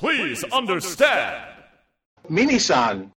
Please 0.00 0.42
understand. 0.44 1.44
Minisan. 2.30 3.10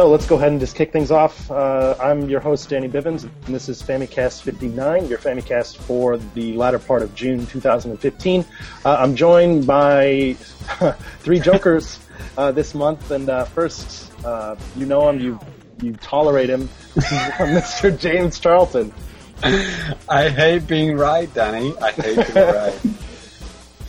So 0.00 0.08
let's 0.08 0.24
go 0.24 0.36
ahead 0.36 0.50
and 0.50 0.58
just 0.58 0.76
kick 0.76 0.92
things 0.92 1.10
off. 1.10 1.50
Uh, 1.50 1.94
I'm 2.00 2.26
your 2.30 2.40
host, 2.40 2.70
Danny 2.70 2.88
Bivens, 2.88 3.24
and 3.24 3.54
this 3.54 3.68
is 3.68 3.82
FamiCast 3.82 4.40
59, 4.40 5.08
your 5.08 5.18
FamiCast 5.18 5.76
for 5.76 6.16
the 6.16 6.54
latter 6.54 6.78
part 6.78 7.02
of 7.02 7.14
June 7.14 7.44
2015. 7.44 8.46
Uh, 8.82 8.96
I'm 8.98 9.14
joined 9.14 9.66
by 9.66 10.36
three 11.18 11.38
jokers 11.38 11.98
uh, 12.38 12.50
this 12.50 12.74
month, 12.74 13.10
and 13.10 13.28
uh, 13.28 13.44
first, 13.44 14.10
uh, 14.24 14.56
you 14.74 14.86
know 14.86 15.06
him, 15.06 15.20
you 15.20 15.38
you 15.82 15.92
tolerate 15.92 16.48
him, 16.48 16.68
Mr. 16.94 18.00
James 18.00 18.40
Charlton. 18.40 18.94
I 20.08 20.30
hate 20.30 20.66
being 20.66 20.96
right, 20.96 21.28
Danny. 21.34 21.74
I 21.76 21.90
hate 21.92 22.32
being 22.32 22.46
right. 22.46 22.80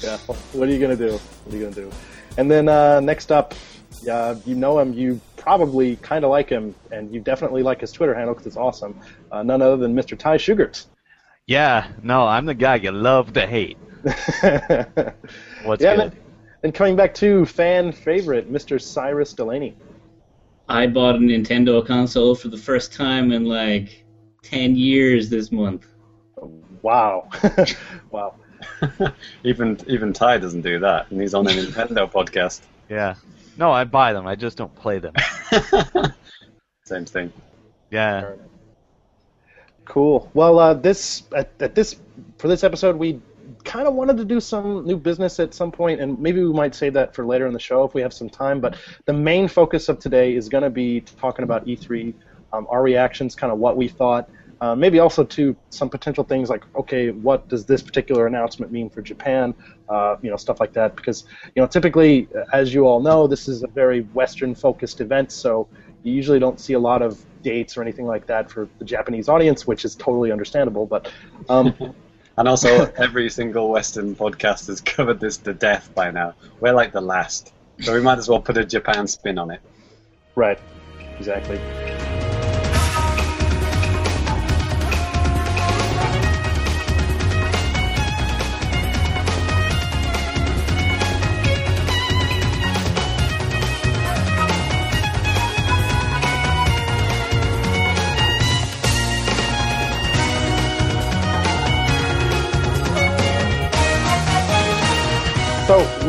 Yeah, 0.02 0.18
what 0.18 0.68
are 0.68 0.72
you 0.74 0.80
gonna 0.80 0.98
do? 0.98 1.14
What 1.14 1.54
are 1.54 1.58
you 1.58 1.64
gonna 1.64 1.76
do? 1.76 1.92
And 2.38 2.50
then 2.50 2.68
uh, 2.68 3.00
next 3.00 3.32
up, 3.32 3.54
uh, 4.10 4.36
you 4.46 4.56
know 4.56 4.80
him, 4.80 4.94
you 4.94 5.22
probably 5.38 5.96
kind 5.98 6.24
of 6.24 6.32
like 6.32 6.50
him, 6.50 6.76
and 6.92 7.14
you 7.14 7.20
definitely 7.20 7.64
like 7.64 7.82
his 7.82 7.92
Twitter 7.92 8.14
handle 8.14 8.34
because 8.34 8.48
it's 8.48 8.58
awesome. 8.58 9.00
Uh, 9.32 9.44
none 9.44 9.62
other 9.62 9.78
than 9.78 9.96
Mr. 9.96 10.18
Ty 10.18 10.38
Shughart. 10.38 10.86
Yeah, 11.48 11.88
no, 12.04 12.26
I'm 12.26 12.46
the 12.46 12.54
guy 12.54 12.76
you 12.76 12.92
love 12.92 13.34
to 13.34 13.46
hate. 13.46 13.78
What's 15.64 15.84
yeah, 15.84 15.96
good? 15.96 16.00
and, 16.00 16.16
and 16.64 16.74
coming 16.74 16.96
back 16.96 17.14
to 17.16 17.46
fan 17.46 17.92
favorite, 17.92 18.52
Mr. 18.52 18.78
Sairus 18.78 19.36
Delaney. 19.36 19.76
I 20.68 20.88
bought 20.88 21.16
a 21.16 21.20
Nintendo 21.20 21.86
console 21.86 22.34
for 22.36 22.48
the 22.48 22.58
first 22.58 22.94
time 22.94 23.32
in 23.32 23.46
like 23.46 24.06
10 24.44 24.76
years 24.76 25.30
this 25.30 25.52
month. 25.52 25.86
Wow, 26.82 27.30
wow. 28.12 28.36
even 29.44 29.80
even 29.88 30.14
Ty 30.14 30.38
doesn't 30.38 30.62
do 30.62 30.80
that, 30.80 31.12
and 31.12 31.20
he's 31.20 31.34
on 31.34 31.48
a 31.48 31.52
Nintendo 31.52 32.12
podcast. 32.12 32.62
Yeah. 32.90 33.16
No, 33.58 33.72
I 33.72 33.84
buy 33.84 34.14
them. 34.14 34.28
I 34.28 34.36
just 34.36 34.58
don't 34.58 34.74
play 34.76 35.00
them. 35.00 35.14
Same 36.86 37.06
thing. 37.06 37.32
Yeah. 37.90 38.34
Cool. 39.86 40.30
Well, 40.34 40.60
uh, 40.60 40.74
this 40.74 41.24
at, 41.36 41.52
at 41.60 41.76
this 41.76 41.98
for 42.38 42.48
this 42.48 42.64
episode, 42.64 42.96
we 42.96 43.22
kind 43.64 43.88
of 43.88 43.94
wanted 43.94 44.18
to 44.18 44.26
do 44.26 44.40
some 44.40 44.86
new 44.86 44.98
business 44.98 45.40
at 45.40 45.54
some 45.54 45.72
point, 45.72 46.00
and 46.00 46.18
maybe 46.20 46.42
we 46.42 46.54
might 46.54 46.74
save 46.74 46.94
that 46.94 47.14
for 47.14 47.26
later 47.26 47.48
in 47.48 47.54
the 47.54 47.60
show 47.60 47.84
if 47.84 47.94
we 47.94 48.02
have 48.02 48.14
some 48.14 48.30
time. 48.30 48.60
But 48.60 48.78
the 49.06 49.14
main 49.14 49.48
focus 49.48 49.90
of 49.90 50.00
today 50.00 50.36
is 50.36 50.50
going 50.50 50.64
to 50.64 50.70
be 50.70 51.02
talking 51.02 51.44
about 51.44 51.66
E3, 51.66 52.14
um, 52.54 52.68
our 52.70 52.82
reactions, 52.82 53.36
kind 53.36 53.52
of 53.52 53.60
what 53.60 53.78
we 53.78 53.88
thought. 53.88 54.30
Uh, 54.62 54.76
maybe 54.76 55.00
also 55.00 55.24
to 55.24 55.56
some 55.72 55.90
potential 55.90 56.24
things 56.24 56.50
like, 56.50 56.64
okay, 56.76 57.10
what 57.10 57.48
does 57.50 57.66
this 57.66 57.82
particular 57.82 58.28
announcement 58.28 58.72
mean 58.72 58.90
for 58.90 59.02
Japan? 59.02 59.54
Uh, 59.90 60.16
you 60.22 60.30
know, 60.30 60.38
stuff 60.38 60.60
like 60.60 60.72
that. 60.72 60.96
Because 60.96 61.26
you 61.56 61.62
know, 61.62 61.68
typically, 61.68 62.28
as 62.54 62.74
you 62.74 62.86
all 62.86 63.02
know, 63.02 63.28
this 63.28 63.48
is 63.48 63.64
a 63.64 63.68
very 63.68 64.02
Western-focused 64.14 65.02
event, 65.02 65.32
so 65.32 65.68
you 66.04 66.14
usually 66.14 66.40
don't 66.40 66.60
see 66.60 66.74
a 66.74 66.80
lot 66.80 67.02
of 67.02 67.20
dates 67.42 67.76
or 67.76 67.82
anything 67.82 68.06
like 68.06 68.28
that 68.28 68.50
for 68.50 68.70
the 68.78 68.86
Japanese 68.86 69.28
audience, 69.28 69.66
which 69.66 69.84
is 69.84 69.96
totally 69.96 70.32
understandable. 70.32 70.86
But 70.86 71.12
um, 71.50 71.74
And 72.38 72.48
also, 72.48 72.92
every 72.98 73.30
single 73.30 73.70
Western 73.70 74.16
podcast 74.16 74.68
has 74.68 74.80
covered 74.82 75.20
this 75.20 75.38
to 75.38 75.54
death 75.54 75.94
by 75.94 76.12
now. 76.12 76.34
We're 76.60 76.74
like 76.74 76.92
the 76.92 77.02
last, 77.02 77.54
so 77.82 77.94
we 77.94 78.02
might 78.02 78.18
as 78.18 78.30
well 78.30 78.42
put 78.42 78.58
a 78.58 78.66
Japan 78.66 79.06
spin 79.08 79.38
on 79.38 79.52
it. 79.52 79.60
right, 80.36 80.60
exactly. 81.20 81.60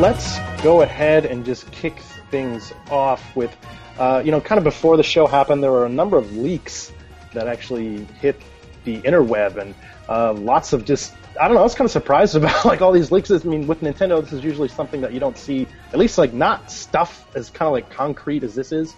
Let's 0.03 0.37
go 0.61 0.81
ahead 0.81 1.25
and 1.25 1.45
just 1.45 1.71
kick 1.71 1.97
things 2.29 2.73
off 2.91 3.33
with, 3.37 3.55
uh, 3.97 4.21
you 4.25 4.31
know, 4.31 4.41
kind 4.41 4.57
of 4.57 4.65
before 4.65 4.97
the 4.97 5.03
show 5.03 5.25
happened, 5.25 5.63
there 5.63 5.71
were 5.71 5.85
a 5.85 5.89
number 5.89 6.17
of 6.17 6.35
leaks 6.35 6.91
that 7.33 7.47
actually 7.47 8.03
hit 8.19 8.35
the 8.83 8.99
interweb, 9.03 9.55
and 9.55 9.73
uh, 10.09 10.33
lots 10.33 10.73
of 10.73 10.83
just, 10.83 11.13
I 11.39 11.47
don't 11.47 11.55
know, 11.55 11.61
I 11.61 11.63
was 11.63 11.73
kind 11.73 11.85
of 11.85 11.91
surprised 11.93 12.35
about 12.41 12.65
like 12.65 12.81
all 12.81 12.91
these 12.91 13.13
leaks. 13.13 13.31
I 13.31 13.37
mean, 13.45 13.65
with 13.65 13.79
Nintendo, 13.79 14.21
this 14.21 14.33
is 14.33 14.43
usually 14.43 14.67
something 14.67 14.99
that 14.99 15.13
you 15.13 15.21
don't 15.21 15.37
see, 15.37 15.67
at 15.93 15.97
least 15.97 16.17
like 16.17 16.33
not 16.33 16.69
stuff 16.69 17.25
as 17.33 17.49
kind 17.49 17.67
of 17.67 17.71
like 17.71 17.89
concrete 17.89 18.43
as 18.43 18.55
this 18.55 18.73
is. 18.73 18.93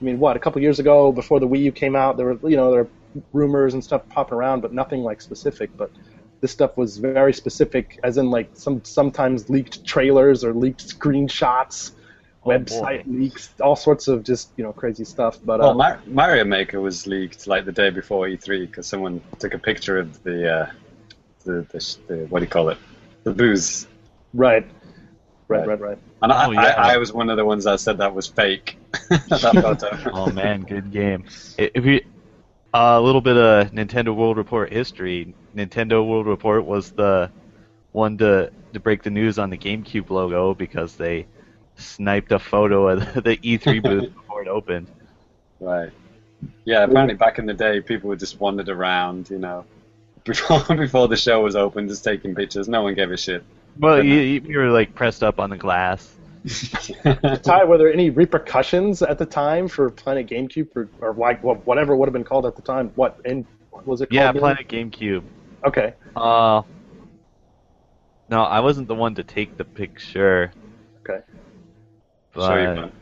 I 0.00 0.04
mean, 0.04 0.18
what 0.18 0.38
a 0.38 0.40
couple 0.40 0.62
years 0.62 0.78
ago, 0.78 1.12
before 1.12 1.38
the 1.38 1.46
Wii 1.46 1.64
U 1.64 1.72
came 1.72 1.94
out, 1.94 2.16
there 2.16 2.32
were 2.32 2.48
you 2.48 2.56
know 2.56 2.70
there 2.70 2.84
were 2.84 2.90
rumors 3.34 3.74
and 3.74 3.84
stuff 3.84 4.08
popping 4.08 4.38
around, 4.38 4.62
but 4.62 4.72
nothing 4.72 5.02
like 5.02 5.20
specific. 5.20 5.76
But 5.76 5.90
this 6.40 6.52
stuff 6.52 6.76
was 6.76 6.98
very 6.98 7.32
specific, 7.32 7.98
as 8.04 8.18
in 8.18 8.30
like 8.30 8.50
some 8.54 8.82
sometimes 8.84 9.48
leaked 9.48 9.84
trailers 9.84 10.44
or 10.44 10.52
leaked 10.54 10.86
screenshots, 10.86 11.92
Oh, 12.44 12.50
website 12.50 13.02
leaks, 13.06 13.50
all 13.60 13.76
sorts 13.76 14.06
of 14.08 14.22
just 14.22 14.52
you 14.56 14.64
know 14.64 14.72
crazy 14.72 15.04
stuff. 15.04 15.38
But 15.44 15.60
Well, 15.60 15.70
uh, 15.70 15.74
Mar- 15.74 16.00
Mario 16.06 16.44
Maker 16.44 16.80
was 16.80 17.06
leaked 17.06 17.46
like 17.46 17.64
the 17.64 17.72
day 17.72 17.90
before 17.90 18.26
E3 18.28 18.66
because 18.66 18.86
someone 18.86 19.20
took 19.38 19.54
a 19.54 19.58
picture 19.58 19.98
of 19.98 20.22
the, 20.22 20.52
uh, 20.52 20.70
the, 21.44 21.66
the, 21.72 21.96
the 22.08 22.16
what 22.26 22.40
do 22.40 22.44
you 22.44 22.50
call 22.50 22.68
it, 22.68 22.78
the 23.24 23.32
booze. 23.32 23.86
right, 24.34 24.64
right, 25.48 25.66
Right. 25.66 25.66
right, 25.66 25.80
right. 25.80 25.98
And 26.22 26.32
I, 26.32 26.46
Oh, 26.46 26.50
yeah. 26.52 26.74
I, 26.78 26.94
I 26.94 26.96
was 26.98 27.12
one 27.12 27.30
of 27.30 27.36
the 27.36 27.44
ones 27.44 27.64
that 27.64 27.80
said 27.80 27.98
that 27.98 28.14
was 28.14 28.26
fake. 28.26 28.76
that 29.10 29.56
photo. 29.60 29.96
Oh 30.12 30.30
man, 30.30 30.62
good 30.62 30.90
game. 30.92 31.24
If 31.58 31.84
you 31.84 32.00
a 32.74 33.00
little 33.00 33.20
bit 33.20 33.36
of 33.36 33.70
Nintendo 33.72 34.14
World 34.14 34.36
Report 34.36 34.72
history, 34.72 35.34
Nintendo 35.54 36.06
World 36.06 36.26
Report 36.26 36.64
was 36.64 36.90
the 36.90 37.30
one 37.92 38.18
to 38.18 38.50
to 38.72 38.80
break 38.80 39.02
the 39.02 39.10
news 39.10 39.38
on 39.38 39.50
the 39.50 39.56
GameCube 39.56 40.10
logo 40.10 40.54
because 40.54 40.96
they 40.96 41.26
sniped 41.76 42.32
a 42.32 42.38
photo 42.38 42.88
of 42.88 43.14
the 43.14 43.36
E3 43.38 43.82
booth 43.82 44.14
before 44.14 44.42
it 44.42 44.48
opened. 44.48 44.88
Right. 45.60 45.90
Yeah, 46.64 46.84
apparently 46.84 47.14
back 47.14 47.38
in 47.38 47.46
the 47.46 47.54
day, 47.54 47.80
people 47.80 48.08
would 48.08 48.18
just 48.18 48.38
wandered 48.38 48.68
around, 48.68 49.30
you 49.30 49.38
know, 49.38 49.64
before 50.24 50.76
before 50.76 51.08
the 51.08 51.16
show 51.16 51.40
was 51.42 51.56
open, 51.56 51.88
just 51.88 52.04
taking 52.04 52.34
pictures. 52.34 52.68
No 52.68 52.82
one 52.82 52.94
gave 52.94 53.10
a 53.10 53.16
shit. 53.16 53.44
Well, 53.78 54.02
you, 54.02 54.20
you 54.20 54.58
were 54.58 54.70
like 54.70 54.94
pressed 54.94 55.22
up 55.22 55.38
on 55.38 55.50
the 55.50 55.56
glass. 55.56 56.15
Ty, 56.46 57.64
were 57.64 57.78
there 57.78 57.92
any 57.92 58.10
repercussions 58.10 59.02
at 59.02 59.18
the 59.18 59.26
time 59.26 59.68
for 59.68 59.90
Planet 59.90 60.28
GameCube 60.28 60.68
or, 60.76 60.88
or 61.00 61.12
like 61.14 61.42
wha- 61.42 61.54
whatever 61.54 61.94
it 61.94 61.96
would 61.96 62.06
have 62.06 62.12
been 62.12 62.24
called 62.24 62.46
at 62.46 62.56
the 62.56 62.62
time? 62.62 62.92
What 62.94 63.20
and 63.24 63.44
what 63.70 63.86
was 63.86 64.00
it 64.00 64.06
called? 64.06 64.14
Yeah, 64.14 64.30
again? 64.30 64.40
Planet 64.40 64.68
GameCube. 64.68 65.22
Okay. 65.66 65.94
Uh, 66.14 66.62
no, 68.28 68.42
I 68.42 68.60
wasn't 68.60 68.88
the 68.88 68.94
one 68.94 69.14
to 69.16 69.24
take 69.24 69.56
the 69.56 69.64
picture. 69.64 70.52
Okay. 71.00 71.20
But, 72.32 72.46
Sure 72.48 72.74
you. 72.84 72.92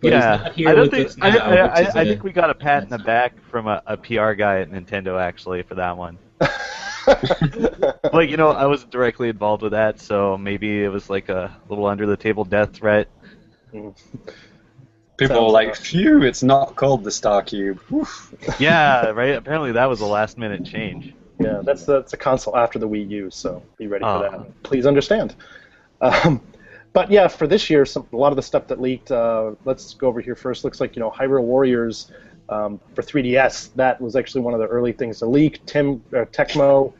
But 0.00 0.12
yeah, 0.12 0.52
I 0.68 0.74
don't 0.74 0.90
think 0.90 1.08
us 1.08 1.16
I, 1.20 1.30
now, 1.30 1.38
I, 1.38 1.80
which 1.80 1.88
is 1.88 1.96
I, 1.96 1.98
I 1.98 2.02
a- 2.02 2.06
think 2.06 2.22
we 2.22 2.30
got 2.30 2.50
a 2.50 2.54
pat 2.54 2.84
in 2.84 2.88
the 2.88 2.98
back 2.98 3.34
from 3.50 3.66
a, 3.66 3.82
a 3.84 3.96
PR 3.96 4.32
guy 4.32 4.60
at 4.60 4.70
Nintendo 4.70 5.20
actually 5.20 5.62
for 5.62 5.74
that 5.74 5.96
one. 5.96 6.18
Like 8.12 8.30
you 8.30 8.36
know, 8.36 8.48
I 8.48 8.66
wasn't 8.66 8.90
directly 8.90 9.28
involved 9.28 9.62
with 9.62 9.72
that, 9.72 10.00
so 10.00 10.36
maybe 10.38 10.82
it 10.82 10.88
was 10.88 11.08
like 11.10 11.28
a 11.28 11.54
little 11.68 11.86
under 11.86 12.06
the 12.06 12.16
table 12.16 12.44
death 12.44 12.72
threat. 12.74 13.08
People 13.72 13.92
Sounds 15.36 15.46
were 15.46 15.50
like, 15.50 15.74
"Phew, 15.74 16.22
it's 16.22 16.42
not 16.42 16.76
called 16.76 17.02
the 17.04 17.10
Star 17.10 17.42
Cube." 17.42 17.80
Yeah, 18.58 19.06
right. 19.10 19.34
Apparently 19.34 19.72
that 19.72 19.86
was 19.86 20.00
a 20.00 20.06
last 20.06 20.38
minute 20.38 20.64
change. 20.64 21.12
Yeah, 21.40 21.60
that's 21.62 21.84
the, 21.84 22.00
that's 22.00 22.12
a 22.12 22.16
console 22.16 22.56
after 22.56 22.78
the 22.78 22.88
Wii 22.88 23.08
U, 23.10 23.30
so 23.30 23.62
be 23.76 23.86
ready 23.88 24.04
for 24.04 24.08
Oh. 24.10 24.20
that. 24.22 24.62
Please 24.62 24.86
understand. 24.86 25.34
Um, 26.00 26.40
but 26.92 27.10
yeah, 27.10 27.28
for 27.28 27.46
this 27.46 27.68
year, 27.68 27.84
some, 27.84 28.06
a 28.12 28.16
lot 28.16 28.32
of 28.32 28.36
the 28.36 28.42
stuff 28.42 28.68
that 28.68 28.80
leaked. 28.80 29.10
Uh, 29.10 29.52
let's 29.64 29.94
go 29.94 30.08
over 30.08 30.20
here 30.20 30.34
first. 30.36 30.64
Looks 30.64 30.80
like 30.80 30.96
you 30.96 31.00
know 31.00 31.10
Hyrule 31.10 31.42
Warriors 31.42 32.10
um, 32.48 32.80
for 32.94 33.02
3DS. 33.02 33.70
That 33.74 34.00
was 34.00 34.16
actually 34.16 34.42
one 34.42 34.54
of 34.54 34.60
the 34.60 34.66
early 34.66 34.92
things 34.92 35.18
to 35.20 35.26
leak. 35.26 35.64
Tim 35.66 36.02
uh, 36.12 36.24
Tecmo. 36.26 36.92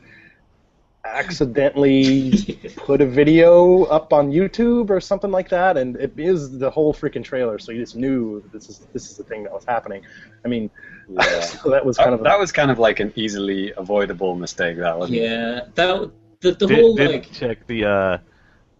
accidentally 1.05 2.59
put 2.75 3.01
a 3.01 3.05
video 3.05 3.83
up 3.85 4.13
on 4.13 4.31
YouTube 4.31 4.89
or 4.89 4.99
something 4.99 5.31
like 5.31 5.49
that, 5.49 5.77
and 5.77 5.95
it 5.95 6.13
is 6.17 6.57
the 6.59 6.69
whole 6.69 6.93
freaking 6.93 7.23
trailer. 7.23 7.57
So 7.57 7.71
you 7.71 7.79
just 7.79 7.95
knew 7.95 8.43
this 8.51 8.69
is 8.69 8.79
this 8.93 9.09
is 9.09 9.17
the 9.17 9.23
thing 9.23 9.43
that 9.43 9.51
was 9.51 9.65
happening. 9.65 10.03
I 10.45 10.47
mean, 10.47 10.69
Yeah. 11.09 11.39
so 11.41 11.69
that 11.69 11.85
was 11.85 11.97
kind 11.97 12.13
of 12.13 12.19
that, 12.19 12.29
that 12.29 12.39
was 12.39 12.51
kind 12.51 12.69
of 12.69 12.79
like 12.79 12.99
an 12.99 13.11
easily 13.15 13.73
avoidable 13.77 14.35
mistake. 14.35 14.77
That 14.77 14.97
was. 14.99 15.09
Yeah, 15.09 15.65
that 15.75 16.11
the, 16.41 16.51
the 16.51 16.67
Did, 16.67 16.79
whole 16.79 16.95
did 16.95 17.11
like 17.11 17.31
check 17.31 17.65
the 17.67 17.85
uh, 17.85 18.17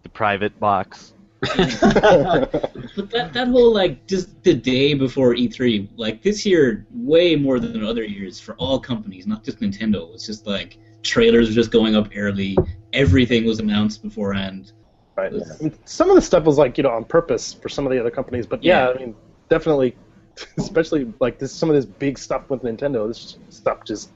the 0.02 0.08
private 0.08 0.58
box. 0.60 1.12
But 2.96 3.10
that, 3.10 3.32
that 3.32 3.48
whole 3.48 3.72
like 3.72 4.06
just 4.06 4.42
the 4.42 4.54
day 4.54 4.94
before 4.94 5.34
E3, 5.34 5.88
like 5.96 6.22
this 6.22 6.44
year, 6.44 6.86
way 6.92 7.36
more 7.36 7.58
than 7.60 7.84
other 7.84 8.04
years 8.04 8.40
for 8.40 8.54
all 8.56 8.78
companies, 8.80 9.26
not 9.26 9.44
just 9.44 9.60
Nintendo. 9.60 10.12
It's 10.14 10.26
just 10.26 10.46
like 10.46 10.76
trailers 11.02 11.48
were 11.48 11.54
just 11.54 11.70
going 11.70 11.94
up 11.96 12.08
early. 12.16 12.56
Everything 12.92 13.44
was 13.46 13.58
announced 13.60 14.02
beforehand. 14.02 14.72
right. 15.16 15.32
I 15.32 15.62
mean, 15.62 15.78
some 15.84 16.10
of 16.10 16.16
the 16.16 16.22
stuff 16.22 16.44
was 16.44 16.58
like 16.58 16.76
you 16.76 16.82
know 16.82 16.90
on 16.90 17.04
purpose 17.04 17.52
for 17.54 17.68
some 17.68 17.86
of 17.86 17.92
the 17.92 17.98
other 18.00 18.10
companies, 18.10 18.46
but 18.46 18.62
yeah, 18.62 18.88
Yeah. 18.88 18.94
I 18.94 18.98
mean, 18.98 19.14
definitely, 19.48 19.96
especially 20.58 21.12
like 21.20 21.38
this 21.38 21.52
some 21.52 21.70
of 21.70 21.76
this 21.76 21.86
big 21.86 22.18
stuff 22.18 22.50
with 22.50 22.62
Nintendo. 22.62 23.06
This 23.08 23.36
stuff 23.50 23.84
just 23.84 24.10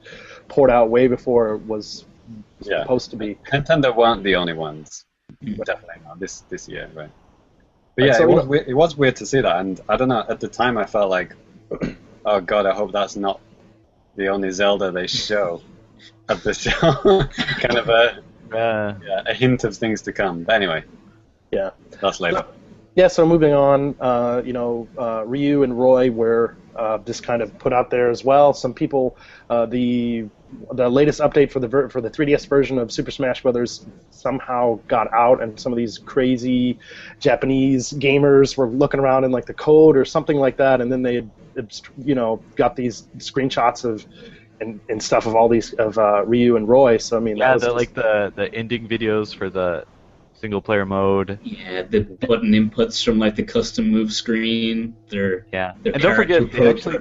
poured 0.47 0.69
out 0.69 0.89
way 0.89 1.07
before 1.07 1.55
it 1.55 1.65
was 1.65 2.05
Yeah. 2.61 2.81
supposed 2.83 3.09
to 3.11 3.15
be. 3.17 3.35
Nintendo 3.51 3.95
weren't 3.95 4.23
the 4.23 4.35
only 4.35 4.53
ones. 4.53 5.05
Mm. 5.45 5.63
Definitely 5.63 6.01
not 6.05 6.19
this 6.19 6.41
this 6.49 6.67
year, 6.67 6.89
right? 6.95 7.11
But 7.95 8.05
yeah, 8.05 8.13
so 8.13 8.23
it 8.23 8.29
was 8.29 8.45
weird, 8.45 8.67
it 8.67 8.73
was 8.73 8.97
weird 8.97 9.15
to 9.17 9.25
see 9.25 9.41
that, 9.41 9.57
and 9.57 9.79
I 9.87 9.95
don't 9.95 10.09
know. 10.09 10.25
At 10.27 10.39
the 10.39 10.47
time, 10.49 10.77
I 10.77 10.85
felt 10.85 11.09
like, 11.09 11.33
oh 12.25 12.41
god, 12.41 12.65
I 12.65 12.73
hope 12.73 12.91
that's 12.91 13.15
not 13.15 13.39
the 14.15 14.27
only 14.27 14.51
Zelda 14.51 14.91
they 14.91 15.07
show 15.07 15.61
at 16.27 16.43
the 16.43 16.53
show. 16.53 16.91
kind 17.61 17.77
of 17.77 17.89
a 17.89 18.23
Uh, 18.51 18.93
yeah, 19.03 19.21
a 19.25 19.33
hint 19.33 19.63
of 19.63 19.75
things 19.75 20.01
to 20.03 20.13
come. 20.13 20.43
But 20.43 20.55
anyway, 20.55 20.83
Yeah. 21.51 21.71
that's 22.01 22.19
later. 22.19 22.45
Yeah, 22.95 23.07
so 23.07 23.25
moving 23.25 23.53
on, 23.53 23.95
uh, 23.99 24.41
you 24.45 24.53
know, 24.53 24.87
uh, 24.97 25.23
Ryu 25.25 25.63
and 25.63 25.77
Roy 25.77 26.11
were 26.11 26.55
uh, 26.75 26.99
just 26.99 27.23
kind 27.23 27.41
of 27.41 27.57
put 27.59 27.73
out 27.73 27.89
there 27.89 28.09
as 28.09 28.23
well. 28.23 28.53
Some 28.53 28.73
people, 28.73 29.17
uh, 29.49 29.65
the 29.65 30.25
the 30.73 30.87
latest 30.89 31.19
update 31.19 31.51
for 31.51 31.59
the 31.59 31.67
ver- 31.67 31.89
for 31.89 32.01
the 32.01 32.09
3DS 32.09 32.47
version 32.47 32.77
of 32.77 32.91
Super 32.91 33.11
Smash 33.11 33.41
Brothers 33.41 33.85
somehow 34.11 34.79
got 34.87 35.11
out, 35.13 35.41
and 35.41 35.59
some 35.59 35.71
of 35.71 35.77
these 35.77 35.97
crazy 35.97 36.79
Japanese 37.19 37.93
gamers 37.93 38.55
were 38.57 38.67
looking 38.69 38.99
around 38.99 39.23
in 39.23 39.31
like 39.31 39.45
the 39.45 39.53
code 39.53 39.97
or 39.97 40.05
something 40.05 40.37
like 40.37 40.57
that, 40.57 40.81
and 40.81 40.91
then 40.91 41.01
they, 41.01 41.15
had, 41.55 41.71
you 42.03 42.15
know, 42.15 42.41
got 42.55 42.75
these 42.75 43.07
screenshots 43.17 43.83
of. 43.83 44.05
And, 44.61 44.79
and 44.87 45.03
stuff 45.03 45.25
of 45.25 45.35
all 45.35 45.49
these 45.49 45.73
of 45.73 45.97
uh, 45.97 46.23
Ryu 46.25 46.55
and 46.55 46.65
Roy. 46.65 46.95
So 46.95 47.17
I 47.17 47.19
mean, 47.19 47.37
that 47.39 47.45
yeah, 47.45 47.53
was 47.55 47.61
the, 47.63 47.67
just- 47.67 47.75
like 47.75 47.93
the 47.93 48.31
the 48.37 48.55
ending 48.55 48.87
videos 48.87 49.35
for 49.35 49.49
the 49.49 49.83
single 50.31 50.61
player 50.61 50.85
mode. 50.85 51.37
Yeah, 51.43 51.81
the 51.81 51.99
button 52.03 52.51
inputs 52.51 53.03
from 53.03 53.19
like 53.19 53.35
the 53.35 53.43
custom 53.43 53.89
move 53.89 54.13
screen. 54.13 54.95
Their 55.09 55.45
Yeah, 55.51 55.73
their 55.83 55.91
and 55.91 56.01
don't 56.01 56.15
forget, 56.15 56.49
they 56.53 56.69
actually. 56.69 56.99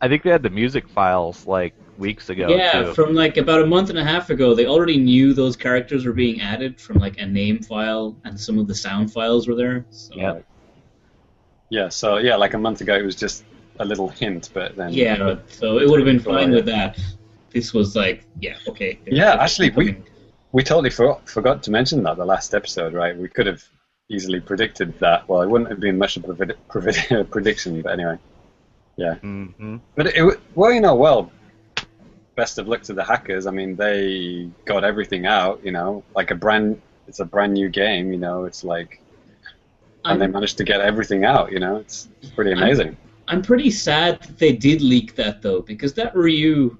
I 0.00 0.08
think 0.08 0.22
they 0.22 0.30
had 0.30 0.42
the 0.42 0.48
music 0.48 0.88
files 0.88 1.46
like 1.46 1.74
weeks 2.06 2.28
ago 2.34 2.44
Yeah, 2.48 2.72
too. 2.82 2.94
from 2.94 3.14
like 3.22 3.36
about 3.44 3.60
a 3.62 3.66
month 3.66 3.88
and 3.92 3.98
a 3.98 4.04
half 4.12 4.26
ago, 4.34 4.46
they 4.54 4.66
already 4.66 4.98
knew 4.98 5.32
those 5.42 5.56
characters 5.66 6.04
were 6.06 6.12
being 6.24 6.40
added 6.52 6.72
from 6.84 6.96
like 7.06 7.16
a 7.18 7.26
name 7.40 7.58
file, 7.70 8.06
and 8.24 8.38
some 8.46 8.56
of 8.58 8.66
the 8.70 8.74
sound 8.86 9.12
files 9.16 9.42
were 9.48 9.54
there. 9.64 9.78
So, 9.90 10.14
Yeah. 10.22 10.34
Yeah, 11.70 11.88
so 11.88 12.18
yeah, 12.18 12.36
like 12.36 12.54
a 12.54 12.58
month 12.58 12.80
ago, 12.82 12.94
it 13.02 13.04
was 13.10 13.16
just 13.16 13.44
a 13.78 13.84
little 13.84 14.08
hint, 14.08 14.50
but 14.52 14.76
then 14.76 14.92
Yeah, 14.92 15.36
so 15.48 15.78
it 15.78 15.88
would 15.88 15.98
have 16.00 16.10
been 16.12 16.20
fine 16.34 16.50
with 16.50 16.66
that. 16.66 16.98
This 17.54 17.72
was 17.78 17.88
like, 17.96 18.18
yeah, 18.40 18.56
okay. 18.68 18.98
Yeah, 19.06 19.32
actually, 19.44 19.70
we- 19.70 19.96
We 20.54 20.62
totally 20.62 20.90
for- 20.90 21.18
forgot 21.24 21.62
to 21.62 21.70
mention 21.70 22.02
that 22.02 22.18
the 22.18 22.26
last 22.34 22.52
episode, 22.60 22.92
right? 22.92 23.14
We 23.16 23.26
could 23.36 23.46
have 23.52 23.62
easily 24.10 24.38
predicted 24.38 24.88
that. 24.98 25.26
Well, 25.26 25.40
it 25.44 25.48
wouldn't 25.48 25.70
have 25.70 25.80
been 25.80 25.96
much 25.96 26.18
of 26.18 26.24
a 26.28 26.34
predi- 26.34 26.60
predi- 26.68 27.30
prediction, 27.34 27.80
but 27.80 27.90
anyway. 27.96 28.18
Yeah. 28.98 29.14
hmm 29.14 29.76
But 29.96 30.04
it, 30.18 30.22
wa- 30.28 30.40
well, 30.54 30.72
you 30.76 30.82
know, 30.86 30.94
well, 30.94 31.20
best 32.34 32.58
of 32.58 32.68
luck 32.68 32.82
to 32.82 32.92
the 32.94 33.04
hackers. 33.04 33.46
I 33.46 33.50
mean, 33.50 33.76
they 33.76 34.48
got 34.64 34.84
everything 34.84 35.26
out, 35.26 35.60
you 35.64 35.72
know, 35.72 36.02
like 36.14 36.30
a 36.30 36.34
brand, 36.34 36.80
it's 37.08 37.20
a 37.20 37.24
brand 37.24 37.52
new 37.54 37.68
game, 37.68 38.12
you 38.12 38.18
know, 38.18 38.44
it's 38.44 38.64
like, 38.64 39.00
and 40.04 40.20
they 40.20 40.24
I'm, 40.24 40.32
managed 40.32 40.58
to 40.58 40.64
get 40.64 40.80
everything 40.80 41.24
out, 41.24 41.52
you 41.52 41.60
know, 41.60 41.76
it's, 41.76 42.08
it's 42.22 42.32
pretty 42.32 42.52
amazing. 42.52 42.96
I'm 43.28 43.42
pretty 43.42 43.70
sad 43.70 44.20
that 44.22 44.38
they 44.38 44.52
did 44.52 44.82
leak 44.82 45.14
that 45.16 45.42
though, 45.42 45.60
because 45.60 45.94
that 45.94 46.14
Ryu 46.16 46.76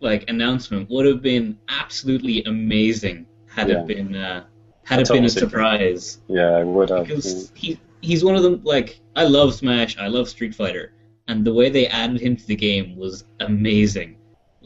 like 0.00 0.28
announcement 0.28 0.90
would 0.90 1.06
have 1.06 1.22
been 1.22 1.58
absolutely 1.68 2.44
amazing 2.44 3.26
had 3.48 3.68
Yeah. 3.70 3.80
it 3.80 3.86
been 3.86 4.14
uh, 4.14 4.44
had 4.84 4.98
A 4.98 5.02
it 5.02 5.08
been 5.08 5.24
a 5.24 5.28
surprise. 5.28 6.18
Yeah, 6.28 6.60
it 6.60 6.66
would 6.66 6.90
have. 6.90 7.06
because 7.06 7.50
he 7.54 7.78
he's 8.02 8.22
one 8.22 8.36
of 8.36 8.42
them. 8.42 8.60
Like 8.62 9.00
I 9.16 9.24
love 9.24 9.54
Smash, 9.54 9.96
I 9.98 10.08
love 10.08 10.28
Street 10.28 10.54
Fighter, 10.54 10.92
and 11.28 11.44
the 11.44 11.52
way 11.54 11.70
they 11.70 11.86
added 11.86 12.20
him 12.20 12.36
to 12.36 12.46
the 12.46 12.54
game 12.56 12.94
was 12.96 13.24
amazing. 13.40 14.15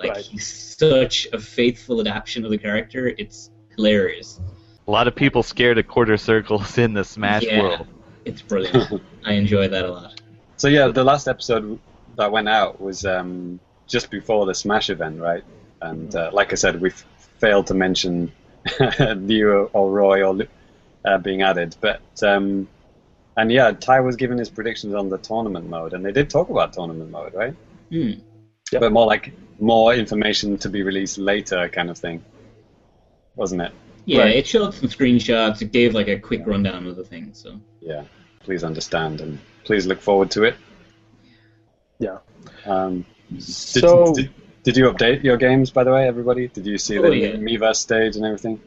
Like 0.00 0.11
Right. 0.14 0.25
he's 0.25 0.47
such 0.79 1.26
a 1.32 1.38
faithful 1.38 2.00
adaptation 2.00 2.44
of 2.44 2.50
the 2.50 2.58
character. 2.58 3.12
It's 3.19 3.50
hilarious. 3.76 4.41
A 4.88 4.91
lot 4.91 5.06
of 5.06 5.14
people 5.14 5.43
scared 5.43 5.76
of 5.79 5.87
quarter 5.87 6.17
circles 6.17 6.79
in 6.79 6.94
the 6.94 7.05
Smash 7.05 7.43
Yeah. 7.44 7.61
world. 7.61 7.87
It's 8.25 8.43
brilliant. 8.43 9.02
I 9.25 9.35
enjoy 9.35 9.69
that 9.69 9.85
a 9.85 9.91
lot. 9.93 10.20
So 10.56 10.69
yeah, 10.69 10.88
the 10.88 11.05
last 11.05 11.29
episode 11.29 11.79
that 12.17 12.32
went 12.32 12.49
out 12.49 12.81
was 12.81 13.05
um, 13.05 13.61
just 13.87 14.11
before 14.11 14.47
the 14.47 14.55
Smash 14.55 14.88
event, 14.91 15.20
right? 15.20 15.44
And 15.82 16.14
uh, 16.14 16.31
like 16.32 16.52
I 16.52 16.56
said, 16.56 16.81
we 16.81 16.88
f- 16.91 17.05
failed 17.38 17.67
to 17.69 17.75
mention 17.75 18.32
Ryu 18.99 19.69
or 19.73 19.91
Roy 19.91 20.23
or 20.26 20.38
uh, 21.05 21.19
being 21.19 21.43
added, 21.43 21.76
but 21.81 22.00
um, 22.23 22.69
and 23.37 23.50
yeah, 23.50 23.70
Ty 23.73 24.00
was 24.00 24.17
giving 24.17 24.37
his 24.38 24.50
predictions 24.50 24.93
on 24.94 25.08
the 25.08 25.17
tournament 25.19 25.69
mode, 25.70 25.94
and 25.94 26.05
they 26.05 26.12
did 26.12 26.29
talk 26.29 26.50
about 26.50 26.73
tournament 26.75 27.11
mode, 27.11 27.32
right? 27.32 27.55
Hmm. 27.91 28.12
Yep. 28.73 28.81
But 28.81 28.93
more 28.93 29.07
like 29.07 29.33
more 29.59 29.95
information 29.95 30.57
to 30.59 30.69
be 30.69 30.83
released 30.83 31.19
later, 31.19 31.69
kind 31.69 31.91
of 31.91 31.99
thing, 31.99 32.25
wasn't 33.37 33.63
it? 33.63 33.73
Yeah, 34.07 34.21
Right. 34.21 34.37
it 34.37 34.47
showed 34.47 34.75
some 34.75 34.89
screenshots. 34.89 35.61
It 35.61 35.73
gave 35.73 35.95
like 35.95 36.09
a 36.09 36.19
quick 36.19 36.43
rundown 36.47 36.87
of 36.87 36.97
the 36.97 37.05
thing. 37.05 37.31
So 37.33 37.61
Yeah. 37.81 38.05
Please 38.43 38.65
understand 38.65 39.21
and 39.21 39.39
please 39.65 39.87
look 39.87 40.01
forward 40.01 40.31
to 40.33 40.45
it. 40.45 40.57
Yeah. 41.99 42.19
Um, 42.65 43.05
did, 43.31 43.43
So- 43.43 44.15
did, 44.15 44.31
did 44.63 44.77
you 44.77 44.85
update 44.91 45.23
your 45.23 45.37
games, 45.37 45.71
by 45.71 45.85
the 45.85 45.91
way, 45.93 46.07
everybody? 46.09 46.49
Did 46.49 46.65
you 46.67 46.79
see 46.79 46.99
Oh, 46.99 47.03
the 47.03 47.17
yeah. 47.17 47.33
Miiverse 47.33 47.77
stage 47.77 48.17
and 48.17 48.25
everything? 48.25 48.61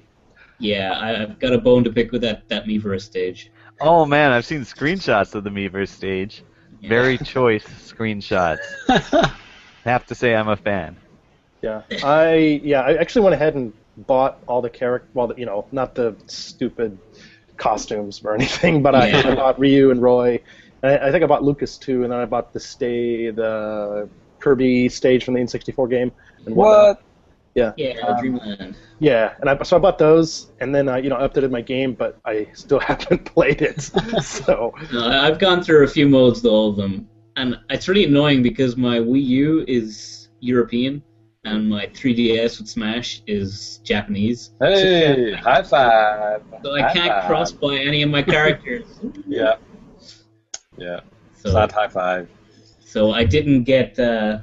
yeah, 0.60 0.94
I, 0.94 1.24
I've 1.24 1.40
got 1.40 1.54
a 1.54 1.58
bone 1.58 1.84
to 1.86 1.92
pick 1.92 2.12
with 2.12 2.22
that 2.22 2.48
that 2.50 2.66
Miiverse 2.66 3.02
stage. 3.02 3.52
Oh 3.82 4.06
man, 4.06 4.32
I've 4.32 4.46
seen 4.46 4.62
screenshots 4.62 5.34
of 5.34 5.44
the 5.44 5.50
Miiverse 5.50 5.90
stage. 5.90 6.44
Yeah. 6.80 6.90
Very 6.90 7.18
choice 7.36 7.64
screenshots. 7.66 8.60
Have 9.92 10.06
to 10.08 10.16
say 10.16 10.36
I'm 10.36 10.50
a 10.50 10.56
fan. 10.58 10.98
Yeah, 11.62 11.84
I 12.04 12.62
yeah 12.64 12.82
I 12.82 12.96
actually 12.96 13.24
went 13.24 13.36
ahead 13.36 13.56
and 13.56 13.74
bought 14.08 14.40
all 14.48 14.62
the 14.62 14.70
character. 14.70 15.08
Well, 15.14 15.28
the, 15.28 15.36
you 15.36 15.46
know, 15.46 15.66
not 15.72 15.96
the 15.96 16.16
stupid 16.28 16.98
costumes 17.58 18.22
or 18.24 18.34
anything, 18.36 18.82
but 18.82 18.96
I, 18.96 19.08
Yeah. 19.10 19.30
I 19.32 19.36
bought 19.36 19.60
Ryu 19.60 19.92
and 19.92 20.02
Roy. 20.02 20.40
And 20.82 20.92
I, 20.92 21.08
I 21.08 21.12
think 21.12 21.24
I 21.24 21.28
bought 21.28 21.44
Lucas 21.44 21.78
too, 21.78 22.04
and 22.04 22.12
then 22.12 22.20
I 22.20 22.26
bought 22.26 22.52
the 22.54 22.60
stay 22.60 23.30
the 23.32 24.10
Kirby 24.40 24.90
stage 24.90 25.24
from 25.24 25.36
the 25.36 25.40
N64 25.42 25.90
game. 25.90 26.12
And 26.46 26.56
whatnot. 26.56 27.02
Yeah, 27.56 27.72
Yeah, 27.78 28.00
Um, 28.08 28.18
Dreamland. 28.20 28.76
yeah, 29.00 29.36
and 29.40 29.48
I, 29.50 29.62
so 29.62 29.78
I 29.78 29.80
bought 29.80 30.00
those, 30.00 30.52
and 30.60 30.74
then 30.74 30.90
uh, 30.90 30.96
you 30.98 31.10
know 31.10 31.18
I 31.18 31.28
updated 31.28 31.52
my 31.52 31.62
game, 31.62 31.94
but 31.94 32.18
I 32.26 32.48
still 32.56 32.80
haven't 32.90 33.26
played 33.26 33.62
it. 33.62 33.80
so 34.24 34.74
No, 34.92 35.06
I- 35.08 35.28
I've 35.28 35.38
gone 35.40 35.62
through 35.64 35.84
a 35.84 35.88
few 35.88 36.10
modes 36.10 36.42
to 36.42 36.50
all 36.50 36.72
of 36.72 36.78
them, 36.78 37.08
and 37.36 37.58
it's 37.70 37.88
really 37.88 38.06
annoying 38.06 38.44
because 38.44 38.78
my 38.78 38.98
Wii 39.00 39.24
U 39.26 39.66
is 39.68 40.30
European 40.40 41.02
and 41.46 41.68
my 41.70 41.88
3DS 41.88 42.60
with 42.60 42.70
Smash 42.70 43.22
is 43.28 43.80
Japanese, 43.84 44.52
Hey, 44.62 45.34
high 45.34 45.64
five! 45.64 46.42
so 46.64 46.74
I 46.76 46.82
High 46.82 46.94
can't 46.94 47.08
five. 47.14 47.26
cross 47.28 47.52
by 47.52 47.76
any 47.78 48.02
of 48.02 48.10
my 48.10 48.22
characters. 48.36 48.86
Yeah, 49.28 49.56
yeah. 50.78 51.02
So, 51.36 51.52
Sad 51.52 51.72
high 51.72 51.88
five. 51.90 52.30
so 52.80 53.12
I 53.12 53.24
didn't 53.26 53.64
get. 53.64 53.98
Uh, 54.00 54.40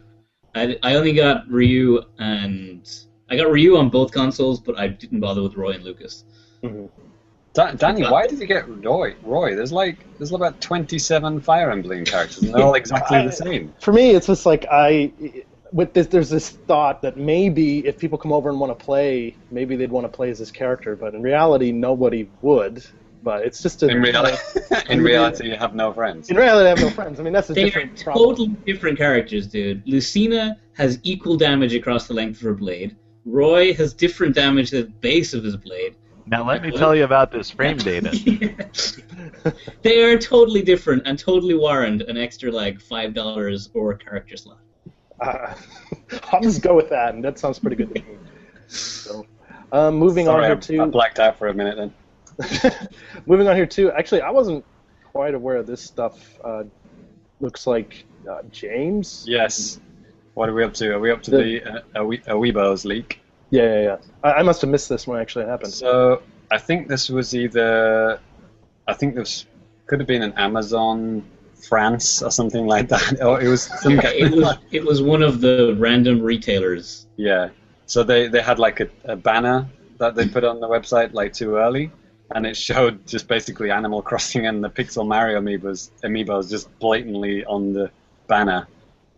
I 0.55 0.77
I 0.83 0.95
only 0.97 1.13
got 1.15 1.49
Ryu 1.49 2.03
and 2.19 2.83
I 3.31 3.37
got 3.37 3.51
Ryu 3.51 3.77
on 3.77 3.89
both 3.89 4.11
consoles, 4.13 4.61
but 4.61 4.79
I 4.79 4.89
didn't 4.89 5.21
bother 5.21 5.43
with 5.43 5.55
Roy 5.57 5.71
and 5.73 5.85
Lucas. 5.85 6.25
Da- 7.53 7.73
Danny, 7.73 8.03
why 8.03 8.27
did 8.27 8.39
you 8.39 8.47
get 8.47 8.69
Roy? 8.85 9.15
Roy, 9.23 9.57
there's 9.57 9.73
like 9.73 9.99
there's 10.19 10.33
about 10.33 10.61
27 10.61 11.41
Fire 11.41 11.71
Emblem 11.71 12.05
characters, 12.05 12.43
and 12.43 12.55
they're 12.55 12.63
all 12.63 12.75
exactly 12.75 13.23
the 13.27 13.33
same. 13.33 13.75
for 13.81 13.93
me, 13.93 14.11
it's 14.11 14.27
just 14.29 14.47
like 14.47 14.67
I 14.71 15.13
with 15.73 15.93
this. 15.93 16.07
There's 16.07 16.31
this 16.31 16.51
thought 16.51 17.03
that 17.03 17.17
maybe 17.17 17.85
if 17.87 17.99
people 17.99 18.19
come 18.19 18.33
over 18.33 18.51
and 18.51 18.61
want 18.61 18.77
to 18.79 18.85
play, 18.85 19.37
maybe 19.51 19.75
they'd 19.77 19.91
want 19.91 20.05
to 20.05 20.09
play 20.17 20.31
as 20.31 20.39
this 20.39 20.51
character, 20.53 20.95
but 20.95 21.15
in 21.15 21.23
reality, 21.23 21.73
nobody 21.73 22.29
would. 22.41 22.85
But 23.23 23.45
it's 23.45 23.61
just 23.63 23.83
a, 23.83 23.89
In 23.89 24.01
reality, 24.01 24.39
in 24.89 25.03
reality, 25.05 25.49
you 25.49 25.57
have 25.57 25.75
no 25.75 25.93
friends. 25.93 26.31
In 26.31 26.37
reality, 26.37 26.67
I 26.67 26.71
have 26.71 26.81
no 26.81 26.89
friends. 26.89 27.21
I 27.21 27.23
mean, 27.23 27.33
that's 27.35 27.51
a 27.51 27.53
They 27.53 27.63
are 27.63 27.67
different 27.67 28.03
problem. 28.03 28.29
totally 28.29 28.49
different 28.65 28.97
characters, 28.97 29.47
dude. 29.47 29.83
Lucina 29.87 30.57
has 30.77 30.99
equal 31.03 31.37
damage 31.37 31.75
across 31.75 32.07
the 32.07 32.15
length 32.15 32.37
of 32.39 32.43
her 32.45 32.55
blade. 32.55 32.97
Roy 33.27 33.75
has 33.75 33.93
different 33.93 34.35
damage 34.35 34.73
at 34.73 34.87
the 34.87 34.91
base 35.01 35.35
of 35.35 35.45
his 35.45 35.55
blade. 35.57 35.97
Now 36.31 36.47
let 36.47 36.63
me 36.63 36.71
tell 36.71 36.95
you 36.95 37.05
about 37.05 37.33
this 37.33 37.51
frame 37.51 37.77
data. 37.91 38.11
they 39.83 40.03
are 40.05 40.17
totally 40.19 40.63
different 40.63 41.03
and 41.07 41.19
totally 41.19 41.55
warrant 41.55 42.03
an 42.03 42.17
extra 42.17 42.53
like 42.53 42.81
five 42.81 43.15
dollars 43.15 43.69
or 43.75 43.93
a 43.93 43.99
character 43.99 44.37
slot. 44.37 44.59
Uh, 45.21 45.55
I'll 46.33 46.41
just 46.41 46.63
go 46.63 46.75
with 46.75 46.89
that, 46.91 47.15
and 47.15 47.25
that 47.25 47.39
sounds 47.39 47.59
pretty 47.59 47.77
good 47.77 47.95
to 47.95 48.01
me. 48.03 48.07
So, 48.69 49.27
um, 49.73 49.97
moving 49.97 50.27
Sorry, 50.27 50.39
on 50.39 50.45
I, 50.45 50.47
here 50.65 50.83
I 50.83 50.85
to 50.87 50.91
blacked 50.91 51.19
out 51.19 51.37
for 51.37 51.49
a 51.49 51.55
minute 51.55 51.77
then. 51.77 51.93
moving 53.27 53.49
on 53.49 53.57
here 53.57 53.67
too. 53.67 53.91
Actually, 53.93 54.23
I 54.23 54.31
wasn't 54.31 54.65
quite 55.13 55.35
aware 55.35 55.57
of 55.57 55.67
this 55.67 55.83
stuff. 55.83 56.39
Uh, 56.45 56.63
looks 57.41 57.67
like 57.67 58.05
uh, 58.31 58.43
James. 58.51 59.25
Yes. 59.29 59.81
What 60.35 60.49
are 60.49 60.55
we 60.55 60.63
up 60.65 60.73
to? 60.75 60.93
Are 60.95 61.01
we 61.01 61.11
up 61.11 61.23
to 61.25 61.31
The- 61.33 61.61
the 61.61 61.65
uh, 61.99 62.03
Awe- 62.05 62.25
amiibos 62.29 62.85
leak? 62.85 63.21
Yeah, 63.51 63.63
yeah, 63.65 63.83
yeah. 63.83 63.97
I, 64.23 64.33
I 64.35 64.43
must 64.43 64.61
have 64.63 64.71
missed 64.71 64.89
this 64.89 65.07
when 65.07 65.19
it 65.19 65.23
actually 65.23 65.47
happened. 65.47 65.73
So 65.73 66.23
I 66.51 66.59
think 66.59 66.89
this 66.89 67.09
was 67.09 67.35
either, 67.35 68.21
I 68.87 68.95
think 68.95 69.15
this 69.15 69.47
could 69.87 70.01
have 70.01 70.07
been 70.07 70.23
an 70.23 70.33
Amazon 70.35 71.25
France 71.69 72.23
or 72.23 72.31
something 72.31 72.67
like 72.67 72.89
that, 72.89 73.23
or 73.25 73.41
it 73.41 73.49
was 73.49 73.65
some 73.65 73.95
Yeah, 73.97 74.09
it 74.11 74.33
was 74.33 74.57
it 74.71 74.85
was 74.85 75.03
one 75.03 75.23
of 75.23 75.41
the 75.41 75.75
random 75.79 76.21
retailers. 76.23 77.07
yeah. 77.17 77.51
So 77.87 78.05
they 78.05 78.29
they 78.29 78.41
had 78.41 78.59
like 78.61 78.79
a, 78.81 78.89
a 79.05 79.17
banner 79.17 79.67
that 79.99 80.15
they 80.15 80.27
put 80.27 80.45
on 80.45 80.61
the 80.61 80.69
website 80.69 81.13
like 81.13 81.33
too 81.33 81.57
early, 81.57 81.91
and 82.35 82.47
it 82.47 82.57
showed 82.57 83.05
just 83.07 83.27
basically 83.27 83.71
Animal 83.73 84.01
Crossing 84.01 84.47
and 84.47 84.63
the 84.63 84.71
Pixel 84.71 85.07
Mario 85.07 85.41
amiibos 85.41 85.91
amiibos 86.05 86.49
just 86.49 86.67
blatantly 86.79 87.45
on 87.45 87.73
the 87.73 87.91
banner, 88.29 88.69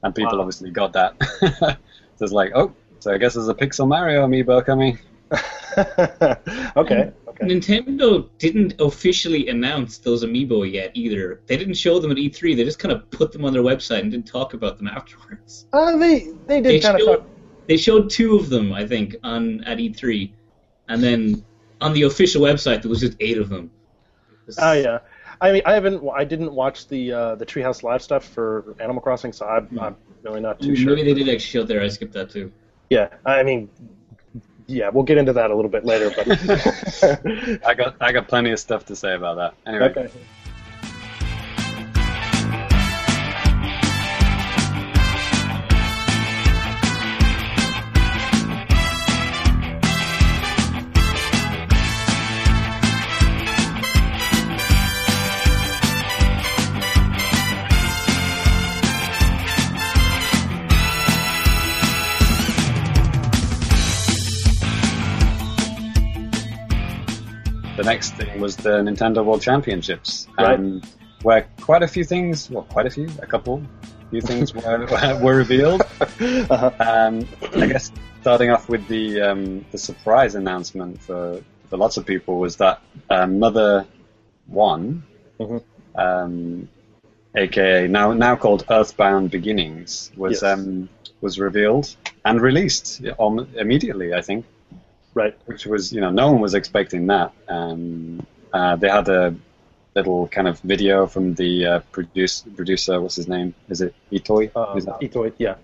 and 0.03 0.15
people 0.15 0.39
Wow. 0.39 0.41
obviously 0.45 0.71
got 0.71 0.95
that. 0.95 1.15
so 2.17 2.25
it's 2.25 2.33
like, 2.33 2.53
oh, 2.55 2.73
so 3.03 3.13
I 3.13 3.19
guess 3.19 3.35
there's 3.35 3.49
a 3.49 3.55
Pixel 3.55 3.89
Mario 3.89 4.25
amiibo 4.27 4.65
coming. 4.65 4.97
okay, 6.77 7.11
okay. 7.29 7.47
Nintendo 7.47 8.29
didn't 8.39 8.75
officially 8.81 9.49
announce 9.49 9.99
those 9.99 10.25
amiibo 10.25 10.71
yet 10.71 10.93
either. 10.95 11.41
They 11.47 11.57
didn't 11.57 11.75
show 11.75 11.99
them 11.99 12.11
at 12.13 12.17
E3. 12.17 12.57
They 12.57 12.63
just 12.65 12.79
kind 12.79 12.93
of 12.93 13.11
put 13.11 13.33
them 13.33 13.45
on 13.45 13.53
their 13.53 13.63
website 13.63 14.01
and 14.01 14.11
didn't 14.11 14.27
talk 14.27 14.55
about 14.55 14.79
them 14.79 14.87
afterwards. 14.99 15.67
Uh, 15.73 15.97
they 15.97 16.29
they 16.47 16.61
They 16.61 16.73
did 16.75 16.83
kind 16.83 16.95
of 16.97 17.01
showed, 17.03 17.17
talk. 17.17 17.27
they 17.67 17.77
showed 17.77 18.09
two 18.11 18.37
of 18.37 18.49
them, 18.51 18.73
I 18.73 18.87
think, 18.87 19.17
on 19.25 19.65
at 19.65 19.79
E3, 19.79 20.31
and 20.89 21.03
then 21.03 21.45
on 21.81 21.93
the 21.95 22.03
official 22.03 22.43
website 22.43 22.83
there 22.83 22.91
was 22.91 23.01
just 23.01 23.17
eight 23.21 23.39
of 23.39 23.49
them. 23.49 23.71
It 24.31 24.47
was- 24.47 24.59
Oh 24.61 24.73
yeah. 24.73 24.99
I 25.41 25.51
mean, 25.51 25.63
I 25.67 25.73
haven't. 25.73 26.09
I 26.15 26.23
didn't 26.23 26.53
watch 26.53 26.87
the 26.87 27.13
uh, 27.13 27.35
the 27.35 27.45
Treehouse 27.45 27.83
Live 27.83 28.01
stuff 28.01 28.25
for 28.25 28.77
Animal 28.79 29.03
Crossing, 29.03 29.33
so 29.33 29.45
I'm, 29.45 29.77
I'm 29.81 29.97
really 30.23 30.41
not 30.41 30.61
too 30.61 30.71
Ooh, 30.71 30.77
sure. 30.77 30.95
Maybe 30.95 31.03
they 31.03 31.15
did 31.15 31.29
actually 31.29 31.41
show 31.51 31.61
it 31.63 31.67
there. 31.67 31.83
I 31.83 31.89
skipped 31.89 32.13
that 32.13 32.31
too. 32.31 32.53
Yeah, 32.91 33.09
I 33.25 33.43
mean, 33.43 33.71
yeah, 34.67 34.89
we'll 34.91 35.05
get 35.05 35.19
into 35.19 35.33
that 35.35 35.51
a 35.51 35.55
little 35.55 35.71
bit 35.71 35.85
later, 35.85 36.11
but 36.11 36.27
I 37.67 37.75
got 37.75 37.97
I 38.01 38.13
got 38.13 38.29
plenty 38.29 38.51
of 38.51 38.61
stuff 38.61 38.87
to 38.87 38.97
say 38.97 39.15
about 39.15 39.37
that. 39.37 39.55
Anyway, 39.67 39.91
okay. 39.91 40.11
Next 67.93 68.11
thing 68.15 68.41
was 68.41 68.57
the 68.57 68.75
Nintendo 68.89 69.21
World 69.27 69.43
Championships, 69.43 70.27
Right. 70.39 70.59
um, 70.59 70.81
where 71.27 71.43
quite 71.69 71.83
a 71.89 71.89
few 71.95 72.05
things, 72.05 72.51
well, 72.51 72.65
quite 72.75 72.87
a 72.87 72.91
few, 72.97 73.07
a 73.27 73.27
couple, 73.35 73.63
few 74.11 74.21
things 74.31 74.47
were 74.59 74.87
were 75.25 75.37
revealed. 75.45 75.83
Uh-huh. 76.01 76.71
Um, 76.91 77.15
I 77.65 77.67
guess 77.73 77.93
starting 78.23 78.51
off 78.55 78.65
with 78.73 78.85
the 78.89 79.05
um, 79.29 79.43
the 79.73 79.79
surprise 79.79 80.33
announcement 80.43 80.93
for, 81.07 81.23
for 81.69 81.77
lots 81.85 81.97
of 81.99 82.03
people 82.13 82.35
was 82.45 82.57
that 82.57 82.77
um, 83.17 83.31
Mother 83.45 83.87
One, 84.47 85.03
Mhm. 85.41 85.63
um, 86.05 86.69
aka 87.45 87.89
now 87.99 88.07
now 88.27 88.35
called 88.37 88.65
Earthbound 88.79 89.31
Beginnings, 89.31 90.11
was 90.17 90.41
Yes. 90.43 90.43
um, 90.51 90.89
was 91.21 91.39
revealed 91.39 91.87
and 92.25 92.41
released 92.41 92.87
um, 93.21 93.37
immediately. 93.65 94.09
I 94.21 94.23
think 94.29 94.45
Right. 95.15 95.37
which 95.47 95.67
was 95.67 95.93
you 95.93 96.01
know 96.01 96.11
no 96.11 96.33
one 96.33 96.41
was 96.41 96.55
expecting 96.55 97.07
that. 97.09 97.33
Um, 97.49 98.27
uh, 98.53 98.77
they 98.77 98.89
had 98.89 99.09
a 99.09 99.35
little 99.95 100.29
kind 100.29 100.49
of 100.49 100.59
video 100.61 101.07
from 101.07 101.35
the 101.35 101.67
uh, 101.67 101.81
produce, 101.91 102.45
producer. 102.57 103.01
What's 103.01 103.17
his 103.17 103.29
name? 103.29 103.55
Is 103.69 103.81
it 103.83 103.95
Itoi? 104.11 104.55
Um, 104.57 104.79
Is 104.79 104.87
that- 104.87 105.01
Itoi, 105.01 105.33
yeah. 105.39 105.57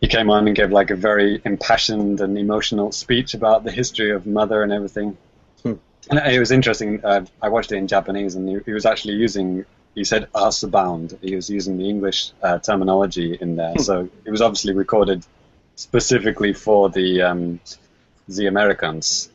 he 0.00 0.08
came 0.08 0.30
on 0.30 0.46
and 0.46 0.56
gave 0.56 0.70
like 0.72 0.90
a 0.90 0.96
very 0.96 1.40
impassioned 1.44 2.20
and 2.20 2.36
emotional 2.38 2.92
speech 2.92 3.34
about 3.34 3.64
the 3.64 3.70
history 3.70 4.10
of 4.10 4.26
Mother 4.26 4.62
and 4.62 4.72
everything. 4.72 5.16
Hmm. 5.62 5.74
And 6.10 6.18
it 6.20 6.38
was 6.38 6.50
interesting. 6.50 7.04
Uh, 7.04 7.24
I 7.42 7.48
watched 7.48 7.72
it 7.72 7.76
in 7.76 7.86
Japanese, 7.86 8.34
and 8.34 8.48
he, 8.48 8.58
he 8.64 8.72
was 8.72 8.86
actually 8.86 9.14
using. 9.14 9.64
He 9.94 10.04
said 10.04 10.28
"Earthbound." 10.34 11.18
He 11.20 11.34
was 11.34 11.50
using 11.50 11.76
the 11.78 11.88
English 11.88 12.32
uh, 12.42 12.58
terminology 12.58 13.36
in 13.40 13.56
there, 13.56 13.76
so 13.78 14.08
it 14.24 14.30
was 14.30 14.40
obviously 14.40 14.72
recorded 14.72 15.24
specifically 15.74 16.52
for 16.52 16.88
the 16.90 17.22
um, 17.22 17.60
the 18.28 18.46
Americans. 18.46 19.30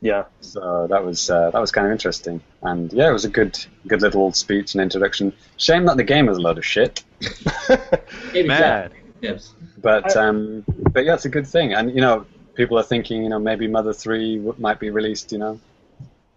Yeah. 0.00 0.24
So 0.40 0.86
that 0.90 1.02
was 1.04 1.30
uh, 1.30 1.50
that 1.50 1.60
was 1.60 1.70
kind 1.72 1.86
of 1.86 1.92
interesting, 1.92 2.42
and 2.62 2.92
yeah, 2.92 3.08
it 3.08 3.12
was 3.12 3.24
a 3.24 3.28
good 3.30 3.58
good 3.86 4.02
little 4.02 4.32
speech 4.32 4.74
and 4.74 4.82
introduction. 4.82 5.32
Shame 5.56 5.86
that 5.86 5.96
the 5.96 6.04
game 6.04 6.28
is 6.28 6.36
a 6.36 6.40
load 6.40 6.58
of 6.58 6.64
shit, 6.66 7.02
Mad. 8.34 8.92
Yes. 9.20 9.54
but 9.80 10.16
I- 10.16 10.26
um, 10.28 10.64
but 10.92 11.04
yeah, 11.04 11.14
it's 11.14 11.24
a 11.24 11.30
good 11.30 11.46
thing. 11.46 11.72
And 11.74 11.94
you 11.94 12.00
know, 12.02 12.26
people 12.54 12.78
are 12.78 12.82
thinking, 12.82 13.22
you 13.22 13.28
know, 13.30 13.38
maybe 13.38 13.66
Mother 13.66 13.92
Three 13.94 14.36
w- 14.36 14.54
might 14.58 14.78
be 14.78 14.90
released, 14.90 15.32
you 15.32 15.38
know, 15.38 15.58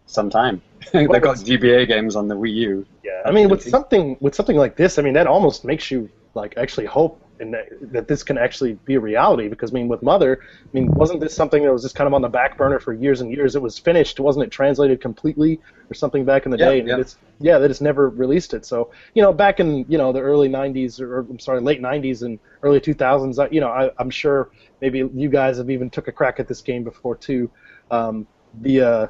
sometime. 0.06 0.62
They've 0.94 1.08
got 1.10 1.38
GBA 1.38 1.88
games 1.88 2.16
on 2.16 2.27
the 2.30 2.36
Wii 2.36 2.54
U. 2.54 2.86
Yeah, 3.04 3.22
I 3.25 3.32
mean, 3.32 3.50
with 3.50 3.63
something 3.63 4.16
with 4.22 4.34
something 4.36 4.56
like 4.56 4.77
this, 4.77 4.98
I 4.98 5.01
mean, 5.01 5.13
that 5.16 5.27
almost 5.27 5.66
makes 5.66 5.92
you 5.92 6.10
like 6.36 6.56
actually 6.58 6.86
hope 6.86 7.22
in 7.39 7.51
that, 7.51 7.65
that 7.91 8.08
this 8.08 8.24
can 8.24 8.38
actually 8.38 8.74
be 8.86 8.96
a 8.96 9.00
reality. 9.00 9.48
Because 9.48 9.72
I 9.72 9.75
mean, 9.75 9.88
with 9.88 10.01
Mother, 10.03 10.39
I 10.41 10.70
mean, 10.74 10.89
wasn't 10.96 11.20
this 11.22 11.36
something 11.36 11.63
that 11.63 11.72
was 11.72 11.84
just 11.84 11.96
kind 11.96 12.08
of 12.08 12.13
on 12.13 12.22
the 12.22 12.29
back 12.29 12.58
burner 12.58 12.79
for 12.79 12.94
years 12.94 13.22
and 13.22 13.32
years? 13.32 13.56
It 13.56 13.62
was 13.62 13.77
finished, 13.79 14.20
wasn't 14.20 14.46
it? 14.46 14.51
Translated 14.51 15.01
completely 15.01 15.62
or 15.89 15.94
something 15.94 16.25
back 16.25 16.46
in 16.46 16.51
the 16.51 16.58
Yeah, 16.58 16.65
day, 16.65 16.79
and 16.79 16.89
yeah. 16.89 16.98
it's 17.00 17.17
yeah, 17.39 17.60
they 17.60 17.67
just 17.67 17.82
never 17.82 18.10
released 18.10 18.53
it. 18.53 18.65
So 18.65 18.91
you 19.13 19.22
know, 19.22 19.34
back 19.34 19.60
in 19.60 19.86
you 19.88 19.98
know 19.98 20.12
the 20.12 20.22
early 20.22 20.50
'90s 20.50 21.00
or 21.00 21.20
I'm 21.20 21.39
sorry, 21.39 21.62
late 21.62 21.82
'90s 21.82 22.24
and 22.24 22.39
early 22.63 22.79
2000s, 22.79 23.39
I, 23.39 23.48
you 23.51 23.62
know, 23.62 23.70
I, 23.70 23.91
I'm 24.00 24.10
sure 24.10 24.50
maybe 24.82 25.03
you 25.13 25.29
guys 25.29 25.58
have 25.58 25.70
even 25.70 25.89
took 25.89 26.08
a 26.08 26.12
crack 26.12 26.39
at 26.39 26.48
this 26.48 26.62
game 26.62 26.84
before 26.84 27.17
too. 27.17 27.51
Um, 27.91 28.27
the 28.53 28.82
uh, 28.82 29.08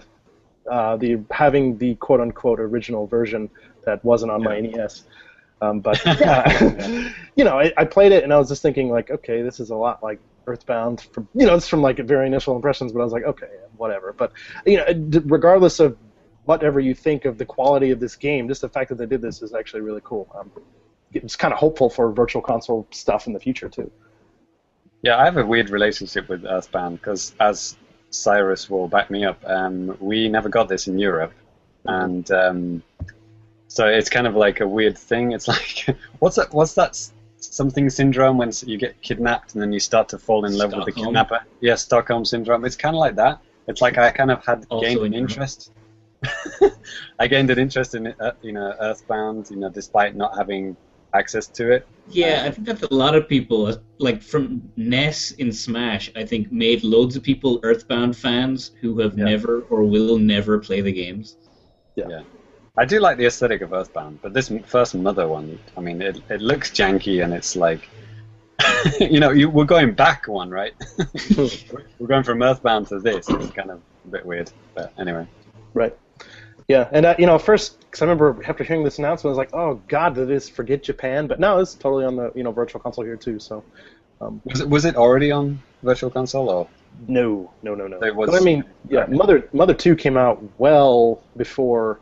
uh, 0.70 0.98
the 0.98 1.26
having 1.32 1.78
the 1.78 1.96
quote 1.96 2.20
unquote 2.20 2.60
original 2.60 3.08
version 3.08 3.50
that 3.86 4.04
wasn't 4.04 4.32
on 4.32 4.44
my 4.44 4.56
NES. 4.56 5.04
Um, 5.62 5.80
but 5.80 6.04
yeah, 6.06 7.12
you 7.36 7.44
know, 7.44 7.60
I, 7.60 7.74
I 7.78 7.86
played 7.86 8.12
it 8.12 8.24
and 8.24 8.34
I 8.34 8.38
was 8.38 8.50
just 8.50 8.62
thinking 8.62 8.90
like, 8.90 9.10
okay, 9.10 9.42
this 9.42 9.60
is 9.60 9.70
a 9.70 9.76
lot 9.76 10.04
like 10.04 10.20
Earthbound. 10.46 11.02
From 11.12 11.28
you 11.34 11.46
know, 11.46 11.56
it's 11.56 11.68
from 11.68 11.82
like 11.82 11.98
very 12.00 12.28
initial 12.28 12.56
impressions, 12.56 12.92
but 12.92 13.02
I 13.02 13.04
was 13.04 13.14
like, 13.14 13.24
okay, 13.24 13.50
whatever. 13.78 14.14
But 14.14 14.34
you 14.66 14.78
know, 14.78 15.22
regardless 15.26 15.80
of 15.80 15.98
whatever 16.46 16.80
you 16.80 16.94
think 16.94 17.26
of 17.26 17.38
the 17.38 17.46
quality 17.46 17.92
of 17.92 18.00
this 18.00 18.16
game, 18.16 18.48
just 18.48 18.62
the 18.62 18.70
fact 18.70 18.90
that 18.90 18.98
they 18.98 19.06
did 19.06 19.22
this 19.22 19.42
is 19.42 19.54
actually 19.54 19.82
really 19.82 20.02
cool. 20.04 20.30
Um, 20.34 20.52
it's 21.14 21.36
kind 21.36 21.54
of 21.54 21.60
hopeful 21.60 21.90
for 21.90 22.12
virtual 22.12 22.42
console 22.42 22.88
stuff 22.92 23.28
in 23.28 23.34
the 23.34 23.40
future 23.40 23.70
too. 23.70 23.92
Yeah, 25.02 25.18
I 25.18 25.26
have 25.26 25.38
a 25.38 25.46
weird 25.46 25.70
relationship 25.70 26.28
with 26.28 26.46
Earthbound 26.46 27.00
because, 27.00 27.34
as 27.40 27.78
Sairus 28.12 28.70
will 28.70 28.88
back 28.88 29.12
me 29.12 29.26
up, 29.26 29.42
um, 29.46 29.96
we 30.00 30.28
never 30.28 30.50
got 30.50 30.68
this 30.70 30.88
in 30.88 30.98
Europe, 30.98 31.34
and 31.86 32.30
um, 32.32 32.84
so 33.68 33.88
it's 33.88 34.10
kind 34.10 34.28
of 34.28 34.36
like 34.36 34.60
a 34.60 34.68
weird 34.68 34.98
thing. 34.98 35.32
It's 35.32 35.48
like 35.56 35.86
what's 36.20 36.36
that? 36.38 36.54
What's 36.54 36.74
that? 36.76 37.00
Something 37.40 37.90
syndrome 37.90 38.38
when 38.38 38.52
you 38.66 38.78
get 38.78 39.00
kidnapped 39.02 39.54
and 39.54 39.62
then 39.62 39.72
you 39.72 39.80
start 39.80 40.10
to 40.10 40.18
fall 40.18 40.46
in 40.46 40.58
love 40.58 40.74
with 40.74 40.86
the 40.86 40.92
kidnapper. 40.92 41.40
Yeah, 41.62 41.76
Stockholm 41.76 42.26
syndrome. 42.26 42.66
It's 42.66 42.76
kind 42.76 42.96
of 42.96 43.00
like 43.00 43.16
that. 43.16 43.40
It's 43.68 43.82
like 43.82 43.98
I 43.98 44.12
kind 44.12 44.32
of 44.32 44.44
had 44.46 44.66
Also 44.70 44.86
gained 44.86 45.06
an 45.06 45.14
interest. 45.14 45.72
I 47.20 47.28
gained 47.28 47.52
an 47.52 47.60
interest 47.60 47.94
in 47.94 48.08
uh, 48.20 48.32
you 48.42 48.54
know 48.54 48.74
Earthbound, 48.80 49.50
you 49.52 49.58
know, 49.58 49.70
despite 49.70 50.16
not 50.16 50.36
having 50.36 50.76
access 51.14 51.48
to 51.48 51.72
it. 51.72 51.88
Yeah, 52.10 52.44
I 52.46 52.52
think 52.52 52.68
that 52.68 52.82
a 52.90 52.94
lot 52.94 53.16
of 53.16 53.28
people, 53.28 53.76
like 54.00 54.22
from 54.22 54.72
Ness 54.78 55.32
in 55.32 55.52
Smash, 55.52 56.10
I 56.16 56.26
think 56.26 56.52
made 56.52 56.84
loads 56.84 57.16
of 57.16 57.24
people 57.24 57.60
Earthbound 57.64 58.16
fans 58.16 58.72
who 58.82 59.00
have 59.00 59.18
Yeah. 59.18 59.26
never 59.26 59.62
or 59.70 59.84
will 59.84 60.18
never 60.18 60.58
play 60.60 60.82
the 60.82 60.92
games. 60.92 61.38
I 62.78 62.86
do 62.86 63.00
like 63.00 63.18
the 63.18 63.26
aesthetic 63.26 63.62
of 63.62 63.74
Earthbound, 63.74 64.20
but 64.22 64.34
this 64.34 64.52
first 64.66 64.94
Mother 64.96 65.28
one, 65.28 65.58
I 65.76 65.82
mean, 65.82 66.02
it, 66.02 66.22
it 66.30 66.42
looks 66.42 66.70
janky 66.72 67.24
and 67.24 67.34
it's 67.34 67.56
like 67.56 67.88
you 69.00 69.20
know, 69.20 69.30
you, 69.32 69.50
we're 69.50 69.66
going 69.66 69.94
back 69.94 70.28
one, 70.28 70.50
right? 70.50 70.74
we're 71.38 72.08
going 72.08 72.24
from 72.24 72.42
Earthbound 72.42 72.88
to 72.88 73.00
this. 73.00 73.30
It's 73.30 73.52
kind 73.52 73.72
of 73.72 73.82
a 74.06 74.08
bit 74.10 74.26
weird, 74.26 74.52
but 74.74 74.94
anyway. 74.98 75.28
Right. 75.74 75.96
Yeah, 76.68 76.90
and 76.92 77.06
uh, 77.06 77.16
you 77.18 77.26
know, 77.26 77.40
first 77.40 77.80
because 77.80 78.02
I 78.02 78.06
remember 78.06 78.44
after 78.46 78.64
hearing 78.64 78.84
this 78.84 79.00
announcement, 79.00 79.28
I 79.28 79.30
was 79.30 79.38
like, 79.38 79.54
"Oh 79.54 79.76
God, 79.88 80.16
did 80.16 80.28
this 80.28 80.50
forget 80.50 80.84
Japan?" 80.84 81.26
But 81.28 81.40
no, 81.40 81.60
it's 81.60 81.76
totally 81.76 82.04
on 82.04 82.18
the 82.18 82.32
you 82.36 82.44
know 82.44 82.52
Virtual 82.52 82.82
Console 82.82 83.06
here 83.06 83.16
too. 83.16 83.40
So, 83.40 83.64
um, 84.20 84.42
Was 84.44 84.60
it 84.60 84.68
was 84.70 84.84
it 84.84 84.98
already 84.98 85.32
on 85.32 85.62
Virtual 85.84 86.10
Console 86.10 86.50
or? 86.50 86.68
no, 87.08 87.52
no, 87.62 87.76
no, 87.76 87.88
no. 87.88 88.00
It 88.04 88.14
was- 88.14 88.32
But 88.32 88.42
I 88.42 88.44
mean, 88.44 88.66
yeah, 88.90 89.06
Mother 89.08 89.48
Mother 89.54 89.74
Two 89.74 89.96
came 89.96 90.18
out 90.18 90.44
well 90.58 91.24
before. 91.38 92.00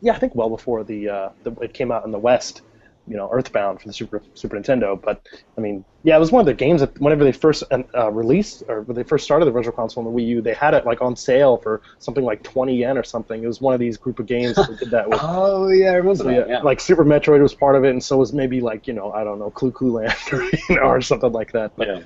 Yeah, 0.00 0.12
I 0.14 0.18
think 0.18 0.34
well 0.34 0.50
before 0.50 0.84
the, 0.84 1.08
uh, 1.08 1.28
the 1.44 1.52
it 1.60 1.74
came 1.74 1.90
out 1.92 2.04
in 2.04 2.12
the 2.12 2.18
West. 2.18 2.62
You 3.06 3.16
know, 3.16 3.30
Earthbound 3.32 3.80
for 3.80 3.88
the 3.88 3.94
Super 3.94 4.20
Super 4.34 4.58
Nintendo. 4.58 5.00
But 5.00 5.26
I 5.56 5.62
mean, 5.62 5.82
yeah, 6.02 6.14
it 6.14 6.20
was 6.20 6.30
one 6.30 6.40
of 6.40 6.46
the 6.46 6.52
games 6.52 6.82
that 6.82 7.00
whenever 7.00 7.24
they 7.24 7.32
first 7.32 7.64
uh, 7.72 8.12
released 8.12 8.64
or 8.68 8.82
when 8.82 8.96
they 8.96 9.02
first 9.02 9.24
started 9.24 9.46
the 9.46 9.50
Virtual 9.50 9.72
Console 9.72 10.06
on 10.06 10.12
the 10.12 10.20
Wii 10.22 10.26
U, 10.26 10.42
they 10.42 10.52
had 10.52 10.74
it 10.74 10.84
like 10.84 11.00
on 11.00 11.16
sale 11.16 11.56
for 11.56 11.80
something 12.00 12.22
like 12.22 12.42
20 12.42 12.76
yen 12.76 12.98
or 12.98 13.02
something. 13.02 13.42
It 13.42 13.46
was 13.46 13.62
one 13.62 13.72
of 13.72 13.80
these 13.80 13.96
group 13.96 14.18
of 14.18 14.26
games 14.26 14.56
that 14.56 14.78
did 14.78 14.90
that 14.90 15.08
with. 15.08 15.18
Oh 15.22 15.68
yeah, 15.68 15.92
I 15.92 15.94
remember 15.94 16.16
So, 16.16 16.24
that. 16.24 16.50
yeah, 16.50 16.60
like 16.60 16.80
Super 16.80 17.02
Metroid 17.02 17.40
was 17.40 17.54
part 17.54 17.76
of 17.76 17.84
it, 17.84 17.90
and 17.92 18.04
so 18.04 18.18
was 18.18 18.34
maybe 18.34 18.60
like 18.60 18.86
you 18.86 18.92
know 18.92 19.10
I 19.10 19.24
don't 19.24 19.38
know 19.38 19.48
Clu 19.48 19.72
Clu 19.72 19.92
Land 19.92 20.14
or, 20.32 20.42
you 20.42 20.76
know, 20.76 20.82
or 20.82 21.00
something 21.00 21.32
like 21.32 21.52
that. 21.52 21.72
But, 21.76 21.88
yeah. 21.88 22.00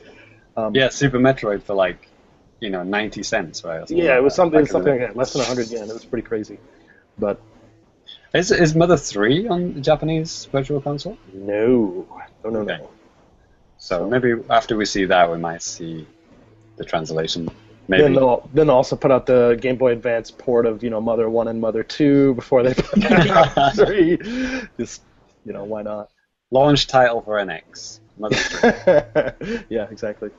um, 0.57 0.73
yeah, 0.73 0.89
Super 0.89 1.19
Metroid 1.19 1.65
for 1.65 1.75
like, 1.75 2.09
you 2.61 2.71
know, 2.71 2.85
ninety 2.85 3.25
cents, 3.25 3.65
right? 3.65 3.91
yeah, 3.91 4.17
it 4.17 4.23
was 4.23 4.37
something 4.37 4.65
something 4.67 4.93
like 5.01 5.09
that, 5.09 5.17
less 5.17 5.33
than 5.33 5.41
100 5.41 5.69
yen. 5.73 5.91
It 5.91 5.93
was 5.95 6.05
pretty 6.05 6.25
crazy. 6.29 6.61
But 7.19 7.41
Is 8.35 8.51
is 8.51 8.75
Mother 8.75 8.97
Three 8.97 9.47
on 9.47 9.75
the 9.75 9.81
Japanese 9.81 10.49
Virtual 10.53 10.81
Console? 10.81 11.19
no, 11.35 12.07
Oh, 12.45 12.51
no, 12.51 12.61
Okay. 12.61 12.79
no. 12.79 12.91
So 13.79 14.09
maybe 14.09 14.35
after 14.49 14.77
we 14.77 14.85
see 14.85 15.05
that, 15.07 15.31
we 15.31 15.39
might 15.39 15.63
see 15.63 16.07
the 16.79 16.85
translation. 16.85 17.49
Maybe. 17.89 18.03
Then 18.05 18.15
they'll 18.15 18.49
then 18.55 18.69
they'll 18.69 18.77
also 18.77 18.97
put 18.97 19.11
out 19.11 19.27
the 19.27 19.59
Game 19.61 19.77
Boy 19.77 19.93
Advance 19.93 20.31
port 20.31 20.67
of 20.67 20.83
you 20.83 20.91
know 20.91 21.01
Mother 21.01 21.29
One 21.29 21.49
and 21.49 21.61
Mother 21.61 21.83
Two 21.83 22.35
before 22.35 22.63
they 22.63 22.75
put 22.75 23.05
out 23.31 23.75
Three. 23.75 24.17
Just 24.79 25.03
you 25.45 25.53
know 25.53 25.65
why 25.65 25.83
not? 25.83 26.09
Launch 26.51 26.87
title 26.87 27.21
for 27.23 27.37
NX. 27.39 28.01
Mother 28.19 28.37
3. 28.37 29.65
yeah, 29.71 29.89
exactly. 29.91 30.31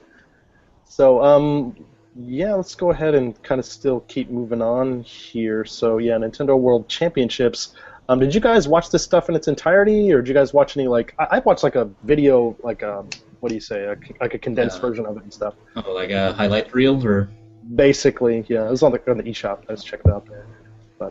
So, 0.86 1.24
um, 1.24 1.76
yeah, 2.16 2.54
let's 2.54 2.76
go 2.76 2.92
ahead 2.92 3.16
and 3.16 3.42
kind 3.44 3.60
of 3.60 3.66
still 3.66 4.02
keep 4.02 4.30
moving 4.30 4.62
on 4.62 5.02
here. 5.04 5.66
So, 5.66 5.98
yeah, 5.98 6.14
Nintendo 6.18 6.58
World 6.60 6.88
Championships. 6.88 7.76
Um, 8.10 8.20
did 8.20 8.36
you 8.36 8.42
guys 8.42 8.68
watch 8.68 8.90
this 8.92 9.04
stuff 9.04 9.30
in 9.30 9.36
its 9.36 9.48
entirety, 9.48 10.12
or 10.12 10.22
did 10.22 10.28
you 10.28 10.34
guys 10.34 10.54
watch 10.54 10.76
any 10.78 10.88
like? 10.88 11.16
I, 11.18 11.28
I 11.38 11.40
watched 11.40 11.64
like 11.64 11.76
a 11.76 11.90
video, 12.04 12.56
like 12.64 12.82
a 12.82 13.06
what 13.40 13.50
do 13.50 13.56
you 13.56 13.62
say, 13.62 13.86
a, 13.86 13.96
like 14.22 14.34
a 14.34 14.38
condensed 14.38 14.78
Yeah. 14.78 14.82
version 14.90 15.06
of 15.06 15.18
it 15.18 15.24
and 15.24 15.34
stuff. 15.34 15.56
Oh, 15.76 15.92
like 15.94 16.10
a 16.12 16.34
highlight 16.34 16.74
reel, 16.74 17.06
or 17.06 17.30
Basically, 17.76 18.44
yeah, 18.50 18.68
it 18.68 18.72
was 18.72 18.84
on 18.84 18.92
the 18.92 19.10
on 19.10 19.18
the 19.18 19.24
eShop. 19.24 19.60
I 19.70 19.72
was 19.72 19.84
checking 19.86 20.12
it 20.12 20.14
out 20.14 20.26
there. 20.28 20.46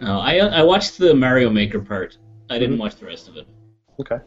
no? 0.03 0.21
I 0.21 0.37
I 0.37 0.63
watched 0.63 0.99
the 0.99 1.15
Mario 1.15 1.49
Maker 1.49 1.81
part. 1.81 2.19
I 2.51 2.59
didn't 2.59 2.77
Mhm. 2.77 2.81
watch 2.81 2.97
the 2.97 3.07
rest 3.07 3.27
of 3.29 3.37
it. 3.39 3.47
Okay. 4.01 4.19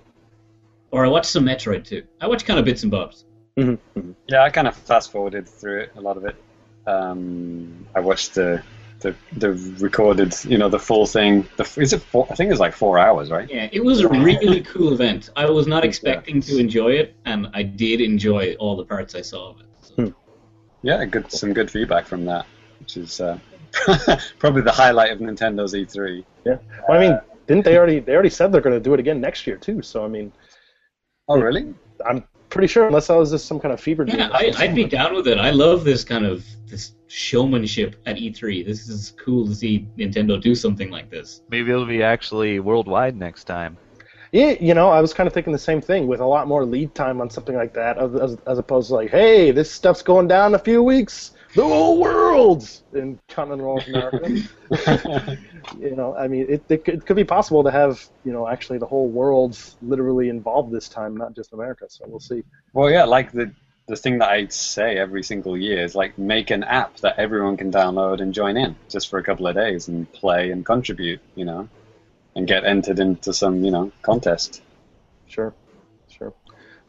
Or 0.89 1.05
I 1.05 1.07
watched 1.07 1.29
some 1.29 1.45
Metroid 1.45 1.85
too. 1.85 2.03
I 2.19 2.27
watched 2.27 2.47
kind 2.47 2.57
of 2.57 2.65
bits 2.65 2.81
and 2.81 2.91
bobs. 2.91 3.25
Yeah, 3.57 4.41
I 4.41 4.49
kind 4.49 4.67
of 4.67 4.75
fast 4.75 5.11
forwarded 5.11 5.47
through 5.47 5.81
it, 5.81 5.91
a 5.95 6.01
lot 6.01 6.17
of 6.17 6.25
it. 6.25 6.35
Um, 6.87 7.87
I 7.95 7.99
watched 7.99 8.35
the, 8.35 8.61
the 8.99 9.15
the 9.37 9.51
recorded, 9.79 10.35
you 10.45 10.57
know, 10.57 10.69
the 10.69 10.79
full 10.79 11.05
thing. 11.05 11.47
The, 11.57 11.63
is 11.77 11.93
it 11.93 12.01
four? 12.01 12.27
I 12.29 12.35
think 12.35 12.51
it's 12.51 12.59
like 12.59 12.73
four 12.73 12.97
hours, 12.99 13.31
right? 13.31 13.49
Yeah, 13.49 13.69
it 13.71 13.83
was 13.83 14.01
a 14.01 14.07
really 14.09 14.61
cool 14.73 14.93
event. 14.93 15.29
I 15.35 15.49
was 15.49 15.67
not 15.67 15.83
expecting 15.83 16.41
to 16.41 16.57
enjoy 16.57 16.91
it, 16.93 17.15
and 17.25 17.47
I 17.53 17.63
did 17.63 18.01
enjoy 18.01 18.55
all 18.59 18.75
the 18.75 18.85
parts 18.85 19.15
I 19.15 19.21
saw 19.21 19.51
of 19.51 19.61
it. 19.61 19.67
So. 19.81 20.13
Yeah, 20.81 21.03
good. 21.05 21.31
Some 21.31 21.53
good 21.53 21.71
feedback 21.71 22.05
from 22.05 22.25
that, 22.25 22.45
which 22.79 22.97
is 22.97 23.19
uh, 23.19 23.39
probably 24.39 24.61
the 24.61 24.71
highlight 24.71 25.11
of 25.11 25.19
Nintendo's 25.19 25.73
E 25.75 25.85
E3. 25.85 26.23
Yeah. 26.45 26.57
Well, 26.87 26.97
I 26.97 26.99
mean, 26.99 27.19
didn't 27.47 27.65
they 27.65 27.77
already? 27.77 27.99
They 27.99 28.13
already 28.13 28.29
said 28.29 28.51
they're 28.51 28.61
going 28.61 28.75
to 28.75 28.83
do 28.83 28.93
it 28.93 28.99
again 28.99 29.19
next 29.19 29.47
year 29.47 29.57
too. 29.57 29.81
So, 29.81 30.05
I 30.05 30.07
mean, 30.07 30.31
Oh, 31.27 31.39
really? 31.39 31.73
I'm 32.05 32.23
pretty 32.55 32.71
sure, 32.71 32.87
unless 32.87 33.09
I 33.09 33.17
was 33.17 33.31
just 33.31 33.47
some 33.47 33.59
kind 33.59 33.73
of 33.73 33.81
fever 33.81 34.05
dream. 34.05 34.17
Yeah, 34.17 34.29
I, 34.31 34.49
I'd 34.57 34.73
be 34.73 34.85
down 34.85 35.13
with 35.13 35.27
it. 35.27 35.37
I 35.37 35.49
love 35.49 35.83
this 35.83 36.05
kind 36.05 36.25
of 36.25 36.45
this 36.67 36.93
showmanship 37.07 37.97
at 38.05 38.15
E3. 38.15 38.65
This 38.65 38.87
is 38.87 39.11
cool 39.17 39.45
to 39.45 39.53
see 39.53 39.85
Nintendo 39.97 40.41
do 40.41 40.55
something 40.55 40.89
like 40.89 41.09
this. 41.09 41.41
Maybe 41.49 41.71
it'll 41.71 41.85
be 41.85 42.01
actually 42.01 42.61
worldwide 42.61 43.17
next 43.17 43.43
time. 43.43 43.77
Yeah, 44.31 44.55
you 44.61 44.73
know, 44.73 44.89
I 44.89 45.01
was 45.01 45.13
kind 45.13 45.27
of 45.27 45.33
thinking 45.33 45.51
the 45.51 45.59
same 45.59 45.81
thing 45.81 46.07
with 46.07 46.21
a 46.21 46.25
lot 46.25 46.47
more 46.47 46.63
lead 46.63 46.95
time 46.95 47.19
on 47.19 47.29
something 47.29 47.55
like 47.55 47.73
that, 47.73 47.97
as, 47.97 48.15
as, 48.15 48.37
as 48.47 48.57
opposed 48.57 48.87
to 48.87 48.95
like, 48.95 49.11
hey, 49.11 49.51
this 49.51 49.69
stuff's 49.69 50.01
going 50.01 50.29
down 50.29 50.51
in 50.51 50.55
a 50.55 50.59
few 50.59 50.81
weeks, 50.81 51.31
the 51.55 51.61
whole 51.61 51.99
world 51.99 52.69
in 52.93 53.19
continental 53.27 53.75
North 53.75 53.87
America. 53.87 55.37
you 55.79 55.95
know, 55.95 56.15
I 56.15 56.27
mean, 56.27 56.45
it, 56.49 56.63
it, 56.69 56.85
could, 56.85 56.95
it 56.95 57.05
could 57.05 57.15
be 57.15 57.23
possible 57.23 57.63
to 57.63 57.71
have, 57.71 58.03
you 58.23 58.31
know, 58.31 58.47
actually 58.47 58.77
the 58.77 58.85
whole 58.85 59.07
world 59.07 59.57
literally 59.81 60.29
involved 60.29 60.71
this 60.71 60.89
time, 60.89 61.15
not 61.15 61.35
just 61.35 61.53
America. 61.53 61.85
So 61.89 62.05
we'll 62.07 62.19
see. 62.19 62.43
Well, 62.73 62.89
yeah, 62.89 63.05
like 63.05 63.31
the 63.31 63.51
the 63.87 63.95
thing 63.95 64.17
that 64.17 64.29
I 64.29 64.47
say 64.47 64.97
every 64.97 65.21
single 65.21 65.55
year 65.55 65.83
is 65.83 65.93
like 65.93 66.17
make 66.17 66.49
an 66.49 66.63
app 66.63 66.97
that 66.97 67.19
everyone 67.19 67.55
can 67.55 67.71
download 67.71 68.19
and 68.19 68.33
join 68.33 68.57
in 68.57 68.75
just 68.89 69.09
for 69.09 69.19
a 69.19 69.23
couple 69.23 69.45
of 69.47 69.55
days 69.55 69.87
and 69.87 70.11
play 70.11 70.49
and 70.51 70.65
contribute, 70.65 71.21
you 71.35 71.45
know, 71.45 71.69
and 72.35 72.47
get 72.47 72.65
entered 72.65 72.99
into 72.99 73.31
some, 73.31 73.63
you 73.63 73.71
know, 73.71 73.91
contest. 74.01 74.61
Sure, 75.27 75.53
sure. 76.09 76.33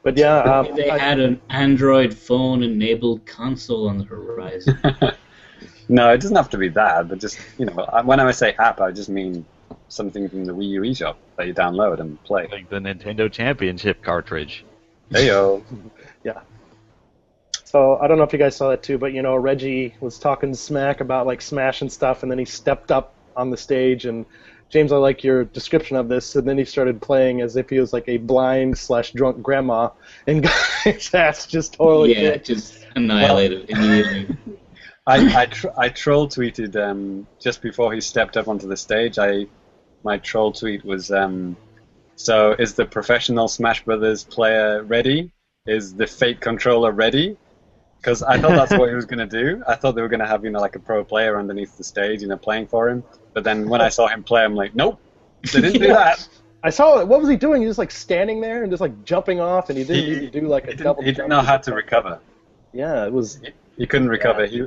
But 0.03 0.17
yeah, 0.17 0.39
um, 0.39 0.75
they 0.75 0.89
had 0.89 1.21
an 1.21 1.41
Android 1.51 2.15
phone 2.15 2.63
enabled 2.63 3.27
console 3.27 3.89
on 3.89 3.99
the 3.99 4.05
horizon. 4.05 4.79
no, 5.89 6.13
it 6.13 6.21
doesn't 6.21 6.37
have 6.37 6.51
to 6.51 6.59
be 6.59 6.69
that, 6.71 7.09
but 7.09 7.19
just 7.19 7.39
you 7.59 7.67
know, 7.67 7.87
when 8.05 8.21
I 8.21 8.31
say 8.33 8.55
app, 8.59 8.81
I 8.81 8.91
just 8.91 9.09
mean 9.09 9.45
something 9.89 10.29
from 10.29 10.45
the 10.45 10.55
Wii 10.55 10.69
U 10.71 10.81
eShop 10.83 11.17
that 11.37 11.47
you 11.47 11.55
download 11.55 12.01
and 12.01 12.23
play. 12.25 12.49
Like 12.51 12.69
the 12.69 12.79
Nintendo 12.79 13.31
Championship 13.31 14.03
cartridge. 14.03 14.65
Heyo. 15.11 15.63
Yeah. 16.25 16.41
So 17.63 17.99
I 17.99 18.09
don't 18.09 18.19
know 18.19 18.25
if 18.25 18.33
you 18.33 18.39
guys 18.41 18.57
saw 18.57 18.71
that 18.71 18.83
too, 18.83 18.99
but 18.99 19.13
you 19.13 19.23
know 19.23 19.37
Reggie 19.37 19.95
was 20.01 20.19
talking 20.19 20.53
smack 20.55 21.01
about 21.01 21.25
like 21.25 21.41
Smash 21.41 21.83
and 21.83 21.93
stuff, 21.93 22.25
and 22.25 22.33
then 22.33 22.39
he 22.39 22.45
stepped 22.45 22.91
up 22.91 23.15
on 23.37 23.51
the 23.51 23.57
stage 23.57 24.07
and 24.07 24.27
James, 24.69 24.91
I 24.91 24.97
like 24.97 25.23
your 25.23 25.45
description 25.45 25.97
of 25.97 26.09
this, 26.09 26.35
and 26.35 26.47
then 26.49 26.59
he 26.59 26.65
started 26.65 27.01
playing 27.01 27.41
as 27.41 27.57
if 27.57 27.71
he 27.71 27.79
was 27.79 27.93
like 27.93 28.09
a 28.09 28.17
blind 28.17 28.77
slash 28.77 29.13
drunk 29.13 29.41
grandma, 29.41 29.91
and 30.27 30.43
got 30.43 30.71
his 30.85 31.15
ass 31.15 31.47
just 31.47 31.75
totally 31.75 32.15
yeah, 32.15 32.33
kicked. 32.33 32.47
just 32.47 32.85
annihilated 32.97 33.67
immediately. 33.71 34.37
I 35.07 35.17
I, 35.43 35.47
tr- 35.47 35.69
I 35.77 35.89
troll 35.89 36.29
tweeted 36.29 36.77
um, 36.77 37.27
just 37.41 37.63
before 37.63 37.93
he 37.93 38.01
stepped 38.01 38.37
up 38.37 38.49
onto 38.49 38.67
the 38.69 38.77
stage. 38.77 39.19
I 39.19 39.47
my 40.05 40.19
troll 40.19 40.53
tweet 40.53 40.85
was 40.85 41.11
um, 41.11 41.57
so 42.17 42.53
is 42.59 42.75
the 42.75 42.85
professional 42.85 43.49
Smash 43.49 43.85
Brothers 43.85 44.25
player 44.25 44.83
ready? 44.83 45.33
Is 45.67 45.95
the 45.95 46.07
fake 46.07 46.41
controller 46.41 46.93
ready? 46.93 47.37
Because 47.99 48.23
I 48.23 48.39
thought 48.39 48.53
that's 48.53 48.79
what 48.79 48.89
he 48.89 48.95
was 48.95 49.05
going 49.13 49.27
to 49.29 49.43
do. 49.43 49.65
I 49.67 49.75
thought 49.75 49.97
they 49.97 50.03
were 50.03 50.09
going 50.09 50.21
to 50.21 50.27
have 50.27 50.45
you 50.45 50.51
know 50.51 50.61
like 50.61 50.77
a 50.77 50.81
pro 50.81 51.05
player 51.05 51.39
underneath 51.39 51.77
the 51.77 51.85
stage, 51.85 52.23
you 52.23 52.29
know, 52.29 52.37
playing 52.37 52.69
for 52.69 52.89
him. 52.89 53.03
But 53.33 53.43
then 53.45 53.69
when 53.69 53.81
I 53.81 53.89
saw 53.89 54.07
him 54.07 54.23
play, 54.23 54.43
I'm 54.45 54.55
like, 54.55 54.75
nope, 54.75 54.99
they 55.53 55.61
didn't 55.61 55.81
do 55.83 55.89
that. 56.03 56.27
I 56.63 56.71
saw 56.71 56.99
it. 57.01 57.07
What 57.09 57.21
was 57.21 57.29
he 57.29 57.37
doing? 57.37 57.63
He 57.63 57.69
was 57.69 57.79
like 57.79 57.91
standing 57.91 58.41
there 58.41 58.63
and 58.63 58.73
just 58.73 58.81
like 58.81 59.05
jumping 59.05 59.41
off, 59.41 59.69
and 59.71 59.79
he 59.79 59.85
didn't 59.85 60.05
He- 60.05 60.21
need 60.21 60.33
to 60.33 60.41
do 60.41 60.47
like 60.49 60.67
a 60.69 60.75
double. 60.75 61.03
he 61.03 61.13
didn't 61.13 61.29
know 61.29 61.43
how 61.43 61.57
to 61.59 61.75
recover. 61.75 62.19
Yeah, 62.73 63.07
it 63.07 63.13
was. 63.13 63.37
He, 63.43 63.51
he 63.79 63.87
couldn't 63.87 64.09
recover. 64.09 64.47
He 64.47 64.67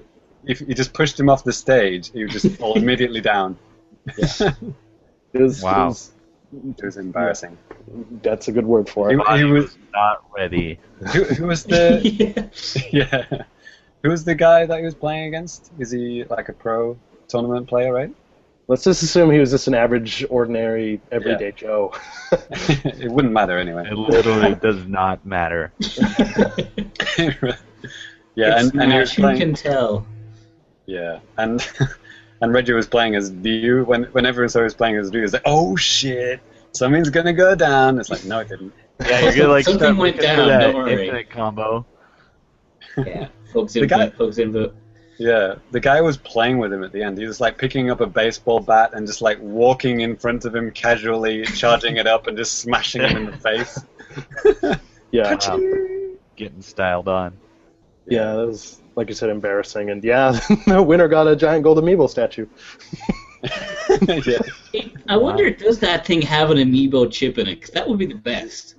if 0.49 0.61
you 0.61 0.73
just 0.73 0.93
pushed 0.93 1.19
him 1.19 1.29
off 1.29 1.43
the 1.43 1.53
stage, 1.53 2.11
he 2.11 2.23
would 2.23 2.31
just 2.31 2.49
fall 2.59 2.75
immediately 2.75 3.21
down. 3.21 3.57
It 4.07 4.55
was. 5.33 5.61
Wow. 5.61 5.85
It 5.85 5.87
was 5.87 6.11
It 6.79 6.83
was 6.83 6.97
embarrassing. 6.97 7.55
that's 8.23 8.47
a 8.47 8.51
good 8.51 8.65
word 8.65 8.89
for 8.89 9.11
it. 9.11 9.19
He, 9.29 9.37
he 9.37 9.43
was 9.45 9.77
Not 9.93 10.23
ready. 10.35 10.79
who, 11.13 11.23
who 11.23 11.45
was 11.47 11.63
the 11.63 12.01
yeah. 12.91 13.25
yeah 13.31 13.43
who 14.01 14.09
was 14.09 14.23
the 14.23 14.33
guy 14.35 14.65
that 14.65 14.77
he 14.79 14.83
was 14.85 14.95
playing 14.95 15.27
against? 15.27 15.71
Is 15.77 15.91
he 15.91 16.23
like 16.29 16.49
a 16.49 16.53
pro 16.53 16.97
tournament 17.27 17.67
player, 17.67 17.93
right? 17.93 18.11
Let's 18.67 18.83
just 18.83 19.03
assume 19.03 19.29
he 19.31 19.39
was 19.39 19.51
just 19.51 19.67
an 19.67 19.73
average, 19.73 20.23
ordinary, 20.29 21.01
everyday 21.11 21.51
Joe. 21.51 21.91
it 22.31 23.11
wouldn't 23.11 23.33
matter 23.33 23.57
anyway. 23.57 23.83
It 23.89 23.97
literally 23.97 24.55
does 24.55 24.85
not 24.87 25.25
matter. 25.25 25.71
yeah, 28.35 28.59
and, 28.59 28.73
and 28.75 28.91
he 28.93 28.99
was 28.99 29.11
who 29.13 29.23
playing. 29.23 29.39
can 29.39 29.53
tell? 29.53 30.05
Yeah, 30.89 31.19
and 31.37 31.65
and 32.41 32.51
Reggie 32.53 32.73
was 32.73 32.87
playing 32.87 33.15
as 33.15 33.31
Ryu. 33.31 33.83
When 33.85 34.03
when 34.05 34.25
everyone 34.25 34.49
saw 34.49 34.59
he 34.59 34.63
was 34.63 34.73
playing 34.73 34.95
as 34.97 35.09
Ryu, 35.11 35.19
it 35.19 35.21
was 35.23 35.33
like, 35.33 35.43
oh 35.45 35.75
shit, 35.75 36.39
something's 36.71 37.09
gonna 37.11 37.33
go 37.33 37.53
down. 37.53 37.99
It's 37.99 38.09
like, 38.09 38.25
no, 38.25 38.39
it 38.39 38.49
didn't. 38.49 38.73
Yeah, 39.05 39.19
you're 39.21 39.35
gonna 39.35 39.49
like 39.49 39.65
Something 39.65 39.97
went 39.97 40.19
down, 40.19 40.47
that 40.47 40.59
don't 40.59 40.75
worry. 40.75 40.93
infinite 41.05 41.29
combo. 41.29 41.85
Yeah, 42.97 43.27
folks 43.53 43.73
The 43.73 43.81
in, 43.83 43.87
guy- 43.87 44.09
folks 44.09 44.39
in, 44.39 44.71
Yeah, 45.19 45.55
the 45.71 45.79
guy 45.79 46.01
was 46.01 46.17
playing 46.17 46.57
with 46.57 46.73
him 46.73 46.83
at 46.83 46.91
the 46.91 47.03
end. 47.03 47.17
He 47.17 47.25
was 47.25 47.39
like 47.39 47.57
picking 47.57 47.91
up 47.91 48.01
a 48.01 48.07
baseball 48.07 48.59
bat 48.59 48.91
and 48.93 49.05
just 49.05 49.21
like 49.21 49.37
walking 49.39 50.01
in 50.01 50.15
front 50.17 50.43
of 50.45 50.55
him 50.55 50.71
casually, 50.71 51.45
charging 51.45 51.97
it 51.97 52.07
up 52.07 52.25
and 52.27 52.35
just 52.35 52.59
smashing 52.59 53.01
him 53.03 53.15
in 53.17 53.25
the 53.27 53.37
face. 53.37 53.79
Yeah. 55.11 55.35
Wow. 55.47 55.59
getting 56.35 56.61
styled 56.61 57.07
on. 57.07 57.35
Yeah, 58.07 58.35
that 58.35 58.45
was 58.47 58.78
like 58.99 59.07
you 59.07 59.15
said, 59.15 59.29
embarrassing. 59.29 59.89
And 59.91 60.03
yeah, 60.03 60.31
the 60.67 60.83
winner 60.83 61.07
got 61.07 61.25
a 61.27 61.35
giant 61.35 61.63
gold 61.63 61.77
amiibo 61.77 62.09
statue. 62.09 62.45
yeah. 64.27 64.39
I 65.07 65.15
wonder, 65.15 65.49
does 65.49 65.79
that 65.79 66.05
thing 66.05 66.21
have 66.21 66.51
an 66.51 66.57
amiibo 66.57 67.09
chip 67.11 67.37
in 67.37 67.47
it? 67.47 67.61
'Cause 67.61 67.71
that 67.71 67.87
would 67.87 67.97
be 67.97 68.05
the 68.05 68.15
best. 68.15 68.75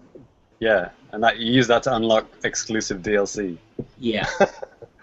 yeah, 0.61 0.91
and 1.13 1.23
that 1.25 1.39
you 1.39 1.51
use 1.53 1.67
that 1.69 1.83
to 1.85 1.97
unlock 1.97 2.27
exclusive 2.45 3.01
DLC. 3.03 3.57
Yeah. 3.99 4.27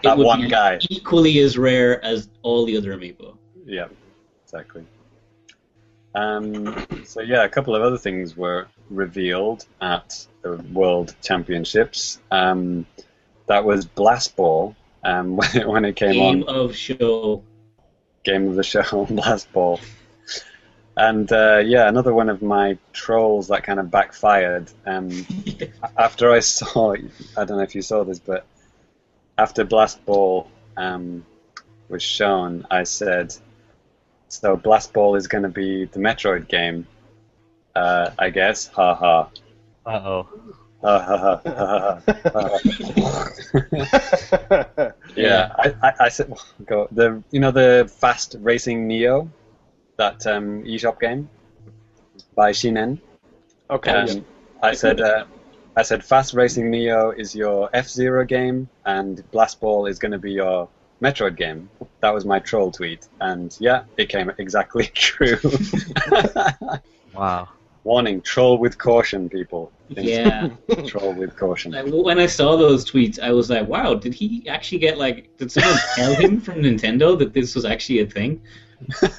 That 0.03 0.11
it 0.13 0.17
would 0.19 0.27
one 0.27 0.41
be 0.41 0.47
guy. 0.49 0.77
equally 0.91 1.39
as 1.39 1.57
rare 1.57 2.05
as 2.05 2.29
all 2.43 2.65
the 2.67 2.77
other 2.77 2.95
amiibo. 2.95 3.35
Yeah, 3.65 3.87
exactly. 4.45 4.85
Um, 6.13 6.85
so 7.03 7.21
yeah, 7.21 7.43
a 7.45 7.49
couple 7.49 7.75
of 7.75 7.81
other 7.81 7.97
things 7.97 8.37
were 8.37 8.67
revealed 8.91 9.65
at 9.81 10.27
the 10.43 10.57
World 10.71 11.15
Championships. 11.23 12.19
Um, 12.29 12.85
that 13.47 13.65
was 13.65 13.85
Blast 13.87 14.35
Ball 14.35 14.75
um, 15.07 15.35
when, 15.37 15.57
it, 15.57 15.67
when 15.67 15.85
it 15.85 15.95
came 15.95 16.11
Game 16.13 16.23
on, 16.23 16.39
Game 16.41 16.49
of 16.49 16.75
show. 16.75 17.43
game 18.23 18.47
of 18.49 18.55
the 18.55 18.63
show, 18.63 19.05
Blast 19.09 19.51
Ball. 19.53 19.79
And 20.95 21.31
uh, 21.31 21.61
yeah, 21.63 21.87
another 21.87 22.13
one 22.13 22.27
of 22.29 22.41
my 22.41 22.77
trolls 22.91 23.49
that 23.49 23.63
kind 23.63 23.79
of 23.79 23.91
backfired. 23.91 24.71
Um, 24.85 25.09
after 25.97 26.31
I 26.31 26.39
saw, 26.39 26.93
I 26.93 27.45
don't 27.45 27.57
know 27.57 27.63
if 27.63 27.75
you 27.75 27.83
saw 27.83 28.03
this, 28.03 28.19
but 28.19 28.45
after 29.37 29.63
Blast 29.63 30.03
Ball 30.05 30.47
um, 30.75 31.23
was 31.87 32.01
shown, 32.01 32.65
I 32.71 32.83
said, 32.83 33.35
"So 34.27 34.55
Blast 34.57 34.91
Ball 34.91 35.15
is 35.15 35.27
going 35.27 35.43
to 35.43 35.49
be 35.49 35.85
the 35.85 35.99
Metroid 35.99 36.47
game, 36.47 36.87
uh, 37.75 38.09
I 38.17 38.31
guess." 38.31 38.65
Ha 38.67 38.95
ha. 38.95 39.29
Uh 39.85 39.89
oh. 39.89 40.27
Yeah, 45.15 45.51
I, 45.57 45.73
I, 45.81 45.93
I 46.01 46.09
said, 46.09 46.31
go 46.65 46.87
the 46.91 47.23
you 47.31 47.39
know 47.39 47.51
the 47.51 47.91
Fast 47.99 48.35
Racing 48.39 48.87
Neo, 48.87 49.29
that 49.97 50.25
um, 50.27 50.63
eShop 50.63 50.99
game 50.99 51.29
by 52.35 52.51
Shin'en. 52.51 52.99
okay. 53.69 53.91
Um, 53.91 54.25
I 54.61 54.73
said, 54.73 55.01
uh, 55.01 55.25
I 55.75 55.81
said, 55.81 56.03
Fast 56.03 56.33
Racing 56.35 56.69
Neo 56.69 57.09
is 57.11 57.35
your 57.35 57.69
F 57.73 57.87
Zero 57.87 58.23
game, 58.25 58.69
and 58.85 59.23
Blast 59.31 59.59
Ball 59.59 59.87
is 59.87 59.97
going 59.97 60.11
to 60.11 60.19
be 60.19 60.33
your 60.33 60.69
Metroid 61.01 61.35
game. 61.35 61.69
That 62.01 62.13
was 62.13 62.25
my 62.25 62.37
troll 62.39 62.71
tweet, 62.71 63.07
and 63.19 63.55
yeah, 63.59 63.83
it 63.97 64.09
came 64.09 64.31
exactly 64.37 64.85
true. 64.93 65.39
Wow. 67.15 67.47
Warning: 67.83 68.21
troll 68.21 68.59
with 68.59 68.77
caution, 68.77 69.27
people. 69.27 69.71
Yeah. 69.89 70.49
troll 70.85 71.13
with 71.13 71.35
caution. 71.35 71.71
Like, 71.71 71.85
when 71.87 72.19
I 72.19 72.25
saw 72.25 72.55
those 72.55 72.89
tweets, 72.89 73.19
I 73.19 73.31
was 73.31 73.49
like, 73.49 73.67
wow, 73.67 73.95
did 73.95 74.13
he 74.13 74.47
actually 74.49 74.79
get, 74.79 74.97
like, 74.97 75.35
did 75.37 75.51
someone 75.51 75.77
tell 75.95 76.15
him 76.15 76.41
from 76.41 76.55
Nintendo 76.55 77.17
that 77.19 77.33
this 77.33 77.55
was 77.55 77.65
actually 77.65 77.99
a 77.99 78.05
thing? 78.05 78.41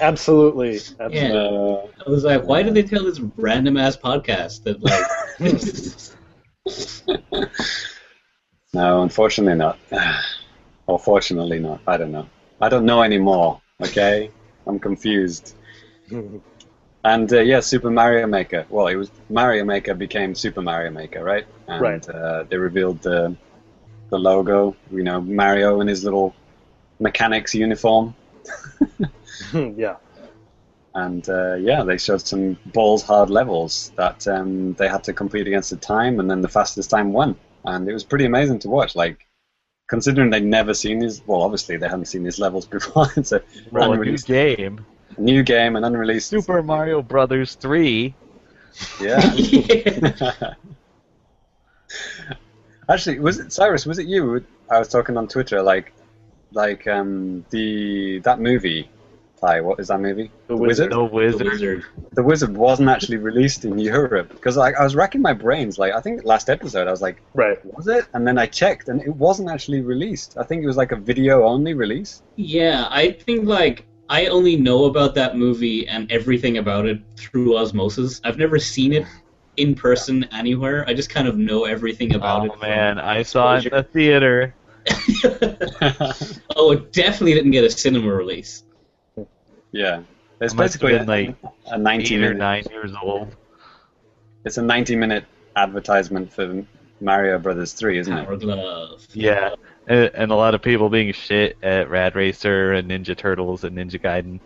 Absolutely. 0.00 0.76
Absolutely. 1.00 1.12
Yeah. 1.12 1.34
Uh, 1.34 1.86
I 2.06 2.10
was 2.10 2.24
like, 2.24 2.44
why 2.44 2.62
did 2.62 2.74
they 2.74 2.82
tell 2.82 3.04
this 3.04 3.20
random 3.36 3.76
ass 3.76 3.96
podcast 3.96 4.62
that, 4.64 4.82
like, 4.82 5.04
no, 8.74 9.02
unfortunately 9.02 9.54
not. 9.54 9.78
or 10.86 10.98
fortunately 10.98 11.58
not. 11.58 11.80
I 11.86 11.96
don't 11.96 12.12
know. 12.12 12.28
I 12.60 12.68
don't 12.68 12.84
know 12.84 13.02
anymore. 13.02 13.60
Okay, 13.82 14.30
I'm 14.66 14.78
confused. 14.78 15.56
And 17.06 17.32
uh, 17.32 17.40
yeah, 17.40 17.60
Super 17.60 17.88
Mario 17.88 18.26
Maker. 18.26 18.66
Well, 18.68 18.88
it 18.88 18.96
was 18.96 19.12
Mario 19.30 19.64
Maker 19.64 19.94
became 19.94 20.34
Super 20.34 20.60
Mario 20.60 20.90
Maker, 20.90 21.22
right? 21.22 21.46
And 21.68 21.80
Right. 21.80 22.08
Uh, 22.08 22.42
they 22.48 22.56
revealed 22.56 23.00
the 23.00 23.36
the 24.10 24.18
logo. 24.18 24.74
You 24.90 25.04
know, 25.04 25.20
Mario 25.20 25.80
in 25.80 25.86
his 25.86 26.02
little 26.02 26.34
mechanics 26.98 27.54
uniform. 27.54 28.12
yeah. 29.54 29.96
And 30.94 31.28
uh, 31.28 31.54
yeah, 31.54 31.84
they 31.84 31.96
showed 31.96 32.22
some 32.22 32.58
balls 32.66 33.04
hard 33.04 33.30
levels 33.30 33.92
that 33.96 34.26
um, 34.26 34.74
they 34.74 34.88
had 34.88 35.04
to 35.04 35.12
compete 35.12 35.46
against 35.46 35.70
the 35.70 35.76
time, 35.76 36.18
and 36.18 36.28
then 36.28 36.40
the 36.40 36.48
fastest 36.48 36.90
time 36.90 37.12
won. 37.12 37.36
And 37.64 37.88
it 37.88 37.92
was 37.92 38.02
pretty 38.02 38.24
amazing 38.24 38.58
to 38.60 38.68
watch. 38.68 38.96
Like, 38.96 39.26
considering 39.88 40.30
they'd 40.30 40.44
never 40.44 40.74
seen 40.74 40.98
these, 40.98 41.22
well, 41.24 41.42
obviously 41.42 41.76
they 41.76 41.88
hadn't 41.88 42.06
seen 42.06 42.24
these 42.24 42.40
levels 42.40 42.66
before. 42.76 43.06
it's 43.16 43.30
a 43.30 43.42
Well, 43.70 43.94
new 43.94 44.18
game. 44.18 44.84
New 45.18 45.42
game, 45.42 45.76
an 45.76 45.84
unreleased. 45.84 46.28
Super 46.28 46.62
Mario 46.62 47.02
Brothers 47.02 47.54
3. 47.54 48.14
Yeah. 49.00 49.32
yeah. 49.34 50.54
Actually, 52.88 53.18
was 53.18 53.38
it 53.38 53.48
Sairus? 53.48 53.86
Was 53.86 53.98
it 53.98 54.06
you? 54.06 54.44
I 54.70 54.78
was 54.78 54.88
talking 54.88 55.16
on 55.16 55.26
Twitter, 55.28 55.62
like, 55.62 55.92
like 56.52 56.86
um, 56.86 57.44
the 57.50 58.18
that 58.20 58.40
movie. 58.40 58.88
Hi, 59.42 59.60
what 59.60 59.78
is 59.80 59.88
that 59.88 60.00
movie? 60.00 60.30
The 60.46 60.56
Wizard. 60.56 60.90
The 60.92 60.96
The 60.96 61.04
Wizard. 61.04 61.46
wizard. 61.46 61.84
The 62.12 62.22
Wizard 62.22 62.56
wasn't 62.56 62.88
actually 62.88 63.18
released 63.18 63.64
in 63.64 63.78
Europe 63.78 64.30
because 64.30 64.56
like 64.56 64.74
I 64.76 64.84
was 64.84 64.94
racking 64.94 65.20
my 65.20 65.32
brains. 65.34 65.78
Like 65.78 65.92
I 65.92 66.00
think 66.00 66.24
last 66.24 66.48
episode 66.48 66.86
I 66.88 66.90
was 66.90 67.02
like, 67.02 67.20
Right. 67.34 67.58
was 67.76 67.86
it? 67.86 68.06
And 68.14 68.26
then 68.26 68.38
I 68.38 68.46
checked, 68.46 68.88
and 68.88 69.02
it 69.02 69.14
wasn't 69.14 69.50
actually 69.50 69.80
released. 69.82 70.36
I 70.38 70.44
think 70.44 70.62
it 70.62 70.66
was 70.66 70.76
like 70.76 70.92
a 70.92 70.96
video 70.96 71.44
only 71.44 71.74
release. 71.74 72.22
Yeah, 72.36 72.86
I 72.90 73.10
think 73.12 73.46
like 73.46 73.84
I 74.08 74.26
only 74.26 74.56
know 74.56 74.84
about 74.84 75.14
that 75.16 75.36
movie 75.36 75.88
and 75.88 76.10
everything 76.12 76.58
about 76.58 76.86
it 76.86 77.00
through 77.16 77.56
osmosis. 77.58 78.20
I've 78.24 78.38
never 78.38 78.58
seen 78.58 78.92
it 78.92 79.04
in 79.56 79.74
person 79.74 80.24
anywhere. 80.32 80.84
I 80.88 80.94
just 80.94 81.10
kind 81.10 81.26
of 81.26 81.36
know 81.36 81.64
everything 81.64 82.14
about 82.14 82.42
Oh 82.42 82.44
it. 82.44 82.50
from- 82.52 82.60
man, 82.60 82.98
I 82.98 83.22
saw 83.22 83.56
it 83.56 83.66
in 83.66 83.72
the 83.72 83.82
theater. 83.82 84.54
oh, 86.56 86.72
it 86.72 86.92
definitely 86.92 87.34
didn't 87.34 87.50
get 87.50 87.64
a 87.64 87.70
cinema 87.70 88.12
release. 88.12 88.62
yeah, 89.72 90.02
it's 90.40 90.54
I 90.54 90.56
must 90.56 90.74
have 90.74 90.82
basically 90.82 90.92
been, 90.98 91.06
like, 91.06 91.36
a 91.66 91.78
90 91.78 92.04
Eight 92.04 92.18
or 92.18 92.20
minute. 92.20 92.36
nine 92.38 92.64
years 92.70 92.92
old. 93.02 93.34
It's 94.44 94.58
a 94.58 94.62
90 94.62 94.94
minute 94.94 95.24
advertisement 95.56 96.32
for 96.32 96.64
Mario 97.00 97.38
Brothers 97.40 97.72
3, 97.72 97.98
isn't 97.98 98.16
it? 98.16 98.24
Power 98.26 98.36
Glove. 98.36 99.06
Yeah, 99.12 99.54
and, 99.86 100.10
and 100.14 100.32
a 100.32 100.34
lot 100.34 100.54
of 100.54 100.62
people 100.62 100.88
being 100.88 101.12
shit 101.12 101.56
at 101.62 101.88
Rad 101.90 102.14
Racer 102.14 102.72
and 102.72 102.90
Ninja 102.90 103.16
Turtles 103.16 103.64
and 103.64 103.76
Ninja 103.76 104.00
Gaiden. 104.00 104.40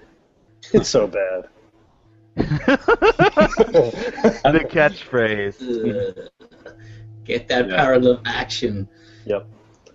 It's 0.73 0.89
so 0.89 1.07
bad. 1.07 1.49
the 2.37 2.47
catchphrase. 4.71 6.29
Get 7.25 7.49
that 7.49 7.69
Yeah. 7.69 7.77
Power 7.77 7.99
Glove 7.99 8.23
action. 8.25 8.89
Yep. 9.27 9.47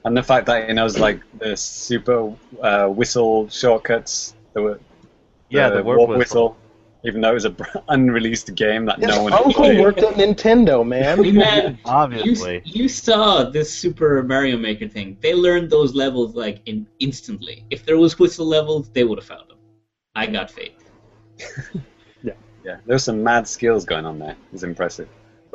And 0.03 0.15
the 0.15 0.23
fact 0.23 0.45
that 0.47 0.67
he 0.67 0.73
knows 0.73 0.99
like 0.99 1.21
the 1.39 1.58
super 1.58 2.34
uh, 2.62 2.88
whistle 2.88 3.49
shortcuts, 3.49 4.36
the, 4.53 4.79
Yeah, 5.49 5.69
the 5.69 5.84
warp 5.84 6.10
whistle. 6.10 6.58
Even 7.05 7.21
though 7.21 7.31
it 7.31 7.33
was 7.35 7.45
a 7.45 7.55
unreleased 7.89 8.53
game 8.55 8.85
that 8.85 8.99
His 8.99 9.07
no 9.09 9.23
one 9.23 9.33
uncle 9.33 9.53
played. 9.53 9.79
worked 9.79 9.99
at 9.99 10.15
Nintendo, 10.15 10.85
man. 10.85 11.21
Man, 11.35 11.77
Obviously. 11.85 12.61
You, 12.65 12.83
you 12.83 12.89
saw 12.89 13.43
this 13.43 13.71
Super 13.73 14.23
Mario 14.23 14.57
Maker 14.57 14.87
thing. 14.87 15.17
They 15.21 15.33
learned 15.33 15.69
those 15.69 15.93
levels 15.95 16.35
like 16.35 16.61
in 16.65 16.87
instantly. 16.99 17.63
If 17.69 17.85
there 17.85 17.97
was 17.97 18.17
whistle 18.19 18.45
levels, 18.47 18.89
they 18.89 19.03
would 19.03 19.17
have 19.19 19.27
found 19.27 19.49
them. 19.49 19.57
I 20.15 20.27
got 20.27 20.49
faith. 20.51 20.73
Yeah, 22.23 22.33
yeah. 22.63 22.77
there's 22.87 23.03
some 23.03 23.21
mad 23.23 23.47
skills 23.47 23.85
going 23.85 24.05
on 24.05 24.17
there. 24.17 24.35
It's 24.51 24.63
impressive. 24.63 25.07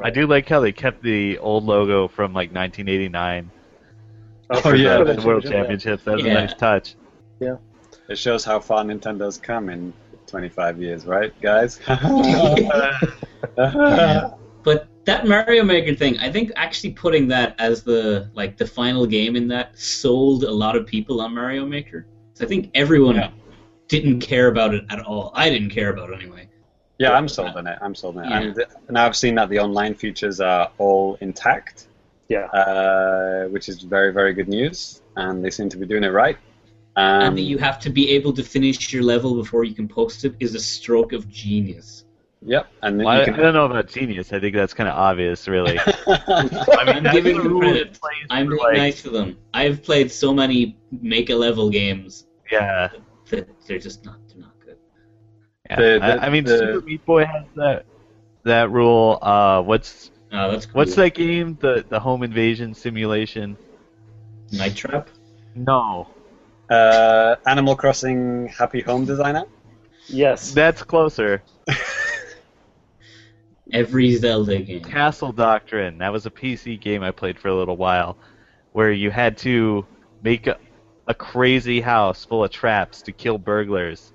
I 0.03 0.11
do 0.11 0.27
like 0.27 0.49
how 0.49 0.61
they 0.61 0.71
kept 0.73 1.03
the 1.03 1.37
old 1.39 1.65
logo 1.65 2.07
from 2.07 2.33
like 2.33 2.53
1989 2.53 3.51
Oh, 4.53 4.61
for 4.61 4.75
yeah. 4.77 5.03
the, 5.03 5.15
the 5.15 5.27
World 5.27 5.43
Championships. 5.45 6.05
That's 6.05 6.23
Yeah. 6.23 6.31
a 6.31 6.35
nice 6.35 6.55
touch. 6.55 6.95
Yeah. 7.41 7.57
It 8.09 8.19
shows 8.19 8.45
how 8.45 8.61
far 8.61 8.85
Nintendo's 8.85 9.37
come 9.39 9.69
in 9.69 9.93
25 10.31 10.81
years, 10.81 11.05
right, 11.07 11.33
guys? 11.43 11.81
But 14.63 14.89
that 15.07 15.27
Mario 15.27 15.65
Maker 15.65 15.95
thing, 15.95 16.19
I 16.19 16.31
think 16.31 16.53
actually 16.57 16.93
putting 16.93 17.29
that 17.29 17.55
as 17.59 17.83
the 17.83 18.31
like 18.35 18.59
the 18.59 18.67
final 18.67 19.07
game 19.07 19.35
in 19.37 19.49
that 19.49 19.79
sold 19.79 20.45
a 20.45 20.51
lot 20.51 20.77
of 20.77 20.87
people 20.87 21.21
on 21.23 21.35
Mario 21.35 21.65
Maker. 21.67 22.07
So 22.35 22.45
I 22.45 22.49
think 22.49 22.71
everyone 22.75 23.17
Yeah. 23.17 23.31
didn't 23.89 24.21
care 24.21 24.49
about 24.49 24.75
it 24.75 24.85
at 24.91 25.01
all. 25.01 25.33
I 25.35 25.49
didn't 25.49 25.71
care 25.71 25.91
about 25.91 26.11
it 26.11 26.21
anyway. 26.21 26.47
yeah, 26.99 27.13
I'm 27.13 27.29
sold 27.29 27.57
on 27.57 27.67
it. 27.67 27.79
I'm 27.81 27.95
sold 27.95 28.19
on 28.19 28.25
it. 28.27 28.29
Yeah. 28.59 28.65
And 28.87 28.91
now 28.91 29.07
I've 29.07 29.17
seen 29.17 29.35
that 29.37 29.49
the 29.49 29.59
online 29.59 29.95
features 29.95 30.39
are 30.39 30.71
all 30.77 31.17
intact, 31.23 31.87
Yeah. 32.29 32.45
uh, 32.49 33.45
which 33.49 33.71
is 33.71 33.81
very, 33.81 34.13
very 34.13 34.35
good 34.35 34.49
news. 34.49 35.01
And 35.17 35.43
they 35.43 35.49
seem 35.51 35.71
to 35.71 35.79
be 35.79 35.87
doing 35.87 36.05
it 36.05 36.13
right. 36.13 36.37
Um, 36.97 37.23
and 37.23 37.39
that 37.39 37.43
you 37.43 37.57
have 37.59 37.79
to 37.81 37.91
be 37.91 38.11
able 38.11 38.33
to 38.33 38.43
finish 38.43 38.93
your 38.93 39.03
level 39.03 39.35
before 39.37 39.65
you 39.65 39.75
can 39.75 39.87
post 39.89 40.25
it 40.25 40.35
is 40.41 40.55
a 40.55 40.61
stroke 40.61 41.13
of 41.13 41.29
genius. 41.29 42.05
Yep, 42.43 42.67
and 42.83 42.99
then 42.99 43.05
Well, 43.07 43.17
I, 43.21 43.25
you 43.27 43.33
I 43.35 43.37
don't 43.37 43.53
know 43.55 43.67
about 43.67 43.87
genius. 43.89 44.33
I 44.33 44.41
think 44.41 44.57
that's 44.57 44.73
kind 44.75 44.89
of 44.89 44.97
obvious, 44.97 45.47
really. 45.47 45.79
I 46.07 46.85
I'm 46.87 47.13
giving 47.13 47.37
the 47.37 47.43
them 47.43 47.53
rule 47.53 47.61
credit. 47.61 47.99
I'm 48.31 48.47
for, 48.47 48.51
being 48.53 48.63
like- 48.65 48.77
nice 48.79 49.03
to 49.03 49.11
them. 49.11 49.37
I've 49.55 49.83
played 49.83 50.11
so 50.11 50.33
many 50.35 50.77
make 51.03 51.31
a 51.31 51.35
level 51.35 51.69
games 51.71 52.27
Yeah. 52.51 52.89
that 53.29 53.49
they're 53.67 53.79
just 53.79 54.05
not 54.07 54.17
they're 54.29 54.41
not 54.41 54.59
good. 54.65 54.79
yeah. 55.69 55.77
The- 55.77 56.01
I, 56.03 56.17
the- 56.17 56.23
I 56.25 56.31
mean, 56.31 56.45
the- 56.45 56.59
Super 56.59 56.81
Meat 56.87 57.05
Boy 57.05 57.25
has 57.27 57.45
that 57.57 57.85
that 58.45 58.71
rule. 58.71 59.19
Uh, 59.23 59.61
what's 59.63 60.11
Oh, 60.33 60.51
that's 60.53 60.65
cool. 60.65 60.79
What's 60.79 60.95
that 60.95 61.15
game? 61.15 61.59
The 61.61 61.85
the 61.89 62.01
home 62.01 62.23
invasion 62.23 62.73
simulation? 62.73 63.57
Night 64.53 64.77
Trap? 64.77 65.09
No, 65.55 66.07
Uh, 66.71 67.37
Animal 67.47 67.75
Crossing 67.75 68.47
Happy 68.47 68.81
Home 68.83 69.05
Designer. 69.05 69.45
Yes. 70.07 70.53
that's 70.53 70.83
closer. 70.83 71.43
Every 73.73 74.15
Zelda 74.17 74.61
game. 74.61 74.83
Castle 74.83 75.33
Doctrine. 75.33 75.99
That 75.99 76.13
was 76.13 76.27
a 76.27 76.31
PC 76.31 76.81
game 76.81 77.03
I 77.03 77.11
played 77.11 77.39
for 77.39 77.49
a 77.49 77.55
little 77.55 77.77
while, 77.77 78.17
where 78.73 78.93
you 78.93 79.11
had 79.11 79.39
to 79.39 79.85
make 80.23 80.47
a, 80.47 80.59
a 81.07 81.15
crazy 81.15 81.81
house 81.81 82.25
full 82.25 82.45
of 82.45 82.51
traps 82.51 83.03
to 83.03 83.13
kill 83.13 83.39
burglars, 83.39 84.13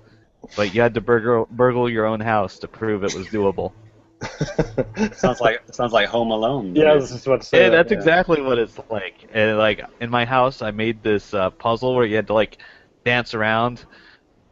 but 0.56 0.74
you 0.74 0.80
had 0.80 0.94
to 0.94 1.00
burgle, 1.00 1.48
burgle 1.50 1.88
your 1.90 2.06
own 2.06 2.20
house 2.20 2.58
to 2.60 2.68
prove 2.68 3.04
it 3.04 3.14
was 3.14 3.26
doable. 3.28 3.72
Sounds 5.12 5.40
like 5.40 5.60
sounds 5.72 5.92
like 5.92 6.08
Home 6.08 6.30
Alone. 6.30 6.74
yeah, 6.74 6.92
I 6.92 6.94
was 6.94 7.10
just 7.10 7.26
about 7.26 7.42
to 7.42 7.46
say. 7.46 7.64
Yeah, 7.64 7.68
that's 7.70 7.90
yeah. 7.92 7.98
exactly 7.98 8.40
what 8.40 8.58
it's 8.58 8.78
like. 8.90 9.28
And 9.32 9.58
like 9.58 9.82
in 10.00 10.08
my 10.10 10.24
house, 10.24 10.62
I 10.62 10.70
made 10.70 11.02
this 11.02 11.34
uh, 11.34 11.50
puzzle 11.50 11.94
where 11.94 12.06
you 12.06 12.16
had 12.16 12.26
to 12.28 12.32
like 12.34 12.58
dance 13.04 13.34
around 13.34 13.84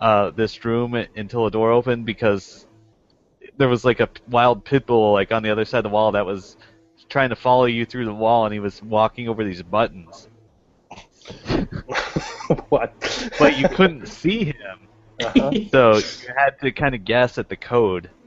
uh, 0.01 0.31
this 0.31 0.65
room 0.65 0.95
until 0.95 1.47
a 1.47 1.51
door 1.51 1.73
opened 1.73 2.05
because 2.05 2.67
there 3.57 3.69
was 3.69 3.85
like 3.87 4.01
a 4.01 4.09
wild 4.29 4.65
pit 4.65 4.85
bull 4.87 5.13
like 5.15 5.33
on 5.33 5.43
the 5.43 5.51
other 5.51 5.65
side 5.65 5.79
of 5.79 5.85
the 5.85 5.89
wall 5.91 6.13
that 6.13 6.27
was 6.27 6.57
trying 7.09 7.31
to 7.31 7.37
follow 7.37 7.65
you 7.65 7.87
through 7.87 8.05
the 8.05 8.15
wall, 8.15 8.45
and 8.45 8.53
he 8.53 8.61
was 8.61 8.83
walking 8.83 9.29
over 9.29 9.45
these 9.45 9.63
buttons, 9.63 10.29
what? 12.69 12.93
but 13.39 13.57
you 13.59 13.69
couldn't 13.69 14.07
see 14.07 14.45
him, 14.45 14.89
Uh-huh. 15.23 15.51
so 15.71 15.97
you 15.97 16.35
had 16.37 16.59
to 16.61 16.71
kind 16.73 16.95
of 16.95 17.05
guess 17.05 17.39
at 17.39 17.49
the 17.49 17.57
code. 17.57 18.11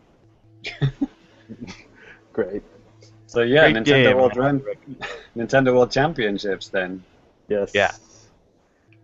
Great. 2.33 2.63
So 3.27 3.41
yeah, 3.41 3.69
Great 3.71 3.83
Nintendo 3.83 4.03
game. 4.03 4.17
World 4.17 4.37
Run, 4.37 4.63
Nintendo 5.37 5.73
World 5.73 5.91
Championships. 5.91 6.69
Then 6.69 7.03
Yes. 7.47 7.71
Yeah. 7.73 7.91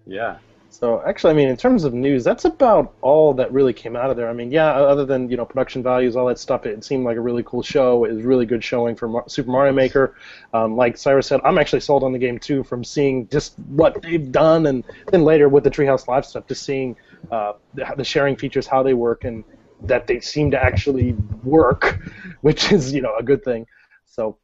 yeah, 0.06 0.38
So 0.70 1.02
actually, 1.06 1.32
I 1.32 1.34
mean, 1.36 1.48
in 1.48 1.56
terms 1.56 1.86
of 1.86 1.94
news, 1.94 2.24
that's 2.24 2.46
about 2.46 2.94
all 3.02 3.34
that 3.36 3.52
really 3.54 3.74
came 3.74 3.96
out 3.96 4.10
of 4.10 4.18
there. 4.18 4.30
I 4.30 4.34
mean, 4.34 4.52
yeah, 4.52 4.68
other 4.72 5.06
than 5.06 5.30
you 5.30 5.38
know 5.38 5.46
production 5.46 5.82
values, 5.82 6.16
all 6.16 6.26
that 6.28 6.40
stuff, 6.40 6.66
it 6.66 6.84
seemed 6.84 7.06
like 7.06 7.16
a 7.18 7.22
really 7.22 7.44
cool 7.44 7.64
show. 7.64 8.04
It 8.06 8.14
was 8.14 8.24
really 8.24 8.46
good 8.46 8.64
showing 8.64 8.96
for 8.96 9.08
Mar- 9.08 9.30
Super 9.30 9.52
Mario 9.52 9.72
Maker. 9.74 10.16
Um, 10.54 10.76
like 10.76 10.96
Sairus 10.96 11.26
said, 11.26 11.40
I'm 11.44 11.58
actually 11.58 11.80
sold 11.80 12.04
on 12.04 12.12
the 12.12 12.20
game 12.20 12.38
too 12.38 12.64
from 12.64 12.84
seeing 12.84 13.28
just 13.30 13.58
what 13.60 14.02
they've 14.02 14.32
done, 14.32 14.66
and 14.68 14.84
then 15.08 15.24
later 15.24 15.48
with 15.48 15.64
the 15.64 15.72
Treehouse 15.72 16.08
Live 16.08 16.26
stuff, 16.26 16.48
just 16.48 16.64
seeing 16.64 16.98
uh, 17.32 17.54
the, 17.74 17.86
the 17.98 18.04
sharing 18.04 18.36
features, 18.36 18.68
how 18.68 18.84
they 18.84 18.94
work, 18.94 19.24
and 19.24 19.44
that 19.84 20.08
they 20.08 20.20
seem 20.20 20.52
to 20.52 20.64
actually 20.64 21.14
work, 21.44 22.00
which 22.42 22.72
is 22.72 22.94
you 22.94 23.02
know 23.02 23.16
a 23.18 23.24
good 23.24 23.44
thing. 23.44 23.66
So, 24.06 24.38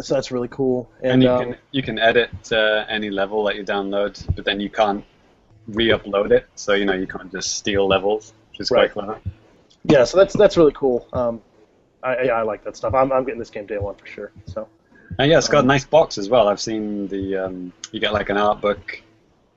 so 0.00 0.14
that's 0.14 0.30
really 0.30 0.48
cool. 0.48 0.90
and, 1.02 1.12
And, 1.12 1.22
you 1.22 1.28
um, 1.30 1.38
can 1.52 1.56
you 1.72 1.82
can 1.82 1.98
edit 1.98 2.30
uh, 2.52 2.84
any 2.88 3.10
level 3.10 3.44
that 3.44 3.56
you 3.56 3.64
download, 3.64 4.12
but 4.36 4.44
then 4.44 4.60
you 4.60 4.70
can't 4.70 5.04
re-upload 5.68 6.30
it. 6.32 6.46
So 6.54 6.74
you 6.74 6.84
know 6.84 6.94
you 6.94 7.06
can't 7.06 7.30
just 7.32 7.56
steal 7.56 7.86
levels, 7.86 8.32
which 8.50 8.60
is 8.60 8.70
Right. 8.70 8.92
quite 8.92 9.06
clever. 9.06 9.20
yeah, 9.84 10.04
so 10.04 10.16
that's 10.18 10.34
that's 10.34 10.56
really 10.56 10.72
cool. 10.74 11.06
Um, 11.12 11.40
I, 12.02 12.22
yeah, 12.24 12.32
I 12.32 12.42
like 12.42 12.64
that 12.64 12.76
stuff. 12.76 12.94
I'm, 12.94 13.12
I'm 13.12 13.24
getting 13.24 13.38
this 13.38 13.50
game 13.50 13.66
day 13.66 13.78
one 13.78 13.94
for 13.94 14.06
sure. 14.06 14.32
So. 14.46 14.68
And 15.18 15.30
yeah, 15.30 15.38
it's 15.38 15.48
got 15.48 15.58
Um, 15.58 15.64
a 15.64 15.68
nice 15.68 15.84
box 15.84 16.18
as 16.18 16.28
well. 16.30 16.48
I've 16.48 16.60
seen 16.60 17.08
the 17.08 17.36
um, 17.36 17.72
you 17.92 18.00
get 18.00 18.12
like 18.12 18.30
an 18.30 18.36
art 18.38 18.60
book 18.60 19.02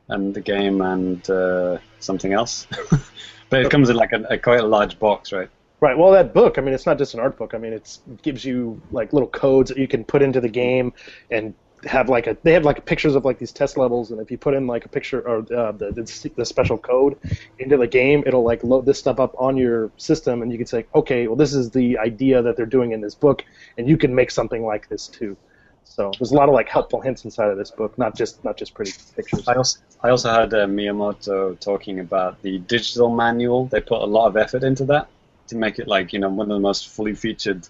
and 0.09 0.33
the 0.33 0.41
game 0.41 0.81
and 0.81 1.29
uh, 1.29 1.77
something 1.99 2.33
else, 2.33 2.67
but 3.49 3.65
it 3.65 3.69
comes 3.71 3.89
in 3.89 3.95
like 3.95 4.11
a, 4.13 4.23
a 4.29 4.37
quite 4.37 4.59
a 4.59 4.65
large 4.65 4.99
box, 4.99 5.31
right? 5.31 5.49
Right. 5.81 5.97
Well, 5.97 6.11
that 6.11 6.33
book. 6.33 6.57
I 6.57 6.61
mean, 6.61 6.73
it's 6.73 6.85
not 6.85 6.97
just 6.97 7.13
an 7.13 7.19
art 7.19 7.37
book. 7.37 7.53
I 7.53 7.57
mean, 7.57 7.73
it 7.73 7.99
gives 8.21 8.45
you 8.45 8.81
like 8.91 9.11
little 9.11 9.27
codes 9.27 9.69
that 9.69 9.77
you 9.77 9.87
can 9.87 10.05
put 10.05 10.21
into 10.21 10.39
the 10.39 10.47
game 10.47 10.93
and 11.29 11.53
have 11.85 12.07
like 12.07 12.25
a. 12.27 12.37
They 12.43 12.53
have 12.53 12.63
like 12.63 12.85
pictures 12.85 13.15
of 13.15 13.25
like 13.25 13.37
these 13.37 13.51
test 13.51 13.77
levels, 13.77 14.11
and 14.11 14.21
if 14.21 14.31
you 14.31 14.37
put 14.37 14.53
in 14.53 14.65
like 14.65 14.85
a 14.85 14.89
picture 14.89 15.19
or 15.27 15.39
uh, 15.39 15.73
the, 15.73 15.91
the 15.91 16.31
the 16.37 16.45
special 16.45 16.77
code 16.77 17.17
into 17.59 17.75
the 17.75 17.87
game, 17.87 18.23
it'll 18.25 18.45
like 18.45 18.63
load 18.63 18.85
this 18.85 18.97
stuff 18.97 19.19
up 19.19 19.35
on 19.37 19.57
your 19.57 19.91
system, 19.97 20.41
and 20.41 20.51
you 20.51 20.57
can 20.57 20.67
say, 20.67 20.85
okay, 20.95 21.27
well, 21.27 21.35
this 21.35 21.53
is 21.53 21.71
the 21.71 21.97
idea 21.97 22.41
that 22.41 22.55
they're 22.55 22.65
doing 22.65 22.93
in 22.93 23.01
this 23.01 23.15
book, 23.15 23.43
and 23.77 23.89
you 23.89 23.97
can 23.97 24.15
make 24.15 24.31
something 24.31 24.63
like 24.63 24.87
this 24.87 25.07
too. 25.07 25.37
So 25.85 26.11
there's 26.19 26.31
a 26.31 26.35
lot 26.35 26.49
of 26.49 26.55
like 26.55 26.69
helpful 26.69 27.01
hints 27.01 27.23
inside 27.25 27.49
of 27.49 27.57
this 27.57 27.71
book, 27.71 27.97
not 27.97 28.15
just 28.15 28.43
not 28.43 28.57
just 28.57 28.73
pretty 28.73 28.93
pictures. 29.15 29.47
I 29.47 29.53
also 29.55 29.79
I 30.01 30.09
also 30.09 30.31
heard 30.31 30.53
uh, 30.53 30.65
Miyamoto 30.65 31.59
talking 31.59 31.99
about 31.99 32.41
the 32.41 32.59
digital 32.59 33.09
manual. 33.09 33.65
They 33.65 33.81
put 33.81 34.01
a 34.01 34.05
lot 34.05 34.27
of 34.27 34.37
effort 34.37 34.63
into 34.63 34.85
that 34.85 35.07
to 35.47 35.55
make 35.55 35.79
it 35.79 35.87
like 35.87 36.13
you 36.13 36.19
know 36.19 36.29
one 36.29 36.49
of 36.49 36.55
the 36.55 36.59
most 36.59 36.89
fully 36.89 37.13
featured 37.13 37.67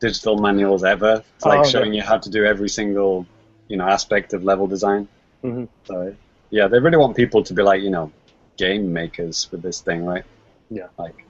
digital 0.00 0.36
manuals 0.38 0.84
ever. 0.84 1.22
It's 1.36 1.44
like 1.46 1.60
Oh, 1.60 1.68
showing 1.68 1.94
you 1.94 2.02
how 2.02 2.18
to 2.18 2.28
do 2.30 2.44
every 2.44 2.68
single 2.68 3.26
you 3.68 3.76
know 3.76 3.86
aspect 3.86 4.32
of 4.34 4.44
level 4.44 4.66
design. 4.66 5.08
Mhm. 5.42 5.68
So 5.84 6.14
yeah, 6.50 6.68
they 6.68 6.78
really 6.78 6.98
want 6.98 7.16
people 7.16 7.42
to 7.44 7.54
be 7.54 7.62
like 7.62 7.82
you 7.82 7.90
know 7.90 8.12
game 8.58 8.92
makers 8.92 9.48
with 9.50 9.62
this 9.62 9.80
thing, 9.80 10.04
right? 10.04 10.24
Yeah. 10.70 10.88
Like 10.98 11.24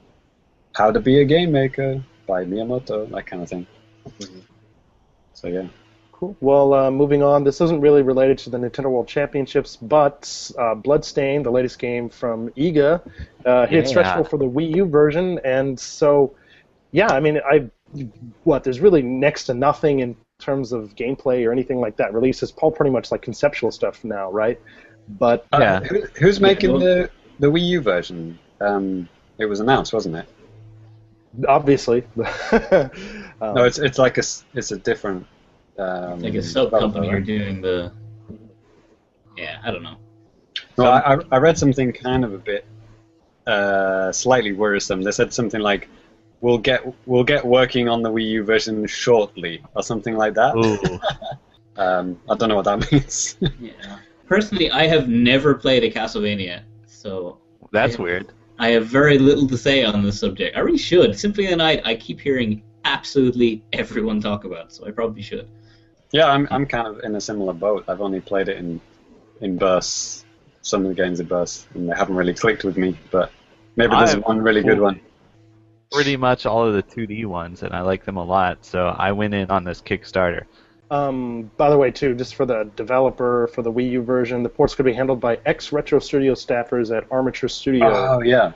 how 0.75 0.91
to 0.91 1.01
be 1.01 1.21
a 1.21 1.25
game 1.25 1.53
maker 1.53 2.03
by 2.27 2.45
Miyamoto, 2.45 3.09
that 3.11 3.27
kind 3.27 3.43
of 3.43 3.49
thing. 3.49 3.67
So 5.35 5.49
yeah. 5.49 5.67
Cool. 6.25 6.37
Well, 6.41 6.73
uh, 6.75 6.91
moving 6.91 7.23
on. 7.23 7.45
This 7.45 7.61
isn't 7.61 7.81
really 7.81 8.03
related 8.03 8.39
to 8.39 8.51
the 8.51 8.57
Nintendo 8.59 8.87
World 8.91 9.07
Championships, 9.09 9.77
but 9.77 10.51
uh, 10.59 10.75
Bloodstained, 10.75 11.45
the 11.45 11.51
latest 11.51 11.79
game 11.79 12.09
from 12.09 12.49
Iga, 12.51 13.01
uh, 13.45 13.67
hit 13.67 13.85
Yeah. 13.85 13.89
stretch 13.91 14.29
for 14.29 14.39
the 14.39 14.47
Wii 14.47 14.75
U 14.77 14.87
version, 14.87 15.39
and 15.45 15.79
so, 15.79 16.35
yeah, 16.93 17.09
I 17.13 17.21
mean, 17.21 17.41
I 17.45 17.69
what 18.45 18.65
there's 18.65 18.81
really 18.81 19.03
next 19.03 19.45
to 19.45 19.55
nothing 19.55 20.01
in 20.01 20.17
terms 20.41 20.73
of 20.73 20.97
gameplay 20.97 21.47
or 21.47 21.53
anything 21.53 21.79
like 21.81 21.97
that. 21.97 22.13
Release 22.13 22.43
is 22.43 22.53
all 22.61 22.71
pretty 22.73 22.91
much 22.91 23.13
like 23.13 23.23
conceptual 23.23 23.71
stuff 23.71 24.03
now, 24.05 24.31
right? 24.33 24.59
But 25.19 25.47
Uh, 25.53 25.59
Yeah. 25.61 25.81
who, 25.81 26.03
who's 26.19 26.41
making 26.41 26.71
well- 26.73 26.81
the 26.81 27.11
the 27.39 27.49
Wii 27.51 27.67
U 27.69 27.81
version? 27.83 28.39
Um, 28.61 29.09
it 29.39 29.45
was 29.47 29.61
announced, 29.61 29.93
wasn't 29.93 30.17
it? 30.17 30.27
obviously, 31.49 32.05
um, 32.53 32.91
No, 33.57 33.65
it's 33.65 33.79
it's 33.79 33.99
like 33.99 34.17
a 34.19 34.21
s- 34.21 34.45
it's 34.55 34.71
a 34.71 34.79
different. 34.79 35.27
Um, 35.79 36.21
like 36.21 36.35
a 36.35 36.43
soap 36.43 36.71
company 36.71 37.09
developer, 37.09 37.17
are 37.17 37.21
doing 37.21 37.61
the. 37.61 37.93
Yeah, 39.37 39.59
I 39.65 39.71
don't 39.71 39.83
know. 39.83 39.97
No, 40.79 40.85
I, 40.85 41.15
I- 41.17 41.25
I 41.33 41.37
read 41.39 41.59
something 41.59 41.93
kind 41.93 42.25
of 42.25 42.33
a 42.33 42.39
bit 42.39 42.65
uh, 43.47 44.13
slightly 44.13 44.53
worrisome. 44.53 45.03
They 45.03 45.11
said 45.11 45.33
something 45.33 45.61
like, 45.61 45.89
"We'll 46.41 46.59
get 46.59 46.83
we'll 47.07 47.25
get 47.25 47.45
working 47.45 47.89
on 47.89 48.03
the 48.03 48.11
Wii 48.11 48.29
U 48.31 48.45
version 48.45 48.87
shortly" 48.87 49.63
or 49.75 49.83
something 49.83 50.17
like 50.17 50.35
that. 50.35 50.55
Ooh. 50.57 51.01
Um, 51.77 52.21
I 52.31 52.37
don't 52.37 52.49
know 52.49 52.55
what 52.55 52.67
that 52.67 52.89
means. 52.93 53.37
Yeah. 53.59 53.73
Personally, 54.29 54.71
I 54.71 54.87
have 54.87 55.09
never 55.09 55.57
played 55.57 55.83
a 55.83 55.91
Castlevania, 55.91 56.63
so 56.87 57.39
That's 57.73 57.97
Yeah. 57.97 58.03
weird. 58.05 58.33
I 58.61 58.69
have 58.69 58.87
very 58.87 59.19
little 59.19 59.49
to 59.49 59.59
say 59.59 59.83
on 59.83 60.05
this 60.05 60.21
subject. 60.21 60.57
I 60.57 60.61
really 60.61 60.79
should. 60.79 61.19
Symphony 61.19 61.49
of 61.49 61.51
the 61.51 61.57
Night, 61.57 61.83
I 61.85 61.97
keep 61.97 62.21
hearing 62.21 62.63
absolutely 62.85 63.65
everyone 63.73 64.21
talk 64.21 64.45
about, 64.45 64.73
so 64.73 64.87
I 64.87 64.93
probably 64.93 65.21
should. 65.21 65.49
Yeah, 66.15 66.29
I'm 66.29 66.47
I'm 66.53 66.65
kind 66.65 66.87
of 66.87 67.01
in 67.03 67.17
a 67.17 67.21
similar 67.21 67.53
boat. 67.53 67.87
I've 67.89 68.01
only 68.01 68.21
played 68.21 68.49
it 68.49 68.57
in 68.57 68.81
in 69.41 69.59
bursts. 69.59 70.25
Some 70.63 70.83
of 70.83 70.89
the 70.89 70.95
games 70.95 71.21
are 71.21 71.25
bursts, 71.25 71.67
and 71.75 71.91
they 71.91 71.97
haven't 71.97 72.15
really 72.15 72.33
clicked 72.33 72.63
with 72.63 72.77
me. 72.77 72.97
But 73.11 73.33
maybe 73.75 73.97
there's 73.97 74.17
one 74.19 74.41
really 74.41 74.63
good 74.63 74.79
one. 74.79 75.01
Pretty 75.91 76.17
much 76.17 76.47
all 76.47 76.65
of 76.67 76.75
the 76.75 76.85
2D 76.85 77.27
ones, 77.27 77.65
and 77.65 77.75
I 77.75 77.81
like 77.81 78.05
them 78.05 78.17
a 78.17 78.25
lot. 78.25 78.65
So 78.65 78.87
I 78.87 79.11
went 79.11 79.35
in 79.35 79.51
on 79.51 79.65
this 79.65 79.83
Kickstarter. 79.83 80.45
Um, 80.89 81.51
by 81.57 81.69
the 81.69 81.77
way, 81.77 81.91
too, 81.91 82.15
just 82.15 82.37
for 82.37 82.47
the 82.47 82.71
developer 82.77 83.49
for 83.49 83.63
the 83.63 83.73
Wii 83.73 83.91
U 83.91 84.03
version, 84.03 84.45
the 84.45 84.49
port's 84.49 84.77
going 84.77 84.85
to 84.85 84.93
be 84.93 84.97
handled 84.97 85.19
by 85.19 85.41
ex 85.45 85.73
Retro 85.73 85.99
Studio 85.99 86.35
staffers 86.35 86.97
at 86.97 87.11
Armature 87.11 87.49
Studio. 87.49 87.89
Oh 87.93 88.23
yeah, 88.23 88.53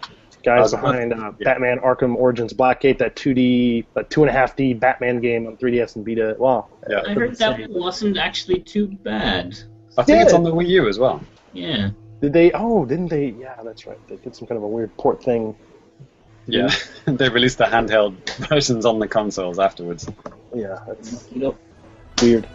guys 0.57 0.73
Uh, 0.75 0.81
behind 0.81 1.13
uh, 1.13 1.33
yeah. 1.39 1.45
Batman 1.45 1.79
Arkham 1.81 2.15
Origins 2.17 2.53
Blackgate, 2.53 2.99
that 2.99 3.15
2D, 3.17 3.85
that 3.95 4.11
two 4.11 4.23
and 4.23 4.31
a 4.31 4.33
half 4.33 4.57
D 4.57 4.75
Batman 4.75 5.21
game 5.21 5.47
on 5.47 5.57
3DS 5.57 5.97
and 5.97 6.05
Vita. 6.07 6.37
Wow. 6.39 6.67
yeah. 6.89 7.03
I 7.07 7.13
heard 7.15 7.37
that 7.39 7.69
wasn't 7.71 8.17
actually 8.17 8.61
too 8.61 8.87
bad. 8.89 9.59
I 9.97 10.03
think 10.05 10.23
it's 10.23 10.33
on 10.33 10.43
the 10.45 10.53
Wii 10.53 10.69
U 10.69 10.89
as 10.89 10.99
well. 10.99 11.21
Yeah. 11.53 11.91
Did 12.21 12.33
they? 12.33 12.51
Oh, 12.53 12.85
didn't 12.85 13.09
they? 13.09 13.29
Yeah, 13.31 13.57
that's 13.65 13.87
right. 13.87 13.99
They 14.09 14.17
did 14.17 14.35
some 14.35 14.49
kind 14.49 14.57
of 14.57 14.63
a 14.65 14.69
weird 14.69 14.97
port 14.97 15.23
thing. 15.23 15.55
Yeah, 16.47 16.71
they 17.05 17.29
released 17.29 17.59
the 17.59 17.65
handheld 17.65 18.15
versions 18.49 18.87
on 18.87 18.99
the 18.99 19.07
consoles 19.07 19.59
afterwards. 19.59 20.09
Yeah, 20.55 20.79
that's 20.87 21.29
You 21.33 21.41
know, 21.43 21.55
weird. 22.23 22.47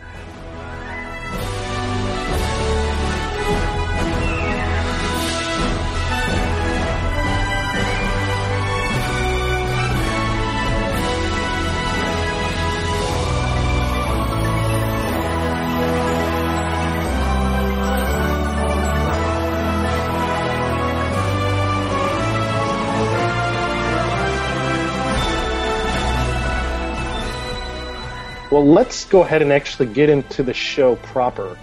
Well, 28.53 28.67
let's 28.67 29.05
go 29.05 29.21
ahead 29.23 29.41
and 29.41 29.51
actually 29.51 29.87
get 29.87 30.11
into 30.11 30.43
the 30.43 30.53
show 30.53 30.95
proper. 30.97 31.57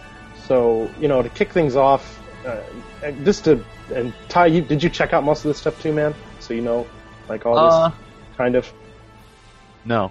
So, 0.49 0.91
you 0.99 1.07
know, 1.07 1.23
to 1.23 1.29
kick 1.29 1.53
things 1.53 1.77
off, 1.77 2.21
uh, 2.45 2.63
just 3.23 3.45
to 3.45 3.65
and 3.95 4.13
Ty, 4.29 4.47
you, 4.47 4.61
did 4.61 4.83
you 4.83 4.91
check 4.91 5.13
out 5.13 5.23
most 5.23 5.45
of 5.45 5.51
this 5.51 5.59
stuff 5.59 5.81
too, 5.81 5.93
man? 5.93 6.17
So 6.41 6.53
you 6.53 6.63
know, 6.63 6.89
like 7.29 7.47
all 7.47 7.55
this 7.55 7.75
Uh, 7.75 7.91
kind 8.37 8.57
of. 8.57 8.73
no. 9.85 10.11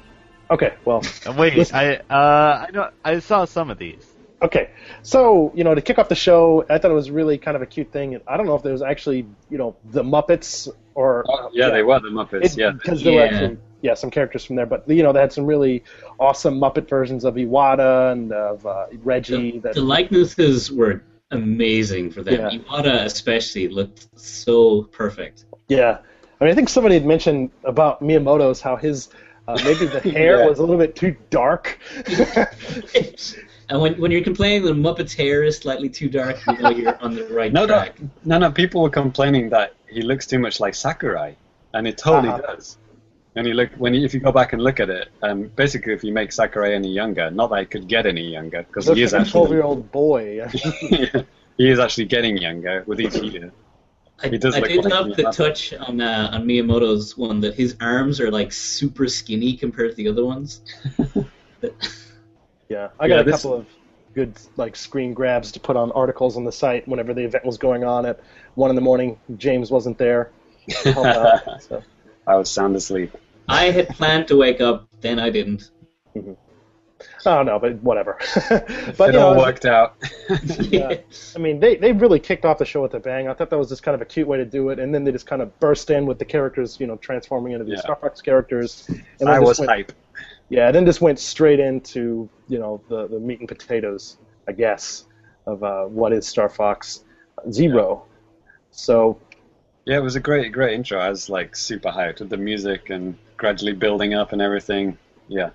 Okay, 0.50 0.74
well, 0.86 1.04
Wait, 1.38 1.54
Listen. 1.58 1.76
I 1.76 1.96
uh, 2.10 2.66
I 2.68 2.72
know 2.72 2.90
I 3.04 3.20
saw 3.20 3.44
some 3.44 3.70
of 3.70 3.78
these. 3.78 4.08
Okay, 4.42 4.70
so 5.04 5.52
you 5.56 5.66
know, 5.66 5.76
to 5.76 5.82
kick 5.82 6.00
off 6.00 6.08
the 6.08 6.16
show, 6.16 6.64
I 6.70 6.78
thought 6.78 6.92
it 6.92 6.94
was 6.94 7.12
really 7.12 7.38
kind 7.40 7.58
of 7.58 7.62
a 7.62 7.66
cute 7.66 7.92
thing. 7.92 8.22
I 8.26 8.38
don't 8.38 8.46
know 8.46 8.56
if 8.56 8.64
there 8.64 8.72
was 8.72 8.82
actually, 8.82 9.28
you 9.50 9.58
know, 9.58 9.76
the 9.84 10.02
Muppets 10.04 10.70
or 10.96 11.26
Oh, 11.28 11.50
yeah, 11.52 11.72
they 11.72 11.84
were 11.84 12.00
the 12.00 12.08
Muppets. 12.08 12.56
yeah, 12.56 12.72
because 12.72 13.04
there 13.04 13.12
were 13.16 13.24
actually 13.24 13.58
yeah 13.82 13.94
some 13.94 14.10
characters 14.10 14.44
from 14.46 14.56
there. 14.56 14.66
But 14.66 14.88
you 14.90 15.04
know, 15.04 15.12
they 15.14 15.20
had 15.22 15.34
some 15.34 15.46
really 15.46 15.84
awesome 16.20 16.60
Muppet 16.60 16.88
versions 16.90 17.24
of 17.26 17.36
Iwata 17.36 18.12
and 18.12 18.32
of 18.32 18.66
uh, 18.66 18.86
Reggie. 19.04 19.52
The, 19.52 19.60
that 19.60 19.76
the 19.76 19.82
likenesses 19.82 20.72
were 20.72 21.04
amazing 21.32 22.12
for 22.12 22.24
them. 22.24 22.34
Yeah. 22.34 22.50
Iwata 22.60 23.04
especially 23.06 23.68
looked 23.68 24.08
so 24.20 24.84
perfect. 24.92 25.46
yeah, 25.68 26.00
I 26.40 26.44
mean, 26.44 26.52
I 26.52 26.56
think 26.56 26.70
somebody 26.70 26.96
had 26.96 27.06
mentioned 27.06 27.52
about 27.64 28.02
Miyamoto's 28.02 28.62
how 28.62 28.76
his 28.76 29.10
uh, 29.48 29.58
maybe 29.64 29.86
the 29.86 30.00
hair 30.18 30.40
Yeah. 30.40 30.48
was 30.48 30.60
a 30.60 30.62
little 30.62 30.78
bit 30.78 30.96
too 30.96 31.16
dark. 31.30 31.80
and 33.70 33.82
when, 33.82 34.00
when 34.00 34.12
you're 34.12 34.24
complaining 34.24 34.64
that 34.64 34.74
Muppet's 34.76 35.14
hair 35.14 35.44
is 35.44 35.58
slightly 35.58 35.90
too 35.90 36.10
dark, 36.10 36.38
you 36.48 36.58
know 36.58 36.70
you're 36.70 37.02
on 37.04 37.16
the 37.16 37.26
right 37.26 37.52
No, 37.54 37.66
no, 37.66 37.88
no, 38.26 38.38
no. 38.40 38.52
People 38.52 38.82
were 38.82 38.90
complaining 38.90 39.50
that 39.50 39.74
he 39.88 40.02
looks 40.02 40.26
too 40.28 40.40
much 40.40 40.60
like 40.60 40.76
Sakurai, 40.76 41.34
and 41.74 41.88
it 41.88 41.98
totally 41.98 42.30
Uh-huh. 42.30 42.56
does. 42.56 42.78
And 43.40 43.48
you 43.48 43.54
look 43.54 43.70
when 43.78 43.94
you, 43.94 44.04
if 44.04 44.14
you 44.14 44.20
go 44.20 44.34
back 44.34 44.52
and 44.52 44.62
look 44.62 44.82
at 44.82 44.90
it, 44.90 45.08
um, 45.24 45.44
basically, 45.56 45.94
if 45.94 46.04
you 46.04 46.12
make 46.12 46.34
Sakurai 46.34 46.76
any 46.76 46.90
younger, 46.92 47.32
not 47.32 47.52
that 47.52 47.56
I 47.56 47.64
could 47.64 47.88
get 47.88 48.06
any 48.06 48.30
younger, 48.30 48.64
because 48.64 48.86
he 48.88 49.02
is 49.02 49.14
like 49.14 49.26
a 49.28 49.30
twelve-year-old 49.30 49.86
actually 49.86 51.06
boy. 51.08 51.26
he 51.58 51.70
is 51.70 51.80
actually 51.80 52.04
getting 52.06 52.38
younger 52.38 52.84
with 52.86 53.00
each 53.00 53.16
year. 53.16 53.54
I, 54.22 54.28
He 54.28 54.38
does 54.38 54.56
I 54.56 54.60
look 54.60 54.68
did 54.68 54.84
like 54.84 54.92
love 54.94 55.16
the 55.16 55.32
touch 55.32 55.74
on 55.74 56.02
uh, 56.02 56.32
on 56.34 56.46
Miyamoto's 56.46 57.18
one 57.18 57.40
that 57.40 57.56
his 57.56 57.78
arms 57.80 58.20
are 58.20 58.30
like 58.30 58.52
super 58.52 59.08
skinny 59.08 59.54
compared 59.56 59.92
to 59.92 59.96
the 59.96 60.10
other 60.10 60.26
ones. 60.26 60.60
Yeah, 62.68 62.90
I 63.00 63.06
Yeah, 63.06 63.16
got 63.16 63.22
a 63.22 63.24
this- 63.24 63.42
couple 63.42 63.58
of 63.58 63.68
good 64.16 64.34
like 64.58 64.76
screen 64.76 65.14
grabs 65.14 65.54
to 65.54 65.60
put 65.62 65.78
on 65.78 65.94
articles 65.94 66.36
on 66.36 66.44
the 66.44 66.52
site 66.52 66.88
whenever 66.90 67.14
the 67.14 67.24
event 67.24 67.46
was 67.46 67.58
going 67.58 67.86
on 67.86 68.06
at 68.06 68.20
one 68.56 68.70
in 68.70 68.76
the 68.76 68.82
morning. 68.82 69.18
James 69.38 69.72
wasn't 69.72 69.98
there. 69.98 70.30
Help 70.84 71.06
out, 71.06 71.64
so. 71.64 71.84
I 72.28 72.36
was 72.36 72.52
sound 72.52 72.76
asleep. 72.76 73.16
I 73.50 73.72
had 73.72 73.90
planned 73.90 74.28
to 74.30 74.38
wake 74.38 74.62
up, 74.62 74.88
then 75.02 75.20
I 75.20 75.30
didn't. 75.30 75.72
Oh 77.26 77.44
no, 77.44 77.60
but 77.60 77.76
whatever. 77.82 78.18
but 78.50 78.62
it 78.62 78.98
you 79.00 79.12
know, 79.14 79.28
all 79.28 79.34
it 79.34 79.38
worked 79.38 79.66
out. 79.66 79.96
yeah. 80.60 80.98
I 81.36 81.40
mean, 81.40 81.60
they 81.60 81.76
they 81.76 81.92
really 81.92 82.20
kicked 82.20 82.46
off 82.46 82.58
the 82.58 82.66
show 82.66 82.82
with 82.82 82.94
a 82.94 83.00
bang. 83.00 83.28
I 83.28 83.34
thought 83.34 83.50
that 83.50 83.58
was 83.58 83.70
just 83.70 83.84
kind 83.84 83.96
of 83.96 84.02
a 84.02 84.06
cute 84.06 84.28
way 84.28 84.38
to 84.38 84.46
do 84.46 84.70
it, 84.70 84.80
and 84.80 84.94
then 84.94 85.04
they 85.04 85.12
just 85.12 85.26
kind 85.26 85.42
of 85.42 85.58
burst 85.60 85.90
in 85.90 86.06
with 86.06 86.20
the 86.20 86.26
characters, 86.26 86.80
you 86.80 86.88
know, 86.88 86.98
transforming 86.98 87.54
into 87.54 87.66
these 87.66 87.76
Yeah. 87.76 87.82
Star 87.82 87.96
Fox 87.96 88.22
characters. 88.22 88.90
And 89.20 89.30
I 89.30 89.40
was 89.40 89.60
went, 89.60 89.72
hype. 89.72 89.92
Yeah, 90.50 90.72
then 90.72 90.86
just 90.86 91.02
went 91.02 91.20
straight 91.20 91.60
into 91.60 92.30
you 92.48 92.60
know 92.60 92.82
the 92.90 93.08
the 93.08 93.20
meat 93.20 93.40
and 93.40 93.48
potatoes, 93.48 94.18
I 94.48 94.52
guess, 94.52 95.06
of 95.46 95.64
uh, 95.64 95.86
what 95.86 96.12
is 96.14 96.28
Star 96.28 96.50
Fox 96.50 97.04
Zero. 97.52 98.06
So 98.72 99.20
Yeah, 99.86 99.98
it 99.98 100.04
was 100.04 100.16
a 100.16 100.20
great, 100.20 100.52
great 100.52 100.74
intro. 100.74 101.00
I 101.00 101.10
was 101.10 101.30
like 101.30 101.56
super 101.56 101.90
hyped 101.90 102.20
with 102.20 102.30
the 102.30 102.38
music 102.38 102.90
and 102.90 103.18
gradually 103.40 103.74
building 103.74 104.14
up 104.14 104.34
and 104.34 104.42
everything. 104.42 104.98
Yeah, 105.28 105.50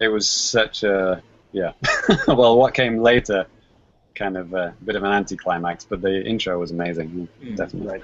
it 0.00 0.08
was 0.08 0.28
such 0.28 0.82
a 0.82 1.22
yeah. 1.52 1.72
well, 2.28 2.58
what 2.58 2.74
came 2.74 2.98
later, 2.98 3.46
kind 4.14 4.36
of 4.36 4.52
a 4.54 4.74
bit 4.84 4.96
of 4.96 5.04
an 5.04 5.12
anticlimax, 5.12 5.84
but 5.84 6.00
the 6.02 6.24
intro 6.24 6.58
was 6.58 6.72
amazing. 6.72 7.28
Mm. 7.42 7.56
Definitely. 7.56 7.92
Right. 7.92 8.02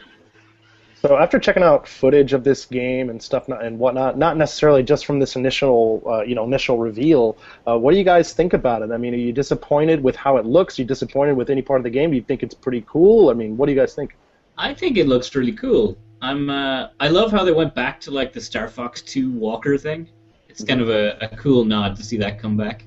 So 1.02 1.16
after 1.16 1.40
checking 1.40 1.64
out 1.64 1.88
footage 1.88 2.32
of 2.32 2.44
this 2.44 2.64
game 2.64 3.10
and 3.10 3.20
stuff 3.20 3.48
and 3.48 3.76
whatnot, 3.80 4.16
not 4.16 4.36
necessarily 4.36 4.84
just 4.84 5.04
from 5.04 5.18
this 5.18 5.34
initial, 5.34 6.00
uh, 6.06 6.22
you 6.22 6.36
know, 6.36 6.44
initial 6.44 6.78
reveal, 6.78 7.36
uh, 7.66 7.76
what 7.76 7.90
do 7.90 7.98
you 7.98 8.04
guys 8.04 8.32
think 8.32 8.52
about 8.52 8.82
it? 8.82 8.92
I 8.92 8.98
mean, 8.98 9.12
are 9.12 9.16
you 9.16 9.32
disappointed 9.32 10.00
with 10.00 10.14
how 10.14 10.36
it 10.36 10.46
looks? 10.46 10.78
Are 10.78 10.82
you 10.82 10.86
disappointed 10.86 11.36
with 11.36 11.50
any 11.50 11.60
part 11.60 11.80
of 11.80 11.84
the 11.84 11.90
game? 11.90 12.10
Do 12.10 12.16
you 12.16 12.22
think 12.22 12.44
it's 12.44 12.54
pretty 12.54 12.84
cool? 12.86 13.30
I 13.30 13.32
mean, 13.32 13.56
what 13.56 13.66
do 13.66 13.72
you 13.72 13.80
guys 13.80 13.94
think? 13.96 14.16
I 14.56 14.74
think 14.74 14.96
it 14.96 15.08
looks 15.08 15.34
really 15.34 15.52
cool. 15.52 15.98
I'm 16.22 16.48
uh, 16.48 16.88
I 17.00 17.08
love 17.08 17.32
how 17.32 17.44
they 17.44 17.52
went 17.52 17.74
back 17.74 18.00
to 18.02 18.12
like 18.12 18.32
the 18.32 18.40
Star 18.40 18.68
Fox 18.68 19.02
2 19.02 19.32
Walker 19.32 19.76
thing. 19.76 20.08
It's 20.48 20.62
kind 20.62 20.80
of 20.80 20.88
a, 20.88 21.18
a 21.20 21.36
cool 21.36 21.64
nod 21.64 21.96
to 21.96 22.04
see 22.04 22.16
that 22.18 22.38
come 22.38 22.56
back. 22.56 22.84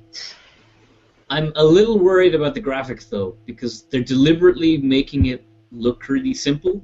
I'm 1.29 1.51
a 1.55 1.63
little 1.63 1.99
worried 1.99 2.33
about 2.33 2.53
the 2.53 2.61
graphics 2.61 3.09
though, 3.09 3.35
because 3.45 3.83
they're 3.83 4.03
deliberately 4.03 4.77
making 4.77 5.25
it 5.25 5.43
look 5.71 6.07
really 6.07 6.33
simple. 6.33 6.81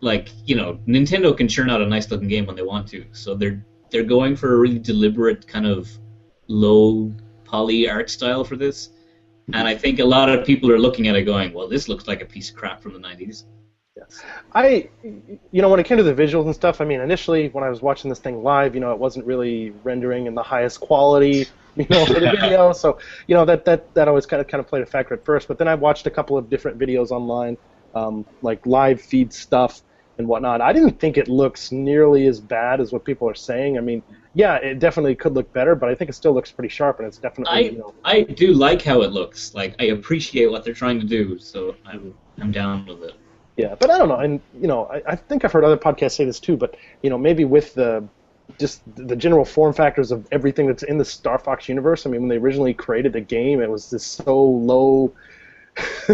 Like, 0.00 0.28
you 0.44 0.54
know, 0.54 0.80
Nintendo 0.86 1.34
can 1.34 1.48
churn 1.48 1.70
out 1.70 1.80
a 1.80 1.86
nice 1.86 2.10
looking 2.10 2.28
game 2.28 2.44
when 2.44 2.56
they 2.56 2.62
want 2.62 2.86
to, 2.88 3.06
so 3.12 3.34
they're 3.34 3.64
they're 3.90 4.04
going 4.04 4.36
for 4.36 4.54
a 4.54 4.58
really 4.58 4.78
deliberate 4.78 5.46
kind 5.46 5.66
of 5.66 5.88
low 6.48 7.10
poly 7.44 7.88
art 7.88 8.10
style 8.10 8.44
for 8.44 8.56
this. 8.56 8.90
And 9.54 9.68
I 9.68 9.74
think 9.74 9.98
a 9.98 10.04
lot 10.04 10.28
of 10.28 10.44
people 10.44 10.70
are 10.70 10.78
looking 10.78 11.06
at 11.08 11.16
it 11.16 11.22
going, 11.22 11.52
well, 11.54 11.68
this 11.68 11.88
looks 11.88 12.06
like 12.06 12.20
a 12.20 12.26
piece 12.26 12.50
of 12.50 12.56
crap 12.56 12.82
from 12.82 12.92
the 12.92 12.98
90s. 12.98 13.44
I, 14.54 14.88
you 15.02 15.62
know, 15.62 15.68
when 15.68 15.80
it 15.80 15.86
came 15.86 15.98
to 15.98 16.02
the 16.02 16.14
visuals 16.14 16.46
and 16.46 16.54
stuff, 16.54 16.80
I 16.80 16.84
mean, 16.84 17.00
initially 17.00 17.48
when 17.48 17.64
I 17.64 17.70
was 17.70 17.82
watching 17.82 18.08
this 18.08 18.18
thing 18.18 18.42
live, 18.42 18.74
you 18.74 18.80
know, 18.80 18.92
it 18.92 18.98
wasn't 18.98 19.26
really 19.26 19.70
rendering 19.82 20.26
in 20.26 20.34
the 20.34 20.42
highest 20.42 20.80
quality, 20.80 21.46
you 21.76 21.86
know, 21.90 22.06
for 22.06 22.14
the 22.14 22.30
video. 22.30 22.72
So, 22.72 22.98
you 23.26 23.34
know, 23.34 23.44
that 23.44 23.64
that 23.64 23.92
that 23.94 24.08
always 24.08 24.26
kind 24.26 24.40
of 24.40 24.48
kind 24.48 24.60
of 24.60 24.68
played 24.68 24.82
a 24.82 24.86
factor 24.86 25.14
at 25.14 25.24
first. 25.24 25.48
But 25.48 25.58
then 25.58 25.68
I 25.68 25.74
watched 25.74 26.06
a 26.06 26.10
couple 26.10 26.36
of 26.36 26.48
different 26.48 26.78
videos 26.78 27.10
online, 27.10 27.56
um, 27.94 28.24
like 28.42 28.64
live 28.66 29.00
feed 29.00 29.32
stuff 29.32 29.82
and 30.18 30.28
whatnot. 30.28 30.60
I 30.60 30.72
didn't 30.72 31.00
think 31.00 31.18
it 31.18 31.28
looks 31.28 31.72
nearly 31.72 32.26
as 32.26 32.40
bad 32.40 32.80
as 32.80 32.92
what 32.92 33.04
people 33.04 33.28
are 33.28 33.34
saying. 33.34 33.78
I 33.78 33.80
mean, 33.80 34.02
yeah, 34.34 34.56
it 34.56 34.78
definitely 34.78 35.14
could 35.14 35.34
look 35.34 35.52
better, 35.52 35.74
but 35.74 35.88
I 35.88 35.94
think 35.94 36.10
it 36.10 36.14
still 36.14 36.32
looks 36.32 36.52
pretty 36.52 36.68
sharp, 36.68 36.98
and 36.98 37.08
it's 37.08 37.18
definitely, 37.18 37.52
I 37.52 37.58
you 37.60 37.78
know, 37.78 37.94
I 38.04 38.22
do 38.22 38.52
like 38.52 38.82
how 38.82 39.02
it 39.02 39.12
looks. 39.12 39.54
Like 39.54 39.74
I 39.80 39.86
appreciate 39.86 40.50
what 40.50 40.64
they're 40.64 40.74
trying 40.74 41.00
to 41.00 41.06
do, 41.06 41.38
so 41.38 41.74
I'm 41.84 42.14
I'm 42.40 42.52
down 42.52 42.86
with 42.86 43.02
it. 43.02 43.14
Yeah, 43.56 43.76
but 43.78 43.90
I 43.90 43.98
don't 43.98 44.08
know, 44.08 44.18
and 44.18 44.40
you 44.60 44.66
know, 44.66 44.86
I, 44.86 45.02
I 45.12 45.16
think 45.16 45.44
I've 45.44 45.52
heard 45.52 45.64
other 45.64 45.76
podcasts 45.76 46.12
say 46.16 46.24
this 46.24 46.40
too. 46.40 46.56
But 46.56 46.76
you 47.02 47.10
know, 47.10 47.18
maybe 47.18 47.44
with 47.44 47.74
the 47.74 48.08
just 48.58 48.82
the 48.96 49.16
general 49.16 49.44
form 49.44 49.72
factors 49.72 50.10
of 50.12 50.26
everything 50.32 50.66
that's 50.66 50.82
in 50.82 50.98
the 50.98 51.04
Star 51.04 51.38
Fox 51.38 51.68
universe. 51.68 52.04
I 52.06 52.10
mean, 52.10 52.22
when 52.22 52.28
they 52.28 52.36
originally 52.36 52.74
created 52.74 53.12
the 53.12 53.20
game, 53.20 53.60
it 53.60 53.70
was 53.70 53.90
just 53.90 54.12
so 54.12 54.44
low. 54.44 55.14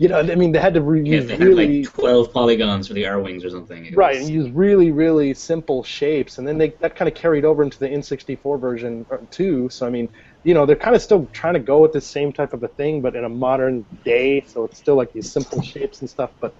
you 0.00 0.08
know, 0.08 0.18
I 0.20 0.34
mean, 0.34 0.50
they 0.52 0.58
had 0.58 0.74
to 0.74 0.80
re- 0.82 1.00
Yeah, 1.04 1.16
use 1.18 1.26
they 1.26 1.36
had 1.36 1.40
really 1.40 1.82
like 1.82 1.92
12 1.92 2.32
polygons 2.32 2.88
for 2.88 2.94
the 2.94 3.04
Arwings 3.04 3.44
or 3.44 3.50
something. 3.50 3.86
It 3.86 3.96
right 3.96 4.16
was- 4.16 4.24
and 4.24 4.34
use 4.34 4.50
really 4.50 4.90
really 4.90 5.34
simple 5.34 5.82
shapes, 5.84 6.38
and 6.38 6.46
then 6.48 6.58
they 6.58 6.74
that 6.80 6.96
kind 6.96 7.08
of 7.08 7.14
carried 7.14 7.44
over 7.44 7.62
into 7.62 7.78
the 7.78 7.88
N64 7.88 8.60
version 8.60 9.06
uh, 9.12 9.18
too. 9.30 9.68
So 9.68 9.86
I 9.86 9.90
mean, 9.90 10.08
you 10.42 10.54
know, 10.54 10.66
they're 10.66 10.74
kind 10.76 10.96
of 10.96 11.02
still 11.02 11.26
trying 11.32 11.54
to 11.54 11.60
go 11.60 11.78
with 11.80 11.92
the 11.92 12.00
same 12.00 12.32
type 12.32 12.52
of 12.52 12.62
a 12.62 12.68
thing, 12.68 13.02
but 13.02 13.14
in 13.14 13.24
a 13.24 13.28
modern 13.28 13.86
day. 14.04 14.42
So 14.46 14.64
it's 14.64 14.78
still 14.78 14.96
like 14.96 15.12
these 15.12 15.30
simple 15.30 15.62
shapes 15.62 16.00
and 16.00 16.10
stuff, 16.10 16.30
but 16.40 16.56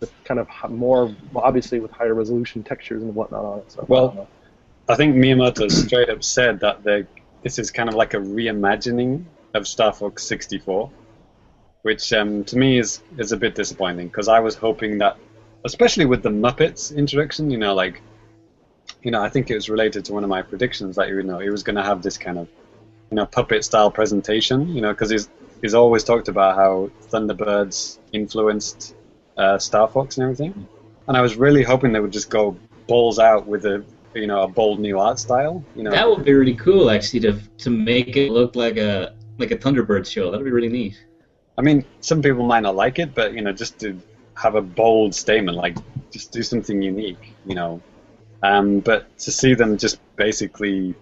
with 0.00 0.12
kind 0.24 0.40
of 0.40 0.48
more 0.70 1.14
obviously 1.34 1.80
with 1.80 1.90
higher 1.90 2.14
resolution 2.14 2.62
textures 2.62 3.02
and 3.02 3.14
whatnot 3.14 3.44
on 3.44 3.58
it. 3.60 3.72
So 3.72 3.84
Well, 3.88 4.08
don't. 4.08 4.28
I 4.88 4.94
think 4.94 5.16
Miyamoto 5.16 5.70
straight 5.70 6.10
up 6.10 6.22
said 6.22 6.60
that 6.60 6.84
this 7.42 7.58
is 7.58 7.70
kind 7.70 7.88
of 7.88 7.94
like 7.94 8.14
a 8.14 8.18
reimagining 8.18 9.24
of 9.54 9.66
Star 9.66 9.92
Fox 9.92 10.24
64, 10.24 10.90
which 11.82 12.12
um, 12.12 12.44
to 12.44 12.58
me 12.58 12.78
is 12.78 13.00
is 13.18 13.32
a 13.32 13.36
bit 13.36 13.54
disappointing 13.54 14.08
because 14.08 14.28
I 14.28 14.40
was 14.40 14.54
hoping 14.56 14.98
that, 14.98 15.16
especially 15.64 16.06
with 16.06 16.22
the 16.22 16.30
Muppets 16.30 16.94
introduction, 16.96 17.50
you 17.50 17.58
know, 17.58 17.74
like, 17.74 18.02
you 19.02 19.10
know, 19.10 19.22
I 19.22 19.28
think 19.28 19.50
it 19.50 19.54
was 19.54 19.68
related 19.68 20.04
to 20.06 20.12
one 20.12 20.24
of 20.24 20.30
my 20.30 20.42
predictions 20.42 20.96
that 20.96 21.08
you 21.08 21.22
know 21.22 21.38
he 21.38 21.50
was 21.50 21.62
going 21.62 21.76
to 21.76 21.84
have 21.84 22.02
this 22.02 22.18
kind 22.18 22.38
of, 22.38 22.48
you 23.10 23.16
know, 23.16 23.26
puppet 23.26 23.64
style 23.64 23.90
presentation, 23.90 24.68
you 24.74 24.80
know, 24.80 24.92
because 24.92 25.10
he's 25.10 25.28
he's 25.62 25.74
always 25.74 26.02
talked 26.02 26.26
about 26.26 26.56
how 26.56 26.90
Thunderbirds 27.10 27.98
influenced 28.12 28.95
uh, 29.36 29.58
Star 29.58 29.88
Fox 29.88 30.16
and 30.16 30.24
everything, 30.24 30.66
and 31.08 31.16
I 31.16 31.20
was 31.20 31.36
really 31.36 31.62
hoping 31.62 31.92
they 31.92 32.00
would 32.00 32.12
just 32.12 32.30
go 32.30 32.56
balls 32.86 33.18
out 33.18 33.46
with 33.46 33.64
a 33.64 33.84
you 34.14 34.26
know 34.26 34.42
a 34.42 34.48
bold 34.48 34.80
new 34.80 34.98
art 34.98 35.18
style. 35.18 35.64
You 35.74 35.84
know, 35.84 35.90
That 35.90 36.08
would 36.08 36.24
be 36.24 36.32
really 36.32 36.54
cool, 36.54 36.90
actually, 36.90 37.20
to 37.20 37.38
to 37.58 37.70
make 37.70 38.16
it 38.16 38.30
look 38.30 38.56
like 38.56 38.76
a 38.76 39.14
like 39.38 39.50
a 39.50 39.56
Thunderbird 39.56 40.10
show. 40.10 40.30
That'd 40.30 40.44
be 40.44 40.52
really 40.52 40.68
neat. 40.68 41.04
I 41.58 41.62
mean, 41.62 41.84
some 42.00 42.22
people 42.22 42.44
might 42.44 42.60
not 42.60 42.76
like 42.76 42.98
it, 42.98 43.14
but 43.14 43.32
you 43.32 43.42
know, 43.42 43.52
just 43.52 43.78
to 43.80 44.00
have 44.34 44.54
a 44.54 44.62
bold 44.62 45.14
statement, 45.14 45.56
like 45.56 45.76
just 46.10 46.32
do 46.32 46.42
something 46.42 46.82
unique, 46.82 47.34
you 47.46 47.54
know. 47.54 47.80
Um, 48.42 48.80
but 48.80 49.16
to 49.18 49.32
see 49.32 49.54
them 49.54 49.78
just 49.78 49.98
basically 50.16 50.94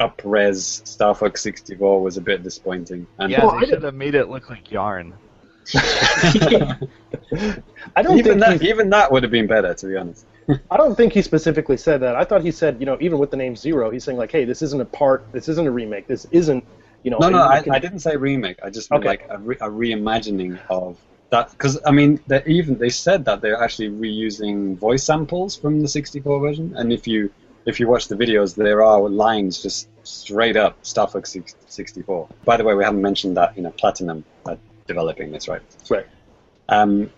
up-res 0.00 0.82
Star 0.84 1.14
Fox 1.14 1.40
64 1.42 2.02
was 2.02 2.16
a 2.16 2.20
bit 2.20 2.42
disappointing. 2.42 3.06
And 3.18 3.30
Yeah, 3.30 3.44
Well, 3.44 3.60
they 3.60 3.66
should 3.66 3.82
have 3.84 3.94
made 3.94 4.14
it 4.14 4.28
look 4.28 4.50
like 4.50 4.70
yarn. 4.70 5.14
I 7.96 8.02
don't 8.02 8.18
even 8.18 8.40
think 8.40 8.60
that 8.60 8.62
even 8.62 8.90
that 8.90 9.10
would 9.12 9.22
have 9.22 9.32
been 9.32 9.46
better, 9.46 9.74
to 9.74 9.86
be 9.86 9.96
honest. 9.96 10.26
I 10.70 10.76
don't 10.76 10.96
think 10.96 11.12
he 11.12 11.22
specifically 11.22 11.76
said 11.76 12.00
that. 12.00 12.16
I 12.16 12.24
thought 12.24 12.42
he 12.42 12.50
said, 12.50 12.78
you 12.80 12.86
know, 12.86 12.96
even 13.00 13.18
with 13.18 13.30
the 13.30 13.36
name 13.36 13.54
Zero, 13.54 13.90
he's 13.90 14.04
saying 14.04 14.18
like, 14.18 14.32
hey, 14.32 14.44
this 14.44 14.60
isn't 14.62 14.80
a 14.80 14.84
part, 14.84 15.24
this 15.32 15.48
isn't 15.48 15.66
a 15.66 15.70
remake, 15.70 16.06
this 16.08 16.26
isn't 16.32 16.64
you 17.02 17.10
know. 17.10 17.18
No, 17.18 17.30
no, 17.30 17.38
I, 17.38 17.62
I 17.70 17.78
didn't 17.78 18.00
say 18.00 18.16
remake. 18.16 18.58
I 18.62 18.70
just 18.70 18.90
meant 18.90 19.04
Okay. 19.04 19.08
like 19.08 19.26
a, 19.28 19.38
re- 19.38 19.56
a 19.60 19.68
reimagining 19.68 20.58
of 20.70 20.98
that. 21.30 21.50
Because 21.50 21.78
I 21.84 21.90
mean, 21.90 22.20
they 22.26 22.42
even 22.46 22.78
they 22.78 22.90
said 22.90 23.24
that 23.26 23.40
they're 23.40 23.60
actually 23.60 23.90
reusing 23.90 24.76
voice 24.76 25.04
samples 25.04 25.56
from 25.56 25.80
the 25.80 25.88
64 25.88 26.40
version, 26.40 26.74
and 26.76 26.92
if 26.92 27.06
you 27.06 27.32
if 27.66 27.78
you 27.78 27.88
watch 27.88 28.08
the 28.08 28.16
videos, 28.16 28.54
there 28.54 28.82
are 28.82 29.08
lines 29.08 29.62
just 29.62 29.88
straight 30.04 30.56
up 30.56 30.76
Star 30.84 31.08
Fox 31.08 31.36
64. 31.66 32.28
By 32.44 32.56
the 32.56 32.64
way, 32.64 32.74
we 32.74 32.84
haven't 32.84 33.02
mentioned 33.02 33.36
that 33.36 33.56
you 33.56 33.62
know 33.62 33.70
Platinum 33.70 34.24
are 34.46 34.58
developing 34.86 35.30
this, 35.32 35.48
right? 35.48 35.62
Right. 35.90 36.06
Um, 36.68 37.10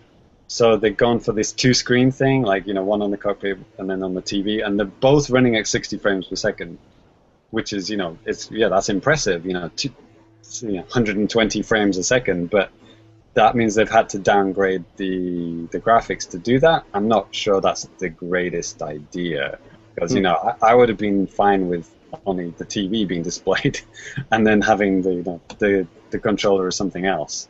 so 0.47 0.77
they've 0.77 0.95
gone 0.95 1.19
for 1.19 1.31
this 1.31 1.51
two-screen 1.51 2.11
thing, 2.11 2.43
like 2.43 2.67
you 2.67 2.73
know, 2.73 2.83
one 2.83 3.01
on 3.01 3.11
the 3.11 3.17
cockpit 3.17 3.57
and 3.77 3.89
then 3.89 4.03
on 4.03 4.13
the 4.13 4.21
TV, 4.21 4.65
and 4.65 4.79
they're 4.79 4.85
both 4.85 5.29
running 5.29 5.55
at 5.55 5.67
60 5.67 5.97
frames 5.97 6.27
per 6.27 6.35
second, 6.35 6.77
which 7.51 7.73
is 7.73 7.89
you 7.89 7.97
know, 7.97 8.17
it's 8.25 8.51
yeah, 8.51 8.69
that's 8.69 8.89
impressive. 8.89 9.45
You 9.45 9.53
know, 9.53 9.71
two, 9.75 9.89
you 10.61 10.73
know 10.73 10.81
120 10.81 11.61
frames 11.63 11.97
a 11.97 12.03
second, 12.03 12.49
but 12.49 12.69
that 13.33 13.55
means 13.55 13.75
they've 13.75 13.89
had 13.89 14.09
to 14.09 14.19
downgrade 14.19 14.83
the 14.97 15.67
the 15.71 15.79
graphics 15.79 16.29
to 16.31 16.37
do 16.37 16.59
that. 16.59 16.85
I'm 16.93 17.07
not 17.07 17.33
sure 17.33 17.61
that's 17.61 17.87
the 17.97 18.09
greatest 18.09 18.81
idea 18.81 19.59
because 19.93 20.13
you 20.13 20.21
know 20.21 20.35
I, 20.35 20.71
I 20.71 20.75
would 20.75 20.89
have 20.89 20.97
been 20.97 21.27
fine 21.27 21.67
with 21.67 21.91
only 22.25 22.51
the 22.51 22.65
TV 22.65 23.07
being 23.07 23.23
displayed 23.23 23.81
and 24.31 24.45
then 24.45 24.61
having 24.61 25.01
the 25.01 25.13
you 25.13 25.23
know, 25.23 25.41
the 25.59 25.87
the 26.11 26.19
controller 26.19 26.65
or 26.65 26.71
something 26.71 27.05
else. 27.05 27.49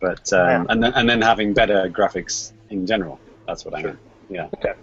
But 0.00 0.32
um, 0.32 0.48
Yeah. 0.48 0.64
and 0.68 0.82
then, 0.82 0.92
and 0.94 1.08
then 1.08 1.22
having 1.22 1.52
better 1.52 1.88
graphics 1.88 2.52
in 2.70 2.86
general. 2.86 3.18
That's 3.46 3.64
what 3.64 3.74
I 3.74 3.82
mean. 3.82 3.98
Yeah. 4.28 4.48
Okay, 4.54 4.74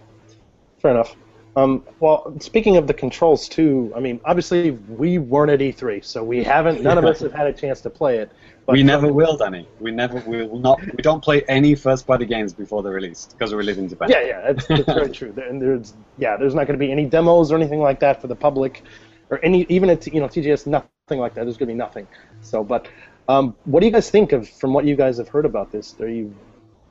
fair 0.79 0.91
enough. 0.91 1.15
Um, 1.57 1.85
well, 2.01 2.35
speaking 2.41 2.75
of 2.75 2.85
the 2.85 2.93
controls 2.93 3.47
too, 3.47 3.93
I 3.95 4.01
mean, 4.01 4.19
obviously 4.25 4.71
we 4.71 5.19
weren't 5.19 5.51
at 5.51 5.59
E3, 5.59 6.03
so 6.03 6.21
we 6.21 6.43
haven't. 6.43 6.81
None 6.83 6.97
of 6.97 7.05
us 7.05 7.21
have 7.21 7.31
had 7.31 7.47
a 7.47 7.53
chance 7.53 7.79
to 7.81 7.89
play 7.89 8.17
it. 8.17 8.29
But 8.65 8.73
we 8.73 8.83
never 8.83 9.13
will, 9.13 9.37
Danny. 9.37 9.65
We 9.79 9.91
never 9.91 10.21
we 10.27 10.45
will 10.45 10.59
not. 10.59 10.81
We 10.81 11.01
don't 11.01 11.23
play 11.23 11.43
any 11.47 11.75
first-party 11.75 12.25
games 12.25 12.53
before 12.53 12.83
they're 12.83 12.91
released 12.91 13.35
because 13.37 13.53
we 13.55 13.63
live 13.63 13.77
in 13.77 13.87
Japan. 13.87 14.09
Yeah, 14.09 14.21
yeah, 14.21 14.51
that's, 14.51 14.67
that's 14.67 14.85
very 14.85 15.09
true. 15.09 15.33
And 15.47 15.61
there's 15.61 15.93
yeah, 16.17 16.35
there's 16.35 16.55
not 16.55 16.67
going 16.67 16.77
to 16.77 16.85
be 16.85 16.91
any 16.91 17.05
demos 17.05 17.51
or 17.51 17.55
anything 17.55 17.79
like 17.79 18.01
that 18.01 18.19
for 18.19 18.27
the 18.27 18.35
public, 18.35 18.83
or 19.29 19.39
any 19.43 19.65
even 19.69 19.89
at 19.89 20.05
you 20.07 20.19
know 20.19 20.27
TGS 20.27 20.67
nothing 20.67 21.19
like 21.19 21.35
that. 21.35 21.45
There's 21.45 21.57
going 21.57 21.69
to 21.69 21.73
be 21.73 21.77
nothing. 21.77 22.05
So, 22.41 22.63
but 22.65 22.89
um, 23.27 23.55
what 23.65 23.79
do 23.79 23.85
you 23.85 23.91
guys 23.91 24.09
think 24.09 24.31
of 24.31 24.47
from 24.47 24.73
what 24.73 24.85
you 24.85 24.95
guys 24.95 25.17
have 25.17 25.29
heard 25.29 25.45
about 25.45 25.71
this? 25.71 25.95
Are 25.99 26.09
you 26.09 26.33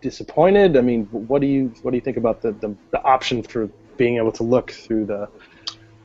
disappointed? 0.01 0.77
I 0.77 0.81
mean, 0.81 1.05
what 1.07 1.41
do 1.41 1.47
you 1.47 1.73
what 1.83 1.93
do 1.93 1.97
you 1.97 2.01
think 2.01 2.17
about 2.17 2.43
the 2.43 2.53
the, 2.53 2.75
the 2.91 3.03
option 3.03 3.43
for 3.43 3.69
being 3.97 4.17
able 4.17 4.33
to 4.33 4.43
look 4.43 4.71
through 4.71 5.07
the 5.07 5.29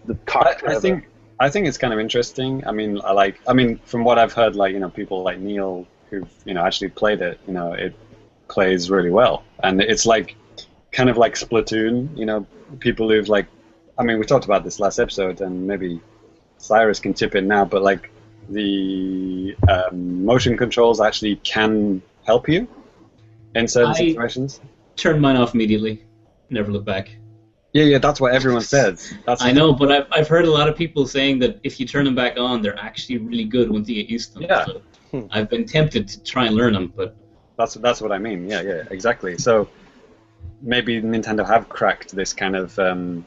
the 0.05 0.13
I, 0.13 0.25
cockpit? 0.25 0.69
I 0.69 0.73
of 0.75 0.81
think 0.81 1.07
I 1.39 1.49
think 1.49 1.67
it's 1.67 1.77
kind 1.77 1.93
of 1.93 1.99
interesting. 1.99 2.65
I 2.67 2.71
mean, 2.71 2.99
I 3.03 3.11
like. 3.13 3.39
I 3.47 3.53
mean, 3.53 3.79
from 3.85 4.03
what 4.03 4.19
I've 4.19 4.33
heard, 4.33 4.55
like 4.55 4.73
you 4.73 4.79
know, 4.79 4.89
people 4.89 5.23
like 5.23 5.39
Neil 5.39 5.87
who've 6.09 6.29
you 6.45 6.53
know 6.53 6.65
actually 6.65 6.89
played 6.89 7.21
it. 7.21 7.39
You 7.47 7.53
know, 7.53 7.73
it 7.73 7.95
plays 8.49 8.89
really 8.89 9.11
well, 9.11 9.43
and 9.63 9.81
it's 9.81 10.05
like 10.05 10.35
kind 10.91 11.09
of 11.09 11.17
like 11.17 11.35
Splatoon. 11.35 12.15
You 12.17 12.25
know, 12.25 12.47
people 12.79 13.09
who've 13.09 13.29
like. 13.29 13.47
I 13.97 14.03
mean, 14.03 14.19
we 14.19 14.25
talked 14.25 14.45
about 14.45 14.63
this 14.63 14.79
last 14.79 14.99
episode, 14.99 15.41
and 15.41 15.67
maybe 15.67 16.01
Sairus 16.59 17.01
can 17.01 17.13
chip 17.13 17.35
in 17.35 17.47
now. 17.47 17.65
But 17.65 17.83
like 17.83 18.11
the 18.49 19.55
um, 19.67 20.25
motion 20.25 20.57
controls 20.57 20.99
actually 21.01 21.37
can 21.37 22.01
help 22.25 22.49
you 22.49 22.67
in 23.55 23.67
certain 23.67 23.91
I- 23.91 23.95
situations. 23.97 24.61
Turn 24.95 25.21
mine 25.21 25.37
off 25.37 25.53
immediately. 25.53 26.03
Never 26.49 26.71
look 26.71 26.83
back. 26.85 27.09
Yeah, 27.73 27.83
yeah, 27.83 27.99
that's 27.99 28.19
what 28.19 28.33
everyone 28.33 28.63
says. 28.63 29.13
That's 29.25 29.43
I 29.43 29.51
know, 29.51 29.71
but 29.73 29.91
I've, 29.91 30.07
I've 30.11 30.27
heard 30.27 30.45
a 30.45 30.51
lot 30.51 30.67
of 30.67 30.75
people 30.75 31.05
saying 31.05 31.37
that 31.39 31.59
if 31.63 31.79
you 31.79 31.85
turn 31.85 32.03
them 32.03 32.15
back 32.15 32.37
on, 32.37 32.61
they're 32.63 32.77
actually 32.79 33.19
really 33.19 33.43
good 33.45 33.69
once 33.69 33.87
you 33.87 33.95
get 33.95 34.09
used 34.09 34.33
to 34.33 34.39
them. 34.39 34.47
Yeah. 34.49 34.65
So 34.65 34.81
Hmm. 35.11 35.21
I've 35.31 35.49
been 35.49 35.65
tempted 35.65 36.07
to 36.07 36.23
try 36.23 36.45
and 36.45 36.55
learn 36.55 36.73
them, 36.73 36.93
but 36.95 37.15
That's 37.57 37.73
that's 37.75 37.99
what 38.01 38.11
I 38.11 38.19
mean. 38.19 38.47
Yeah, 38.47 38.61
yeah, 38.61 38.83
exactly. 38.91 39.37
So 39.39 39.67
maybe 40.61 41.01
Nintendo 41.01 41.45
have 41.47 41.67
cracked 41.67 42.15
this 42.15 42.31
kind 42.31 42.55
of 42.55 42.77
um, 42.77 43.25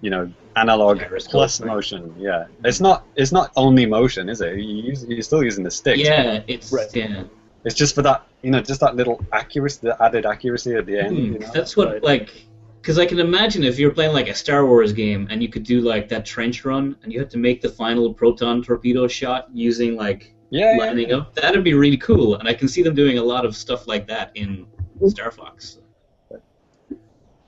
you 0.00 0.10
know 0.10 0.30
analog 0.56 0.98
Gyroscope, 0.98 1.30
plus 1.32 1.60
right? 1.60 1.66
motion. 1.74 2.14
Yeah, 2.18 2.46
it's 2.64 2.80
not 2.80 3.06
it's 3.16 3.32
not 3.32 3.52
only 3.56 3.86
motion, 3.86 4.28
is 4.28 4.40
it? 4.40 4.56
You 4.56 4.82
use, 4.90 5.04
you're 5.08 5.22
still 5.22 5.42
using 5.44 5.64
the 5.64 5.70
stick. 5.70 5.98
yeah, 5.98 6.42
it's 6.46 6.72
Right. 6.72 6.88
yeah. 6.94 7.24
It's 7.64 7.74
just 7.74 7.94
for 7.94 8.02
that 8.02 8.26
you 8.42 8.50
know 8.50 8.60
just 8.60 8.80
that 8.80 8.96
little 8.96 9.20
accuracy, 9.32 9.80
the 9.82 10.02
added 10.02 10.24
accuracy 10.26 10.74
at 10.74 10.86
the 10.86 10.98
end. 10.98 11.16
Hmm, 11.16 11.32
You 11.34 11.38
know? 11.40 11.50
That's 11.52 11.76
what 11.76 11.88
Right. 11.88 12.02
like, 12.02 12.46
because 12.80 12.98
I 12.98 13.04
can 13.04 13.18
imagine 13.20 13.62
if 13.64 13.78
you're 13.78 13.90
playing 13.92 14.14
like 14.14 14.28
a 14.28 14.34
Star 14.34 14.64
Wars 14.66 14.92
game 14.94 15.28
and 15.30 15.42
you 15.42 15.48
could 15.50 15.64
do 15.64 15.80
like 15.82 16.08
that 16.08 16.24
trench 16.24 16.64
run 16.64 16.96
and 17.02 17.12
you 17.12 17.18
had 17.18 17.30
to 17.30 17.38
make 17.38 17.60
the 17.60 17.68
final 17.68 18.14
proton 18.14 18.62
torpedo 18.62 19.06
shot 19.06 19.48
using 19.52 19.96
like 19.96 20.34
Yeah, 20.48 20.72
yeah. 20.72 20.78
lining 20.78 21.12
up, 21.12 21.34
that'd 21.34 21.62
be 21.62 21.74
really 21.74 21.98
cool. 21.98 22.36
And 22.36 22.48
I 22.48 22.54
can 22.54 22.66
see 22.68 22.82
them 22.82 22.94
doing 22.94 23.18
a 23.18 23.22
lot 23.22 23.44
of 23.44 23.54
stuff 23.54 23.86
like 23.86 24.06
that 24.08 24.30
in 24.34 24.66
Star 25.08 25.30
Fox. 25.30 25.79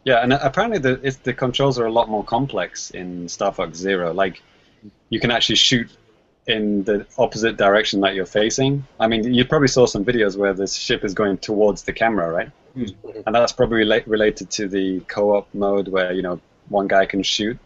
Yeah, 0.04 0.22
and 0.22 0.32
apparently 0.32 0.78
the 0.78 1.00
it's, 1.02 1.16
the 1.18 1.32
controls 1.32 1.78
are 1.78 1.86
a 1.86 1.92
lot 1.92 2.08
more 2.08 2.24
complex 2.24 2.90
in 2.90 3.28
Star 3.28 3.52
Fox 3.52 3.78
Zero. 3.78 4.12
Like, 4.12 4.42
you 5.10 5.20
can 5.20 5.30
actually 5.30 5.56
shoot 5.56 5.88
in 6.46 6.82
the 6.82 7.06
opposite 7.18 7.56
direction 7.56 8.00
that 8.00 8.14
you're 8.14 8.26
facing. 8.26 8.84
I 8.98 9.06
mean, 9.06 9.32
you 9.32 9.44
probably 9.44 9.68
saw 9.68 9.86
some 9.86 10.04
videos 10.04 10.36
where 10.36 10.54
this 10.54 10.74
ship 10.74 11.04
is 11.04 11.14
going 11.14 11.38
towards 11.38 11.82
the 11.82 11.92
camera, 11.92 12.32
right? 12.32 12.50
Hmm. 12.74 12.86
And 13.26 13.34
that's 13.34 13.52
probably 13.52 13.84
rela- 13.84 14.06
related 14.06 14.50
to 14.52 14.66
the 14.66 15.00
co-op 15.00 15.52
mode 15.54 15.88
where 15.88 16.12
you 16.12 16.22
know 16.22 16.40
one 16.68 16.88
guy 16.88 17.06
can 17.06 17.22
shoot 17.22 17.58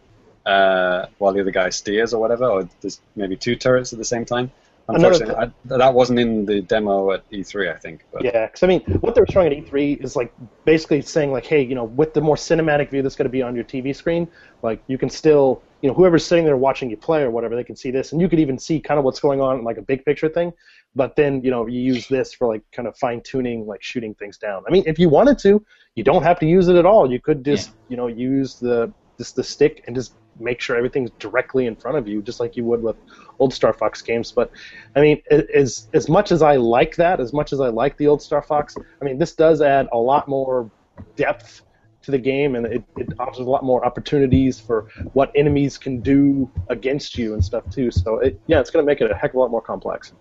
uh, 0.45 1.07
while 1.17 1.33
the 1.33 1.41
other 1.41 1.51
guy 1.51 1.69
steers 1.69 2.13
or 2.13 2.21
whatever, 2.21 2.45
or 2.45 2.69
there's 2.81 3.01
maybe 3.15 3.35
two 3.35 3.55
turrets 3.55 3.93
at 3.93 3.99
the 3.99 4.05
same 4.05 4.25
time. 4.25 4.51
Another 4.89 5.07
Unfortunately, 5.07 5.51
I, 5.69 5.77
that 5.77 5.93
wasn't 5.93 6.19
in 6.19 6.45
the 6.45 6.61
demo 6.61 7.11
at 7.11 7.29
E3, 7.29 7.73
I 7.73 7.77
think. 7.77 8.05
But 8.11 8.23
Yeah, 8.23 8.45
because 8.45 8.63
I 8.63 8.67
mean, 8.67 8.81
what 9.01 9.15
they 9.15 9.21
were 9.21 9.27
showing 9.27 9.51
at 9.51 9.65
E3 9.65 10.01
is 10.01 10.15
like 10.15 10.33
basically 10.63 11.01
saying 11.01 11.33
like, 11.33 11.45
hey, 11.45 11.61
you 11.61 11.75
know, 11.75 11.83
with 11.83 12.13
the 12.13 12.21
more 12.21 12.37
cinematic 12.37 12.89
view 12.89 13.01
that's 13.01 13.15
going 13.15 13.25
to 13.25 13.31
be 13.31 13.41
on 13.41 13.53
your 13.53 13.65
TV 13.65 13.93
screen, 13.93 14.29
like 14.63 14.81
you 14.87 14.97
can 14.97 15.09
still, 15.09 15.61
you 15.81 15.89
know, 15.89 15.93
whoever's 15.93 16.25
sitting 16.25 16.45
there 16.45 16.55
watching 16.55 16.89
you 16.89 16.95
play 16.95 17.21
or 17.21 17.31
whatever, 17.31 17.55
they 17.55 17.65
can 17.65 17.75
see 17.75 17.91
this, 17.91 18.13
and 18.13 18.21
you 18.21 18.29
could 18.29 18.39
even 18.39 18.57
see 18.57 18.79
kind 18.79 18.97
of 18.97 19.03
what's 19.03 19.19
going 19.19 19.41
on, 19.41 19.59
in 19.59 19.65
like 19.65 19.77
a 19.77 19.81
big 19.81 20.05
picture 20.05 20.29
thing. 20.29 20.53
But 20.95 21.17
then, 21.17 21.43
you 21.43 21.51
know, 21.51 21.67
you 21.67 21.81
use 21.81 22.07
this 22.07 22.33
for 22.33 22.47
like 22.47 22.63
kind 22.71 22.87
of 22.87 22.97
fine 22.97 23.21
tuning, 23.21 23.67
like 23.67 23.83
shooting 23.83 24.15
things 24.15 24.37
down. 24.37 24.63
I 24.67 24.71
mean, 24.71 24.83
if 24.87 24.97
you 24.97 25.09
wanted 25.09 25.37
to, 25.39 25.63
you 25.95 26.03
don't 26.03 26.23
have 26.23 26.39
to 26.39 26.45
use 26.45 26.69
it 26.69 26.77
at 26.77 26.85
all. 26.85 27.11
You 27.11 27.19
could 27.19 27.43
just, 27.43 27.71
you 27.89 27.97
know, 27.97 28.07
use 28.07 28.55
the 28.55 28.91
just 29.17 29.35
the 29.35 29.43
stick 29.43 29.83
and 29.87 29.95
just 29.95 30.13
make 30.39 30.61
sure 30.61 30.75
everything's 30.75 31.11
directly 31.19 31.65
in 31.65 31.75
front 31.75 31.97
of 31.97 32.07
you, 32.07 32.21
just 32.21 32.39
like 32.39 32.55
you 32.55 32.65
would 32.65 32.81
with 32.81 32.95
old 33.39 33.53
Star 33.53 33.73
Fox 33.73 34.01
games. 34.01 34.31
But 34.31 34.51
I 34.95 35.01
mean, 35.01 35.21
as 35.29 35.87
as 35.93 36.09
much 36.09 36.31
as 36.31 36.41
I 36.41 36.55
like 36.55 36.95
that, 36.97 37.19
as 37.19 37.33
much 37.33 37.53
as 37.53 37.59
I 37.59 37.69
like 37.69 37.97
the 37.97 38.07
old 38.07 38.21
Star 38.21 38.41
Fox, 38.41 38.75
I 39.01 39.05
mean, 39.05 39.17
this 39.17 39.33
does 39.33 39.61
add 39.61 39.87
a 39.91 39.97
lot 39.97 40.27
more 40.27 40.69
depth 41.15 41.61
to 42.03 42.11
the 42.11 42.17
game, 42.17 42.55
and 42.55 42.65
it, 42.65 42.83
it 42.97 43.09
offers 43.19 43.39
a 43.39 43.49
lot 43.49 43.63
more 43.63 43.85
opportunities 43.85 44.59
for 44.59 44.87
what 45.13 45.31
enemies 45.35 45.77
can 45.77 45.99
do 45.99 46.49
against 46.69 47.17
you 47.17 47.33
and 47.33 47.43
stuff 47.43 47.69
too. 47.69 47.91
So 47.91 48.19
it, 48.19 48.39
yeah, 48.47 48.59
it's 48.59 48.69
going 48.69 48.83
to 48.83 48.87
make 48.87 49.01
it 49.01 49.11
a 49.11 49.15
heck 49.15 49.31
of 49.31 49.35
a 49.35 49.39
lot 49.39 49.51
more 49.51 49.61
complex. 49.61 50.13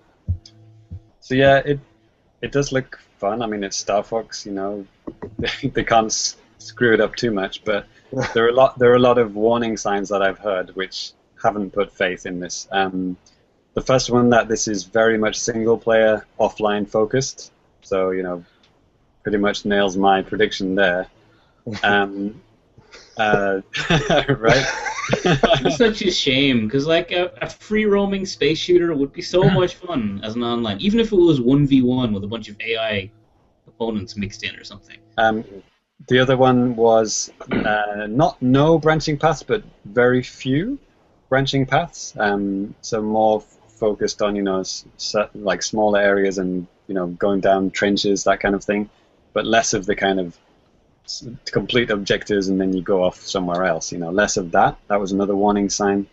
So 1.21 1.35
yeah, 1.35 1.59
it 1.65 1.81
it 2.43 2.53
does 2.53 2.73
look 2.73 3.01
fun. 3.19 3.43
I 3.43 3.47
mean, 3.47 3.65
it's 3.65 3.77
Star 3.77 4.03
Fox, 4.03 4.47
you 4.47 4.53
know, 4.53 4.87
they, 5.39 5.69
they 5.75 5.85
can't 5.85 6.13
screw 6.59 6.93
it 6.93 7.01
up 7.01 7.17
too 7.17 7.31
much. 7.31 7.65
But 7.65 7.87
there 8.35 8.45
are 8.45 8.49
a 8.49 8.53
lot 8.53 8.79
there 8.79 8.91
are 8.93 8.97
a 8.97 9.01
lot 9.01 9.19
of 9.19 9.35
warning 9.35 9.77
signs 9.77 10.09
that 10.09 10.23
I've 10.23 10.39
heard 10.39 10.75
which 10.77 11.13
haven't 11.43 11.73
put 11.73 11.93
faith 11.93 12.27
in 12.27 12.41
this. 12.41 12.69
Um, 12.71 13.17
the 13.75 13.83
first 13.83 14.11
one 14.11 14.31
that 14.31 14.49
this 14.49 14.69
is 14.69 14.85
very 14.85 15.19
much 15.19 15.39
single 15.39 15.77
player, 15.77 16.27
offline 16.41 16.89
focused. 16.89 17.53
So 17.83 18.11
you 18.11 18.23
know, 18.23 18.45
pretty 19.23 19.39
much 19.39 19.65
nails 19.65 19.97
my 19.97 20.23
prediction 20.23 20.75
there. 20.75 21.09
Um, 21.83 22.41
uh, 23.17 23.61
right. 24.29 24.67
It's 25.09 25.77
such 25.77 26.03
a 26.03 26.11
shame 26.11 26.67
because 26.67 26.87
like 26.87 27.13
a, 27.13 27.33
a 27.41 27.49
free 27.49 27.85
roaming 27.85 28.27
space 28.27 28.59
shooter 28.59 28.95
would 28.95 29.13
be 29.13 29.23
so 29.23 29.45
much 29.51 29.77
fun 29.77 30.21
as 30.25 30.35
an 30.35 30.43
online, 30.43 30.81
even 30.81 30.99
if 31.01 31.13
it 31.13 31.17
was 31.17 31.41
one 31.41 31.67
v 31.67 31.83
one 31.83 32.13
with 32.13 32.25
a 32.25 32.27
bunch 32.27 32.49
of 32.49 32.61
AI 32.61 33.11
opponents 33.67 34.17
mixed 34.17 34.43
in 34.43 34.57
or 34.57 34.65
something. 34.65 34.99
Um, 35.19 35.45
the 36.09 36.19
other 36.19 36.37
one 36.37 36.77
was 36.77 37.33
uh, 37.51 38.07
not 38.09 38.41
no 38.41 38.79
branching 38.79 39.19
paths, 39.19 39.43
but 39.43 39.63
very 39.85 40.23
few 40.23 40.79
branching 41.29 41.67
paths. 41.67 42.15
Um, 42.19 42.75
so 42.81 43.03
more 43.03 43.41
focused 43.41 44.23
on 44.23 44.37
you 44.37 44.43
know 44.43 44.65
like 45.35 45.63
smaller 45.63 46.01
areas 46.01 46.39
and 46.39 46.67
you 46.87 46.95
know 46.95 47.09
going 47.09 47.41
down 47.41 47.71
trenches 47.71 48.25
that 48.25 48.41
kind 48.41 48.55
of 48.55 48.65
thing, 48.65 48.89
but 49.33 49.47
less 49.47 49.75
of 49.75 49.87
the 49.87 49.97
kind 49.97 50.21
of 50.21 50.39
complete 51.47 51.91
objectives 51.91 52.49
and 52.49 52.61
then 52.61 52.73
you 52.73 52.83
go 52.83 53.03
off 53.03 53.21
somewhere 53.21 53.65
else. 53.65 53.93
You 53.93 53.99
know, 53.99 54.11
less 54.11 54.37
of 54.37 54.53
that. 54.53 54.79
That 54.89 55.01
was 55.01 55.13
another 55.13 55.35
warning 55.35 55.71
sign. 55.71 56.07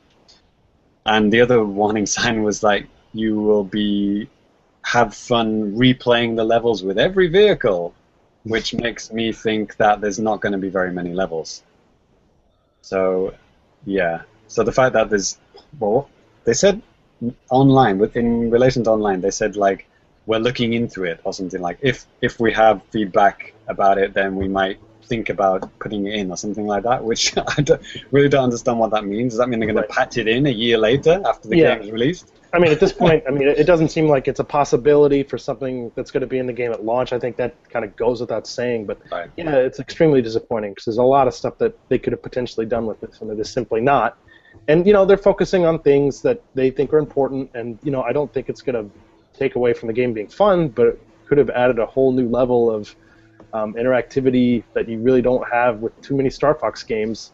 And 1.05 1.31
the 1.31 1.41
other 1.41 1.63
warning 1.63 2.05
sign 2.15 2.43
was 2.43 2.63
like 2.63 2.87
you 3.13 3.39
will 3.39 3.63
be 3.63 4.29
have 4.85 5.13
fun 5.13 5.73
replaying 5.75 6.35
the 6.35 6.43
levels 6.43 6.83
with 6.83 6.97
every 6.97 7.27
vehicle 7.27 7.93
which 8.43 8.73
makes 8.73 9.11
me 9.11 9.31
think 9.33 9.75
that 9.77 10.01
there's 10.01 10.19
not 10.19 10.41
going 10.41 10.53
to 10.53 10.57
be 10.57 10.69
very 10.69 10.91
many 10.91 11.13
levels. 11.13 11.63
So, 12.81 13.33
yeah. 13.85 14.23
So 14.47 14.63
the 14.63 14.71
fact 14.71 14.93
that 14.93 15.09
there's, 15.09 15.37
well, 15.79 16.09
they 16.45 16.53
said 16.53 16.81
online, 17.49 18.01
in 18.15 18.49
relation 18.51 18.83
to 18.85 18.91
online, 18.91 19.21
they 19.21 19.31
said 19.31 19.55
like 19.55 19.87
we're 20.25 20.39
looking 20.39 20.73
into 20.73 21.03
it 21.03 21.19
or 21.25 21.33
something 21.33 21.61
like 21.61 21.77
if 21.81 22.05
if 22.21 22.39
we 22.39 22.51
have 22.53 22.81
feedback 22.91 23.53
about 23.67 23.97
it, 23.97 24.13
then 24.13 24.35
we 24.35 24.47
might 24.47 24.79
think 25.05 25.29
about 25.29 25.69
putting 25.79 26.05
it 26.07 26.15
in 26.15 26.31
or 26.31 26.37
something 26.37 26.65
like 26.67 26.83
that. 26.83 27.03
Which 27.03 27.35
I 27.57 27.61
don't, 27.61 27.81
really 28.11 28.29
don't 28.29 28.43
understand 28.45 28.79
what 28.79 28.91
that 28.91 29.05
means. 29.05 29.33
Does 29.33 29.39
that 29.39 29.49
mean 29.49 29.59
they're 29.59 29.67
going 29.71 29.77
Right. 29.77 29.87
to 29.87 29.93
patch 29.93 30.17
it 30.17 30.27
in 30.27 30.45
a 30.47 30.51
year 30.51 30.77
later 30.77 31.21
after 31.25 31.47
the 31.49 31.57
Yeah. 31.57 31.75
game 31.75 31.81
is 31.81 31.91
released? 31.91 32.31
I 32.53 32.59
mean, 32.59 32.71
at 32.71 32.79
this 32.79 32.93
point, 32.93 33.23
I 33.27 33.31
mean, 33.31 33.47
it 33.47 33.65
doesn't 33.65 33.89
seem 33.89 34.07
like 34.07 34.27
it's 34.27 34.39
a 34.39 34.43
possibility 34.43 35.23
for 35.23 35.39
something 35.39 35.91
that's 35.95 36.11
going 36.11 36.21
to 36.21 36.27
be 36.27 36.37
in 36.37 36.45
the 36.45 36.53
game 36.53 36.71
at 36.71 36.85
launch. 36.85 37.11
I 37.11 37.17
think 37.17 37.35
that 37.37 37.55
kind 37.69 37.83
of 37.83 37.95
goes 37.95 38.21
without 38.21 38.45
saying. 38.45 38.85
But 38.85 38.99
Right. 39.11 39.29
yeah, 39.35 39.55
it's 39.55 39.79
extremely 39.79 40.21
disappointing 40.21 40.71
because 40.71 40.85
there's 40.85 40.97
a 40.97 41.03
lot 41.03 41.27
of 41.27 41.33
stuff 41.33 41.57
that 41.57 41.75
they 41.89 41.97
could 41.97 42.13
have 42.13 42.21
potentially 42.21 42.67
done 42.67 42.85
with 42.85 43.01
this, 43.01 43.21
and 43.21 43.31
it 43.31 43.39
is 43.39 43.49
simply 43.49 43.81
not. 43.81 44.17
And 44.67 44.85
you 44.85 44.93
know, 44.93 45.03
they're 45.03 45.17
focusing 45.17 45.65
on 45.65 45.79
things 45.79 46.21
that 46.21 46.43
they 46.53 46.69
think 46.69 46.93
are 46.93 46.99
important, 46.99 47.49
and 47.55 47.79
you 47.81 47.89
know, 47.89 48.03
I 48.03 48.13
don't 48.13 48.31
think 48.31 48.49
it's 48.49 48.61
going 48.61 48.75
to 48.75 48.91
take 49.33 49.55
away 49.55 49.73
from 49.73 49.87
the 49.87 49.93
game 49.93 50.13
being 50.13 50.27
fun, 50.27 50.69
but 50.69 50.87
it 50.87 51.01
could 51.25 51.39
have 51.39 51.49
added 51.49 51.79
a 51.79 51.87
whole 51.87 52.11
new 52.11 52.29
level 52.29 52.69
of 52.69 52.95
um, 53.53 53.73
interactivity 53.73 54.63
that 54.73 54.87
you 54.87 54.99
really 54.99 55.23
don't 55.23 55.47
have 55.51 55.79
with 55.79 55.99
too 56.01 56.15
many 56.15 56.29
Star 56.29 56.53
Fox 56.53 56.83
games. 56.83 57.31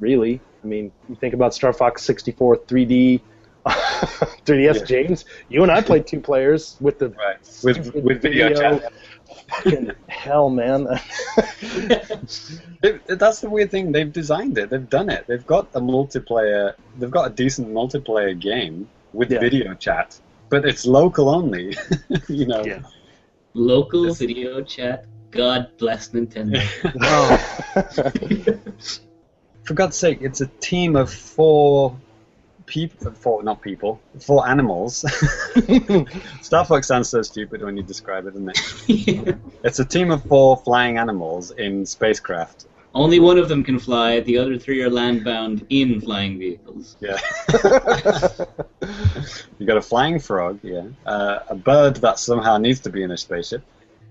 Really, 0.00 0.40
I 0.64 0.66
mean, 0.66 0.90
you 1.08 1.14
think 1.14 1.34
about 1.34 1.54
Star 1.54 1.72
Fox 1.72 2.02
64 2.02 2.58
3D. 2.58 3.20
3DS, 4.46 4.74
Yeah. 4.80 4.84
James. 4.84 5.24
You 5.48 5.62
and 5.62 5.70
I 5.72 5.80
played 5.80 6.06
two 6.06 6.20
players 6.20 6.76
with 6.80 6.98
the 6.98 7.08
Right. 7.10 7.36
With 7.64 7.94
with 7.94 8.22
video 8.22 8.52
chat. 8.54 8.92
Fucking 9.48 9.92
hell, 10.08 10.50
man. 10.50 10.86
It, 12.80 13.00
it- 13.08 13.18
that's 13.18 13.40
the 13.40 13.50
weird 13.50 13.70
thing. 13.72 13.90
They've 13.92 14.12
designed 14.12 14.56
it. 14.58 14.70
They've 14.70 14.88
done 14.88 15.10
it. 15.10 15.26
They've 15.26 15.44
got 15.46 15.68
a 15.74 15.80
multiplayer. 15.80 16.74
They've 16.98 17.10
got 17.10 17.30
a 17.30 17.34
decent 17.34 17.68
multiplayer 17.70 18.38
game 18.38 18.88
with 19.12 19.30
Yeah. 19.32 19.40
video 19.40 19.74
chat, 19.74 20.18
but 20.48 20.64
it's 20.64 20.86
local 20.86 21.28
only. 21.28 21.76
you 22.28 22.46
know. 22.46 22.62
Yeah. 22.64 22.82
Local 23.54 24.06
Yes. 24.06 24.18
video 24.18 24.62
chat. 24.62 25.06
God 25.32 25.68
bless 25.78 26.10
Nintendo. 26.10 26.60
For 29.64 29.74
God's 29.74 29.96
sake, 29.96 30.18
it's 30.22 30.40
a 30.40 30.46
team 30.60 30.96
of 30.96 31.12
four 31.12 31.94
people. 32.68 33.10
Four, 33.12 33.42
not 33.42 33.60
people. 33.62 34.00
for 34.20 34.46
animals. 34.48 34.98
Star 36.42 36.64
Fox 36.64 36.86
sounds 36.86 37.08
so 37.08 37.22
stupid 37.22 37.62
when 37.62 37.76
you 37.76 37.82
describe 37.82 38.26
it, 38.26 38.34
doesn't 38.34 38.50
it? 38.88 39.36
It's 39.64 39.80
a 39.80 39.84
team 39.84 40.10
of 40.10 40.22
four 40.24 40.56
flying 40.58 40.98
animals 40.98 41.50
in 41.50 41.84
spacecraft. 41.84 42.66
Only 42.94 43.18
one 43.20 43.38
of 43.38 43.48
them 43.48 43.64
can 43.64 43.78
fly. 43.78 44.20
The 44.20 44.38
other 44.38 44.58
three 44.58 44.82
are 44.82 44.90
land-bound 44.90 45.66
in 45.68 46.00
flying 46.00 46.38
vehicles. 46.38 46.96
Yeah. 47.00 47.18
you 49.58 49.66
got 49.66 49.76
a 49.76 49.82
flying 49.82 50.18
frog, 50.18 50.60
yeah. 50.62 50.84
Uh, 51.04 51.40
a 51.48 51.54
bird 51.54 51.96
that 51.96 52.18
somehow 52.18 52.56
needs 52.58 52.80
to 52.80 52.90
be 52.90 53.02
in 53.02 53.10
a 53.10 53.16
spaceship. 53.16 53.62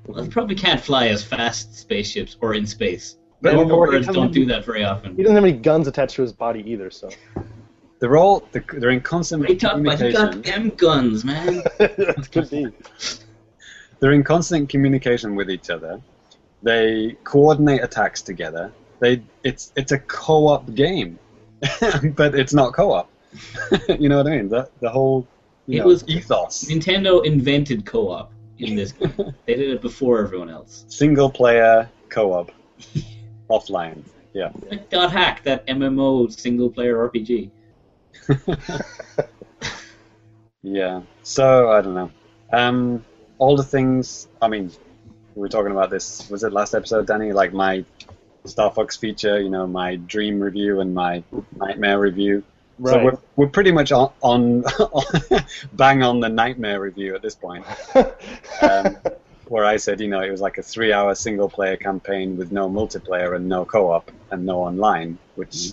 Well, 0.05 0.23
they 0.23 0.29
probably 0.29 0.55
can't 0.55 0.79
fly 0.79 1.07
as 1.07 1.23
fast 1.23 1.69
as 1.69 1.77
spaceships 1.77 2.37
or 2.39 2.53
in 2.53 2.65
space. 2.65 3.17
But- 3.41 3.53
Normal 3.53 3.85
birds 3.87 4.07
don't 4.07 4.31
do 4.31 4.45
that 4.45 4.65
very 4.65 4.83
often. 4.83 5.15
he 5.15 5.23
doesn't 5.23 5.35
have 5.35 5.43
any 5.43 5.53
guns 5.53 5.87
attached 5.87 6.15
to 6.15 6.21
his 6.21 6.33
body 6.33 6.63
either, 6.71 6.89
so 6.91 7.09
They're 7.99 8.17
all 8.17 8.47
they're 8.51 8.91
in 8.91 9.01
constant 9.01 9.41
What 9.41 9.49
are 9.49 9.53
you 9.53 9.59
talking 9.59 9.85
about? 9.87 9.99
He 9.99 10.11
got 10.11 10.31
communication. 10.31 10.69
them 10.69 10.75
guns, 10.77 11.25
man. 11.25 11.63
it 11.79 12.31
could 12.31 12.49
be. 12.49 12.67
They're 13.99 14.11
in 14.11 14.23
constant 14.23 14.69
communication 14.69 15.35
with 15.35 15.49
each 15.49 15.71
other. 15.71 15.99
They 16.61 17.17
coordinate 17.23 17.83
attacks 17.83 18.21
together. 18.21 18.71
They 18.99 19.23
it's 19.43 19.71
it's 19.75 19.91
a 19.91 19.97
co-op 19.99 20.75
game, 20.75 21.17
but 22.15 22.35
it's 22.35 22.53
not 22.53 22.73
co-op. 22.73 23.09
you 23.89 24.09
know 24.09 24.17
what 24.17 24.27
I 24.27 24.37
mean? 24.37 24.49
The 24.49 24.69
the 24.79 24.89
whole 24.89 25.25
you 25.65 25.79
It 25.79 25.81
know, 25.81 25.87
was- 25.87 26.07
ethos. 26.07 26.65
Nintendo 26.65 27.25
invented 27.25 27.85
co-op 27.87 28.31
in 28.59 28.75
this 28.75 28.91
game. 28.91 29.13
They 29.47 29.55
did 29.55 29.69
it 29.71 29.81
before 29.81 30.19
everyone 30.23 30.49
else. 30.51 30.85
Single 30.89 31.31
player 31.31 31.89
co-op 32.09 32.51
offline. 33.49 34.03
Yeah. 34.33 34.51
Like 34.69 34.89
Dot 34.91 35.11
Hack, 35.11 35.43
that 35.45 35.65
MMO 35.67 36.31
single-player 36.31 36.95
RPG. 37.09 37.49
Yeah. 40.63 41.01
So 41.23 41.71
I 41.71 41.81
don't 41.81 41.93
know. 41.95 42.11
Um, 42.51 43.05
all 43.37 43.55
the 43.55 43.63
things. 43.63 44.27
I 44.41 44.47
mean, 44.47 44.71
we 45.35 45.41
were 45.41 45.49
talking 45.49 45.71
about 45.71 45.89
this. 45.89 46.29
Was 46.29 46.43
it 46.43 46.51
last 46.53 46.73
episode, 46.73 47.07
Danny? 47.07 47.31
Like 47.31 47.53
my 47.53 47.85
Star 48.45 48.71
Fox 48.71 48.97
feature. 48.97 49.39
You 49.39 49.49
know, 49.49 49.67
my 49.67 49.95
dream 49.95 50.39
review 50.39 50.79
and 50.81 50.93
my 50.93 51.23
nightmare 51.55 51.99
review. 51.99 52.43
So 52.85 52.97
Right. 52.97 53.05
we're, 53.05 53.17
we're 53.35 53.47
pretty 53.47 53.71
much 53.71 53.91
on, 53.91 54.11
on 54.21 54.63
bang 55.73 56.03
on 56.03 56.19
the 56.19 56.29
nightmare 56.29 56.79
review 56.79 57.15
at 57.15 57.23
this 57.23 57.33
point. 57.33 57.65
Um, 58.61 58.97
where 59.47 59.65
I 59.65 59.77
said, 59.77 59.99
you 59.99 60.07
know, 60.09 60.21
it 60.21 60.29
was 60.29 60.41
like 60.41 60.57
a 60.59 60.61
three-hour 60.61 61.15
single-player 61.15 61.77
campaign 61.77 62.37
with 62.37 62.51
no 62.51 62.69
multiplayer 62.69 63.35
and 63.35 63.47
no 63.47 63.65
co-op 63.65 64.11
and 64.29 64.45
no 64.45 64.59
online, 64.59 65.17
which 65.35 65.71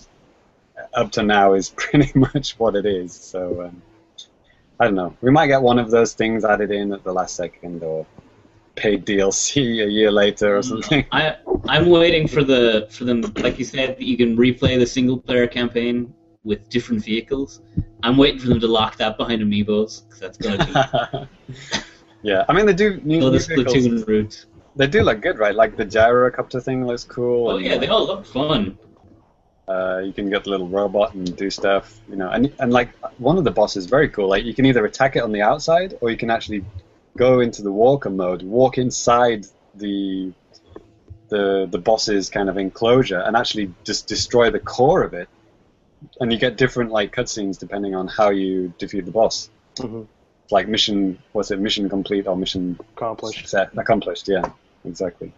up 0.95 1.11
to 1.13 1.23
now 1.23 1.53
is 1.53 1.69
pretty 1.77 2.11
much 2.17 2.57
what 2.59 2.75
it 2.75 2.85
is. 2.85 3.13
So 3.13 3.63
um, 3.63 3.81
I 4.79 4.85
don't 4.85 4.95
know. 4.95 5.15
We 5.21 5.31
might 5.31 5.47
get 5.47 5.61
one 5.61 5.79
of 5.79 5.91
those 5.91 6.13
things 6.13 6.43
added 6.43 6.71
in 6.71 6.91
at 6.93 7.03
the 7.03 7.13
last 7.13 7.35
second, 7.35 7.83
or 7.83 8.05
paid 8.75 9.05
DLC 9.05 9.57
a 9.85 9.89
year 9.89 10.11
later 10.11 10.57
or 10.57 10.63
something. 10.63 11.05
I 11.11 11.37
I'm 11.67 11.89
waiting 11.89 12.27
for 12.27 12.43
the 12.43 12.87
for 12.91 13.05
them 13.05 13.21
like 13.37 13.57
you 13.57 13.65
said 13.65 13.97
that 13.97 14.01
you 14.01 14.17
can 14.17 14.37
replay 14.37 14.77
the 14.77 14.85
single 14.85 15.17
player 15.17 15.47
campaign 15.47 16.13
with 16.43 16.69
different 16.69 17.03
vehicles. 17.03 17.61
I'm 18.03 18.17
waiting 18.17 18.39
for 18.39 18.47
them 18.47 18.59
to 18.59 18.67
lock 18.67 18.97
that 18.97 19.17
behind 19.17 19.41
amiibos 19.41 20.03
because 20.03 20.19
that's 20.19 20.37
gonna 20.37 21.29
yeah, 22.21 22.45
I 22.47 22.53
mean 22.53 22.65
they 22.65 22.73
do 22.73 23.01
new, 23.03 23.19
new 23.19 23.29
the. 23.31 23.37
Splatoon 23.37 24.05
route. 24.07 24.45
They 24.75 24.87
do 24.87 25.03
look 25.03 25.21
good, 25.21 25.39
right? 25.39 25.55
Like 25.55 25.77
the 25.77 25.85
gyrocopter 25.85 26.61
thing 26.61 26.85
looks 26.85 27.05
cool. 27.05 27.49
Oh 27.49 27.57
yeah, 27.57 27.77
they 27.77 27.87
all 27.87 28.05
look 28.05 28.25
fun. 28.25 28.77
Uh, 29.67 29.97
you 30.05 30.13
can 30.13 30.29
get 30.29 30.43
the 30.43 30.49
little 30.51 30.67
robot 30.67 31.13
and 31.15 31.35
do 31.35 31.49
stuff, 31.49 31.99
you 32.09 32.15
know. 32.15 32.29
And 32.29 32.53
and 32.59 32.71
like 32.71 32.89
one 33.17 33.37
of 33.37 33.43
the 33.43 33.51
bosses 33.51 33.85
is 33.85 33.89
very 33.89 34.09
cool. 34.09 34.27
Like 34.29 34.45
you 34.45 34.53
can 34.53 34.65
either 34.65 34.85
attack 34.85 35.15
it 35.15 35.23
on 35.23 35.31
the 35.31 35.41
outside, 35.41 35.97
or 36.01 36.11
you 36.11 36.17
can 36.17 36.29
actually 36.29 36.63
go 37.17 37.39
into 37.39 37.61
the 37.63 37.71
walker 37.71 38.09
mode, 38.09 38.43
walk 38.43 38.77
inside 38.77 39.45
the 39.73 40.31
the 41.29 41.67
the 41.71 41.79
boss's 41.79 42.29
kind 42.29 42.47
of 42.49 42.57
enclosure, 42.57 43.19
and 43.19 43.35
actually 43.35 43.73
just 43.83 44.07
destroy 44.07 44.51
the 44.51 44.59
core 44.59 45.01
of 45.03 45.13
it. 45.15 45.27
And 46.19 46.31
you 46.31 46.37
get 46.37 46.57
different 46.57 46.91
like 46.91 47.15
cutscenes 47.15 47.57
depending 47.57 47.95
on 47.95 48.07
how 48.07 48.29
you 48.29 48.71
defeat 48.77 49.05
the 49.05 49.11
boss. 49.11 49.49
Mhm. 49.77 50.05
Like 50.51 50.67
mission, 50.67 51.17
what's 51.31 51.49
it? 51.49 51.59
Mission 51.59 51.89
complete 51.89 52.27
or 52.27 52.37
mission 52.37 52.77
Accomplished. 52.95 53.47
set 53.47 53.75
accomplished? 53.75 54.27
Yeah, 54.27 54.43
exactly. 54.85 55.33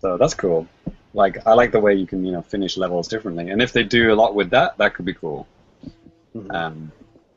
So 0.00 0.16
that's 0.16 0.34
cool. 0.34 0.66
Like 1.14 1.46
I 1.46 1.52
like 1.54 1.72
the 1.72 1.80
way 1.80 1.94
you 1.94 2.06
can 2.06 2.24
you 2.24 2.32
know 2.32 2.42
finish 2.42 2.76
levels 2.76 3.08
differently, 3.08 3.50
and 3.50 3.60
if 3.60 3.72
they 3.72 3.82
do 3.82 4.12
a 4.12 4.16
lot 4.16 4.34
with 4.34 4.50
that, 4.50 4.76
that 4.78 4.94
could 4.94 5.04
be 5.04 5.14
cool. 5.14 5.46
Mhm. 6.34 6.54
Um, 6.54 6.92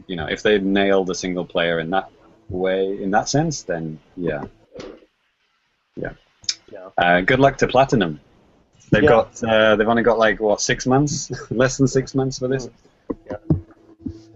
you 0.07 0.15
know, 0.15 0.27
if 0.27 0.43
they 0.43 0.59
nail 0.59 1.03
the 1.03 1.15
single 1.15 1.45
player 1.45 1.79
in 1.79 1.89
that 1.89 2.09
way, 2.49 3.01
in 3.01 3.11
that 3.11 3.27
sense, 3.27 3.63
then 3.63 3.99
yeah, 4.15 4.43
yeah. 5.95 6.11
Yeah. 6.71 6.89
Uh, 6.97 7.21
good 7.21 7.39
luck 7.39 7.57
to 7.57 7.67
Platinum. 7.67 8.19
They've 8.91 9.03
Yeah. 9.03 9.09
got 9.09 9.43
uh, 9.43 9.75
they've 9.75 9.87
only 9.87 10.03
got 10.03 10.17
like 10.19 10.39
what 10.39 10.61
six 10.61 10.85
months, 10.85 11.31
less 11.51 11.77
than 11.77 11.87
six 11.87 12.15
months 12.15 12.39
for 12.39 12.47
this. 12.47 12.69
Yeah. 13.29 13.37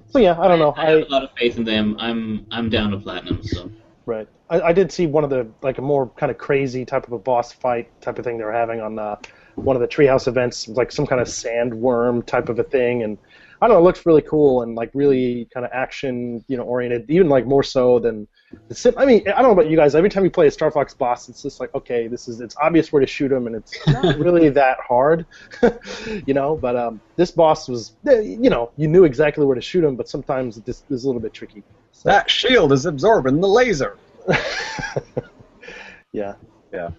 So 0.10 0.20
yeah, 0.20 0.40
I 0.40 0.48
don't 0.48 0.60
know. 0.60 0.74
I, 0.76 0.90
have 0.92 1.08
a 1.08 1.12
lot 1.12 1.24
of 1.24 1.30
faith 1.38 1.58
in 1.58 1.64
them. 1.64 1.96
I'm 2.00 2.46
I'm 2.52 2.70
down 2.70 2.92
to 2.92 2.98
platinum. 2.98 3.44
So 3.44 3.70
Right. 4.06 4.28
I, 4.50 4.62
I 4.62 4.74
did 4.74 4.92
see 4.92 5.06
one 5.06 5.24
of 5.24 5.30
the 5.30 5.48
like 5.62 5.78
a 5.78 5.82
more 5.82 6.10
kind 6.10 6.32
of 6.32 6.38
crazy 6.38 6.86
type 6.86 7.06
of 7.08 7.14
a 7.14 7.20
boss 7.20 7.52
fight 7.52 7.90
type 8.02 8.18
of 8.20 8.26
thing 8.26 8.38
they 8.38 8.44
were 8.44 8.52
having 8.52 8.82
on 8.82 9.00
uh, 9.00 9.16
one 9.56 9.76
of 9.76 9.82
the 9.82 9.88
treehouse 9.88 10.28
events, 10.28 10.68
like 10.68 10.92
some 10.92 11.06
kind 11.06 11.22
of 11.22 11.28
sandworm 11.28 12.26
type 12.26 12.50
of 12.50 12.60
a 12.60 12.64
thing, 12.64 13.04
and 13.04 13.18
I 13.62 13.68
don't 13.68 13.76
know, 13.76 13.82
it 13.82 13.84
looks 13.84 14.06
really 14.06 14.22
cool 14.22 14.62
and 14.62 14.76
like 14.76 14.90
really 14.94 15.50
kind 15.54 15.66
of 15.66 15.72
action, 15.74 16.44
you 16.48 16.56
know, 16.56 16.64
oriented, 16.64 17.10
even 17.10 17.28
like 17.28 17.46
more 17.46 17.64
so 17.64 18.00
than 18.00 18.26
the 18.70 18.76
sim. 18.76 18.94
I 18.98 19.06
mean, 19.06 19.28
I 19.28 19.42
don't 19.42 19.44
know 19.44 19.52
about 19.52 19.70
you 19.70 19.76
guys. 19.76 19.96
Every 19.96 20.10
time 20.10 20.24
you 20.24 20.32
play 20.32 20.48
a 20.48 20.52
Star 20.52 20.72
Fox 20.72 20.94
boss, 20.94 21.28
it's 21.28 21.42
just 21.42 21.60
like 21.60 21.74
okay, 21.76 22.08
this 22.08 22.28
is 22.28 22.40
it's 22.40 22.56
obvious 22.62 22.92
where 22.92 23.02
to 23.02 23.08
shoot 23.08 23.32
him, 23.32 23.48
and 23.48 23.56
it's 23.56 23.78
not 23.88 24.18
really 24.18 24.50
that 24.50 24.78
hard, 24.80 25.26
you 26.26 26.34
know. 26.34 26.56
But 26.56 26.76
um, 26.76 27.02
this 27.18 27.32
boss 27.32 27.68
was, 27.68 27.94
eh, 28.08 28.22
you 28.22 28.50
know, 28.50 28.72
you 28.78 28.88
knew 28.88 29.04
exactly 29.04 29.46
where 29.46 29.56
to 29.56 29.62
shoot 29.62 29.84
him, 29.84 29.96
but 29.96 30.08
sometimes 30.08 30.58
it 30.58 30.66
just 30.66 30.90
is 30.90 31.04
a 31.04 31.08
little 31.08 31.22
bit 31.22 31.34
tricky. 31.34 31.64
So, 31.92 32.08
That 32.08 32.30
shield 32.30 32.72
is 32.72 32.86
absorbing 32.86 33.42
the 33.42 33.48
laser. 33.48 33.98
yeah. 36.12 36.36
Yeah. 36.72 36.92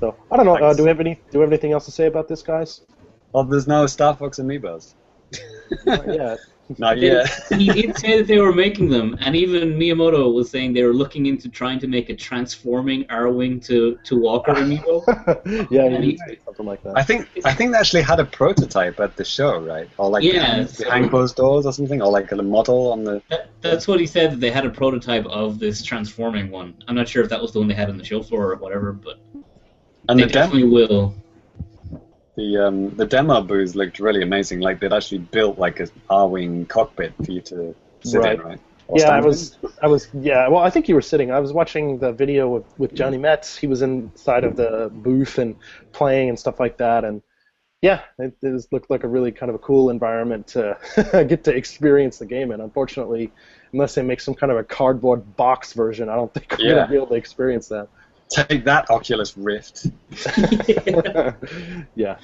So 0.00 0.16
I 0.30 0.36
don't 0.36 0.46
know. 0.46 0.56
Uh, 0.56 0.74
do 0.74 0.82
we 0.82 0.88
have 0.88 1.00
any? 1.00 1.20
Do 1.30 1.38
we 1.38 1.42
have 1.42 1.50
anything 1.50 1.72
else 1.72 1.84
to 1.86 1.90
say 1.90 2.06
about 2.06 2.28
this, 2.28 2.42
guys? 2.42 2.80
Well, 3.32 3.44
there's 3.44 3.66
no 3.66 3.86
Star 3.86 4.14
Fox 4.16 4.38
amiibos. 4.38 4.94
Not 5.86 6.06
yet. 6.06 6.38
Not 6.78 6.98
yet. 6.98 7.28
he 7.50 7.66
did 7.68 7.98
say 7.98 8.16
that 8.18 8.26
they 8.26 8.38
were 8.38 8.52
making 8.54 8.88
them, 8.88 9.16
and 9.20 9.36
even 9.36 9.74
Miyamoto 9.74 10.32
was 10.32 10.50
saying 10.50 10.72
they 10.72 10.84
were 10.84 10.94
looking 10.94 11.26
into 11.26 11.48
trying 11.48 11.78
to 11.80 11.86
make 11.86 12.08
a 12.08 12.14
transforming 12.16 13.04
Arwing 13.06 13.62
to, 13.66 13.98
to 14.04 14.18
Walker 14.18 14.52
amiibo. 14.54 15.02
yeah, 15.70 15.82
And 15.84 16.02
he 16.04 16.10
he- 16.12 16.16
did 16.16 16.20
say 16.28 16.38
something 16.44 16.64
like 16.64 16.82
that. 16.84 16.96
I 16.96 17.02
think 17.02 17.28
I 17.44 17.52
think 17.52 17.72
they 17.72 17.78
actually 17.78 18.02
had 18.02 18.20
a 18.20 18.24
prototype 18.24 19.00
at 19.00 19.16
the 19.16 19.24
show, 19.24 19.58
right? 19.60 19.88
Or 19.98 20.08
like 20.08 20.22
Yeah, 20.22 20.32
behind, 20.32 20.70
so- 20.70 20.84
behind 20.84 21.10
closed 21.10 21.36
doors 21.36 21.66
or 21.66 21.72
something, 21.72 22.00
or 22.00 22.10
like 22.10 22.32
a 22.32 22.36
model 22.42 22.92
on 22.92 23.04
the. 23.04 23.20
That, 23.28 23.50
that's 23.60 23.86
what 23.86 24.00
he 24.00 24.06
said. 24.06 24.32
That 24.32 24.40
they 24.40 24.50
had 24.50 24.64
a 24.64 24.70
prototype 24.70 25.26
of 25.26 25.58
this 25.58 25.82
transforming 25.82 26.50
one. 26.50 26.74
I'm 26.88 26.94
not 26.94 27.08
sure 27.08 27.22
if 27.22 27.28
that 27.30 27.42
was 27.42 27.52
the 27.52 27.58
one 27.58 27.68
they 27.68 27.74
had 27.74 27.90
on 27.90 27.98
the 27.98 28.04
show 28.04 28.22
floor 28.22 28.52
or 28.52 28.56
whatever, 28.56 28.92
but 28.92 29.18
And 30.08 30.18
they 30.18 30.24
the 30.24 30.30
demo, 30.30 30.46
definitely 30.46 30.68
will. 30.70 31.14
The 32.36 32.56
um, 32.66 32.90
the 32.96 33.06
demo 33.06 33.42
booth 33.42 33.74
looked 33.74 33.98
really 33.98 34.22
amazing. 34.22 34.60
Like 34.60 34.80
they'd 34.80 34.92
actually 34.92 35.18
built 35.18 35.58
like 35.58 35.80
a 35.80 35.88
Arwing 36.10 36.68
cockpit 36.68 37.14
for 37.24 37.30
you 37.30 37.40
to 37.42 37.74
sit 38.02 38.24
Right. 38.24 38.38
in, 38.38 38.40
right? 38.46 38.60
Or 38.88 38.98
yeah, 38.98 39.04
I 39.04 39.20
stand 39.20 39.24
in. 39.26 39.28
was, 39.28 39.58
I 39.82 39.86
was, 39.86 40.08
yeah. 40.14 40.48
Well, 40.48 40.62
I 40.62 40.70
think 40.70 40.88
you 40.88 40.94
were 40.94 41.02
sitting. 41.02 41.30
I 41.30 41.40
was 41.40 41.52
watching 41.52 41.98
the 41.98 42.12
video 42.12 42.48
with, 42.48 42.64
with 42.78 42.94
Johnny 42.94 43.18
Metts. 43.18 43.56
He 43.56 43.66
was 43.66 43.82
inside 43.82 44.44
of 44.44 44.56
the 44.56 44.90
booth 44.92 45.38
and 45.38 45.56
playing 45.92 46.30
and 46.30 46.38
stuff 46.38 46.58
like 46.58 46.78
that. 46.78 47.04
And 47.04 47.22
yeah, 47.82 48.00
it, 48.18 48.34
it 48.42 48.66
looked 48.72 48.90
like 48.90 49.04
a 49.04 49.08
really 49.08 49.32
kind 49.32 49.50
of 49.50 49.56
a 49.56 49.58
cool 49.58 49.90
environment 49.90 50.46
to 50.48 50.78
get 51.28 51.44
to 51.44 51.54
experience 51.54 52.18
the 52.18 52.26
game 52.26 52.50
in. 52.52 52.60
Unfortunately, 52.60 53.30
unless 53.72 53.94
they 53.94 54.02
make 54.02 54.20
some 54.20 54.34
kind 54.34 54.52
of 54.52 54.58
a 54.58 54.64
cardboard 54.64 55.36
box 55.36 55.72
version, 55.74 56.08
I 56.08 56.14
don't 56.14 56.32
think 56.32 56.50
we're 56.58 56.68
Yeah. 56.68 56.74
gonna 56.76 56.88
be 56.88 56.96
able 56.96 57.08
to 57.08 57.14
experience 57.14 57.68
that. 57.68 57.88
Take 58.32 58.64
that, 58.64 58.90
Oculus 58.90 59.36
Rift. 59.36 59.86
yeah. 61.94 62.18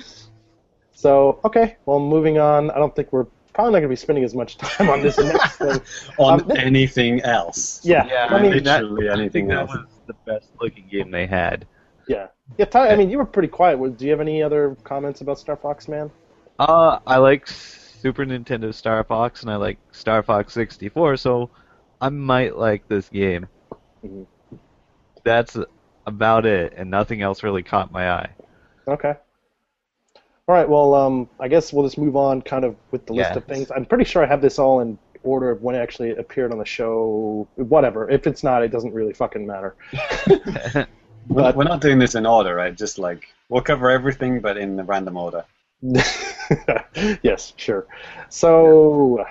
So 0.93 1.41
okay, 1.45 1.77
well, 1.87 2.01
moving 2.01 2.39
on. 2.39 2.71
I 2.71 2.77
don't 2.77 2.95
think 2.95 3.13
we're 3.13 3.27
probably 3.55 3.73
not 3.73 3.79
gonna 3.81 3.89
be 3.89 3.97
spending 3.97 4.25
as 4.25 4.35
much 4.35 4.59
time 4.59 4.89
on 4.91 5.03
this 5.03 5.19
next 5.19 5.57
thing. 5.57 5.81
On 6.19 6.41
Um, 6.41 6.47
th- 6.49 6.59
anything 6.61 7.21
else. 7.23 7.85
Yeah, 7.85 8.07
Yeah, 8.07 8.27
I 8.31 8.41
mean, 8.43 8.63
that- 8.65 8.83
literally 8.85 9.09
I 9.09 9.13
anything 9.13 9.49
think 9.49 9.49
that 9.51 9.69
was 9.69 9.87
the 10.07 10.15
best 10.27 10.49
looking 10.61 10.87
game 10.91 11.11
they 11.11 11.27
had. 11.27 11.67
Yeah. 12.09 12.29
Yeah, 12.57 12.65
Ty, 12.65 12.89
I 12.89 12.97
mean, 12.97 13.11
you 13.11 13.19
were 13.19 13.27
pretty 13.27 13.49
quiet. 13.49 13.99
Do 13.99 14.05
you 14.07 14.11
have 14.11 14.21
any 14.21 14.43
other 14.43 14.75
comments 14.83 15.21
about 15.21 15.39
Star 15.39 15.57
Fox, 15.57 15.87
man? 15.89 16.11
Uh, 16.59 16.99
I 17.07 17.19
like 17.19 17.47
Super 17.47 18.25
Nintendo 18.25 18.73
Star 18.73 19.05
Fox 19.05 19.43
and 19.43 19.51
I 19.51 19.57
like 19.57 19.79
Star 19.93 20.23
Fox 20.23 20.55
64, 20.55 21.19
so 21.19 21.51
I 22.01 22.09
might 22.09 22.57
like 22.57 22.89
this 22.89 23.09
game. 23.11 23.47
Mhm. 24.05 24.27
That's 25.25 25.59
about 26.09 26.47
it, 26.47 26.73
and 26.77 26.91
nothing 26.91 27.23
else 27.23 27.43
really 27.43 27.63
caught 27.63 27.93
my 27.93 28.11
eye. 28.11 28.31
Okay. 28.89 29.15
All 30.49 30.55
right, 30.55 30.69
well, 30.69 30.95
um, 30.95 31.29
I 31.39 31.47
guess 31.49 31.73
we'll 31.73 31.85
just 31.85 31.99
move 31.99 32.17
on 32.17 32.41
kind 32.43 32.65
of 32.65 32.75
with 32.91 33.05
the 33.07 33.13
list 33.13 33.31
Yeah. 33.31 33.37
of 33.37 33.45
things. 33.45 33.71
I'm 33.71 33.85
pretty 33.85 34.05
sure 34.05 34.25
I 34.25 34.27
have 34.27 34.41
this 34.41 34.59
all 34.59 34.81
in 34.81 34.99
order 35.23 35.51
of 35.51 35.63
when 35.63 35.75
it 35.75 35.79
actually 35.79 36.13
appeared 36.17 36.53
on 36.53 36.59
the 36.59 36.65
show. 36.65 37.47
Whatever. 37.57 38.09
If 38.09 38.27
it's 38.27 38.43
not, 38.43 38.63
it 38.63 38.69
doesn't 38.69 38.95
really 38.95 39.13
fucking 39.13 39.47
matter. 39.47 39.77
We're, 41.29 41.43
But- 41.43 41.57
we're 41.57 41.65
not 41.65 41.83
doing 41.83 41.99
this 41.99 42.15
in 42.15 42.25
order, 42.25 42.55
right? 42.55 42.75
Just 42.75 42.99
like 42.99 43.27
we'll 43.51 43.61
cover 43.61 43.91
everything, 43.91 44.41
but 44.41 44.57
in 44.57 44.77
the 44.77 44.85
random 44.85 45.19
order. 45.19 45.45
yes, 47.23 47.53
sure. 47.57 47.87
So, 48.31 49.25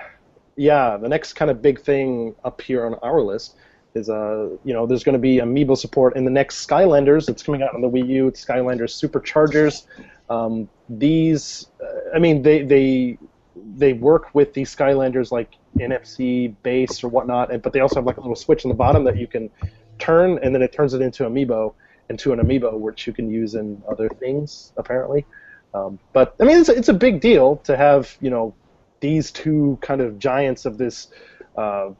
yeah, 0.54 0.96
the 0.96 1.08
next 1.08 1.32
kind 1.32 1.50
of 1.50 1.60
big 1.60 1.80
thing 1.80 2.36
up 2.44 2.60
here 2.60 2.86
on 2.86 2.94
our 3.02 3.20
list 3.20 3.56
is, 3.94 4.08
uh, 4.08 4.50
you 4.64 4.72
know, 4.72 4.86
there's 4.86 5.04
going 5.04 5.14
to 5.14 5.18
be 5.18 5.36
amiibo 5.36 5.76
support 5.76 6.16
in 6.16 6.24
the 6.24 6.30
next 6.30 6.66
Skylanders. 6.66 7.28
It's 7.28 7.42
coming 7.42 7.62
out 7.62 7.74
on 7.74 7.80
the 7.80 7.88
Wii 7.88 8.06
U. 8.08 8.28
It's 8.28 8.44
Skylanders 8.44 8.92
Superchargers. 8.94 9.86
Um, 10.30 10.68
these, 10.88 11.66
uh, 11.82 12.14
I 12.14 12.18
mean, 12.18 12.42
they 12.42 12.62
they 12.62 13.18
they 13.76 13.92
work 13.92 14.34
with 14.34 14.52
these 14.54 14.74
Skylanders 14.74 15.30
like 15.30 15.52
NFC 15.78 16.54
base 16.62 17.02
or 17.02 17.08
whatnot, 17.08 17.50
and, 17.50 17.62
but 17.62 17.72
they 17.72 17.80
also 17.80 17.96
have 17.96 18.06
like 18.06 18.16
a 18.16 18.20
little 18.20 18.36
switch 18.36 18.64
on 18.64 18.68
the 18.68 18.74
bottom 18.74 19.04
that 19.04 19.16
you 19.16 19.26
can 19.26 19.50
turn, 19.98 20.38
and 20.42 20.54
then 20.54 20.62
it 20.62 20.72
turns 20.72 20.94
it 20.94 21.00
into 21.00 21.24
amiibo, 21.24 21.74
into 22.08 22.32
an 22.32 22.40
amiibo, 22.40 22.78
which 22.78 23.06
you 23.06 23.12
can 23.12 23.30
use 23.30 23.54
in 23.54 23.82
other 23.88 24.08
things 24.08 24.72
apparently. 24.76 25.24
Um, 25.74 25.98
but 26.12 26.34
I 26.40 26.44
mean, 26.44 26.58
it's 26.58 26.68
a, 26.68 26.76
it's 26.76 26.88
a 26.88 26.94
big 26.94 27.20
deal 27.20 27.56
to 27.64 27.76
have 27.76 28.16
you 28.20 28.30
know 28.30 28.54
these 29.00 29.30
two 29.30 29.78
kind 29.80 30.00
of 30.00 30.18
giants 30.18 30.64
of 30.64 30.78
this 30.78 31.08
uh, 31.56 31.90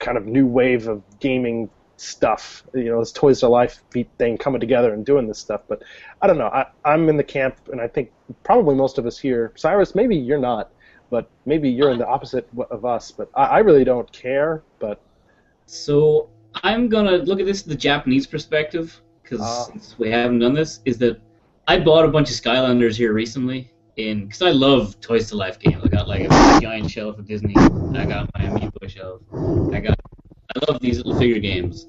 kind 0.00 0.18
of 0.18 0.26
new 0.26 0.46
wave 0.46 0.88
of 0.88 1.02
gaming 1.20 1.70
stuff. 1.96 2.64
You 2.74 2.86
know, 2.86 3.00
this 3.00 3.12
Toys 3.12 3.40
to 3.40 3.48
Life 3.48 3.82
thing 4.18 4.38
coming 4.38 4.60
together 4.60 4.92
and 4.92 5.04
doing 5.06 5.28
this 5.28 5.38
stuff. 5.38 5.62
But 5.68 5.82
I 6.20 6.26
don't 6.26 6.38
know. 6.38 6.48
I, 6.48 6.66
I'm 6.84 7.08
in 7.08 7.16
the 7.16 7.24
camp, 7.24 7.56
and 7.70 7.80
I 7.80 7.86
think 7.86 8.10
probably 8.42 8.74
most 8.74 8.98
of 8.98 9.06
us 9.06 9.18
here. 9.18 9.52
Sairus, 9.56 9.94
maybe 9.94 10.16
you're 10.16 10.40
not, 10.40 10.72
but 11.10 11.30
maybe 11.46 11.70
you're 11.70 11.90
in 11.90 11.98
the 11.98 12.06
opposite 12.06 12.48
of 12.70 12.84
us. 12.84 13.10
But 13.10 13.30
I, 13.34 13.44
I 13.44 13.58
really 13.58 13.84
don't 13.84 14.10
care. 14.12 14.62
But 14.78 15.00
So 15.66 16.30
I'm 16.54 16.88
gonna 16.88 17.18
look 17.18 17.38
at 17.38 17.46
this 17.46 17.62
from 17.62 17.70
the 17.70 17.78
Japanese 17.78 18.26
perspective 18.26 19.00
because 19.22 19.40
uh. 19.40 19.64
since 19.64 19.98
we 19.98 20.10
haven't 20.10 20.40
done 20.40 20.54
this, 20.54 20.80
is 20.84 20.98
that 20.98 21.20
I 21.68 21.78
bought 21.78 22.04
a 22.04 22.08
bunch 22.08 22.30
of 22.30 22.36
Skylanders 22.36 22.96
here 22.96 23.12
recently 23.12 23.70
in 24.08 24.24
because 24.26 24.42
I 24.42 24.50
love 24.50 25.00
Toys 25.00 25.28
to 25.30 25.36
Life 25.36 25.58
games. 25.58 25.82
I 25.84 25.88
got 25.88 26.08
like 26.08 26.22
a 26.22 26.60
giant 26.60 26.90
shelf 26.90 27.18
of 27.18 27.26
Disney. 27.26 27.54
I 27.56 28.06
got 28.06 28.30
my 28.34 28.44
Amiibo 28.46 28.88
shelf. 28.88 29.20
I 29.72 29.80
got 29.80 29.96
I 30.56 30.70
love 30.70 30.80
these 30.80 30.98
little 30.98 31.16
figure 31.18 31.38
games. 31.38 31.86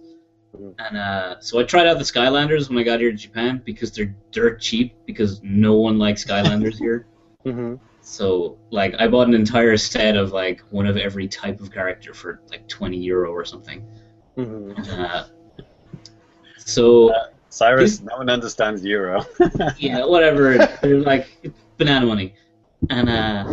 And 0.80 0.98
uh, 0.98 1.40
so 1.40 1.60
I 1.60 1.64
tried 1.64 1.88
out 1.88 1.98
the 1.98 2.04
Skylanders 2.04 2.70
when 2.70 2.78
I 2.78 2.84
got 2.84 3.00
here 3.00 3.12
to 3.12 3.18
Japan 3.18 3.62
because 3.66 3.92
they're 3.92 4.16
dirt 4.32 4.60
cheap 4.62 4.96
because 5.06 5.42
no 5.44 5.76
one 5.76 5.98
likes 5.98 6.24
Skylanders 6.26 6.78
here. 6.78 7.08
hmm 7.46 7.76
So 8.02 8.58
like 8.70 8.94
I 9.00 9.08
bought 9.08 9.28
an 9.28 9.34
entire 9.34 9.78
set 9.78 10.16
of 10.16 10.32
like 10.32 10.62
one 10.70 10.86
of 10.88 10.98
every 10.98 11.28
type 11.28 11.60
of 11.62 11.72
character 11.72 12.14
for 12.14 12.42
like 12.52 12.68
20 12.68 12.98
euro 12.98 13.32
or 13.32 13.46
something. 13.46 13.84
hmm 14.36 14.72
Uh, 14.92 15.26
so 16.58 17.14
Sairus, 17.50 17.80
This- 17.80 18.02
no 18.02 18.18
one 18.18 18.30
understands 18.30 18.84
Euro. 18.86 19.26
yeah, 19.78 20.06
whatever. 20.06 20.58
Like 20.84 21.28
banana 21.82 22.06
money, 22.06 22.30
and 22.92 23.08
uh, 23.10 23.44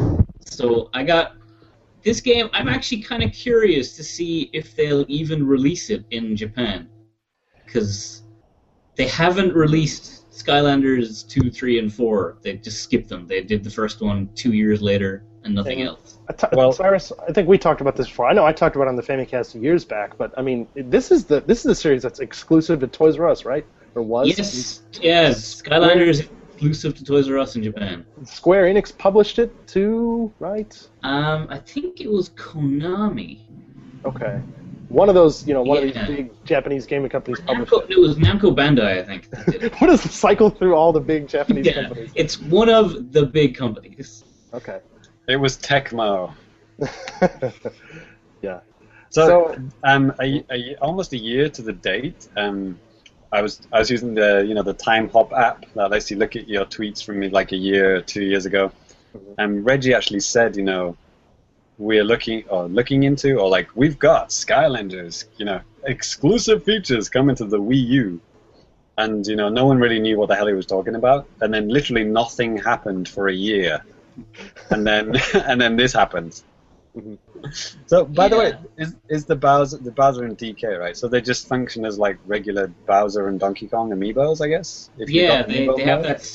so 0.44 0.90
I 0.92 1.02
got 1.14 1.26
this 2.02 2.20
game. 2.20 2.46
I'm 2.52 2.68
actually 2.68 3.02
kind 3.10 3.22
of 3.22 3.30
curious 3.32 3.96
to 3.96 4.02
see 4.04 4.50
if 4.52 4.76
they'll 4.76 5.06
even 5.08 5.46
release 5.46 5.88
it 5.94 6.04
in 6.10 6.36
Japan, 6.36 6.88
because 7.64 8.22
they 8.96 9.06
haven't 9.06 9.54
released 9.54 10.04
Skylanders 10.30 11.26
two, 11.26 11.50
three, 11.50 11.78
and 11.78 11.88
four. 11.92 12.36
They 12.42 12.52
just 12.68 12.82
skipped 12.82 13.08
them. 13.08 13.26
They 13.26 13.40
did 13.42 13.64
the 13.64 13.70
first 13.70 14.02
one 14.02 14.28
two 14.34 14.52
years 14.52 14.80
later 14.82 15.12
and 15.44 15.54
nothing 15.54 15.80
And- 15.80 15.90
else. 15.90 16.18
I 16.28 16.32
ta- 16.34 16.50
Well- 16.52 16.72
Sairus, 16.72 17.12
I 17.28 17.32
think 17.32 17.48
we 17.48 17.56
talked 17.56 17.80
about 17.80 17.96
this 17.96 18.08
before. 18.08 18.26
I 18.30 18.34
know 18.34 18.44
I 18.44 18.52
talked 18.52 18.76
about 18.76 18.86
it 18.88 18.92
on 18.94 18.96
the 18.96 19.08
Famicast 19.12 19.60
years 19.60 19.84
back, 19.84 20.18
but 20.18 20.30
I 20.36 20.42
mean, 20.42 20.66
this 20.74 21.10
is 21.10 21.24
the 21.24 21.40
this 21.50 21.58
is 21.58 21.64
the 21.72 21.74
series 21.74 22.02
that's 22.02 22.20
exclusive 22.20 22.80
to 22.80 22.86
Toys 22.88 23.18
R 23.18 23.28
Us, 23.28 23.44
right? 23.46 23.64
Or 23.94 24.02
was? 24.02 24.28
Yes, 24.28 24.82
yes. 25.00 25.62
Skylanders 25.62 26.20
is 26.20 26.28
exclusive 26.58 26.94
to 26.96 27.04
Toys 27.04 27.30
R 27.30 27.38
Us 27.38 27.54
in 27.56 27.62
Japan. 27.62 28.04
Square 28.24 28.64
Enix 28.72 28.96
published 28.96 29.38
it 29.38 29.50
too, 29.68 30.32
right? 30.40 30.88
Um, 31.02 31.46
I 31.50 31.58
think 31.58 32.00
it 32.00 32.10
was 32.10 32.30
Konami. 32.30 33.40
Okay. 34.04 34.40
One 34.88 35.08
of 35.08 35.14
those, 35.14 35.46
you 35.46 35.54
know, 35.54 35.62
one 35.62 35.82
Yeah. 35.82 36.00
of 36.00 36.08
these 36.08 36.16
big 36.16 36.44
Japanese 36.44 36.86
gaming 36.86 37.10
companies 37.10 37.40
published 37.40 37.70
Namco, 37.72 37.84
it. 37.84 37.90
it 37.90 38.00
was 38.00 38.16
Namco 38.16 38.54
Bandai, 38.56 38.98
I 39.00 39.04
think. 39.04 39.30
that 39.30 39.46
did 39.46 39.62
it. 39.64 39.74
What 39.80 39.90
is 39.90 40.02
the 40.02 40.08
cycle 40.08 40.50
through 40.50 40.74
all 40.74 40.92
the 40.92 41.00
big 41.00 41.28
Japanese 41.28 41.66
yeah, 41.66 41.74
companies? 41.82 42.10
it's 42.14 42.40
one 42.40 42.68
of 42.68 43.12
the 43.12 43.24
big 43.26 43.54
companies. 43.56 44.24
Okay. 44.54 44.80
it 45.28 45.36
was 45.36 45.58
Tecmo. 45.58 46.32
yeah. 48.42 48.60
So, 49.10 49.26
So- 49.26 49.62
um, 49.84 50.12
a, 50.20 50.44
a, 50.50 50.76
almost 50.76 51.12
a 51.12 51.18
year 51.18 51.48
to 51.50 51.62
the 51.62 51.72
date, 51.72 52.28
um, 52.36 52.78
I 53.30 53.42
was 53.42 53.60
I 53.72 53.78
was 53.78 53.90
using 53.90 54.14
the 54.14 54.44
you 54.46 54.54
know 54.54 54.62
the 54.62 54.74
Time 54.74 55.08
Hop 55.10 55.32
app 55.32 55.66
that 55.74 55.90
lets 55.90 56.10
you 56.10 56.16
look 56.16 56.36
at 56.36 56.48
your 56.48 56.64
tweets 56.64 57.04
from 57.04 57.20
like 57.30 57.52
a 57.52 57.56
year, 57.56 57.96
or 57.96 58.00
two 58.00 58.22
years 58.22 58.46
ago. 58.46 58.72
Mm-hmm. 59.14 59.32
And 59.38 59.64
Reggie 59.64 59.94
actually 59.94 60.20
said, 60.20 60.56
you 60.56 60.62
know, 60.62 60.96
we're 61.78 62.04
looking 62.04 62.44
or 62.48 62.68
looking 62.68 63.02
into 63.02 63.38
or 63.38 63.48
like 63.48 63.68
we've 63.74 63.98
got 63.98 64.30
Skylanders, 64.30 65.24
you 65.36 65.44
know, 65.44 65.60
exclusive 65.84 66.64
features 66.64 67.08
coming 67.08 67.36
to 67.36 67.44
the 67.44 67.60
Wii 67.60 67.86
U. 67.86 68.20
And 68.96 69.26
you 69.26 69.36
know, 69.36 69.48
no 69.48 69.66
one 69.66 69.78
really 69.78 70.00
knew 70.00 70.18
what 70.18 70.28
the 70.28 70.34
hell 70.34 70.46
he 70.46 70.54
was 70.54 70.66
talking 70.66 70.94
about. 70.94 71.28
And 71.40 71.52
then 71.52 71.68
literally 71.68 72.04
nothing 72.04 72.56
happened 72.56 73.08
for 73.08 73.28
a 73.28 73.34
year. 73.34 73.84
And 74.70 74.86
then 74.86 75.16
and 75.34 75.60
then 75.60 75.76
this 75.76 75.92
happened. 75.92 76.42
So, 77.86 78.04
by 78.04 78.28
the 78.28 78.36
way, 78.38 78.54
is 78.76 78.96
is 79.08 79.24
the 79.24 79.36
Bowser 79.36 79.78
the 79.78 79.90
Bowser 79.92 80.24
and 80.24 80.36
DK 80.36 80.78
right? 80.78 80.96
So 80.96 81.08
they 81.08 81.20
just 81.20 81.48
function 81.48 81.84
as 81.84 81.98
like 81.98 82.18
regular 82.26 82.68
Bowser 82.86 83.28
and 83.28 83.38
Donkey 83.38 83.68
Kong 83.68 83.90
amiibos, 83.90 84.40
I 84.44 84.48
guess. 84.48 84.90
If 84.98 85.08
Yeah, 85.10 85.42
got 85.42 85.48
they, 85.48 85.66
they 85.68 85.82
have 85.82 86.02
that 86.02 86.28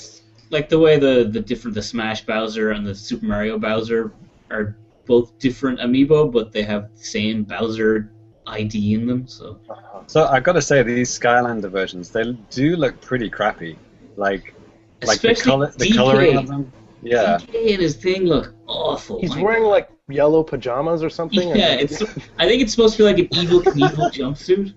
like 0.49 0.69
the 0.69 0.79
way 0.79 0.97
the 0.97 1.25
the 1.29 1.39
different 1.39 1.75
the 1.75 1.81
Smash 1.81 2.25
Bowser 2.25 2.71
and 2.71 2.85
the 2.85 2.95
Super 2.95 3.25
Mario 3.25 3.57
Bowser 3.57 4.13
are 4.49 4.75
both 5.05 5.37
different 5.39 5.79
amiibo, 5.79 6.31
but 6.31 6.51
they 6.51 6.63
have 6.63 6.89
the 6.97 7.03
same 7.03 7.43
Bowser 7.43 8.09
ID 8.47 8.93
in 8.93 9.05
them. 9.05 9.27
So 9.27 9.59
So 10.07 10.25
I 10.25 10.39
got 10.39 10.53
to 10.53 10.61
say, 10.61 10.81
these 10.83 11.17
Skylander 11.17 11.69
versions 11.69 12.11
they 12.11 12.31
do 12.51 12.75
look 12.75 12.99
pretty 13.01 13.29
crappy. 13.29 13.77
Like 14.15 14.53
like 15.05 15.19
the 15.21 15.33
Especially 15.33 15.51
color 15.51 15.73
the 15.77 15.85
DK. 15.85 15.95
coloring 15.95 16.37
of 16.37 16.47
them. 16.47 16.71
Yeah, 17.01 17.37
DK 17.39 17.73
and 17.73 17.81
his 17.81 17.95
thing 17.95 18.25
look 18.25 18.53
awful. 18.67 19.19
He's 19.19 19.35
My 19.35 19.41
wearing 19.41 19.63
like 19.63 19.89
yellow 20.13 20.43
pajamas 20.43 21.03
or 21.03 21.09
something. 21.09 21.49
and 21.51 21.59
Yeah, 21.59 21.73
it's. 21.73 22.01
I 22.37 22.47
think 22.47 22.61
it's 22.61 22.71
supposed 22.71 22.95
to 22.97 23.03
be 23.03 23.03
like 23.03 23.19
an 23.19 23.29
evil 23.31 23.61
Knievel 23.61 24.11
jumpsuit. 24.11 24.73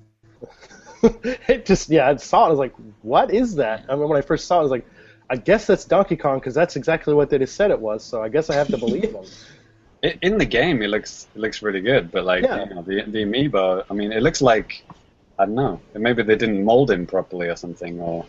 it 1.48 1.66
just 1.66 1.88
yeah, 1.88 2.08
I 2.08 2.16
saw 2.16 2.44
it. 2.44 2.46
I 2.46 2.50
was 2.50 2.58
like, 2.58 2.74
what 3.02 3.32
is 3.32 3.54
that? 3.56 3.84
I 3.88 3.94
mean, 3.94 4.08
when 4.08 4.18
I 4.18 4.22
first 4.22 4.46
saw 4.46 4.56
it, 4.56 4.60
I 4.60 4.62
was 4.62 4.70
like, 4.70 4.86
I 5.28 5.36
guess 5.36 5.66
that's 5.66 5.84
Donkey 5.84 6.16
Kong 6.16 6.38
because 6.38 6.54
that's 6.54 6.76
exactly 6.76 7.14
what 7.14 7.30
they 7.30 7.38
just 7.38 7.56
said 7.56 7.70
it 7.70 7.80
was. 7.80 8.04
So 8.04 8.22
I 8.22 8.28
guess 8.28 8.50
I 8.50 8.54
have 8.54 8.68
to 8.68 8.78
believe 8.78 9.12
them. 9.12 9.24
In 10.22 10.38
the 10.38 10.44
game, 10.44 10.82
it 10.82 10.88
looks 10.88 11.26
it 11.34 11.40
looks 11.40 11.62
really 11.62 11.80
good, 11.80 12.10
but 12.10 12.24
like 12.24 12.44
Yeah. 12.44 12.64
you 12.64 12.74
know, 12.74 12.82
the 12.82 13.02
the 13.06 13.24
amiibo, 13.24 13.84
I 13.90 13.94
mean, 13.94 14.12
it 14.12 14.22
looks 14.22 14.40
like 14.40 14.84
I 15.38 15.46
don't 15.46 15.54
know, 15.54 15.80
maybe 15.94 16.22
they 16.22 16.36
didn't 16.36 16.64
mold 16.64 16.90
him 16.90 17.06
properly 17.06 17.48
or 17.48 17.56
something, 17.56 18.00
or 18.00 18.24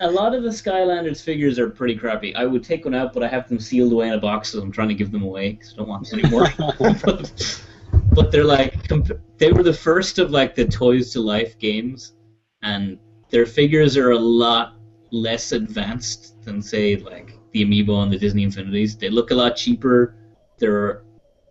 A 0.00 0.10
lot 0.10 0.34
of 0.34 0.42
the 0.42 0.50
Skylanders 0.50 1.22
figures 1.22 1.58
are 1.58 1.70
pretty 1.70 1.96
crappy. 1.96 2.34
I 2.34 2.44
would 2.44 2.62
take 2.62 2.84
one 2.84 2.94
out, 2.94 3.12
but 3.12 3.22
I 3.22 3.28
have 3.28 3.48
them 3.48 3.58
sealed 3.58 3.92
away 3.92 4.08
in 4.08 4.14
a 4.14 4.20
box, 4.20 4.50
so 4.50 4.60
I'm 4.60 4.70
trying 4.70 4.88
to 4.88 4.94
give 4.94 5.10
them 5.10 5.22
away 5.22 5.52
because 5.52 5.72
I 5.72 5.76
don't 5.76 5.88
want 5.88 6.08
them 6.08 6.20
anymore. 6.20 6.48
but, 6.58 7.62
but 8.12 8.30
they're 8.30 8.44
like 8.44 8.88
comp- 8.88 9.20
they 9.38 9.52
were 9.52 9.62
the 9.62 9.72
first 9.72 10.18
of 10.18 10.30
like 10.30 10.54
the 10.54 10.66
Toys 10.66 11.12
to 11.12 11.20
Life 11.20 11.58
games, 11.58 12.14
and 12.62 12.98
their 13.30 13.46
figures 13.46 13.96
are 13.96 14.10
a 14.10 14.18
lot 14.18 14.74
less 15.10 15.52
advanced 15.52 16.42
than 16.44 16.60
say 16.60 16.96
like 16.96 17.38
the 17.52 17.64
Amiibo 17.64 18.02
and 18.02 18.12
the 18.12 18.18
Disney 18.18 18.42
Infinities. 18.42 18.96
They 18.96 19.08
look 19.08 19.30
a 19.30 19.34
lot 19.34 19.56
cheaper. 19.56 20.14
They're 20.58 21.02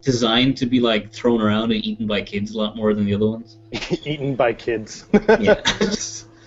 designed 0.01 0.55
to 0.57 0.65
be 0.67 0.79
like 0.79 1.11
thrown 1.11 1.41
around 1.41 1.71
and 1.71 1.83
eaten 1.83 2.05
by 2.05 2.21
kids 2.21 2.53
a 2.53 2.57
lot 2.57 2.75
more 2.75 2.93
than 2.93 3.05
the 3.05 3.13
other 3.13 3.27
ones. 3.27 3.57
Eaten 4.05 4.35
by 4.35 4.53
kids. 4.53 5.05
Yeah. 5.39 5.61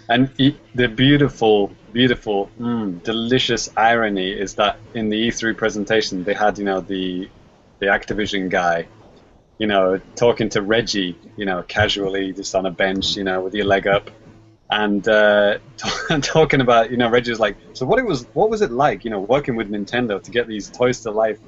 And 0.09 0.31
the 0.75 0.87
beautiful, 0.87 1.71
beautiful, 1.93 2.51
mm, 2.59 3.03
delicious 3.03 3.69
irony 3.77 4.31
is 4.31 4.55
that 4.55 4.79
in 4.95 5.11
the 5.11 5.29
E3 5.29 5.55
presentation 5.57 6.25
they 6.25 6.33
had, 6.35 6.59
you 6.59 6.65
know, 6.65 6.81
the 6.81 7.29
the 7.79 7.87
Activision 7.87 8.49
guy, 8.49 8.87
you 9.59 9.67
know, 9.67 10.01
talking 10.17 10.49
to 10.51 10.63
Reggie, 10.63 11.17
you 11.37 11.45
know, 11.45 11.63
casually 11.63 12.33
just 12.33 12.55
on 12.55 12.67
a 12.67 12.71
bench, 12.71 13.17
you 13.17 13.25
know, 13.25 13.43
with 13.43 13.55
your 13.55 13.67
leg 13.67 13.87
up, 13.87 14.11
and 14.71 15.07
uh, 15.07 15.59
talking 16.23 16.61
about, 16.61 16.91
you 16.91 16.97
know, 16.97 17.09
Reggie 17.09 17.31
was 17.31 17.41
like, 17.41 17.57
so 17.75 17.87
what 17.87 17.99
it 17.99 18.07
was, 18.07 18.27
what 18.33 18.51
was 18.51 18.63
it 18.63 18.71
like, 18.71 19.05
you 19.05 19.11
know, 19.11 19.21
working 19.21 19.57
with 19.57 19.71
Nintendo 19.71 20.23
to 20.23 20.31
get 20.31 20.49
these 20.49 20.71
toys 20.71 21.01
to 21.01 21.11
life, 21.11 21.39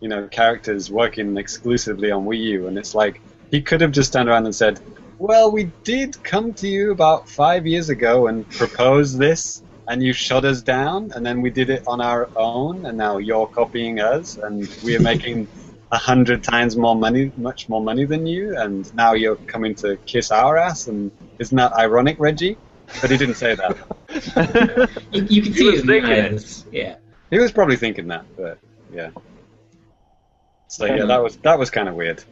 you 0.00 0.08
know, 0.08 0.26
characters 0.28 0.90
working 0.90 1.36
exclusively 1.36 2.10
on 2.10 2.26
Wii 2.26 2.38
U, 2.38 2.66
and 2.66 2.76
it's 2.76 2.94
like 2.94 3.20
he 3.50 3.62
could 3.62 3.80
have 3.80 3.92
just 3.92 4.12
turned 4.12 4.28
around 4.28 4.44
and 4.44 4.54
said, 4.54 4.80
well, 5.20 5.52
we 5.52 5.70
did 5.84 6.22
come 6.24 6.54
to 6.54 6.66
you 6.66 6.92
about 6.92 7.28
five 7.28 7.66
years 7.66 7.90
ago 7.90 8.26
and 8.28 8.48
propose 8.48 9.18
this, 9.18 9.62
and 9.86 10.02
you 10.02 10.14
shut 10.14 10.46
us 10.46 10.62
down, 10.62 11.12
and 11.14 11.24
then 11.24 11.42
we 11.42 11.50
did 11.50 11.68
it 11.68 11.82
on 11.86 12.00
our 12.00 12.30
own, 12.36 12.86
and 12.86 12.96
now 12.96 13.18
you're 13.18 13.46
copying 13.46 14.00
us, 14.00 14.38
and 14.38 14.66
we 14.82 14.96
are 14.96 15.00
making 15.00 15.46
a 15.92 15.98
hundred 15.98 16.42
times 16.42 16.74
more 16.74 16.96
money, 16.96 17.30
much 17.36 17.68
more 17.68 17.82
money 17.82 18.06
than 18.06 18.26
you, 18.26 18.56
and 18.56 18.92
now 18.94 19.12
you're 19.12 19.36
coming 19.36 19.74
to 19.74 19.98
kiss 20.06 20.30
our 20.30 20.56
ass, 20.56 20.86
and 20.86 21.10
isn't 21.38 21.56
that 21.56 21.74
ironic, 21.74 22.18
Reggie? 22.18 22.56
But 23.02 23.10
he 23.10 23.18
didn't 23.18 23.34
say 23.34 23.54
that. 23.54 23.76
you, 25.12 25.22
you 25.28 25.42
can 25.42 25.52
He 25.52 25.58
see 25.58 25.70
was 25.70 25.80
it 25.80 25.86
thinking 25.86 26.12
it. 26.12 26.64
Yeah. 26.72 26.96
He 27.30 27.38
was 27.38 27.52
probably 27.52 27.76
thinking 27.76 28.08
that, 28.08 28.24
but 28.38 28.58
yeah. 28.90 29.10
So 30.68 30.86
yeah, 30.86 31.04
that 31.04 31.22
was 31.22 31.36
that 31.38 31.58
was 31.58 31.68
kind 31.68 31.90
of 31.90 31.94
weird. 31.94 32.24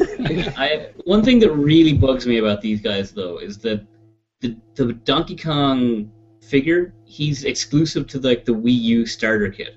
I 0.56 0.88
one 1.04 1.22
thing 1.22 1.38
that 1.40 1.52
really 1.52 1.92
bugs 1.92 2.26
me 2.26 2.38
about 2.38 2.60
these 2.60 2.80
guys 2.80 3.12
though 3.12 3.38
is 3.38 3.58
that 3.58 3.86
the 4.40 4.56
the 4.74 4.92
Donkey 4.92 5.36
Kong 5.36 6.10
figure 6.42 6.94
he's 7.04 7.44
exclusive 7.44 8.06
to 8.08 8.20
like 8.20 8.44
the 8.44 8.52
Wii 8.52 8.80
U 8.80 9.06
starter 9.06 9.50
kit, 9.50 9.76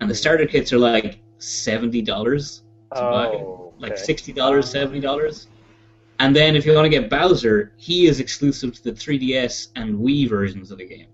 and 0.00 0.08
the 0.10 0.14
starter 0.14 0.46
kits 0.46 0.72
are 0.72 0.78
like 0.78 1.20
seventy 1.38 2.02
dollars 2.02 2.62
to 2.94 3.00
buy, 3.00 3.26
Oh, 3.26 3.72
like 3.78 3.96
sixty 3.96 4.32
dollars, 4.32 4.70
seventy 4.70 5.00
dollars. 5.00 5.48
And 6.18 6.36
then 6.36 6.54
if 6.54 6.66
you 6.66 6.74
want 6.74 6.84
to 6.84 6.90
get 6.90 7.08
Bowser, 7.08 7.72
he 7.76 8.06
is 8.06 8.20
exclusive 8.20 8.74
to 8.74 8.84
the 8.84 8.92
3DS 8.92 9.68
and 9.76 9.98
Wii 9.98 10.28
versions 10.28 10.70
of 10.70 10.76
the 10.76 10.86
game. 10.86 11.06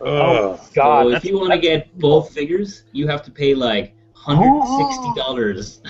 Oh 0.00 0.60
God! 0.72 1.02
so 1.04 1.10
if 1.10 1.24
you 1.24 1.36
want 1.36 1.52
to 1.52 1.58
get 1.58 1.98
both 1.98 2.32
figures, 2.32 2.84
you 2.92 3.08
have 3.08 3.22
to 3.24 3.30
pay 3.30 3.54
like 3.54 3.94
hundred 4.14 4.62
sixty 4.78 5.14
dollars. 5.14 5.80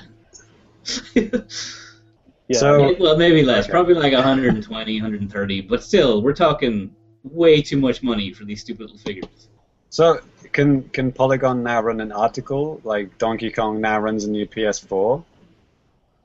yeah, 1.14 2.58
So- 2.58 2.94
well, 2.98 3.16
maybe 3.16 3.42
less, 3.42 3.64
Okay. 3.64 3.72
probably 3.72 3.94
like 3.94 4.12
120, 4.12 5.00
130, 5.00 5.60
but 5.62 5.82
still, 5.82 6.22
we're 6.22 6.32
talking 6.34 6.94
way 7.24 7.60
too 7.60 7.76
much 7.78 8.02
money 8.02 8.32
for 8.32 8.44
these 8.44 8.60
stupid 8.60 8.82
little 8.82 8.98
figures. 8.98 9.48
So 9.90 10.20
can 10.52 10.82
can 10.90 11.10
Polygon 11.12 11.62
now 11.62 11.80
run 11.82 12.00
an 12.00 12.12
article 12.12 12.80
like 12.84 13.16
Donkey 13.18 13.50
Kong 13.50 13.80
now 13.80 13.98
runs 13.98 14.24
a 14.24 14.30
new 14.30 14.46
PS4? 14.46 15.24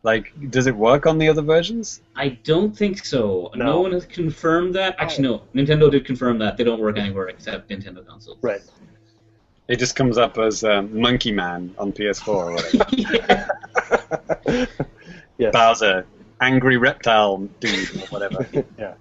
Like, 0.03 0.33
does 0.49 0.65
it 0.65 0.75
work 0.75 1.05
on 1.05 1.19
the 1.19 1.29
other 1.29 1.43
versions? 1.43 2.01
I 2.15 2.29
don't 2.43 2.75
think 2.75 3.05
so. 3.05 3.51
No, 3.55 3.65
No. 3.65 3.81
one 3.81 3.91
has 3.91 4.05
confirmed 4.05 4.73
that. 4.75 4.95
Actually, 4.97 5.27
no. 5.27 5.43
Nintendo 5.53 5.91
did 5.91 6.05
confirm 6.05 6.39
that 6.39 6.57
they 6.57 6.63
don't 6.63 6.79
work 6.81 6.97
anywhere 6.97 7.27
except 7.27 7.69
Nintendo 7.69 8.05
consoles. 8.05 8.37
right. 8.41 8.61
It 9.67 9.77
just 9.79 9.95
comes 9.95 10.17
up 10.17 10.37
as 10.37 10.63
um, 10.65 10.99
Monkey 10.99 11.31
Man 11.31 11.73
on 11.77 11.93
PS4 11.93 12.27
or 12.27 12.51
whatever. 12.53 13.47
yeah. 14.47 14.65
yes. 15.37 15.53
Bowser, 15.53 16.05
angry 16.39 16.77
reptile 16.77 17.37
dude 17.59 17.95
or 17.95 18.07
whatever. 18.07 18.45
yeah. 18.77 18.93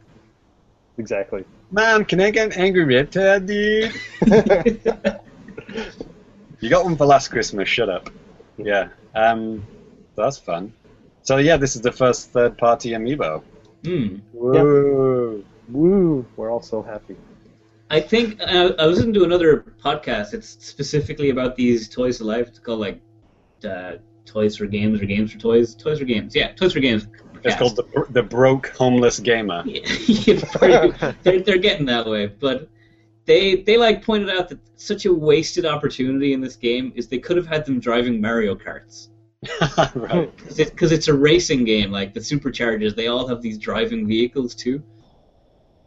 Exactly. 0.99 1.45
Man, 1.71 2.05
can 2.05 2.21
I 2.21 2.31
get 2.31 2.47
an 2.55 2.61
angry 2.61 2.85
reptile 2.85 3.41
dude? 3.41 3.93
You 6.61 6.69
got 6.69 6.85
one 6.85 6.97
for 6.97 7.07
last 7.07 7.29
Christmas. 7.29 7.69
Shut 7.69 7.89
up. 7.89 8.11
Yeah. 8.59 8.89
Um, 9.15 9.67
that's 10.15 10.37
fun. 10.37 10.75
So 11.23 11.39
yeah, 11.39 11.57
this 11.57 11.75
is 11.75 11.83
the 11.83 11.93
first 11.93 12.31
third-party 12.33 12.91
amiibo. 12.91 13.43
Hmm. 13.85 14.17
Whoa. 14.33 15.43
Woo! 15.71 16.27
We're 16.37 16.51
all 16.51 16.61
so 16.61 16.83
happy. 16.83 17.17
I 17.89 18.01
think 18.01 18.41
uh, 18.41 18.73
I 18.79 18.87
was 18.87 18.99
listening 18.99 19.15
to 19.15 19.25
another 19.25 19.65
podcast. 19.83 20.35
It's 20.35 20.49
specifically 20.49 21.31
about 21.31 21.57
these 21.57 21.89
toys 21.89 22.19
to 22.19 22.25
life. 22.25 22.49
It's 22.49 22.59
called 22.59 22.81
like 22.81 23.01
uh, 23.65 23.95
Toys 24.31 24.57
for 24.57 24.67
Games 24.67 25.01
or 25.01 25.07
Games 25.07 25.33
for 25.33 25.39
Toys. 25.39 25.75
Toys 25.75 25.99
for 25.99 26.05
Games. 26.05 26.35
Yeah, 26.35 26.53
Toys 26.53 26.73
for 26.73 26.81
Games. 26.81 27.09
It's 27.43 27.57
called 27.57 27.77
the, 27.77 28.07
the 28.11 28.23
broke 28.23 28.69
homeless 28.69 29.19
gamer. 29.19 29.63
Yeah, 29.65 31.13
they're, 31.23 31.41
they're 31.41 31.59
getting 31.59 31.87
that 31.87 32.07
way, 32.07 32.27
but 32.27 32.69
they 33.25 33.57
they 33.63 33.77
like 33.77 34.05
pointed 34.05 34.31
out 34.31 34.49
that 34.51 34.59
such 34.77 35.07
a 35.07 35.13
wasted 35.13 35.65
opportunity 35.65 36.33
in 36.33 36.41
this 36.41 36.57
game 36.57 36.93
is 36.95 37.09
they 37.09 37.19
could 37.19 37.37
have 37.37 37.47
had 37.47 37.65
them 37.65 37.81
driving 37.81 38.21
Mario 38.21 38.55
Karts 38.55 39.09
right. 39.95 40.31
because 40.57 40.93
it's 40.93 41.09
a 41.09 41.15
racing 41.15 41.65
game. 41.65 41.91
Like 41.91 42.13
the 42.13 42.21
superchargers, 42.21 42.95
they 42.95 43.07
all 43.07 43.27
have 43.27 43.41
these 43.41 43.59
driving 43.59 44.07
vehicles 44.07 44.55
too. 44.55 44.83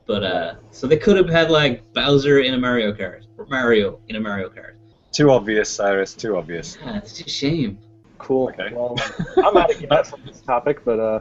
But 0.05 0.23
uh, 0.23 0.55
so 0.71 0.87
they 0.87 0.97
could 0.97 1.17
have 1.17 1.29
had 1.29 1.49
like 1.51 1.93
Bowser 1.93 2.39
in 2.39 2.53
a 2.55 2.57
Mario 2.57 2.93
Kart 2.93 3.25
or 3.37 3.45
Mario 3.45 3.99
in 4.07 4.15
a 4.15 4.19
Mario 4.19 4.49
Kart. 4.49 4.75
Too 5.11 5.29
obvious, 5.29 5.77
Sairus. 5.77 6.17
Too 6.17 6.35
obvious. 6.35 6.77
Yeah, 6.83 6.97
it's 6.97 7.19
a 7.21 7.29
shame. 7.29 7.77
Cool. 8.23 8.49
Okay. 8.49 8.73
Well, 8.73 8.95
I'm 9.37 9.57
out 9.57 9.71
of 9.71 9.79
gas 9.89 10.13
on 10.13 10.21
this 10.25 10.41
topic, 10.41 10.83
but 10.85 10.99
uh. 10.99 11.19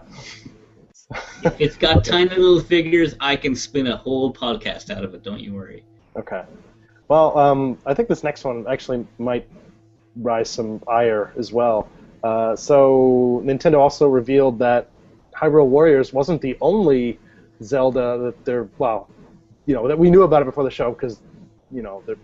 If 1.44 1.61
it's 1.61 1.76
got 1.76 2.05
tiny 2.05 2.30
little 2.30 2.61
figures, 2.61 3.14
I 3.20 3.36
can 3.36 3.55
spin 3.55 3.86
a 3.88 3.96
whole 3.96 4.32
podcast 4.32 4.88
out 4.88 5.05
of 5.05 5.12
it. 5.14 5.22
Don't 5.22 5.40
you 5.40 5.53
worry. 5.53 5.84
Okay. 6.16 6.44
Well, 7.09 7.36
um, 7.36 7.76
I 7.84 7.92
think 7.92 8.09
this 8.09 8.22
next 8.22 8.44
one 8.44 8.64
actually 8.68 9.07
might 9.18 9.46
rise 10.16 10.48
some 10.48 10.82
ire 10.88 11.32
as 11.36 11.53
well. 11.53 11.88
Uh, 12.22 12.55
so 12.57 13.42
Nintendo 13.44 13.78
also 13.78 14.09
revealed 14.09 14.59
that 14.61 14.88
Hyrule 15.36 15.66
Warriors 15.66 16.12
wasn't 16.12 16.40
the 16.40 16.57
only 16.61 17.18
Zelda 17.62 18.18
that 18.18 18.44
they're 18.44 18.68
well, 18.78 19.09
you 19.66 19.74
know, 19.74 19.88
that 19.88 19.98
we 19.98 20.11
knew 20.11 20.22
about 20.22 20.42
it 20.42 20.44
before 20.44 20.64
the 20.64 20.70
show 20.70 20.92
because, 20.92 21.20
you 21.70 21.82
know, 21.82 22.03
they're 22.07 22.16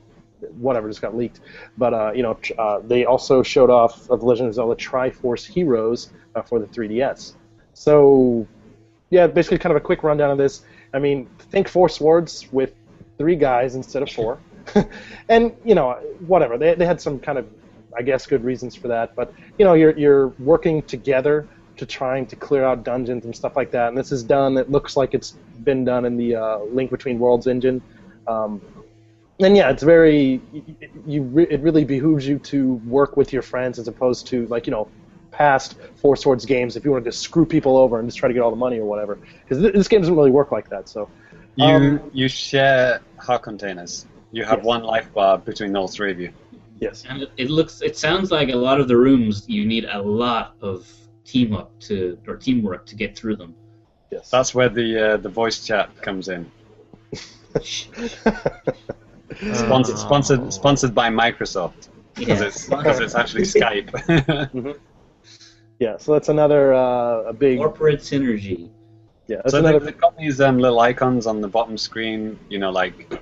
whatever 0.59 0.89
just 0.89 1.03
got 1.03 1.17
leaked. 1.17 1.41
But 1.77 1.95
uh, 1.95 2.13
you 2.15 2.23
know, 2.23 2.39
uh, 2.59 2.81
they 2.81 3.05
also 3.05 3.43
showed 3.43 3.71
off 3.71 4.09
of 4.11 4.23
Legend 4.23 4.49
of 4.49 4.55
Zelda 4.55 4.75
Tri 4.75 5.11
Force 5.11 5.45
Heroes 5.45 6.11
uh, 6.35 6.43
for 6.43 6.59
the 6.59 6.67
3DS. 6.67 7.35
So 7.75 8.47
yeah, 9.11 9.27
basically 9.27 9.59
kind 9.59 9.71
of 9.71 9.77
a 9.77 9.85
quick 9.85 10.03
rundown 10.03 10.31
of 10.31 10.39
this. 10.39 10.63
I 10.93 10.99
mean, 10.99 11.29
think 11.51 11.69
Four 11.69 11.89
Swords 11.89 12.51
with 12.53 12.75
three 13.17 13.37
guys 13.37 13.75
instead 13.75 14.03
of 14.03 14.11
four. 14.11 14.39
and, 15.29 15.55
you 15.65 15.75
know, 15.75 15.93
whatever. 16.27 16.59
They, 16.59 16.75
they 16.75 16.87
had 16.87 17.01
some 17.01 17.19
kind 17.19 17.39
of, 17.39 17.47
I 17.97 18.03
guess, 18.03 18.27
good 18.27 18.45
reasons 18.45 18.75
for 18.75 18.89
that. 18.89 19.15
But, 19.15 19.33
you 19.59 19.65
know, 19.65 19.75
you're, 19.75 19.97
you're 19.99 20.29
working 20.39 20.83
together 20.83 21.49
to 21.77 21.87
trying 21.87 22.27
to 22.27 22.37
clear 22.37 22.65
out 22.65 22.85
dungeons 22.85 23.25
and 23.25 23.35
stuff 23.35 23.57
like 23.57 23.71
that. 23.71 23.89
And 23.89 23.97
this 23.97 24.13
is 24.13 24.23
done, 24.23 24.59
it 24.59 24.71
looks 24.71 24.97
like 24.97 25.15
it's 25.15 25.33
been 25.65 25.85
done 25.85 26.05
in 26.05 26.17
the 26.17 26.37
uh, 26.37 26.59
Link 26.59 26.91
Between 26.91 27.19
Worlds 27.19 27.47
engine. 27.47 27.83
Um, 28.27 28.61
and 29.41 29.57
yeah, 29.57 29.71
it's 29.71 29.83
very, 29.83 30.41
you, 31.07 31.23
re- 31.23 31.47
it 31.49 31.61
really 31.61 31.85
behooves 31.85 32.27
you 32.27 32.39
to 32.41 32.75
work 32.87 33.17
with 33.17 33.33
your 33.33 33.43
friends 33.43 33.79
as 33.79 33.87
opposed 33.89 34.27
to, 34.29 34.47
like, 34.47 34.67
you 34.67 34.71
know, 34.73 34.89
past 35.31 35.77
Four 35.97 36.17
Swords 36.17 36.45
games 36.45 36.77
if 36.77 36.85
you 36.85 36.91
wanted 36.91 37.05
to 37.05 37.13
screw 37.13 37.47
people 37.47 37.77
over 37.77 37.99
and 38.01 38.09
just 38.09 38.19
try 38.19 38.27
to 38.29 38.35
get 38.35 38.43
all 38.43 38.51
the 38.51 38.57
money 38.57 38.79
or 38.79 38.85
whatever. 38.87 39.17
Because 39.43 39.59
th- 39.63 39.75
this 39.75 39.87
game 39.87 40.01
doesn't 40.01 40.17
really 40.17 40.31
work 40.33 40.51
like 40.51 40.69
that. 40.71 40.89
So 40.89 41.09
You 41.57 41.65
Um, 41.65 42.11
you 42.13 42.29
share 42.29 43.01
heart 43.19 43.43
containers. 43.43 44.07
You 44.33 44.45
have 44.45 44.59
Yes. 44.59 44.67
one 44.67 44.83
life 44.83 45.13
bar 45.15 45.39
between 45.39 45.77
all 45.77 45.89
three 45.89 46.11
of 46.11 46.21
you. 46.21 46.31
Yes. 46.81 47.05
And 47.09 47.23
it, 47.23 47.31
it 47.37 47.51
looks, 47.51 47.81
it 47.83 47.97
sounds 47.97 48.31
like 48.31 48.49
a 48.51 48.57
lot 48.57 48.81
of 48.81 48.89
the 48.89 48.97
rooms 48.97 49.45
you 49.49 49.65
need 49.67 49.85
a 49.85 50.01
lot 50.03 50.55
of 50.61 50.93
team 51.25 51.55
up 51.55 51.71
to 51.81 52.19
or 52.27 52.37
teamwork 52.37 52.87
to 52.87 52.95
get 52.97 53.17
through 53.17 53.37
them. 53.37 53.55
Yes. 54.11 54.31
That's 54.31 54.55
where 54.55 54.69
the 54.69 55.15
uh, 55.15 55.17
the 55.19 55.29
voice 55.29 55.65
chat 55.67 55.91
comes 56.01 56.29
in. 56.29 56.51
Sponsored, 59.53 59.95
Oh. 59.97 59.99
sponsored, 59.99 60.53
sponsored 60.53 60.95
by 60.95 61.11
Microsoft 61.11 61.89
because 62.15 62.41
Yeah. 62.41 62.47
it's 62.47 62.69
because 62.69 63.01
it's 63.01 63.15
actually 63.15 63.43
Skype. 63.57 64.79
yeah. 65.79 65.97
So 65.99 66.13
that's 66.13 66.29
another 66.29 66.73
uh, 66.75 67.23
a 67.25 67.33
big. 67.33 67.59
corporate 67.59 68.01
synergy. 68.01 68.69
Yeah. 69.27 69.37
That's 69.39 69.51
so 69.51 69.61
they, 69.63 69.69
another. 69.71 69.85
they've 69.85 69.99
got 70.01 70.17
these 70.17 70.41
um, 70.41 70.59
little 70.59 70.81
icons 70.81 71.27
on 71.27 71.41
the 71.41 71.49
bottom 71.49 71.77
screen, 71.77 72.39
you 72.49 72.59
know, 72.59 72.71
like 72.71 73.13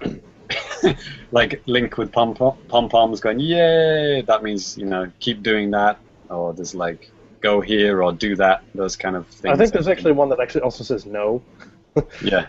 like 1.32 1.62
Link 1.66 1.98
with 1.98 2.12
pom 2.12 2.34
pom 2.34 2.88
poms 2.88 3.20
going, 3.20 3.40
yay! 3.40 4.22
That 4.22 4.42
means 4.42 4.78
you 4.78 4.86
know 4.86 5.10
keep 5.18 5.42
doing 5.42 5.70
that, 5.72 5.98
or 6.30 6.52
there's 6.54 6.74
like 6.74 7.10
go 7.40 7.60
here 7.60 8.02
or 8.02 8.12
do 8.12 8.34
that, 8.36 8.62
those 8.74 8.96
kind 8.96 9.16
of 9.16 9.26
things. 9.26 9.52
I 9.52 9.56
think 9.56 9.72
there's 9.72 9.88
actually 9.88 10.12
one 10.12 10.28
that 10.30 10.40
actually 10.40 10.62
also 10.62 10.84
says 10.84 11.04
no. 11.06 11.42
Yeah. 12.22 12.46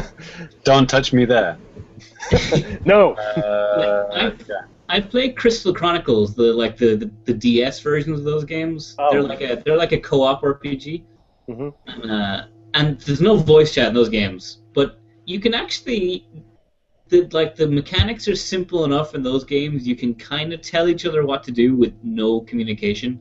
Don't 0.64 0.88
touch 0.88 1.12
me 1.12 1.24
there. 1.24 1.58
no. 2.84 3.14
Uh, 3.14 4.08
I- 4.12 4.24
yeah. 4.48 4.62
I've 4.88 5.08
played 5.08 5.36
Crystal 5.36 5.72
Chronicles, 5.72 6.34
the 6.34 6.52
like 6.52 6.76
the, 6.76 6.96
the, 6.96 7.10
the 7.26 7.32
DS 7.34 7.78
versions 7.80 8.18
of 8.18 8.24
those 8.24 8.44
games. 8.44 8.96
Oh. 8.98 9.12
They're 9.12 9.22
like 9.22 9.40
a 9.40 9.62
they're 9.64 9.76
like 9.76 9.92
a 9.92 9.98
co-op 10.00 10.42
RPG, 10.42 11.04
Mhm. 11.48 11.72
uh, 12.10 12.46
and 12.74 13.00
there's 13.02 13.20
no 13.20 13.36
voice 13.36 13.72
chat 13.72 13.86
in 13.88 13.94
those 13.94 14.08
games. 14.08 14.62
But 14.74 14.98
you 15.26 15.38
can 15.38 15.54
actually, 15.54 16.26
the 17.08 17.28
like 17.30 17.54
the 17.54 17.68
mechanics 17.68 18.26
are 18.26 18.34
simple 18.34 18.84
enough 18.84 19.14
in 19.14 19.22
those 19.22 19.44
games. 19.44 19.86
You 19.86 19.94
can 19.94 20.12
kind 20.14 20.52
of 20.52 20.60
tell 20.60 20.88
each 20.88 21.06
other 21.06 21.24
what 21.24 21.44
to 21.44 21.52
do 21.52 21.76
with 21.76 21.92
no 22.02 22.40
communication. 22.40 23.20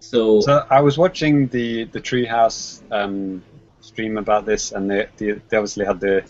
So, 0.00 0.40
So 0.40 0.66
I 0.70 0.80
was 0.80 0.98
watching 0.98 1.46
the 1.48 1.84
the 1.84 2.00
Treehouse 2.00 2.82
um, 2.90 3.44
stream 3.80 4.16
about 4.18 4.46
this, 4.46 4.72
and 4.72 4.90
they, 4.90 5.06
they 5.16 5.32
they 5.32 5.56
obviously 5.56 5.84
had 5.84 6.00
the 6.00 6.24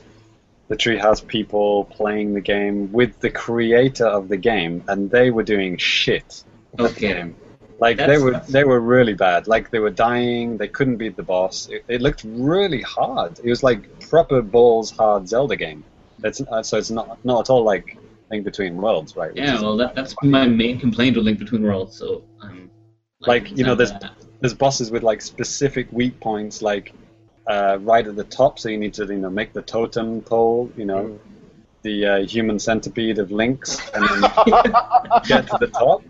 the 0.68 0.76
Treehouse 0.76 1.26
people 1.26 1.84
playing 1.86 2.34
the 2.34 2.40
game 2.40 2.92
with 2.92 3.18
the 3.20 3.30
creator 3.30 4.06
of 4.06 4.28
the 4.28 4.36
game, 4.36 4.84
and 4.88 5.10
they 5.10 5.30
were 5.30 5.42
doing 5.42 5.76
shit. 5.76 6.44
Okay. 6.78 7.12
game. 7.14 7.36
Like 7.80 7.96
they 7.96 8.18
were 8.18 8.32
that's- 8.32 8.50
they 8.52 8.64
were 8.64 8.78
really 8.80 9.14
bad. 9.14 9.48
Like 9.48 9.70
they 9.70 9.78
were 9.78 9.90
dying. 9.90 10.56
They 10.58 10.68
couldn't 10.68 10.96
beat 10.98 11.16
the 11.16 11.22
boss. 11.22 11.68
It, 11.68 11.84
it 11.88 12.00
looked 12.02 12.22
really 12.24 12.82
hard. 12.82 13.40
It 13.42 13.48
was 13.48 13.62
like 13.62 13.80
proper 14.08 14.42
balls 14.42 14.90
hard 14.90 15.28
Zelda 15.28 15.56
game. 15.56 15.82
It's 16.22 16.40
uh, 16.42 16.62
so 16.62 16.76
it's 16.76 16.90
not 16.90 17.18
not 17.24 17.40
at 17.40 17.50
all 17.50 17.64
like 17.64 17.96
Link 18.30 18.44
Between 18.44 18.76
Worlds, 18.76 19.16
right? 19.16 19.32
yeah, 19.34 19.60
well, 19.60 19.76
that, 19.78 19.94
that's 19.96 20.14
my 20.22 20.46
main 20.46 20.78
complaint 20.78 21.16
with 21.16 21.24
Link 21.24 21.38
Between 21.40 21.62
Worlds. 21.62 21.96
So, 21.96 22.22
um, 22.42 22.70
Like, 23.20 23.50
you 23.56 23.64
know, 23.64 23.74
there's- 23.74 23.90
uh, 23.90 24.10
there's 24.40 24.54
bosses 24.54 24.90
with 24.90 25.02
like 25.02 25.20
specific 25.20 25.88
weak 25.90 26.20
points, 26.20 26.62
like 26.62 26.92
uh, 27.50 27.78
right 27.80 28.06
at 28.06 28.16
the 28.16 28.24
top. 28.24 28.58
So 28.58 28.68
you 28.68 28.78
need 28.78 28.94
to, 28.94 29.04
you 29.06 29.18
know, 29.18 29.30
make 29.30 29.52
the 29.52 29.62
totem 29.62 30.20
pole. 30.22 30.70
You 30.76 30.84
know, 30.84 31.18
the 31.82 32.06
uh, 32.06 32.26
human 32.26 32.58
centipede 32.58 33.18
of 33.18 33.30
links, 33.30 33.80
and 33.94 34.04
then 34.08 34.20
get 35.26 35.48
to 35.48 35.56
the 35.58 35.70
top 35.72 36.02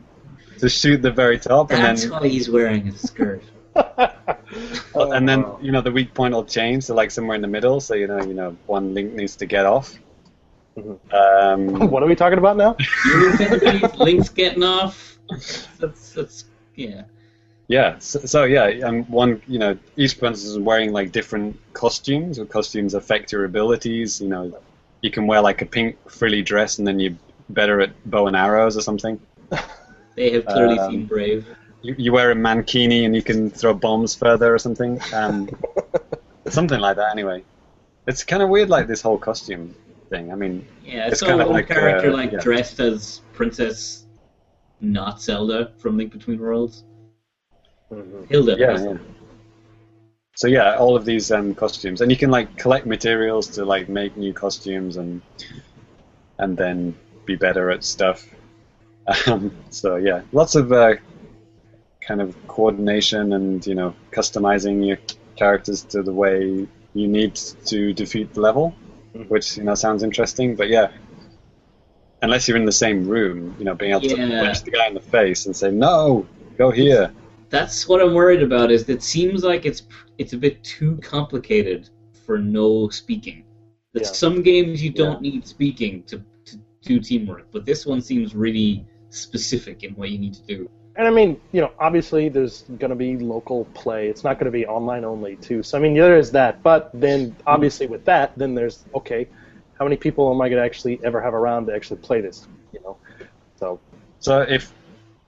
to 0.58 0.68
shoot 0.68 1.00
the 1.00 1.10
very 1.10 1.38
top, 1.38 1.70
and 1.70 1.82
that's 1.82 2.02
then 2.02 2.10
why 2.10 2.28
he's 2.28 2.50
wearing 2.50 2.88
a 2.88 2.92
skirt. 2.92 3.42
and 4.94 5.28
then 5.28 5.44
you 5.62 5.72
know 5.72 5.80
the 5.80 5.92
weak 5.92 6.12
point 6.12 6.34
will 6.34 6.44
change 6.44 6.86
to 6.86 6.94
like 6.94 7.10
somewhere 7.10 7.36
in 7.36 7.42
the 7.42 7.48
middle. 7.48 7.80
So 7.80 7.94
you 7.94 8.06
know, 8.06 8.22
you 8.22 8.34
know, 8.34 8.56
one 8.66 8.94
link 8.94 9.14
needs 9.14 9.36
to 9.36 9.46
get 9.46 9.64
off. 9.64 9.98
Um, 10.76 11.90
what 11.90 12.02
are 12.02 12.06
we 12.06 12.14
talking 12.14 12.38
about 12.38 12.56
now? 12.56 12.76
Human 13.04 13.36
centipede, 13.36 13.96
Link's 13.96 14.28
getting 14.28 14.62
off. 14.62 15.18
That's 15.78 16.12
that's 16.12 16.44
yeah. 16.74 17.02
Yeah, 17.70 18.00
so, 18.00 18.18
so 18.24 18.42
yeah, 18.44 18.66
um, 18.84 19.04
one 19.04 19.40
you 19.46 19.60
know 19.60 19.78
each 19.96 20.18
princess 20.18 20.44
is 20.44 20.58
wearing 20.58 20.92
like 20.92 21.12
different 21.12 21.56
costumes, 21.72 22.40
or 22.40 22.44
costumes 22.44 22.94
affect 22.94 23.30
your 23.30 23.44
abilities. 23.44 24.20
You 24.20 24.28
know, 24.28 24.60
you 25.02 25.10
can 25.12 25.28
wear 25.28 25.40
like 25.40 25.62
a 25.62 25.66
pink 25.66 25.96
frilly 26.10 26.42
dress, 26.42 26.78
and 26.78 26.86
then 26.86 26.98
you're 26.98 27.14
better 27.48 27.80
at 27.80 27.92
bow 28.10 28.26
and 28.26 28.34
arrows 28.34 28.76
or 28.76 28.82
something. 28.82 29.20
They 30.16 30.32
have 30.32 30.44
clearly 30.46 30.78
Um, 30.80 30.90
seen 30.90 31.06
Brave. 31.06 31.46
You, 31.82 31.94
you 31.96 32.12
wear 32.12 32.32
a 32.32 32.34
mankini, 32.34 33.06
and 33.06 33.14
you 33.14 33.22
can 33.22 33.48
throw 33.48 33.72
bombs 33.72 34.16
further 34.16 34.52
or 34.52 34.58
something. 34.58 35.00
Um, 35.14 35.48
something 36.48 36.80
like 36.80 36.96
that. 36.96 37.12
Anyway, 37.12 37.44
it's 38.08 38.24
kind 38.24 38.42
of 38.42 38.48
weird, 38.48 38.68
like 38.68 38.88
this 38.88 39.00
whole 39.00 39.16
costume 39.16 39.74
thing. 40.10 40.32
I 40.32 40.34
mean, 40.34 40.66
Yeah, 40.84 41.06
it's 41.06 41.20
so 41.20 41.26
kinda 41.26 41.44
one 41.44 41.54
like, 41.54 41.68
character 41.68 42.10
uh, 42.10 42.16
like 42.20 42.32
yeah. 42.32 42.40
dressed 42.40 42.80
as 42.80 43.22
Princess, 43.32 44.06
not 44.80 45.22
Zelda 45.22 45.70
from 45.78 45.96
Link 45.96 46.10
Between 46.12 46.40
Worlds. 46.40 46.82
Hilda. 48.28 48.56
yeah, 48.58 48.78
yeah. 48.78 48.96
So 50.36 50.46
yeah, 50.46 50.76
all 50.76 50.96
of 50.96 51.04
these 51.04 51.30
um, 51.30 51.54
costumes, 51.54 52.00
and 52.00 52.10
you 52.10 52.16
can 52.16 52.30
like 52.30 52.56
collect 52.56 52.86
materials 52.86 53.48
to 53.48 53.64
like 53.64 53.88
make 53.88 54.16
new 54.16 54.32
costumes 54.32 54.96
and 54.96 55.20
and 56.38 56.56
then 56.56 56.96
be 57.26 57.36
better 57.36 57.70
at 57.70 57.84
stuff. 57.84 58.26
Um, 59.26 59.50
so 59.70 59.96
yeah, 59.96 60.22
lots 60.32 60.54
of 60.54 60.72
uh, 60.72 60.94
kind 62.00 62.20
of 62.20 62.34
coordination 62.46 63.32
and 63.32 63.66
you 63.66 63.74
know 63.74 63.94
customizing 64.12 64.86
your 64.86 64.98
characters 65.36 65.82
to 65.82 66.02
the 66.02 66.12
way 66.12 66.66
you 66.94 67.08
need 67.08 67.34
to 67.66 67.92
defeat 67.92 68.34
the 68.34 68.40
level, 68.40 68.74
which 69.28 69.56
you 69.56 69.64
know 69.64 69.74
sounds 69.74 70.02
interesting. 70.02 70.54
But 70.54 70.68
yeah, 70.68 70.90
unless 72.22 72.46
you're 72.46 72.56
in 72.56 72.66
the 72.66 72.72
same 72.72 73.08
room, 73.08 73.56
you 73.58 73.64
know, 73.64 73.74
being 73.74 73.92
able 73.92 74.08
to 74.08 74.16
punch 74.16 74.62
the 74.62 74.70
guy 74.70 74.86
in 74.86 74.94
the 74.94 75.00
face 75.00 75.46
and 75.46 75.56
say 75.56 75.70
no, 75.70 76.26
go 76.56 76.70
here. 76.70 77.12
That's 77.50 77.88
what 77.88 78.00
I'm 78.00 78.14
worried 78.14 78.42
about. 78.42 78.70
Is 78.70 78.88
it 78.88 79.02
seems 79.02 79.42
like 79.44 79.66
it's 79.66 79.82
it's 80.18 80.32
a 80.32 80.38
bit 80.38 80.62
too 80.62 80.98
complicated 81.02 81.90
for 82.24 82.38
no 82.38 82.88
speaking. 82.88 83.44
That 83.92 84.02
Yeah. 84.04 84.08
some 84.08 84.42
games 84.42 84.82
you 84.82 84.90
don't 84.90 85.20
need 85.20 85.46
speaking 85.46 86.04
to, 86.04 86.22
to 86.44 86.56
do 86.82 87.00
teamwork, 87.00 87.46
but 87.50 87.66
this 87.66 87.84
one 87.84 88.00
seems 88.00 88.36
really 88.36 88.86
specific 89.08 89.82
in 89.82 89.94
what 89.94 90.10
you 90.10 90.18
need 90.18 90.34
to 90.34 90.42
do. 90.42 90.70
And 90.94 91.08
I 91.08 91.10
mean, 91.10 91.40
you 91.50 91.60
know, 91.60 91.72
obviously 91.80 92.28
there's 92.28 92.62
going 92.78 92.90
to 92.90 92.96
be 92.96 93.16
local 93.16 93.64
play. 93.74 94.08
It's 94.08 94.22
not 94.22 94.34
going 94.34 94.44
to 94.44 94.52
be 94.52 94.66
online 94.66 95.04
only 95.04 95.36
too. 95.36 95.62
So 95.64 95.76
I 95.76 95.80
mean, 95.80 95.94
there 95.94 96.16
is 96.16 96.30
that. 96.32 96.62
But 96.62 96.90
then 96.94 97.34
obviously 97.46 97.86
with 97.88 98.04
that, 98.04 98.32
then 98.36 98.54
there's 98.54 98.84
okay, 98.94 99.26
how 99.78 99.84
many 99.84 99.96
people 99.96 100.30
am 100.32 100.40
I 100.40 100.48
going 100.48 100.60
to 100.60 100.64
actually 100.64 101.00
ever 101.02 101.20
have 101.20 101.34
around 101.34 101.66
to 101.66 101.74
actually 101.74 102.00
play 102.00 102.20
this? 102.20 102.46
You 102.72 102.80
know, 102.84 102.96
so 103.56 103.80
So 104.20 104.42
if 104.42 104.72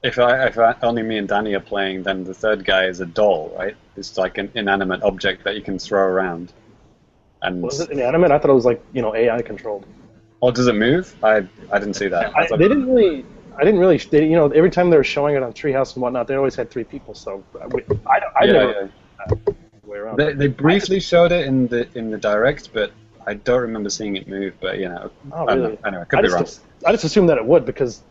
if 0.03 0.19
I, 0.19 0.47
if 0.47 0.59
I, 0.59 0.75
only 0.83 1.03
me 1.03 1.19
and 1.19 1.29
Danny 1.29 1.55
are 1.55 1.61
playing, 1.61 2.03
then 2.03 2.25
the 2.25 2.35
third 2.35 2.65
guy 2.65 2.87
is 2.87 3.01
a 3.01 3.07
doll, 3.07 3.55
right? 3.59 3.77
It's 3.97 4.17
like 4.19 4.39
an 4.39 4.51
inanimate 4.55 5.03
object 5.03 5.45
that 5.45 5.55
you 5.55 5.63
can 5.63 5.79
throw 5.79 6.03
around. 6.03 6.53
And 7.43 7.63
was 7.63 7.81
it 7.81 7.91
inanimate? 7.91 8.31
I 8.31 8.39
thought 8.39 8.51
it 8.51 8.55
was 8.55 8.65
like 8.65 8.83
you 8.93 9.03
know 9.03 9.15
AI 9.15 9.43
controlled. 9.43 9.85
or 10.41 10.53
does 10.53 10.67
it 10.69 10.75
move? 10.75 11.15
I 11.23 11.47
I 11.73 11.79
didn't 11.79 11.95
see 11.95 12.09
that. 12.09 12.33
I, 12.37 12.47
they 12.57 12.69
didn't 12.69 12.87
really. 12.93 13.25
I 13.57 13.65
didn't 13.65 13.81
really. 13.81 13.99
They, 13.99 14.27
you 14.27 14.37
know, 14.37 14.49
every 14.51 14.71
time 14.71 14.91
they 14.91 14.97
were 14.97 15.05
showing 15.05 15.35
it 15.37 15.43
on 15.43 15.53
Treehouse 15.53 15.95
and 15.95 16.03
whatnot, 16.03 16.27
they 16.29 16.37
always 16.37 16.55
had 16.55 16.71
three 16.71 16.85
people. 16.85 17.15
So 17.15 17.43
uh, 17.61 17.69
I, 18.07 18.19
I, 18.19 18.21
I 18.41 18.45
yeah, 18.45 18.53
never 18.53 18.91
yeah. 19.29 19.35
way 19.85 19.99
around. 19.99 20.19
They, 20.19 20.33
they 20.35 20.47
briefly 20.47 21.01
showed 21.01 21.33
it 21.33 21.47
in 21.47 21.67
the 21.69 21.89
in 21.99 22.11
the 22.11 22.19
direct, 22.19 22.73
but 22.73 22.93
I 23.27 23.35
don't 23.35 23.61
remember 23.61 23.91
seeing 23.91 24.17
it 24.17 24.29
move. 24.29 24.55
But 24.61 24.79
you 24.79 24.89
know, 24.89 25.11
Oh, 25.33 25.47
I 25.47 25.55
don't 25.55 25.63
really? 25.63 25.73
know. 25.75 25.79
Anyway, 25.85 26.03
I 26.03 26.05
could 26.07 26.19
I 26.21 26.23
be 26.23 26.29
just, 26.29 26.61
wrong. 26.61 26.69
I 26.87 26.93
just 26.93 27.05
assumed 27.05 27.29
that 27.29 27.39
it 27.39 27.45
would 27.45 27.67
because 27.67 28.03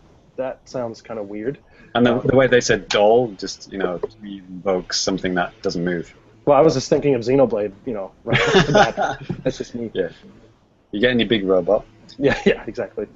that 0.42 0.68
sounds 0.68 1.02
kind 1.02 1.20
of 1.20 1.28
weird. 1.28 1.60
And 1.94 2.06
the, 2.06 2.20
the 2.20 2.36
way 2.36 2.48
they 2.48 2.62
said 2.62 2.88
doll 2.88 3.32
just 3.32 3.72
you 3.72 3.78
know 3.78 4.00
evokes 4.24 5.00
something 5.00 5.36
that 5.36 5.54
doesn't 5.62 5.84
move. 5.84 6.14
Well, 6.46 6.58
I 6.58 6.62
was 6.62 6.74
just 6.74 6.90
thinking 6.90 7.16
of 7.16 7.22
Xenoblade. 7.22 7.74
You 7.86 7.94
know, 7.94 8.12
right 8.24 9.00
off. 9.00 9.28
That's 9.44 9.58
just 9.58 9.76
me. 9.76 9.92
Yeah, 9.94 10.10
you 10.92 11.00
get 11.00 11.12
any 11.12 11.26
big 11.26 11.46
robot. 11.46 11.86
Yeah, 12.18 12.40
yeah, 12.46 12.64
exactly. 12.66 13.08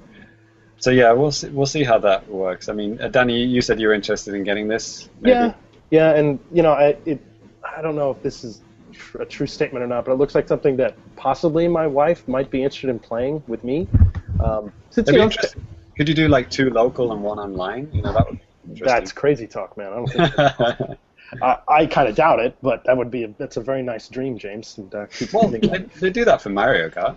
So 0.78 0.90
yeah, 0.90 1.12
we'll 1.12 1.32
see, 1.32 1.48
we'll 1.48 1.66
see 1.66 1.84
how 1.84 1.98
that 1.98 2.28
works. 2.28 2.68
I 2.68 2.72
mean, 2.74 3.00
uh, 3.00 3.08
Danny, 3.08 3.42
you 3.42 3.62
said 3.62 3.80
you 3.80 3.88
were 3.88 3.94
interested 3.94 4.34
in 4.34 4.44
getting 4.44 4.68
this. 4.68 5.08
Maybe. 5.20 5.32
Yeah, 5.32 5.54
yeah, 5.90 6.14
and 6.14 6.38
you 6.52 6.62
know, 6.62 6.72
I 6.72 6.96
it, 7.06 7.20
I 7.64 7.82
don't 7.82 7.96
know 7.96 8.10
if 8.10 8.22
this 8.22 8.44
is 8.44 8.60
tr- 8.92 9.22
a 9.22 9.26
true 9.26 9.46
statement 9.46 9.82
or 9.82 9.88
not, 9.88 10.04
but 10.04 10.12
it 10.12 10.16
looks 10.16 10.34
like 10.34 10.48
something 10.48 10.76
that 10.76 10.96
possibly 11.16 11.66
my 11.66 11.86
wife 11.86 12.26
might 12.28 12.50
be 12.50 12.62
interested 12.62 12.90
in 12.90 12.98
playing 12.98 13.42
with 13.46 13.64
me. 13.64 13.88
Um, 14.38 14.72
since, 14.90 15.06
That'd 15.06 15.08
you 15.08 15.12
be 15.12 15.18
know, 15.18 15.24
interesting. 15.24 15.66
Could 15.96 16.08
you 16.08 16.14
do 16.14 16.28
like 16.28 16.50
two 16.50 16.70
local 16.70 17.12
and 17.12 17.22
one 17.22 17.38
online? 17.38 17.90
You 17.92 18.02
know, 18.02 18.12
that 18.12 18.26
would 18.28 18.40
be 18.74 18.80
that's 18.84 19.12
crazy 19.12 19.46
talk, 19.46 19.76
man. 19.76 19.92
I 19.92 19.96
don't 19.96 20.08
think 20.08 20.38
I, 21.42 21.58
I 21.68 21.86
kind 21.86 22.08
of 22.08 22.14
doubt 22.14 22.38
it, 22.40 22.56
but 22.62 22.84
that 22.84 22.96
would 22.96 23.10
be 23.10 23.24
a, 23.24 23.28
that's 23.38 23.56
a 23.56 23.60
very 23.60 23.82
nice 23.82 24.08
dream, 24.08 24.38
James. 24.38 24.78
And 24.78 24.94
uh, 24.94 25.06
keep 25.06 25.32
well, 25.32 25.48
they, 25.48 25.58
they 26.00 26.10
do 26.10 26.24
that 26.24 26.40
for 26.42 26.50
Mario 26.50 26.88
Kart. 26.90 27.16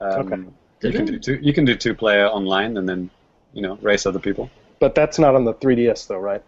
Um, 0.00 0.54
Okay. 0.82 0.88
You 0.88 0.92
can 0.92 1.06
do 1.06 1.18
two. 1.18 1.38
You 1.40 1.52
can 1.54 1.64
do 1.64 1.74
two 1.76 1.94
player 1.94 2.26
online 2.26 2.76
and 2.76 2.86
then 2.86 3.08
you 3.54 3.62
know 3.62 3.76
race 3.80 4.04
other 4.04 4.18
people. 4.18 4.50
but 4.80 4.94
that's 4.94 5.18
not 5.18 5.34
on 5.34 5.44
the 5.44 5.54
3DS 5.54 6.08
though, 6.08 6.18
right? 6.18 6.42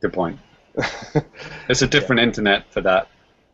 Good 0.00 0.12
point. 0.12 0.40
It's 1.68 1.82
a 1.82 1.86
different 1.86 2.22
internet 2.22 2.64
for 2.72 2.80
that, 2.80 3.06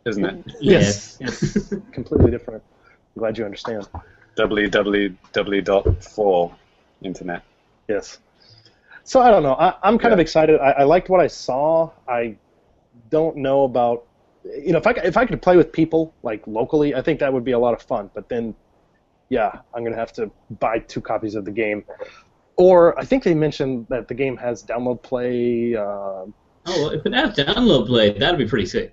isn't 0.07 0.25
it? 0.25 0.45
Yes. 0.61 1.19
Yes. 1.21 1.75
Completely 1.93 2.31
different. 2.31 2.63
I'm 3.15 3.21
glad 3.21 3.37
you 3.37 3.45
understand. 3.45 3.87
www.4 4.37 6.53
internet. 7.03 7.43
Yes. 7.89 8.19
So 9.05 9.21
I 9.21 9.31
don't 9.31 9.43
know. 9.43 9.55
I, 9.55 9.75
I'm 9.83 9.99
kind 9.99 10.13
of 10.13 10.21
excited. 10.21 10.61
I, 10.61 10.71
I 10.71 10.83
liked 10.85 11.09
what 11.09 11.21
I 11.21 11.27
saw. 11.27 11.91
I 12.09 12.37
don't 13.11 13.37
know 13.37 13.65
about 13.65 14.05
you 14.45 14.73
know 14.73 14.79
if 14.79 14.87
I 14.87 14.95
c- 14.95 15.01
if 15.05 15.17
I 15.17 15.27
could 15.27 15.43
play 15.43 15.57
with 15.57 15.73
people 15.73 16.15
like 16.23 16.47
locally, 16.47 16.95
I 16.95 17.03
think 17.03 17.21
that 17.21 17.33
would 17.33 17.45
be 17.45 17.53
a 17.53 17.59
lot 17.59 17.75
of 17.75 17.83
fun. 17.83 18.11
But 18.15 18.29
then, 18.29 18.55
yeah, 19.29 19.61
I'm 19.75 19.83
gonna 19.85 19.97
have 19.97 20.13
to 20.15 20.31
buy 20.61 20.79
two 20.81 21.01
copies 21.01 21.35
of 21.35 21.45
the 21.45 21.51
game. 21.51 21.85
Or 22.57 22.99
I 22.99 23.05
think 23.05 23.25
they 23.25 23.35
mentioned 23.35 23.87
that 23.89 24.07
the 24.07 24.15
game 24.15 24.37
has 24.37 24.63
download 24.63 25.03
play. 25.03 25.75
Uh, 25.75 26.27
Oh, 26.67 26.83
well, 26.83 26.91
if 26.91 27.07
it 27.07 27.15
has 27.15 27.35
download 27.35 27.87
play, 27.87 28.13
that'd 28.19 28.39
be 28.39 28.45
pretty 28.47 28.67
sick. 28.67 28.93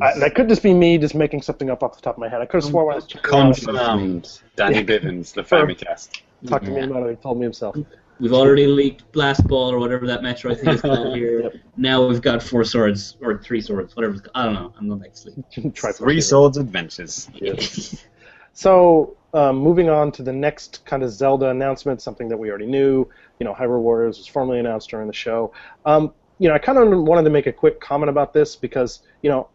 I, 0.00 0.16
that 0.20 0.36
could 0.36 0.48
just 0.48 0.62
be 0.62 0.72
me 0.72 0.98
just 0.98 1.16
making 1.16 1.42
something 1.42 1.68
up 1.68 1.82
off 1.82 1.96
the 1.96 2.00
top 2.00 2.14
of 2.14 2.20
my 2.20 2.28
head. 2.28 2.40
I 2.40 2.46
could 2.46 2.62
have 2.62 2.70
sworn 2.70 2.92
I 2.92 2.94
was 2.94 3.06
checking 3.06 3.28
Confirmed. 3.28 4.38
Danny 4.54 4.76
Yeah. 4.76 4.82
Bivens, 4.84 5.34
the 5.34 5.42
Famicast. 5.42 6.22
Talked 6.48 6.64
to 6.66 6.70
me 6.70 6.78
Yeah. 6.78 6.84
about 6.86 7.06
it. 7.08 7.10
He 7.10 7.16
told 7.16 7.38
me 7.38 7.44
himself. 7.44 7.76
We've 8.20 8.32
already 8.32 8.66
leaked 8.66 9.10
Blast 9.12 9.44
Ball 9.48 9.72
or 9.72 9.78
whatever 9.78 10.06
that 10.06 10.20
Metroid 10.20 10.60
thing 10.60 10.68
is 10.74 10.80
called 10.82 11.16
here. 11.16 11.42
Yep. 11.42 11.54
Now 11.76 12.06
we've 12.06 12.22
got 12.22 12.42
four 12.42 12.62
swords 12.62 13.16
or 13.20 13.38
three 13.38 13.60
swords, 13.60 13.96
whatever. 13.96 14.14
It's, 14.14 14.22
I 14.34 14.44
don't 14.44 14.54
know. 14.54 14.72
I'm 14.78 14.86
going 14.88 15.00
back 15.00 15.12
to 15.14 15.16
sleep. 15.16 15.74
Try 15.74 15.90
Three 15.92 16.20
Swords 16.20 16.56
Adventures. 16.56 17.28
So, 18.54 19.16
um, 19.32 19.56
moving 19.56 19.88
on 19.88 20.12
to 20.12 20.22
the 20.22 20.32
next 20.32 20.84
kind 20.84 21.02
of 21.02 21.10
Zelda 21.10 21.48
announcement, 21.48 22.02
something 22.02 22.28
that 22.28 22.36
we 22.36 22.50
already 22.50 22.66
knew. 22.66 23.08
You 23.40 23.44
know, 23.46 23.54
Hyrule 23.54 23.80
Warriors 23.80 24.18
was 24.18 24.26
formally 24.26 24.58
announced 24.58 24.90
during 24.90 25.06
the 25.06 25.12
show. 25.14 25.52
Um, 25.86 26.12
you 26.38 26.48
know, 26.48 26.54
I 26.54 26.58
kind 26.58 26.76
of 26.76 26.86
wanted 27.02 27.22
to 27.24 27.30
make 27.30 27.46
a 27.46 27.52
quick 27.52 27.80
comment 27.80 28.10
about 28.10 28.34
this 28.34 28.54
because, 28.56 29.00
you 29.22 29.30
know, 29.30 29.48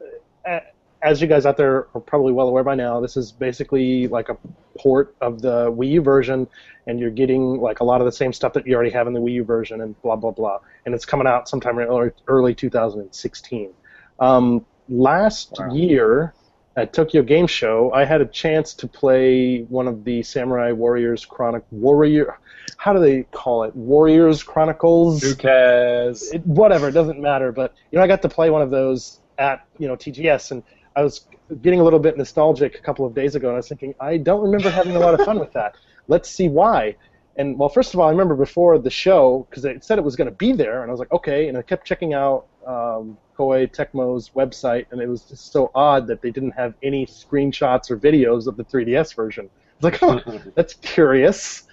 a- 0.47 0.61
as 1.01 1.21
you 1.21 1.27
guys 1.27 1.45
out 1.45 1.57
there 1.57 1.87
are 1.93 2.01
probably 2.01 2.33
well 2.33 2.47
aware 2.47 2.63
by 2.63 2.75
now, 2.75 2.99
this 2.99 3.17
is 3.17 3.31
basically 3.31 4.07
like 4.07 4.29
a 4.29 4.37
port 4.77 5.15
of 5.21 5.41
the 5.41 5.71
Wii 5.71 5.89
U 5.91 6.01
version, 6.01 6.47
and 6.87 6.99
you're 6.99 7.11
getting 7.11 7.59
like 7.59 7.79
a 7.79 7.83
lot 7.83 8.01
of 8.01 8.05
the 8.05 8.11
same 8.11 8.33
stuff 8.33 8.53
that 8.53 8.65
you 8.65 8.75
already 8.75 8.91
have 8.91 9.07
in 9.07 9.13
the 9.13 9.19
Wii 9.19 9.33
U 9.33 9.43
version, 9.43 9.81
and 9.81 9.99
blah 10.01 10.15
blah 10.15 10.31
blah. 10.31 10.59
And 10.85 10.95
it's 10.95 11.05
coming 11.05 11.27
out 11.27 11.47
sometime 11.47 11.77
in 11.79 11.87
early, 11.87 12.11
early 12.27 12.55
2016. 12.55 13.73
Um, 14.19 14.65
last 14.89 15.53
Wow. 15.59 15.73
year, 15.73 16.33
at 16.77 16.93
Tokyo 16.93 17.23
Game 17.23 17.47
Show, 17.47 17.91
I 17.91 18.05
had 18.05 18.21
a 18.21 18.25
chance 18.25 18.75
to 18.75 18.87
play 18.87 19.63
one 19.63 19.87
of 19.87 20.03
the 20.03 20.21
Samurai 20.21 20.71
Warriors 20.71 21.25
Chronic 21.25 21.63
Warrior. 21.71 22.37
How 22.77 22.93
do 22.93 22.99
they 22.99 23.23
call 23.23 23.63
it? 23.63 23.75
Warriors 23.75 24.43
Chronicles. 24.43 25.21
Who 25.23 25.35
cares? 25.35 26.31
It, 26.31 26.45
whatever, 26.45 26.87
it 26.87 26.91
doesn't 26.91 27.19
matter. 27.19 27.51
But 27.51 27.73
you 27.91 27.97
know, 27.97 28.03
I 28.03 28.07
got 28.07 28.21
to 28.21 28.29
play 28.29 28.51
one 28.51 28.61
of 28.61 28.69
those 28.69 29.19
at 29.39 29.61
you 29.79 29.87
know 29.87 29.95
TGS, 29.95 30.51
and 30.51 30.63
I 30.97 31.03
was 31.03 31.27
getting 31.61 31.79
a 31.79 31.83
little 31.83 31.99
bit 31.99 32.17
nostalgic 32.17 32.75
a 32.75 32.81
couple 32.81 33.05
of 33.05 33.13
days 33.13 33.35
ago, 33.35 33.49
and 33.49 33.55
I 33.55 33.57
was 33.57 33.69
thinking, 33.69 33.93
I 33.99 34.17
don't 34.17 34.41
remember 34.41 34.71
having 34.71 34.95
a 34.95 34.99
lot 34.99 35.13
of 35.13 35.23
fun 35.23 35.39
with 35.39 35.53
that. 35.53 35.75
Let's 36.07 36.27
see 36.27 36.49
why. 36.49 36.95
And 37.35 37.59
well, 37.59 37.69
first 37.69 37.93
of 37.93 37.99
all, 37.99 38.07
I 38.07 38.11
remember 38.11 38.35
before 38.35 38.79
the 38.79 38.89
show 38.89 39.45
because 39.47 39.63
it 39.63 39.83
said 39.83 39.99
it 39.99 40.03
was 40.03 40.15
going 40.15 40.29
to 40.29 40.35
be 40.35 40.53
there, 40.53 40.81
and 40.81 40.89
I 40.89 40.91
was 40.91 40.99
like, 40.99 41.11
okay. 41.11 41.49
And 41.49 41.57
I 41.57 41.61
kept 41.61 41.85
checking 41.85 42.15
out 42.15 42.47
um, 42.65 43.15
Koei 43.37 43.71
Tecmo's 43.71 44.31
website, 44.31 44.87
and 44.89 44.99
it 44.99 45.07
was 45.07 45.21
just 45.21 45.51
so 45.51 45.69
odd 45.75 46.07
that 46.07 46.23
they 46.23 46.31
didn't 46.31 46.53
have 46.53 46.73
any 46.81 47.05
screenshots 47.05 47.91
or 47.91 47.97
videos 47.97 48.47
of 48.47 48.57
the 48.57 48.63
3DS 48.63 49.15
version. 49.15 49.47
I 49.47 49.85
was 49.85 50.01
like, 50.01 50.01
oh, 50.01 50.41
that's 50.55 50.73
curious. 50.73 51.67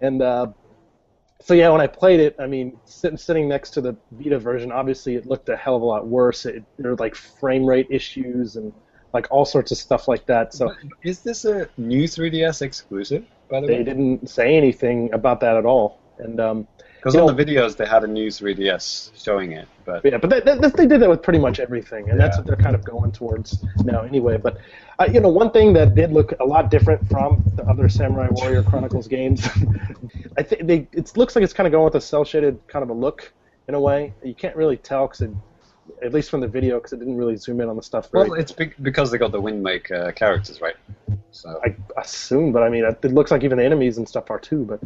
And 0.00 0.22
uh, 0.22 0.52
so 1.40 1.54
yeah, 1.54 1.68
when 1.70 1.80
I 1.80 1.86
played 1.86 2.20
it, 2.20 2.36
I 2.38 2.46
mean, 2.46 2.78
sitting 2.84 3.16
sitting 3.16 3.48
next 3.48 3.70
to 3.70 3.80
the 3.80 3.96
Vita 4.12 4.38
version, 4.38 4.72
obviously 4.72 5.14
it 5.14 5.26
looked 5.26 5.48
a 5.48 5.56
hell 5.56 5.76
of 5.76 5.82
a 5.82 5.84
lot 5.84 6.06
worse. 6.06 6.46
It, 6.46 6.64
there 6.78 6.90
were 6.90 6.96
like 6.96 7.14
frame 7.14 7.64
rate 7.64 7.86
issues 7.90 8.56
and 8.56 8.72
like 9.12 9.26
all 9.30 9.44
sorts 9.44 9.70
of 9.70 9.78
stuff 9.78 10.08
like 10.08 10.26
that. 10.26 10.52
So 10.52 10.74
Is 11.02 11.20
this 11.22 11.44
a 11.44 11.68
new 11.76 12.04
3DS 12.04 12.62
exclusive, 12.62 13.24
by 13.48 13.60
the 13.60 13.68
they 13.68 13.74
way? 13.78 13.84
didn't 13.84 14.28
say 14.28 14.56
anything 14.56 15.12
about 15.12 15.40
that 15.40 15.56
at 15.56 15.64
all. 15.64 16.00
And 16.18 16.40
um, 16.40 16.68
Because 16.98 17.14
on 17.14 17.34
the 17.34 17.44
videos 17.44 17.76
they 17.76 17.86
had 17.86 18.02
a 18.02 18.08
new 18.08 18.28
3DS 18.28 19.12
showing 19.24 19.52
it, 19.52 19.68
but 19.84 20.04
yeah, 20.04 20.18
but 20.18 20.30
that, 20.30 20.44
that, 20.44 20.76
they 20.76 20.86
did 20.86 21.00
that 21.00 21.08
with 21.08 21.22
pretty 21.22 21.38
much 21.38 21.60
everything, 21.60 22.10
and 22.10 22.18
that's 22.18 22.36
what 22.36 22.44
they're 22.44 22.56
kind 22.56 22.74
of 22.74 22.84
going 22.84 23.12
towards 23.12 23.64
now, 23.84 24.02
anyway. 24.02 24.36
But 24.36 24.58
uh, 24.98 25.06
you 25.12 25.20
know, 25.20 25.28
one 25.28 25.52
thing 25.52 25.72
that 25.74 25.94
did 25.94 26.10
look 26.12 26.32
a 26.40 26.44
lot 26.44 26.70
different 26.70 27.08
from 27.08 27.44
the 27.54 27.62
other 27.64 27.88
Samurai 27.88 28.28
Warrior 28.32 28.64
Chronicles 28.64 29.06
games, 29.16 29.48
I 30.36 30.42
think 30.42 30.66
they 30.66 30.88
it 30.92 31.16
looks 31.16 31.36
like 31.36 31.44
it's 31.44 31.52
kind 31.52 31.68
of 31.68 31.72
going 31.72 31.84
with 31.84 31.94
a 31.94 32.00
cel 32.00 32.24
shaded 32.24 32.58
kind 32.66 32.82
of 32.82 32.90
a 32.90 32.94
look 32.94 33.32
in 33.68 33.74
a 33.74 33.80
way. 33.80 34.12
You 34.24 34.34
can't 34.34 34.56
really 34.56 34.76
tell 34.76 35.06
because 35.06 35.20
it, 35.20 35.30
at 36.02 36.12
least 36.12 36.30
from 36.30 36.40
the 36.40 36.48
video, 36.48 36.78
because 36.78 36.92
it 36.92 36.98
didn't 36.98 37.16
really 37.16 37.36
zoom 37.36 37.60
in 37.60 37.68
on 37.68 37.76
the 37.76 37.82
stuff. 37.82 38.10
Very, 38.10 38.28
well, 38.28 38.40
it's 38.40 38.52
be- 38.52 38.72
because 38.82 39.10
they 39.12 39.18
got 39.18 39.30
the 39.30 39.40
Wind 39.40 39.64
Waker 39.64 40.12
characters, 40.12 40.60
right? 40.60 40.76
So 41.30 41.60
I 41.64 41.76
assume, 42.00 42.52
but 42.52 42.62
I 42.64 42.68
mean, 42.68 42.84
it 42.84 43.04
looks 43.04 43.30
like 43.30 43.44
even 43.44 43.58
the 43.58 43.64
enemies 43.64 43.98
and 43.98 44.08
stuff 44.08 44.30
are 44.30 44.40
too. 44.40 44.64
But 44.64 44.80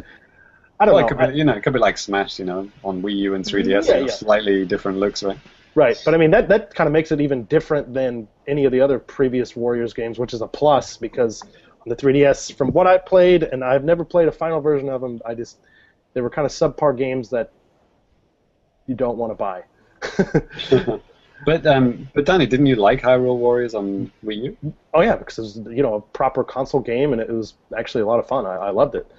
I 0.82 0.84
don't 0.84 0.94
well, 0.94 1.02
know. 1.02 1.06
it 1.06 1.16
could 1.16 1.32
be, 1.32 1.38
you 1.38 1.44
know, 1.44 1.52
it 1.52 1.62
could 1.62 1.72
be 1.72 1.78
like 1.78 1.96
Smash, 1.96 2.40
you 2.40 2.44
know, 2.44 2.68
on 2.82 3.02
Wii 3.02 3.14
U 3.18 3.34
and 3.36 3.44
3DS, 3.44 3.86
Yeah, 3.86 3.98
yeah. 3.98 4.06
slightly 4.08 4.64
different 4.64 4.98
looks, 4.98 5.22
right? 5.22 5.38
Right, 5.76 5.96
but 6.04 6.12
I 6.12 6.16
mean 6.18 6.32
that 6.32 6.48
that 6.48 6.74
kind 6.74 6.88
of 6.88 6.92
makes 6.92 7.12
it 7.12 7.20
even 7.20 7.44
different 7.44 7.94
than 7.94 8.26
any 8.48 8.64
of 8.64 8.72
the 8.72 8.80
other 8.80 8.98
previous 8.98 9.54
Warriors 9.54 9.94
games, 9.94 10.18
which 10.18 10.34
is 10.34 10.42
a 10.42 10.48
plus 10.48 10.96
because 10.96 11.42
on 11.42 11.88
the 11.88 11.94
3DS, 11.94 12.56
from 12.56 12.72
what 12.72 12.88
I 12.88 12.98
played, 12.98 13.44
and 13.44 13.62
I've 13.62 13.84
never 13.84 14.04
played 14.04 14.26
a 14.26 14.32
final 14.32 14.60
version 14.60 14.88
of 14.88 15.00
them, 15.00 15.20
I 15.24 15.34
just 15.34 15.58
they 16.14 16.20
were 16.20 16.30
kind 16.30 16.46
of 16.46 16.50
subpar 16.50 16.98
games 16.98 17.30
that 17.30 17.52
you 18.88 18.96
don't 18.96 19.16
want 19.16 19.30
to 19.30 19.36
buy. 19.36 19.62
But 21.44 21.66
um, 21.66 22.08
but 22.14 22.24
Danny, 22.24 22.46
didn't 22.46 22.66
you 22.66 22.76
like 22.76 23.02
Hyrule 23.02 23.36
Warriors 23.36 23.74
on 23.74 24.12
Wii 24.24 24.44
U? 24.44 24.74
oh 24.94 25.00
yeah, 25.00 25.16
because 25.16 25.38
it 25.38 25.42
was 25.42 25.56
you 25.76 25.82
know 25.82 25.94
a 25.94 26.00
proper 26.00 26.44
console 26.44 26.80
game 26.80 27.12
and 27.12 27.20
it 27.20 27.28
was 27.28 27.54
actually 27.76 28.02
a 28.02 28.06
lot 28.06 28.20
of 28.20 28.28
fun. 28.28 28.46
I, 28.46 28.54
I 28.54 28.70
loved 28.70 28.94
it. 28.94 29.10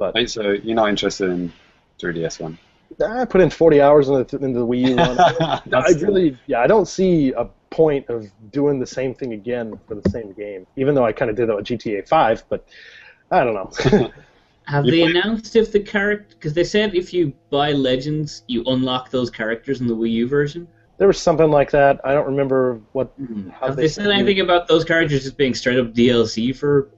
But 0.00 0.14
Right, 0.14 0.28
so 0.30 0.52
you're 0.52 0.74
not 0.74 0.88
interested 0.88 1.28
in 1.30 1.52
3DS 2.00 2.40
one. 2.40 2.58
I 3.04 3.26
put 3.26 3.42
in 3.42 3.50
40 3.50 3.80
hours 3.82 4.08
into 4.08 4.38
the, 4.38 4.44
into 4.44 4.58
the 4.60 4.66
Wii 4.66 4.88
U 4.88 4.96
one. 4.96 5.74
I 5.84 5.90
really, 6.00 6.36
yeah, 6.46 6.60
I 6.60 6.66
don't 6.66 6.88
see 6.88 7.32
a 7.36 7.44
point 7.68 8.08
of 8.08 8.26
doing 8.50 8.80
the 8.80 8.86
same 8.86 9.14
thing 9.14 9.34
again 9.34 9.78
for 9.86 9.94
the 9.94 10.08
same 10.08 10.32
game. 10.32 10.66
Even 10.76 10.94
though 10.94 11.04
I 11.04 11.12
kind 11.12 11.30
of 11.30 11.36
did 11.36 11.48
that 11.50 11.54
with 11.56 11.66
GTA 11.66 12.08
5, 12.08 12.44
but 12.48 12.66
I 13.30 13.44
don't 13.44 13.52
know. 13.54 14.10
Have 14.66 14.86
You 14.86 14.90
they 14.92 15.00
play- 15.02 15.10
announced 15.20 15.54
if 15.54 15.70
the 15.70 15.80
character? 15.80 16.34
Because 16.34 16.54
they 16.54 16.64
said 16.64 16.94
if 16.94 17.12
you 17.12 17.32
buy 17.50 17.72
Legends, 17.72 18.42
you 18.46 18.64
unlock 18.66 19.10
those 19.10 19.28
characters 19.30 19.80
in 19.82 19.86
the 19.86 19.94
Wii 19.94 20.12
U 20.12 20.28
version. 20.28 20.66
there 20.96 21.08
was 21.08 21.18
something 21.20 21.50
like 21.50 21.70
that. 21.72 22.00
I 22.04 22.14
don't 22.14 22.26
remember 22.26 22.80
what. 22.92 23.08
Hmm. 23.18 23.50
How 23.50 23.66
Have 23.68 23.76
they 23.76 23.82
they 23.82 23.88
said 23.88 24.04
said 24.04 24.12
anything 24.12 24.40
about 24.40 24.66
those 24.66 24.84
characters 24.84 25.24
just 25.24 25.36
being 25.36 25.54
straight 25.54 25.78
up 25.78 25.92
DLC 25.92 26.56
for 26.56 26.88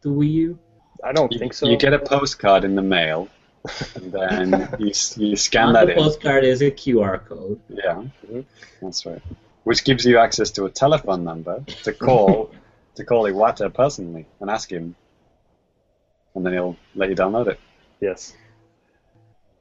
the 0.00 0.08
Wii 0.08 0.30
U? 0.32 0.58
I 1.02 1.12
don't 1.12 1.32
You, 1.32 1.38
think 1.38 1.54
so. 1.54 1.66
you 1.68 1.76
get 1.76 1.92
a 1.92 1.98
postcard 1.98 2.64
in 2.64 2.74
the 2.74 2.82
mail, 2.82 3.28
and 3.96 4.12
then 4.12 4.68
you, 4.78 4.92
you 5.16 5.36
scan 5.36 5.68
On 5.68 5.72
that 5.74 5.86
the 5.86 5.92
in. 5.92 5.98
postcard 5.98 6.44
is 6.44 6.62
a 6.62 6.70
QR 6.70 7.18
code. 7.26 7.60
Yeah, 7.68 8.04
Mhm. 8.30 8.44
that's 8.80 9.04
right. 9.06 9.22
Which 9.64 9.84
gives 9.84 10.04
you 10.04 10.18
access 10.18 10.50
to 10.52 10.64
a 10.66 10.70
telephone 10.70 11.24
number 11.24 11.64
to 11.84 11.92
call 11.92 12.50
to 12.96 13.04
call 13.04 13.24
Iwata 13.24 13.72
personally 13.72 14.26
and 14.40 14.50
ask 14.50 14.70
him, 14.70 14.94
and 16.34 16.44
then 16.44 16.52
he'll 16.52 16.76
let 16.94 17.08
you 17.08 17.16
download 17.16 17.48
it. 17.48 17.58
Yes. 18.00 18.34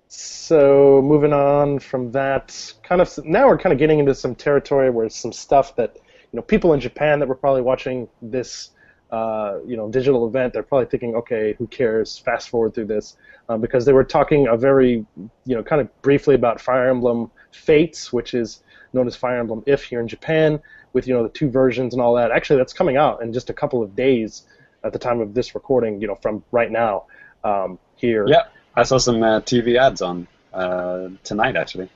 So 0.08 1.02
moving 1.02 1.32
on 1.32 1.80
from 1.80 2.12
that, 2.12 2.74
kind 2.84 3.02
of 3.02 3.18
now 3.24 3.48
we're 3.48 3.58
kind 3.58 3.72
of 3.72 3.80
getting 3.80 4.00
into 4.00 4.14
some 4.14 4.36
territory 4.36 4.90
where 4.90 5.08
some 5.10 5.32
stuff 5.32 5.76
that 5.78 5.96
you 5.96 6.38
know 6.38 6.42
people 6.42 6.74
in 6.74 6.80
Japan 6.80 7.20
that 7.20 7.28
were 7.30 7.36
probably 7.36 7.62
watching 7.62 8.10
this 8.22 8.72
uh, 9.12 9.60
you 9.68 9.76
know 9.76 9.90
digital 9.90 10.28
event, 10.28 10.54
they're 10.54 10.64
probably 10.64 10.88
thinking, 10.88 11.16
okay, 11.16 11.54
who 11.58 11.68
cares? 11.68 12.18
Fast 12.18 12.50
forward 12.50 12.74
through 12.74 12.86
this 12.86 13.18
um, 13.50 13.60
because 13.60 13.86
they 13.86 13.94
were 13.94 14.04
talking 14.04 14.48
a 14.48 14.56
very 14.56 15.06
you 15.46 15.56
know 15.56 15.64
kind 15.64 15.82
of 15.82 16.02
briefly 16.02 16.36
about 16.36 16.62
Fire 16.62 16.90
Emblem 16.90 17.30
Fates, 17.52 18.14
which 18.14 18.34
is 18.34 18.64
known 18.94 19.08
as 19.08 19.16
Fire 19.16 19.40
Emblem 19.40 19.64
If 19.66 19.84
here 19.84 20.00
in 20.00 20.08
Japan, 20.08 20.62
with 20.94 21.08
you 21.08 21.14
know 21.14 21.24
the 21.24 21.30
two 21.30 21.50
versions 21.50 21.94
and 21.94 22.02
all 22.02 22.16
that. 22.16 22.32
Actually, 22.32 22.58
that's 22.58 22.74
coming 22.74 22.98
out 22.98 23.22
in 23.22 23.34
just 23.34 23.50
a 23.50 23.54
couple 23.54 23.84
of 23.84 23.96
days 23.96 24.44
at 24.84 24.94
the 24.94 25.00
time 25.00 25.20
of 25.20 25.34
this 25.34 25.56
recording. 25.56 26.00
You 26.00 26.08
know, 26.08 26.16
from 26.16 26.44
right 26.52 26.72
now 26.72 27.06
um, 27.44 27.80
here. 27.98 28.26
Yeah, 28.28 28.46
I 28.76 28.84
saw 28.84 28.98
some 28.98 29.22
uh, 29.22 29.42
TV 29.42 29.78
ads 29.78 30.02
on 30.02 30.28
uh, 30.54 31.10
tonight 31.24 31.58
actually. 31.58 31.90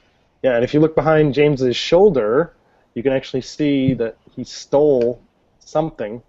Yeah, 0.43 0.55
and 0.55 0.63
if 0.63 0.73
you 0.73 0.79
look 0.79 0.95
behind 0.95 1.33
James's 1.33 1.75
shoulder, 1.75 2.53
you 2.93 3.01
can 3.01 3.13
actually 3.13 3.41
see 3.41 3.93
that 3.95 4.17
he 4.35 4.43
stole 4.43 5.21
something 5.59 6.21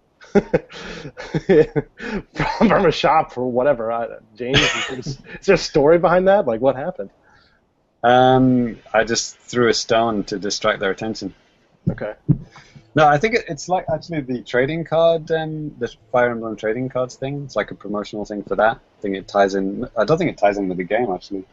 from, 2.35 2.69
from 2.69 2.87
a 2.87 2.93
shop 2.93 3.37
or 3.37 3.51
whatever. 3.51 3.93
I, 3.93 4.07
James, 4.37 4.59
is, 4.91 5.07
is 5.41 5.47
there 5.47 5.55
a 5.55 5.59
story 5.59 5.99
behind 5.99 6.29
that? 6.29 6.47
Like, 6.47 6.61
what 6.61 6.77
happened? 6.77 7.11
Um, 8.03 8.79
I 8.93 9.05
just 9.05 9.37
threw 9.37 9.69
a 9.69 9.75
stone 9.75 10.25
to 10.25 10.39
distract 10.39 10.81
their 10.81 10.91
attention. 10.91 11.35
Okay. 11.91 12.15
No, 12.95 13.07
I 13.07 13.19
think 13.19 13.35
it, 13.35 13.45
it's 13.49 13.69
like 13.69 13.85
actually 13.93 14.23
the 14.23 14.43
trading 14.43 14.85
card, 14.85 15.31
um, 15.31 15.75
the 15.79 15.93
Fire 16.13 16.31
Emblem 16.31 16.57
trading 16.57 16.89
cards 16.89 17.17
thing. 17.17 17.43
It's 17.45 17.57
like 17.57 17.71
a 17.71 17.75
promotional 17.75 18.25
thing 18.25 18.43
for 18.43 18.57
that. 18.57 18.77
I 18.77 19.01
think 19.03 19.17
it 19.17 19.29
ties 19.29 19.55
in. 19.55 19.87
I 19.97 20.05
don't 20.05 20.17
think 20.19 20.31
it 20.31 20.39
ties 20.39 20.57
in 20.57 20.69
with 20.69 20.79
the 20.79 20.85
game 20.85 21.11
actually, 21.13 21.45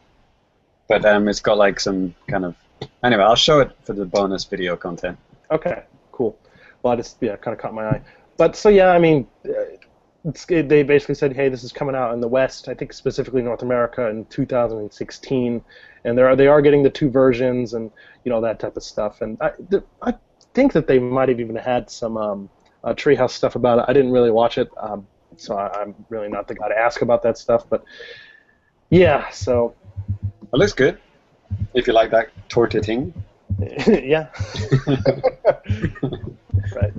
but 0.88 1.04
um, 1.06 1.28
it's 1.28 1.42
got 1.42 1.58
like 1.58 1.80
some 1.80 2.16
kind 2.28 2.46
of. 2.46 2.56
Anyway, 3.04 3.24
I'll 3.24 3.36
show 3.36 3.60
it 3.60 3.72
for 3.84 3.94
the 3.94 4.06
bonus 4.06 4.46
video 4.46 4.78
content. 4.78 5.18
Okay. 5.52 5.84
Cool. 6.12 6.38
Well, 6.82 6.94
I 6.94 6.96
just 6.96 7.18
yeah, 7.20 7.36
kind 7.36 7.54
of 7.54 7.62
caught 7.62 7.74
my 7.74 7.88
eye. 7.88 8.02
But 8.38 8.56
so 8.56 8.70
yeah, 8.70 8.90
I 8.92 9.00
mean, 9.00 9.28
uh, 9.48 9.52
it's, 10.26 10.46
it, 10.50 10.70
they 10.70 10.84
basically 10.84 11.16
said, 11.16 11.34
"Hey, 11.36 11.50
this 11.50 11.64
is 11.64 11.72
coming 11.72 11.96
out 11.96 12.14
in 12.14 12.22
the 12.22 12.28
West. 12.28 12.68
I 12.70 12.74
think 12.74 12.94
specifically 12.94 13.42
North 13.42 13.62
America 13.62 14.08
in 14.10 14.26
2016, 14.26 15.64
and 16.06 16.18
they 16.18 16.22
are 16.24 16.36
they 16.36 16.48
are 16.48 16.62
getting 16.62 16.84
the 16.84 16.90
two 16.90 17.10
versions 17.10 17.74
and 17.74 17.92
you 18.24 18.32
know 18.32 18.42
that 18.42 18.60
type 18.60 18.78
of 18.78 18.84
stuff. 18.84 19.22
And 19.22 19.38
I, 19.42 19.52
th- 19.70 19.84
I 20.02 20.14
think 20.54 20.74
that 20.74 20.88
they 20.88 21.00
might 21.00 21.30
have 21.30 21.40
even 21.40 21.56
had 21.56 21.90
some 21.90 22.18
um, 22.18 22.50
uh, 22.84 22.94
Treehouse 22.94 23.32
stuff 23.32 23.56
about 23.56 23.80
it. 23.80 23.86
I 23.88 23.94
didn't 23.94 24.12
really 24.12 24.32
watch 24.32 24.58
it, 24.58 24.70
um, 24.78 25.08
so 25.38 25.58
I, 25.58 25.82
I'm 25.82 25.96
really 26.10 26.30
not 26.30 26.48
the 26.48 26.56
guy 26.56 26.70
to 26.70 26.78
ask 26.78 27.02
about 27.02 27.22
that 27.24 27.38
stuff. 27.38 27.66
But 27.70 27.84
yeah, 28.90 29.30
so 29.30 29.76
It 30.54 30.58
looks 30.58 30.74
good. 30.74 31.00
If 31.74 31.88
you 31.88 31.94
like 31.94 32.12
that 32.12 32.30
torta 32.50 32.82
thing. 32.82 33.14
yeah, 33.88 34.30
right. 36.76 36.94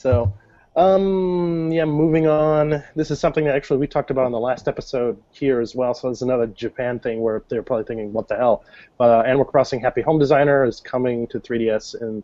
So, 0.00 0.32
um, 0.76 1.70
yeah, 1.70 1.84
moving 1.84 2.26
on. 2.26 2.82
This 2.96 3.10
is 3.10 3.20
something 3.20 3.44
that 3.44 3.54
actually 3.54 3.76
we 3.76 3.86
talked 3.86 4.10
about 4.10 4.24
on 4.24 4.32
the 4.32 4.40
last 4.40 4.66
episode 4.66 5.20
here 5.30 5.60
as 5.60 5.74
well. 5.74 5.92
So 5.92 6.08
it's 6.08 6.22
another 6.22 6.46
Japan 6.46 6.98
thing 6.98 7.20
where 7.20 7.42
they're 7.48 7.62
probably 7.62 7.84
thinking, 7.84 8.10
"What 8.10 8.26
the 8.26 8.36
hell?" 8.36 8.64
But 8.96 9.10
uh, 9.10 9.22
Animal 9.26 9.44
Crossing 9.44 9.80
Happy 9.80 10.00
Home 10.00 10.18
Designer 10.18 10.64
is 10.64 10.80
coming 10.80 11.26
to 11.28 11.38
3DS 11.38 12.00
in 12.00 12.22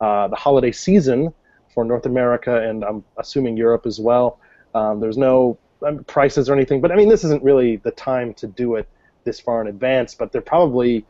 uh, 0.00 0.28
the 0.28 0.36
holiday 0.36 0.72
season 0.72 1.34
for 1.74 1.84
North 1.84 2.06
America 2.06 2.66
and 2.66 2.82
I'm 2.82 3.04
assuming 3.18 3.58
Europe 3.58 3.84
as 3.84 4.00
well. 4.00 4.40
Um, 4.74 5.00
there's 5.00 5.18
no 5.18 5.58
um, 5.86 6.04
prices 6.04 6.48
or 6.48 6.54
anything, 6.54 6.80
but 6.80 6.90
I 6.90 6.96
mean, 6.96 7.10
this 7.10 7.24
isn't 7.24 7.42
really 7.42 7.76
the 7.76 7.90
time 7.90 8.32
to 8.34 8.46
do 8.46 8.76
it 8.76 8.88
this 9.24 9.38
far 9.38 9.60
in 9.60 9.66
advance. 9.66 10.14
But 10.14 10.32
they're 10.32 10.40
probably, 10.40 11.04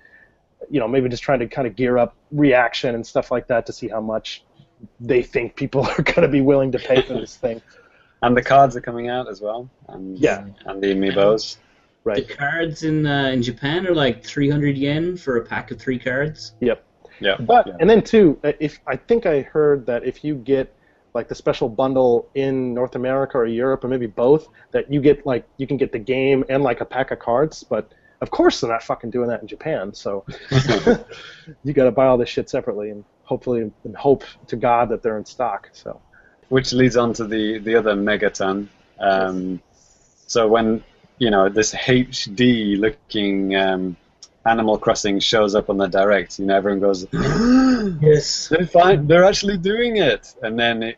you 0.69 0.81
know, 0.81 0.89
maybe 0.89 1.09
just 1.09 1.23
trying 1.23 1.39
to 1.39 1.47
kind 1.47 1.69
of 1.69 1.77
gear 1.77 1.97
up 1.97 2.17
reaction 2.33 2.97
and 2.97 3.07
stuff 3.07 3.31
like 3.31 3.47
that 3.47 3.67
to 3.67 3.73
see 3.73 3.87
how 3.87 4.01
much 4.01 4.43
they 5.01 5.23
think 5.23 5.57
people 5.57 5.87
are 5.99 6.03
going 6.03 6.23
to 6.23 6.29
be 6.29 6.41
willing 6.41 6.73
to 6.73 6.79
pay 6.79 7.03
for 7.03 7.15
this 7.15 7.37
thing. 7.37 7.61
And 8.23 8.37
the 8.37 8.43
cards 8.43 8.75
are 8.77 8.81
coming 8.81 9.09
out 9.09 9.29
as 9.29 9.41
well. 9.41 9.71
And, 9.89 10.19
Yeah. 10.19 10.47
And 10.67 10.83
the 10.83 10.89
amiibos. 10.95 11.59
Right. 12.05 12.27
The 12.27 12.35
cards 12.35 12.85
in 12.85 13.07
uh, 13.07 13.27
in 13.27 13.43
Japan 13.43 13.87
are 13.87 13.95
like 13.95 14.25
300 14.25 14.77
yen 14.77 15.17
for 15.17 15.37
a 15.37 15.45
pack 15.45 15.71
of 15.71 15.79
three 15.79 15.99
cards. 15.99 16.55
Yep. 16.61 16.83
Yeah. 17.21 17.37
But 17.39 17.67
yeah. 17.67 17.77
and 17.81 17.91
then 17.91 18.03
too, 18.03 18.39
uh, 18.45 18.53
if 18.61 18.81
I 18.87 18.97
think 18.97 19.27
I 19.27 19.43
heard 19.43 19.85
that 19.87 20.05
if 20.05 20.25
you 20.25 20.37
get 20.37 20.75
like 21.15 21.29
the 21.29 21.35
special 21.35 21.69
bundle 21.69 22.29
in 22.35 22.75
North 22.75 22.95
America 22.95 23.39
or 23.39 23.47
Europe 23.47 23.85
or 23.85 23.89
maybe 23.89 24.07
both, 24.07 24.49
that 24.71 24.91
you 24.91 25.01
get 25.01 25.27
like 25.27 25.47
you 25.59 25.67
can 25.67 25.77
get 25.77 25.93
the 25.93 25.99
game 25.99 26.45
and 26.49 26.63
like 26.63 26.81
a 26.81 26.85
pack 26.85 27.11
of 27.11 27.19
cards. 27.19 27.63
But 27.63 27.93
of 28.21 28.31
course 28.31 28.61
they're 28.61 28.71
not 28.71 28.83
fucking 28.83 29.11
doing 29.11 29.29
that 29.29 29.43
in 29.43 29.49
Japan, 29.49 29.93
so 29.93 30.25
you 31.65 31.73
got 31.73 31.85
to 31.85 31.93
buy 31.93 32.07
all 32.07 32.19
this 32.19 32.29
shit 32.29 32.49
separately 32.49 32.91
and 32.91 33.05
hopefully 33.29 33.61
and 33.85 33.97
hope 33.97 34.25
to 34.47 34.57
God 34.57 34.89
that 34.89 35.03
they're 35.03 35.19
in 35.19 35.25
stock. 35.27 35.69
So 35.73 36.01
Which 36.49 36.73
leads 36.73 36.97
on 36.97 37.13
to 37.15 37.25
the, 37.27 37.59
the 37.59 37.75
other 37.77 37.95
megaton. 37.95 38.69
Um, 38.99 39.61
so 40.27 40.49
when, 40.49 40.83
you 41.19 41.31
know, 41.31 41.49
this 41.49 41.75
HD 41.75 42.79
looking 42.79 43.55
um, 43.55 43.97
Animal 44.47 44.79
Crossing 44.79 45.21
shows 45.21 45.55
up 45.55 45.69
on 45.69 45.77
the 45.77 45.87
direct, 45.89 46.39
you 46.39 46.47
know, 46.47 46.57
everyone 46.57 46.81
goes, 46.81 47.07
Yes. 48.01 48.49
they're 48.49 48.67
fine, 48.67 49.07
they're 49.07 49.25
actually 49.25 49.59
doing 49.59 49.97
it. 49.99 50.35
And 50.43 50.59
then 50.59 50.83
it, 50.83 50.97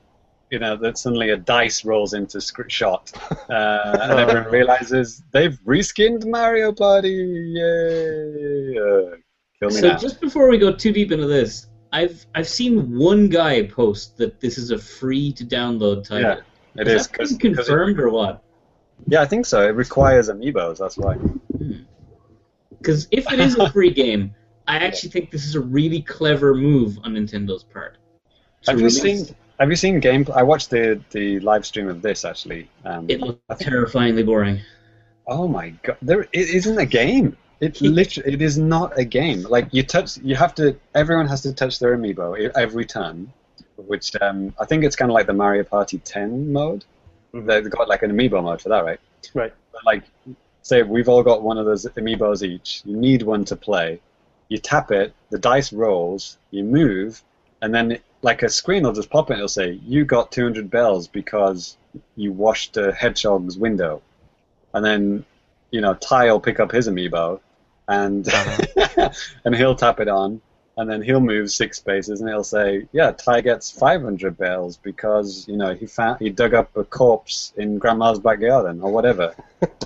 you 0.50 0.58
know, 0.58 0.76
that 0.76 0.98
suddenly 0.98 1.30
a 1.30 1.36
dice 1.36 1.84
rolls 1.84 2.12
into 2.12 2.40
script 2.40 2.72
shot, 2.72 3.12
uh, 3.48 3.98
and 4.02 4.12
everyone 4.18 4.50
realizes 4.58 5.22
they've 5.32 5.56
reskinned 5.64 6.26
Mario 6.26 6.72
Party. 6.72 7.10
Yay! 7.54 8.78
Uh, 8.78 9.16
kill 9.60 9.68
me 9.68 9.80
So 9.80 9.88
now. 9.88 9.96
just 9.96 10.20
before 10.20 10.48
we 10.50 10.58
go 10.58 10.72
too 10.72 10.92
deep 10.92 11.12
into 11.12 11.28
this, 11.28 11.68
I've 11.92 12.24
I've 12.34 12.48
seen 12.48 12.96
one 12.98 13.28
guy 13.28 13.62
post 13.64 14.16
that 14.18 14.40
this 14.40 14.58
is 14.58 14.70
a 14.70 14.78
free 14.78 15.32
to 15.32 15.44
download 15.44 16.04
title. 16.04 16.42
Yeah, 16.76 16.80
it 16.82 16.88
is 16.88 17.02
is 17.02 17.06
that 17.08 17.12
because 17.12 17.32
been 17.36 17.54
confirmed 17.54 17.98
or 18.00 18.10
what? 18.10 18.42
yeah, 19.06 19.22
I 19.22 19.26
think 19.26 19.46
so. 19.46 19.62
It 19.66 19.74
requires 19.74 20.28
amiibos. 20.28 20.78
That's 20.78 20.96
why. 20.96 21.16
Because 22.78 23.08
if 23.10 23.30
it 23.32 23.40
is 23.40 23.56
a 23.58 23.70
free 23.70 23.90
game, 24.04 24.34
I 24.66 24.76
actually 24.78 25.10
think 25.10 25.30
this 25.30 25.44
is 25.44 25.54
a 25.54 25.60
really 25.60 26.02
clever 26.02 26.54
move 26.54 26.98
on 27.04 27.14
Nintendo's 27.14 27.64
part. 27.64 27.96
Have 28.66 28.80
you 28.80 28.90
seen? 28.90 29.26
Have 29.58 29.68
you 29.68 29.76
seen 29.76 30.00
gameplay? 30.00 30.36
I 30.36 30.42
watched 30.42 30.70
the 30.70 31.00
the 31.10 31.40
live 31.40 31.66
stream 31.66 31.88
of 31.88 32.02
this 32.02 32.24
actually. 32.24 32.68
Um, 32.84 33.06
It 33.08 33.20
looked 33.20 33.42
terrifyingly 33.60 34.22
boring. 34.22 34.60
oh 35.26 35.48
my 35.48 35.70
god! 35.82 35.96
There 36.02 36.22
it 36.22 36.30
isn't 36.32 36.78
a 36.78 36.86
game. 36.86 37.36
It 37.60 37.80
literally 37.82 38.32
it 38.32 38.40
is 38.40 38.56
not 38.56 38.98
a 38.98 39.04
game. 39.04 39.42
Like 39.42 39.68
you 39.72 39.82
touch, 39.82 40.16
you 40.18 40.34
have 40.34 40.54
to. 40.54 40.76
Everyone 40.94 41.28
has 41.28 41.42
to 41.42 41.52
touch 41.52 41.78
their 41.78 41.96
amiibo 41.96 42.50
every 42.56 42.86
turn, 42.86 43.30
which 43.76 44.12
um, 44.22 44.54
I 44.58 44.64
think 44.64 44.82
it's 44.82 44.96
kind 44.96 45.10
of 45.10 45.14
like 45.14 45.26
the 45.26 45.34
Mario 45.34 45.64
Party 45.64 45.98
10 45.98 46.52
mode. 46.52 46.84
They've 47.34 47.70
got 47.70 47.86
like 47.86 48.02
an 48.02 48.12
amiibo 48.12 48.42
mode 48.42 48.62
for 48.62 48.70
that, 48.70 48.84
right? 48.84 49.00
right, 49.34 49.52
But 49.72 49.84
like, 49.84 50.04
say 50.62 50.82
we've 50.82 51.08
all 51.08 51.22
got 51.22 51.42
one 51.42 51.58
of 51.58 51.66
those 51.66 51.84
amiibos 51.84 52.42
each. 52.42 52.82
You 52.84 52.96
need 52.96 53.22
one 53.22 53.44
to 53.46 53.56
play. 53.56 54.00
You 54.48 54.58
tap 54.58 54.90
it, 54.90 55.14
the 55.28 55.38
dice 55.38 55.72
rolls, 55.72 56.38
you 56.50 56.64
move, 56.64 57.22
and 57.62 57.74
then 57.74 57.98
like 58.22 58.42
a 58.42 58.48
screen 58.48 58.84
will 58.84 58.92
just 58.92 59.10
pop 59.10 59.30
in. 59.30 59.36
It'll 59.36 59.48
say 59.48 59.72
you 59.84 60.04
got 60.04 60.32
200 60.32 60.70
bells 60.70 61.08
because 61.08 61.76
you 62.16 62.32
washed 62.32 62.76
a 62.78 62.92
hedgehog's 62.92 63.58
window, 63.58 64.02
and 64.72 64.84
then 64.84 65.24
you 65.70 65.82
know 65.82 65.94
Ty 65.94 66.32
will 66.32 66.40
pick 66.40 66.58
up 66.58 66.72
his 66.72 66.88
amiibo, 66.88 67.40
and 67.90 68.26
and 69.44 69.54
he'll 69.54 69.74
tap 69.74 70.00
it 70.00 70.08
on. 70.08 70.40
And 70.76 70.88
then 70.88 71.02
he'll 71.02 71.20
move 71.20 71.50
six 71.50 71.76
spaces, 71.76 72.20
and 72.20 72.30
he'll 72.30 72.44
say, 72.44 72.86
"Yeah, 72.92 73.10
Ty 73.10 73.42
gets 73.42 73.70
500 73.70 74.38
bells 74.38 74.78
because 74.78 75.46
you 75.46 75.56
know 75.56 75.74
he 75.74 75.84
found 75.84 76.20
he 76.20 76.30
dug 76.30 76.54
up 76.54 76.74
a 76.74 76.84
corpse 76.84 77.52
in 77.56 77.78
Grandma's 77.78 78.18
back 78.18 78.40
garden 78.40 78.80
or 78.80 78.90
whatever." 78.90 79.34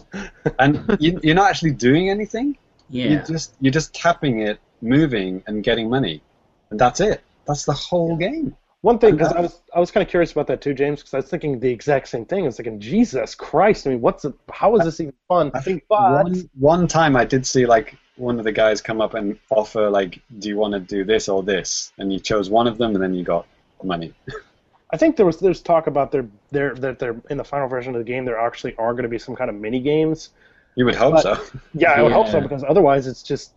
and 0.61 0.97
you, 1.01 1.19
you're 1.23 1.35
not 1.35 1.51
actually 1.51 1.73
doing 1.73 2.11
anything. 2.11 2.57
Yeah. 2.91 3.07
You're 3.07 3.23
just 3.23 3.55
you're 3.61 3.73
just 3.73 3.93
tapping 3.93 4.41
it, 4.41 4.61
moving, 4.83 5.43
and 5.49 5.65
getting 5.65 5.89
money, 5.91 6.23
and 6.71 6.79
that's 6.79 7.01
it. 7.01 7.23
That's 7.47 7.65
the 7.65 7.73
whole 7.73 8.17
game. 8.17 8.55
One 8.85 8.99
thing, 8.99 9.13
because 9.13 9.29
uh-huh. 9.29 9.39
I 9.39 9.41
was 9.41 9.63
I 9.77 9.81
was 9.81 9.91
kind 9.91 10.03
of 10.03 10.11
curious 10.11 10.33
about 10.33 10.47
that 10.49 10.61
too, 10.61 10.75
James, 10.75 11.01
because 11.01 11.15
I 11.15 11.17
was 11.17 11.31
thinking 11.31 11.59
the 11.59 11.71
exact 11.71 12.07
same 12.07 12.27
thing. 12.27 12.43
I 12.43 12.49
was 12.49 12.59
thinking, 12.59 12.81
Jesus 12.81 13.35
Christ! 13.35 13.87
I 13.87 13.91
mean, 13.91 14.03
what's 14.03 14.27
it? 14.27 14.35
How 14.53 14.77
is 14.77 14.85
this 14.85 15.01
even 15.01 15.15
fun? 15.27 15.51
I 15.55 15.63
think 15.63 15.85
But- 15.89 16.25
one 16.25 16.51
one 16.59 16.87
time 16.87 17.17
I 17.17 17.25
did 17.25 17.47
see 17.47 17.65
like 17.65 17.97
one 18.17 18.39
of 18.39 18.45
the 18.45 18.53
guys 18.53 18.83
come 18.83 19.01
up 19.01 19.15
and 19.15 19.39
offer 19.49 19.89
like, 19.89 20.21
"Do 20.39 20.51
you 20.51 20.59
want 20.59 20.75
to 20.75 20.81
do 20.81 21.03
this 21.03 21.31
or 21.31 21.43
this?" 21.43 21.95
And 21.97 22.13
you 22.13 22.21
chose 22.21 22.51
one 22.51 22.67
of 22.67 22.77
them, 22.77 22.95
and 22.95 23.03
then 23.03 23.15
you 23.15 23.25
got 23.25 23.47
money. 23.83 24.13
I 24.91 24.99
think 24.99 25.17
there 25.17 25.25
was 25.25 25.39
there's 25.39 25.63
talk 25.63 25.87
about 25.87 26.13
their 26.13 26.27
their 26.51 26.75
that 26.75 26.99
they're 26.99 27.17
in 27.31 27.39
the 27.39 27.45
final 27.45 27.69
version 27.69 27.95
of 27.95 28.05
the 28.05 28.13
game. 28.13 28.27
There 28.27 28.39
actually 28.39 28.77
are 28.77 28.93
going 28.93 29.05
to 29.05 29.09
be 29.09 29.19
some 29.19 29.35
kind 29.35 29.49
of 29.49 29.57
mini 29.57 29.81
games. 29.81 30.29
You 30.75 30.85
would 30.85 30.95
hope 30.95 31.15
But- 31.15 31.23
so. 31.23 31.59
Yeah, 31.73 31.93
I 31.93 32.03
would 32.03 32.13
hope 32.13 32.29
so 32.29 32.39
because 32.39 32.63
otherwise 32.63 33.07
it's 33.07 33.23
just 33.23 33.55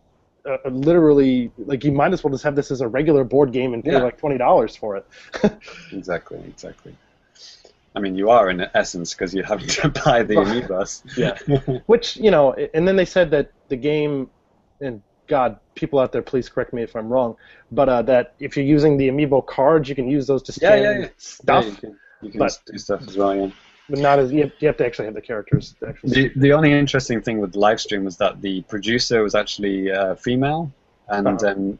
uh, 0.48 0.68
literally 0.70 1.50
like 1.58 1.84
you 1.84 1.92
might 1.92 2.12
as 2.12 2.24
well 2.24 2.32
just 2.32 2.44
have 2.44 2.56
this 2.56 2.70
as 2.70 2.80
a 2.80 2.88
regular 2.88 3.24
board 3.24 3.52
game 3.52 3.74
and 3.74 3.84
pay 3.84 3.92
Yeah. 3.92 3.98
like 3.98 4.18
twenty 4.18 4.38
dollars 4.38 4.74
for 4.76 4.96
it. 4.96 5.06
exactly, 5.92 6.38
exactly. 6.46 6.96
I 7.94 8.00
mean, 8.00 8.14
you 8.16 8.30
are 8.30 8.48
in 8.50 8.64
essence 8.74 9.14
because 9.14 9.34
you 9.34 9.42
have 9.42 9.66
to 9.66 9.88
buy 10.04 10.22
the 10.22 10.34
amiibos. 10.34 11.02
Yeah. 11.16 11.36
Which 11.86 12.16
you 12.16 12.30
know, 12.30 12.52
and 12.74 12.86
then 12.86 12.96
they 12.96 13.04
said 13.04 13.30
that 13.32 13.50
the 13.68 13.76
game, 13.76 14.30
and 14.80 15.02
God, 15.26 15.58
people 15.74 15.98
out 15.98 16.12
there, 16.12 16.22
please 16.22 16.48
correct 16.48 16.72
me 16.72 16.82
if 16.82 16.94
I'm 16.96 17.08
wrong, 17.08 17.36
but 17.72 17.88
uh, 17.88 18.02
that 18.02 18.34
if 18.38 18.56
you're 18.56 18.64
using 18.66 18.96
the 18.96 19.08
amiibo 19.08 19.44
cards, 19.46 19.88
you 19.88 19.94
can 19.94 20.08
use 20.08 20.26
those 20.26 20.42
to 20.44 20.52
scan 20.52 20.82
yeah, 20.82 20.98
yeah. 21.00 21.08
stuff, 21.16 21.64
Yeah, 21.64 21.70
you 21.70 21.76
can, 21.76 21.96
you 22.22 22.30
can 22.30 22.38
But- 22.38 22.58
do 22.66 22.78
stuff 22.78 23.02
as 23.08 23.16
well. 23.16 23.34
Yeah. 23.36 23.50
But 23.88 23.98
not 23.98 24.18
as 24.18 24.32
you 24.32 24.42
have, 24.42 24.52
you 24.60 24.68
have 24.68 24.76
to 24.78 24.86
actually 24.86 25.06
have 25.06 25.14
the 25.14 25.20
characters. 25.20 25.74
To 25.80 25.88
actually 25.88 26.10
The, 26.10 26.32
the 26.36 26.52
only 26.52 26.72
interesting 26.72 27.20
thing 27.22 27.40
with 27.40 27.52
the 27.52 27.58
live 27.58 27.80
stream 27.80 28.04
was 28.04 28.16
that 28.18 28.40
the 28.40 28.62
producer 28.62 29.22
was 29.22 29.34
actually 29.34 29.90
uh, 29.90 30.14
female, 30.16 30.70
and 31.08 31.26
Uh-huh. 31.26 31.52
um, 31.52 31.78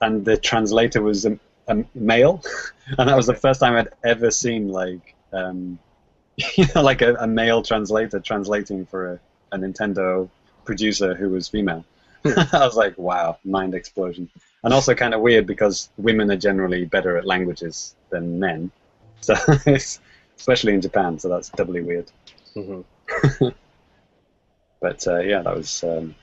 and 0.00 0.24
the 0.24 0.36
translator 0.36 1.02
was 1.02 1.24
a, 1.24 1.38
a 1.68 1.84
male, 1.94 2.42
and 2.98 3.08
that 3.08 3.16
was 3.16 3.26
the 3.26 3.34
first 3.34 3.60
time 3.60 3.74
I'd 3.74 3.88
ever 4.04 4.30
seen 4.30 4.68
like 4.68 5.14
um, 5.32 5.78
you 6.56 6.66
know 6.74 6.82
like 6.82 7.02
a, 7.02 7.14
a 7.14 7.26
male 7.26 7.62
translator 7.62 8.20
translating 8.20 8.86
for 8.86 9.12
a, 9.12 9.20
a 9.52 9.58
Nintendo 9.58 10.28
producer 10.64 11.14
who 11.14 11.28
was 11.30 11.48
female. 11.48 11.84
I 12.24 12.64
was 12.64 12.74
like, 12.74 12.96
wow, 12.96 13.38
mind 13.44 13.74
explosion, 13.74 14.30
and 14.62 14.72
also 14.72 14.94
kind 14.94 15.12
of 15.12 15.20
weird 15.20 15.46
because 15.46 15.90
women 15.98 16.30
are 16.30 16.36
generally 16.36 16.86
better 16.86 17.18
at 17.18 17.26
languages 17.26 17.94
than 18.08 18.40
men, 18.40 18.70
so 19.20 19.34
it's, 19.66 20.00
especially 20.36 20.74
in 20.74 20.80
Japan, 20.80 21.18
so 21.18 21.28
that's 21.28 21.48
doubly 21.50 21.82
weird. 21.82 22.10
Mhm. 22.56 22.84
But 24.80 25.06
uh, 25.06 25.20
yeah, 25.20 25.42
that 25.42 25.56
was 25.56 25.82
um, 25.84 26.14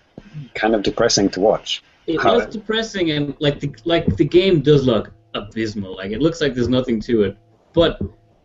kind 0.53 0.75
of 0.75 0.83
depressing 0.83 1.29
to 1.31 1.39
watch. 1.39 1.83
It 2.07 2.21
How- 2.21 2.35
was 2.35 2.45
depressing, 2.47 3.11
and 3.11 3.35
like 3.39 3.59
the 3.59 3.73
like 3.85 4.05
the 4.17 4.25
game 4.25 4.61
does 4.61 4.85
look 4.85 5.11
abysmal. 5.33 5.95
Like 5.95 6.11
it 6.11 6.21
looks 6.21 6.41
like 6.41 6.53
there's 6.53 6.69
nothing 6.69 6.99
to 7.01 7.23
it. 7.23 7.37
But 7.73 7.99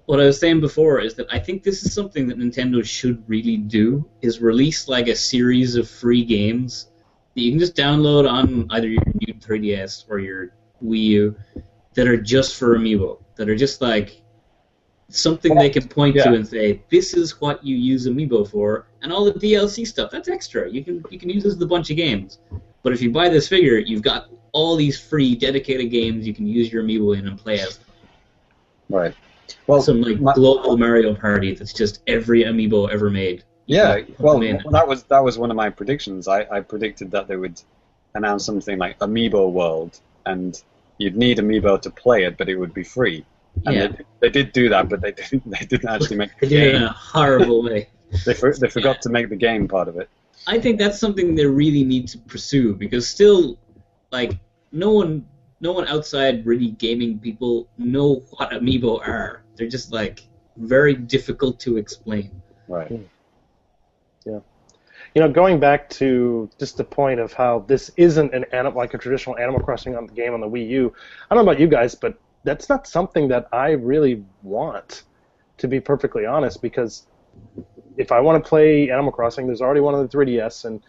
what 0.07 0.21
I 0.21 0.25
was 0.25 0.39
saying 0.41 0.61
before 0.61 1.01
is 1.01 1.15
that 1.15 1.27
I 1.31 1.39
think 1.39 1.63
this 1.63 1.83
is 1.85 1.93
something 1.93 2.29
that 2.29 2.39
Nintendo 2.39 2.85
should 2.85 3.23
really 3.29 3.57
do: 3.59 4.09
is 4.23 4.41
release 4.41 4.89
like 4.89 5.09
a 5.09 5.17
series 5.17 5.77
of 5.77 5.89
free 5.89 6.25
games 6.25 6.89
that 7.35 7.43
you 7.43 7.51
can 7.51 7.59
just 7.59 7.75
download 7.77 8.31
on 8.31 8.67
either 8.71 8.89
your 8.89 9.03
new 9.21 9.35
3DS 9.35 10.07
or 10.09 10.19
your 10.19 10.49
Wii 10.83 10.99
U 11.21 11.37
that 11.95 12.09
are 12.09 12.17
just 12.17 12.57
for 12.57 12.79
Amiibo. 12.79 13.19
That 13.37 13.51
are 13.51 13.57
just 13.57 13.83
like 13.83 14.23
something 15.09 15.55
they 15.55 15.71
can 15.71 15.87
point 15.89 16.17
to 16.17 16.33
and 16.33 16.47
say, 16.47 16.81
"This 16.91 17.15
is 17.15 17.41
what 17.41 17.65
you 17.65 17.77
use 17.77 18.07
Amiibo 18.07 18.49
for," 18.51 18.87
and 19.03 19.13
all 19.13 19.25
the 19.25 19.33
DLC 19.33 19.87
stuff 19.87 20.11
that's 20.11 20.29
extra. 20.29 20.71
You 20.71 20.83
can 20.85 21.05
you 21.11 21.19
can 21.19 21.31
use 21.31 21.45
this 21.45 21.55
as 21.55 21.63
a 21.63 21.67
bunch 21.67 21.91
of 21.91 21.97
games. 21.97 22.39
But 22.83 22.93
if 22.93 23.03
you 23.03 23.11
buy 23.11 23.29
this 23.29 23.49
figure, 23.49 23.79
you've 23.79 24.03
got 24.03 24.29
all 24.53 24.77
these 24.77 24.99
free 24.99 25.35
dedicated 25.35 25.91
games 25.91 26.27
you 26.27 26.35
can 26.35 26.47
use 26.47 26.73
your 26.73 26.83
Amiibo 26.83 27.19
in 27.19 27.27
and 27.27 27.39
play 27.39 27.61
as. 27.61 27.81
Right. 28.89 29.15
Well, 29.67 29.83
Some 29.83 30.03
like 30.03 30.21
my- 30.21 30.35
global 30.35 30.77
Mario 30.77 31.15
Party 31.15 31.55
that's 31.55 31.73
just 31.73 32.01
every 32.07 32.45
Amiibo 32.45 32.91
ever 32.91 33.11
made. 33.11 33.45
Yeah, 33.67 34.03
well, 34.21 34.41
in. 34.43 34.63
that 34.71 34.87
was 34.87 35.03
that 35.05 35.23
was 35.23 35.39
one 35.39 35.51
of 35.51 35.57
my 35.57 35.71
predictions. 35.71 36.29
I, 36.29 36.47
I 36.51 36.61
predicted 36.61 37.11
that 37.11 37.27
they 37.27 37.37
would 37.37 37.61
announce 38.15 38.45
something 38.45 38.79
like 38.79 38.99
Amiibo 39.01 39.51
World, 39.51 39.99
and 40.25 40.63
you'd 40.99 41.17
need 41.17 41.39
Amiibo 41.39 41.81
to 41.83 41.91
play 41.91 42.25
it, 42.25 42.37
but 42.37 42.49
it 42.49 42.57
would 42.57 42.73
be 42.73 42.85
free. 42.85 43.25
And 43.65 43.75
Yeah. 43.75 43.87
they, 43.89 44.05
they 44.21 44.29
did 44.31 44.53
do 44.53 44.69
that, 44.69 44.89
but 44.89 45.01
they 45.01 45.13
didn't. 45.21 45.49
They 45.51 45.65
didn't 45.67 45.89
actually 45.89 46.17
make 46.19 46.31
the 46.41 46.47
They 46.47 46.49
did 46.57 46.63
it 46.63 46.75
in 46.75 46.81
game. 46.83 46.89
a 46.89 46.93
horrible 46.93 47.63
way. 47.63 47.89
They 48.25 48.35
for, 48.35 48.55
they 48.55 48.69
forgot 48.69 49.03
to 49.03 49.09
make 49.09 49.29
the 49.31 49.37
game 49.37 49.67
part 49.67 49.89
of 49.89 49.97
it. 49.97 50.09
I 50.47 50.61
think 50.61 50.79
that's 50.79 50.99
something 50.99 51.35
they 51.35 51.45
really 51.47 51.83
need 51.85 52.07
to 52.09 52.19
pursue 52.19 52.75
because 52.75 53.07
still, 53.09 53.59
like, 54.13 54.39
no 54.71 54.93
one, 54.93 55.27
no 55.61 55.73
one 55.73 55.89
outside 55.89 56.47
really 56.47 56.71
gaming 56.71 57.19
people 57.19 57.67
know 57.79 58.23
what 58.31 58.51
amiibo 58.51 59.01
are. 59.07 59.43
They're 59.57 59.69
just 59.69 59.93
like 59.93 60.23
very 60.57 60.95
difficult 60.95 61.59
to 61.61 61.79
explain. 61.79 62.31
Right. 62.69 62.87
Hmm. 62.89 63.03
Yeah. 64.25 64.39
You 65.15 65.23
know, 65.23 65.29
going 65.31 65.59
back 65.59 65.91
to 65.91 66.49
just 66.61 66.77
the 66.77 66.85
point 66.85 67.19
of 67.19 67.33
how 67.33 67.61
this 67.67 67.91
isn't 67.97 68.33
an 68.35 68.45
anim- 68.53 68.75
like 68.75 68.95
a 68.95 68.99
traditional 68.99 69.37
Animal 69.39 69.61
Crossing 69.61 69.97
on 69.97 70.07
the 70.07 70.13
game 70.13 70.33
on 70.33 70.41
the 70.41 70.49
Wii 70.49 70.69
U. 70.69 70.93
I 71.31 71.35
don't 71.35 71.45
know 71.45 71.51
about 71.51 71.61
you 71.61 71.67
guys, 71.69 71.95
but 71.95 72.19
that's 72.47 72.69
not 72.69 72.87
something 72.87 73.29
that 73.29 73.49
I 73.53 73.73
really 73.73 74.25
want, 74.43 75.03
to 75.59 75.69
be 75.69 75.81
perfectly 75.81 76.25
honest. 76.25 76.63
Because 76.63 77.07
if 77.99 78.13
I 78.13 78.21
want 78.21 78.43
to 78.43 78.49
play 78.49 78.91
Animal 78.91 79.13
Crossing, 79.13 79.47
there's 79.47 79.61
already 79.61 79.81
one 79.81 79.95
on 79.95 80.03
the 80.03 80.09
3DS, 80.09 80.65
and 80.65 80.81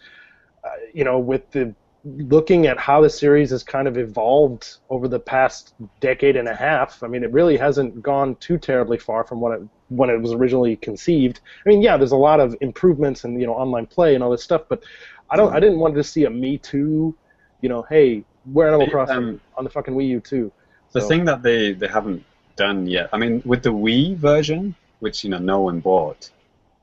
uh, 0.64 0.68
you 0.94 1.04
know, 1.04 1.18
with 1.18 1.50
the 1.50 1.74
looking 2.04 2.66
at 2.66 2.78
how 2.78 3.00
the 3.00 3.10
series 3.10 3.50
has 3.50 3.62
kind 3.62 3.88
of 3.88 3.98
evolved 3.98 4.78
over 4.88 5.08
the 5.08 5.18
past 5.18 5.74
decade 6.00 6.36
and 6.36 6.48
a 6.48 6.54
half, 6.54 7.02
I 7.02 7.08
mean, 7.08 7.24
it 7.24 7.32
really 7.32 7.56
hasn't 7.56 8.00
gone 8.02 8.36
too 8.36 8.56
terribly 8.56 8.98
far 8.98 9.24
from 9.24 9.40
what 9.40 9.60
it 9.60 9.68
when 9.88 10.10
it 10.10 10.20
was 10.20 10.32
originally 10.32 10.76
conceived. 10.76 11.40
I 11.66 11.68
mean, 11.68 11.82
yeah, 11.82 11.96
there's 11.96 12.12
a 12.12 12.16
lot 12.16 12.40
of 12.40 12.56
improvements 12.60 13.24
and 13.24 13.40
you 13.40 13.46
know 13.46 13.54
online 13.54 13.86
play 13.86 14.14
and 14.14 14.22
all 14.22 14.30
this 14.30 14.44
stuff, 14.44 14.62
but 14.68 14.84
I 15.30 15.36
don't, 15.36 15.52
I 15.52 15.60
didn't 15.60 15.78
want 15.78 15.94
to 15.96 16.04
see 16.04 16.24
a 16.24 16.30
Me 16.30 16.56
Too, 16.56 17.14
you 17.60 17.68
know, 17.68 17.82
hey, 17.82 18.24
we're 18.46 18.68
Animal 18.68 18.88
Crossing 18.88 19.16
um, 19.16 19.40
on 19.56 19.64
the 19.64 19.70
fucking 19.70 19.94
Wii 19.94 20.08
U 20.08 20.20
too. 20.20 20.52
The 20.92 21.00
So- 21.00 21.08
thing 21.08 21.24
that 21.26 21.42
they, 21.42 21.72
they 21.72 21.88
haven't 21.88 22.24
done 22.56 22.86
yet, 22.86 23.08
I 23.12 23.16
mean, 23.18 23.42
with 23.44 23.62
the 23.62 23.72
Wii 23.72 24.16
version, 24.16 24.74
which 25.00 25.22
you 25.24 25.30
know 25.30 25.38
no 25.38 25.60
one 25.60 25.80
bought, 25.80 26.30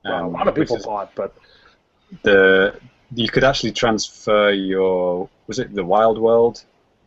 Well, 0.03 0.14
a 0.14 0.26
um, 0.27 0.34
lot 0.34 0.48
of 0.48 0.56
people 0.56 0.77
bought, 0.84 1.14
but 1.15 1.34
the 2.23 2.76
you 3.14 3.27
could 3.30 3.44
actually 3.44 3.72
transfer 3.72 4.49
your 4.52 5.30
was 5.48 5.60
it 5.60 5.73
the 5.73 5.84
Wild 5.84 6.18
World 6.18 6.64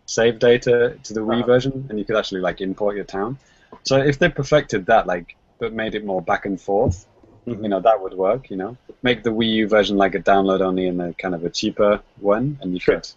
save 0.06 0.38
data 0.38 0.96
to 1.02 1.12
the 1.12 1.20
Wii 1.20 1.38
Uh-huh. 1.38 1.46
version, 1.46 1.86
and 1.88 1.98
you 1.98 2.04
could 2.04 2.16
actually 2.16 2.40
like 2.40 2.60
import 2.60 2.96
your 2.96 3.04
town. 3.04 3.38
So 3.84 3.98
if 3.98 4.18
they 4.18 4.28
perfected 4.30 4.86
that, 4.86 5.06
like, 5.06 5.36
but 5.58 5.72
made 5.74 5.94
it 5.94 6.04
more 6.04 6.22
back 6.22 6.46
and 6.46 6.58
forth, 6.60 7.06
Mhm. 7.46 7.62
you 7.62 7.68
know, 7.68 7.80
that 7.80 8.00
would 8.02 8.14
work. 8.14 8.48
You 8.50 8.56
know, 8.56 8.76
make 9.02 9.22
the 9.22 9.30
Wii 9.30 9.50
U 9.62 9.68
version 9.68 9.96
like 9.98 10.14
a 10.14 10.20
download 10.20 10.60
only 10.60 10.86
and 10.88 11.00
a 11.02 11.12
kind 11.14 11.34
of 11.34 11.44
a 11.44 11.50
cheaper 11.50 12.00
one, 12.20 12.58
and 12.60 12.72
you 12.74 12.80
Sure. 12.80 12.94
could, 12.96 13.08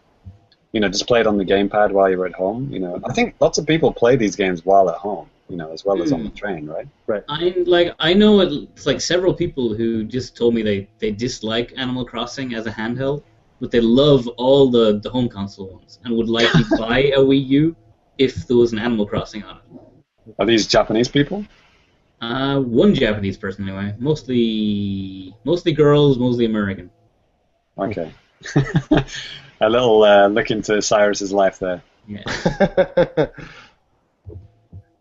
you 0.72 0.80
know, 0.80 0.88
just 0.88 1.08
play 1.08 1.20
it 1.20 1.28
on 1.28 1.38
the 1.38 1.46
gamepad 1.46 1.92
while 1.92 2.10
you're 2.10 2.26
at 2.26 2.34
home. 2.34 2.70
You 2.72 2.80
know, 2.80 3.00
I 3.04 3.14
think 3.14 3.36
lots 3.40 3.58
of 3.58 3.66
people 3.66 3.94
play 3.94 4.16
these 4.16 4.36
games 4.36 4.66
while 4.66 4.90
at 4.90 4.98
home. 4.98 5.30
You 5.50 5.58
know, 5.58 5.74
as 5.74 5.84
well 5.84 6.02
as 6.02 6.14
on 6.14 6.24
the 6.24 6.30
train, 6.30 6.66
right? 6.66 6.88
Right. 7.08 7.24
I 7.28 7.54
like 7.66 7.94
I 8.00 8.14
know 8.14 8.40
it's 8.40 8.86
like 8.86 9.02
several 9.02 9.34
people 9.34 9.76
who 9.76 10.06
just 10.06 10.38
told 10.38 10.54
me 10.56 10.62
they, 10.62 10.88
they 11.00 11.12
dislike 11.12 11.74
Animal 11.76 12.06
Crossing 12.06 12.54
as 12.54 12.68
a 12.68 12.72
handheld, 12.72 13.24
but 13.60 13.70
they 13.70 13.82
love 13.82 14.30
all 14.38 14.72
the, 14.72 15.00
the 15.00 15.10
home 15.10 15.28
console 15.28 15.74
ones 15.74 16.00
and 16.06 16.16
would 16.16 16.30
like 16.30 16.50
to 16.54 16.66
buy 16.80 17.00
a 17.00 17.20
Wii 17.20 17.48
U 17.48 17.76
if 18.18 18.48
there 18.48 18.56
was 18.56 18.72
an 18.72 18.80
Animal 18.80 19.06
Crossing 19.06 19.44
on 19.44 19.58
it. 19.58 20.34
Are 20.40 20.46
these 20.46 20.68
Japanese 20.68 21.10
people? 21.10 21.46
Uh, 22.22 22.62
one 22.62 22.96
Japanese 22.96 23.36
person 23.36 23.68
anyway, 23.68 23.94
mostly 24.00 25.36
mostly 25.44 25.74
girls, 25.74 26.18
mostly 26.18 26.46
American. 26.46 26.90
Okay. 27.78 28.10
a 29.62 29.70
little 29.70 30.04
uh, 30.04 30.28
look 30.28 30.52
into 30.52 30.82
Sairus's 30.82 31.32
life 31.32 31.60
there. 31.60 31.82
Yeah. 32.08 32.24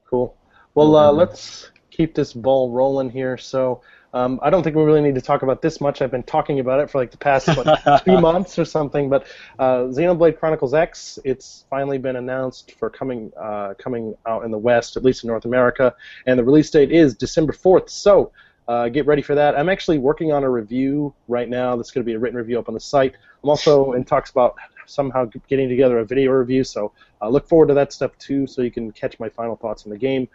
cool. 0.07 0.37
Well, 0.75 0.97
uh, 0.97 1.13
let's 1.13 1.71
keep 1.91 2.15
this 2.15 2.33
ball 2.33 2.71
rolling 2.71 3.11
here. 3.11 3.37
So. 3.37 3.83
Um, 4.13 4.41
I 4.43 4.51
don't 4.51 4.65
think 4.65 4.75
we 4.75 4.83
really 4.83 5.03
need 5.03 5.15
to 5.15 5.21
talk 5.21 5.43
about 5.43 5.63
this 5.63 5.81
much. 5.81 6.03
I've 6.03 6.11
been 6.11 6.25
talking 6.25 6.59
about 6.59 6.81
it 6.81 6.91
for 6.91 6.99
like 6.99 7.13
the 7.13 7.17
past 7.17 7.47
what, 7.47 8.03
two 8.05 8.21
months 8.21 8.59
or 8.59 8.65
something. 8.65 9.09
But 9.09 9.29
uh, 9.57 9.83
Xenoblade 9.85 10.37
Chronicles 10.37 10.75
X, 10.75 11.21
it's 11.25 11.65
finally 11.71 11.97
been 11.97 12.17
announced 12.17 12.73
for 12.73 12.91
coming 12.91 13.31
uh, 13.41 13.75
coming 13.79 14.17
out 14.27 14.45
in 14.45 14.51
the 14.51 14.59
West, 14.59 14.97
at 14.97 15.05
least 15.05 15.23
in 15.23 15.29
North 15.29 15.45
America, 15.45 15.95
and 16.27 16.37
the 16.37 16.43
release 16.43 16.71
date 16.71 16.91
is 16.91 17.15
December 17.15 17.53
4th. 17.53 17.89
So 17.89 18.33
uh, 18.71 18.89
get 18.89 19.05
ready 19.05 19.21
for 19.21 19.35
that. 19.35 19.59
I'm 19.59 19.69
actually 19.69 19.99
working 19.99 20.31
on 20.33 20.45
a 20.45 20.49
review 20.49 21.13
right 21.27 21.49
now. 21.49 21.75
That's 21.75 21.91
going 21.91 22.05
to 22.05 22.07
be 22.07 22.15
a 22.15 22.19
written 22.21 22.39
review 22.39 22.57
up 22.57 22.69
on 22.69 22.75
the 22.75 22.81
site. 22.81 23.15
I'm 23.43 23.51
also 23.51 23.95
in 23.95 24.05
talks 24.05 24.31
about 24.31 24.55
somehow 24.87 25.29
getting 25.49 25.69
together 25.69 25.99
a 25.99 26.05
video 26.05 26.31
review. 26.31 26.63
So 26.63 26.93
uh, 27.21 27.29
look 27.29 27.49
forward 27.49 27.67
to 27.69 27.75
that 27.75 27.93
stuff 27.93 28.17
too, 28.19 28.47
so 28.47 28.63
you 28.63 28.71
can 28.71 28.93
catch 28.93 29.19
my 29.19 29.29
final 29.29 29.57
thoughts 29.57 29.87
on 29.87 29.91
the 29.91 29.99
game. 29.99 30.29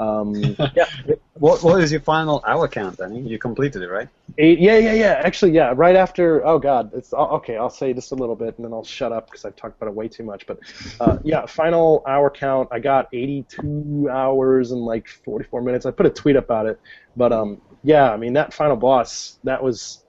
Um, 0.00 0.34
yeah, 0.74 0.86
What 1.34 1.62
What 1.62 1.82
is 1.82 1.92
your 1.92 2.00
final 2.00 2.42
hour 2.46 2.66
count, 2.66 2.96
Danny? 2.96 3.20
You 3.20 3.38
completed 3.38 3.82
it, 3.82 3.88
right? 3.88 4.08
Eight, 4.38 4.58
yeah, 4.58 4.78
yeah, 4.78 4.94
yeah. 4.94 5.20
Actually, 5.22 5.52
yeah. 5.52 5.74
Right 5.76 5.94
after. 5.94 6.44
Oh 6.46 6.58
God, 6.58 6.92
it's 6.94 7.12
oh, 7.12 7.26
okay. 7.36 7.58
I'll 7.58 7.68
say 7.68 7.92
just 7.92 8.10
a 8.12 8.14
little 8.14 8.34
bit, 8.34 8.56
and 8.56 8.64
then 8.64 8.72
I'll 8.72 8.84
shut 8.84 9.12
up 9.12 9.26
because 9.26 9.44
I've 9.44 9.54
talked 9.54 9.76
about 9.76 9.90
it 9.90 9.94
way 9.94 10.08
too 10.08 10.24
much. 10.24 10.46
But 10.46 10.60
uh, 10.98 11.18
yeah, 11.24 11.44
final 11.44 12.02
hour 12.08 12.30
count. 12.30 12.70
I 12.72 12.78
got 12.78 13.08
82 13.12 14.08
hours 14.10 14.72
and 14.72 14.80
like 14.80 15.08
44 15.08 15.60
minutes. 15.60 15.84
I 15.84 15.90
put 15.90 16.06
a 16.06 16.10
tweet 16.10 16.36
about 16.36 16.64
it, 16.64 16.80
but 17.14 17.32
um, 17.32 17.60
yeah. 17.82 18.10
I 18.10 18.16
mean 18.16 18.32
that 18.34 18.54
final 18.54 18.76
boss 18.76 19.38
that 19.44 19.62
was 19.62 20.02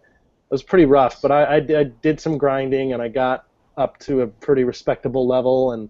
was 0.53 0.63
pretty 0.63 0.85
rough. 0.85 1.21
But 1.21 1.31
I, 1.31 1.43
I, 1.43 1.55
I 1.55 1.83
did 1.83 2.21
some 2.21 2.37
grinding 2.37 2.93
and 2.93 3.01
I 3.01 3.07
got 3.09 3.45
up 3.75 3.97
to 3.99 4.21
a 4.21 4.27
pretty 4.27 4.63
respectable 4.63 5.27
level 5.27 5.71
and 5.71 5.89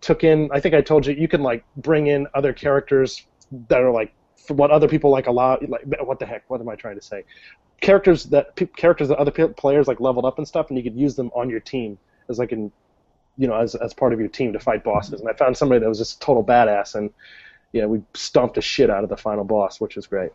took 0.00 0.24
in. 0.24 0.50
I 0.52 0.60
think 0.60 0.74
I 0.74 0.82
told 0.82 1.06
you 1.06 1.14
you 1.14 1.28
can 1.28 1.42
like 1.42 1.64
bring 1.76 2.08
in 2.08 2.26
other 2.34 2.52
characters 2.52 3.24
that 3.68 3.80
are 3.80 3.92
like 3.92 4.12
what 4.48 4.70
other 4.70 4.88
people 4.88 5.10
like 5.10 5.28
allow. 5.28 5.58
Like 5.66 5.84
what 6.02 6.18
the 6.18 6.26
heck? 6.26 6.48
What 6.50 6.60
am 6.60 6.68
I 6.68 6.74
trying 6.74 6.96
to 6.96 7.02
say? 7.02 7.24
Characters 7.80 8.24
that 8.24 8.56
characters 8.76 9.08
that 9.08 9.18
other 9.18 9.30
players 9.30 9.86
like 9.86 10.00
leveled 10.00 10.24
up 10.24 10.38
and 10.38 10.46
stuff, 10.46 10.68
and 10.68 10.76
you 10.76 10.82
could 10.82 10.96
use 10.96 11.14
them 11.14 11.30
on 11.34 11.48
your 11.48 11.60
team 11.60 11.96
as 12.28 12.38
like 12.38 12.52
in 12.52 12.72
you 13.38 13.46
know 13.46 13.54
as 13.54 13.76
as 13.76 13.94
part 13.94 14.12
of 14.12 14.18
your 14.18 14.28
team 14.28 14.52
to 14.52 14.58
fight 14.58 14.82
bosses. 14.82 15.20
And 15.20 15.28
I 15.28 15.34
found 15.34 15.56
somebody 15.56 15.80
that 15.80 15.88
was 15.88 15.98
just 15.98 16.20
total 16.20 16.44
badass 16.44 16.96
and. 16.96 17.10
Yeah, 17.74 17.86
we 17.86 18.00
stomped 18.14 18.54
the 18.54 18.62
shit 18.62 18.88
out 18.88 19.02
of 19.02 19.10
the 19.10 19.16
final 19.16 19.42
boss, 19.42 19.80
which 19.80 19.96
was 19.96 20.06
great. 20.06 20.30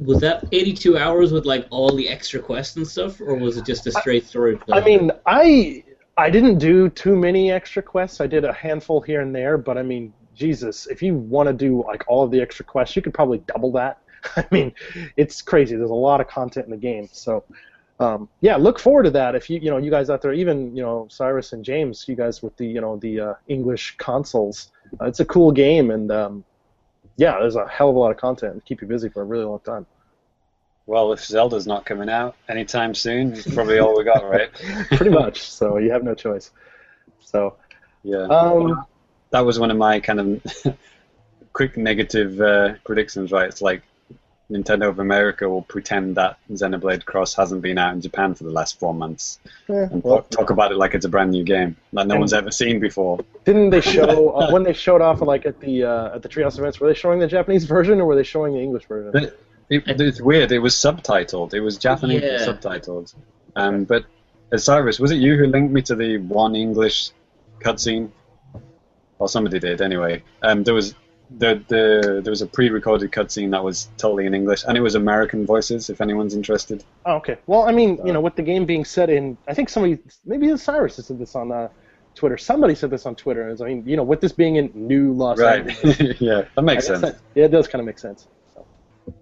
Was 0.00 0.18
that 0.20 0.44
82 0.50 0.98
hours 0.98 1.32
with 1.32 1.46
like 1.46 1.68
all 1.70 1.94
the 1.94 2.08
extra 2.08 2.40
quests 2.40 2.74
and 2.76 2.84
stuff, 2.84 3.20
or 3.20 3.36
was 3.36 3.56
it 3.56 3.64
just 3.64 3.86
a 3.86 3.92
straight 3.92 4.26
story 4.26 4.56
play? 4.56 4.78
I 4.78 4.84
mean, 4.84 5.12
I 5.24 5.84
I 6.16 6.28
didn't 6.28 6.58
do 6.58 6.88
too 6.88 7.14
many 7.14 7.52
extra 7.52 7.84
quests. 7.84 8.20
I 8.20 8.26
did 8.26 8.44
a 8.44 8.52
handful 8.52 9.00
here 9.00 9.20
and 9.20 9.32
there, 9.32 9.56
but 9.58 9.78
I 9.78 9.84
mean, 9.84 10.12
Jesus, 10.34 10.88
if 10.88 11.02
you 11.02 11.14
want 11.14 11.46
to 11.46 11.52
do 11.52 11.84
like 11.84 12.02
all 12.08 12.24
of 12.24 12.32
the 12.32 12.40
extra 12.40 12.64
quests, 12.64 12.96
you 12.96 13.02
could 13.02 13.14
probably 13.14 13.38
double 13.46 13.70
that. 13.72 13.98
I 14.36 14.44
mean, 14.50 14.72
it's 15.16 15.40
crazy. 15.40 15.76
There's 15.76 15.90
a 15.90 15.94
lot 15.94 16.20
of 16.20 16.26
content 16.26 16.64
in 16.64 16.72
the 16.72 16.76
game, 16.76 17.08
so 17.12 17.44
um, 18.00 18.28
yeah, 18.40 18.56
look 18.56 18.80
forward 18.80 19.04
to 19.04 19.10
that. 19.10 19.36
If 19.36 19.48
you 19.48 19.60
you 19.60 19.70
know 19.70 19.78
you 19.78 19.90
guys 19.92 20.10
out 20.10 20.20
there, 20.20 20.32
even 20.32 20.74
you 20.76 20.82
know 20.82 21.06
Sairus 21.08 21.52
and 21.52 21.64
James, 21.64 22.06
you 22.08 22.16
guys 22.16 22.42
with 22.42 22.56
the 22.56 22.66
you 22.66 22.80
know 22.80 22.96
the 22.96 23.20
uh, 23.20 23.34
English 23.46 23.96
consoles, 23.98 24.72
uh, 25.00 25.04
it's 25.04 25.20
a 25.20 25.24
cool 25.24 25.52
game, 25.52 25.92
and 25.92 26.10
um, 26.10 26.44
yeah, 27.22 27.38
there's 27.38 27.54
a 27.54 27.68
hell 27.68 27.88
of 27.90 27.94
a 27.94 27.98
lot 28.00 28.10
of 28.10 28.16
content 28.16 28.56
to 28.56 28.60
keep 28.62 28.82
you 28.82 28.88
busy 28.88 29.08
for 29.08 29.22
a 29.22 29.24
really 29.24 29.44
long 29.44 29.60
time. 29.60 29.86
Well, 30.86 31.12
if 31.12 31.24
Zelda's 31.24 31.68
not 31.68 31.86
coming 31.86 32.10
out 32.10 32.34
anytime 32.48 32.94
soon, 32.94 33.32
it's 33.32 33.46
probably 33.54 33.78
all 33.78 33.96
we 33.96 34.02
got, 34.02 34.28
right? 34.28 34.52
Pretty 34.88 35.12
much. 35.12 35.40
So 35.48 35.76
you 35.78 35.92
have 35.92 36.02
no 36.02 36.16
choice. 36.16 36.50
So 37.20 37.56
Yeah. 38.02 38.24
um, 38.24 38.84
that 39.30 39.38
was 39.38 39.60
one 39.60 39.70
of 39.70 39.76
my 39.76 40.00
kind 40.00 40.18
of 40.18 40.76
quick 41.52 41.76
negative 41.76 42.40
uh, 42.40 42.74
predictions, 42.84 43.30
right? 43.30 43.48
It's 43.48 43.62
like 43.62 43.84
Nintendo 44.52 44.88
of 44.88 44.98
America 44.98 45.48
will 45.48 45.62
pretend 45.62 46.16
that 46.16 46.36
Xenoblade 46.50 47.04
Cross 47.04 47.34
hasn't 47.36 47.62
been 47.62 47.78
out 47.78 47.94
in 47.94 48.00
Japan 48.00 48.34
for 48.34 48.44
the 48.44 48.50
last 48.50 48.78
four 48.78 48.92
months 48.92 49.40
eh, 49.68 49.72
and 49.90 50.04
well, 50.04 50.18
talk, 50.18 50.30
talk 50.30 50.50
about 50.50 50.72
it 50.72 50.76
like 50.76 50.94
it's 50.94 51.06
a 51.06 51.08
brand 51.08 51.30
new 51.30 51.42
game 51.42 51.76
that 51.94 52.06
no 52.06 52.16
one's 52.16 52.32
ever 52.32 52.50
seen 52.50 52.78
before. 52.78 53.18
Didn't 53.44 53.70
they 53.70 53.80
show 53.80 54.30
uh, 54.36 54.50
when 54.50 54.62
they 54.62 54.74
showed 54.74 55.00
off 55.00 55.20
like 55.22 55.46
at 55.46 55.58
the 55.60 55.84
uh, 55.84 56.14
at 56.14 56.22
the 56.22 56.28
Treehouse 56.28 56.58
events? 56.58 56.78
Were 56.80 56.88
they 56.88 56.94
showing 56.94 57.18
the 57.18 57.26
Japanese 57.26 57.64
version 57.64 58.00
or 58.00 58.04
were 58.04 58.16
they 58.16 58.22
showing 58.22 58.52
the 58.52 58.60
English 58.60 58.86
version? 58.86 59.10
But 59.12 59.38
it, 59.70 59.84
it's 59.86 60.20
weird. 60.20 60.52
It 60.52 60.58
was 60.58 60.74
subtitled. 60.74 61.54
It 61.54 61.60
was 61.60 61.78
Japanese 61.78 62.22
Yeah. 62.22 62.46
subtitled. 62.46 63.14
Um, 63.56 63.84
but 63.84 64.04
Sairus, 64.52 65.00
was 65.00 65.10
it 65.10 65.16
you 65.16 65.36
who 65.36 65.46
linked 65.46 65.72
me 65.72 65.80
to 65.82 65.94
the 65.94 66.18
one 66.18 66.54
English 66.54 67.10
cutscene? 67.60 68.10
Or 69.18 69.28
somebody 69.28 69.60
did 69.60 69.80
anyway. 69.80 70.22
Um, 70.42 70.64
there 70.64 70.74
was 70.74 70.94
the 71.38 71.62
the 71.68 72.20
there 72.22 72.30
was 72.30 72.42
a 72.42 72.46
pre-recorded 72.46 73.10
cutscene 73.12 73.50
that 73.50 73.62
was 73.62 73.88
totally 73.96 74.26
in 74.26 74.34
English, 74.34 74.64
and 74.66 74.76
it 74.76 74.80
was 74.80 74.94
American 74.94 75.46
voices. 75.46 75.90
If 75.90 76.00
anyone's 76.00 76.34
interested, 76.34 76.84
Oh, 77.06 77.14
okay. 77.16 77.38
Well, 77.46 77.62
I 77.62 77.72
mean, 77.72 77.98
you 78.04 78.12
know, 78.12 78.20
with 78.20 78.36
the 78.36 78.42
game 78.42 78.66
being 78.66 78.84
set 78.84 79.10
in, 79.10 79.36
I 79.48 79.54
think 79.54 79.68
somebody, 79.68 79.98
maybe 80.24 80.46
Sairus 80.48 81.02
said 81.02 81.18
this 81.18 81.34
on 81.34 81.50
uh, 81.52 81.68
Twitter. 82.14 82.38
Somebody 82.38 82.74
said 82.74 82.90
this 82.90 83.06
on 83.06 83.14
Twitter. 83.14 83.56
I 83.60 83.64
mean, 83.64 83.84
you 83.86 83.96
know, 83.96 84.02
with 84.02 84.20
this 84.20 84.32
being 84.32 84.56
in 84.56 84.70
New 84.74 85.12
Los 85.12 85.38
right? 85.38 85.68
Angeles, 85.68 86.20
yeah, 86.20 86.44
that 86.54 86.62
makes 86.62 86.86
sense. 86.86 87.00
that- 87.00 87.18
yeah, 87.34 87.44
it 87.44 87.50
does 87.50 87.68
kind 87.68 87.80
of 87.80 87.86
make 87.86 87.98
sense. 87.98 88.28
So, 88.54 88.66
but, 89.04 89.14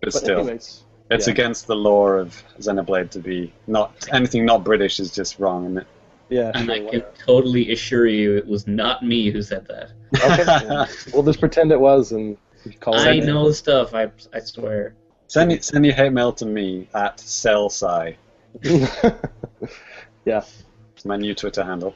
but 0.00 0.12
still, 0.12 0.40
anyways, 0.40 0.84
it's 1.10 1.26
yeah. 1.26 1.32
against 1.32 1.66
the 1.66 1.76
law 1.76 2.08
of 2.08 2.42
Xenoblade 2.58 3.10
to 3.10 3.18
be 3.18 3.52
not 3.66 4.08
anything 4.12 4.44
not 4.44 4.64
British 4.64 5.00
is 5.00 5.12
just 5.12 5.38
wrong, 5.38 5.64
isn't 5.64 5.78
it? 5.78 5.86
Yeah. 6.28 6.52
And 6.54 6.66
sure, 6.66 6.74
I 6.74 6.90
can 6.90 7.04
totally 7.18 7.72
assure 7.72 8.06
you 8.06 8.36
it 8.36 8.46
was 8.46 8.66
not 8.66 9.02
me 9.02 9.30
who 9.30 9.42
said 9.42 9.66
that. 9.68 9.92
Okay. 10.14 10.44
yeah. 10.66 10.86
We'll 11.12 11.22
just 11.22 11.40
pretend 11.40 11.72
it 11.72 11.80
was 11.80 12.12
and 12.12 12.36
call 12.80 12.94
it. 12.94 13.06
I 13.06 13.12
a 13.12 13.20
day. 13.20 13.26
know 13.26 13.50
stuff, 13.52 13.94
I, 13.94 14.10
I 14.32 14.40
swear. 14.40 14.94
Send 15.26 15.50
y- 15.50 15.58
send 15.58 15.84
your 15.84 15.94
hate 15.94 16.12
mail 16.12 16.32
to 16.34 16.46
me 16.46 16.88
at 16.94 17.18
cellsci. 17.18 18.16
yeah. 20.24 20.42
It's 20.94 21.04
my 21.04 21.16
new 21.16 21.34
Twitter 21.34 21.64
handle. 21.64 21.94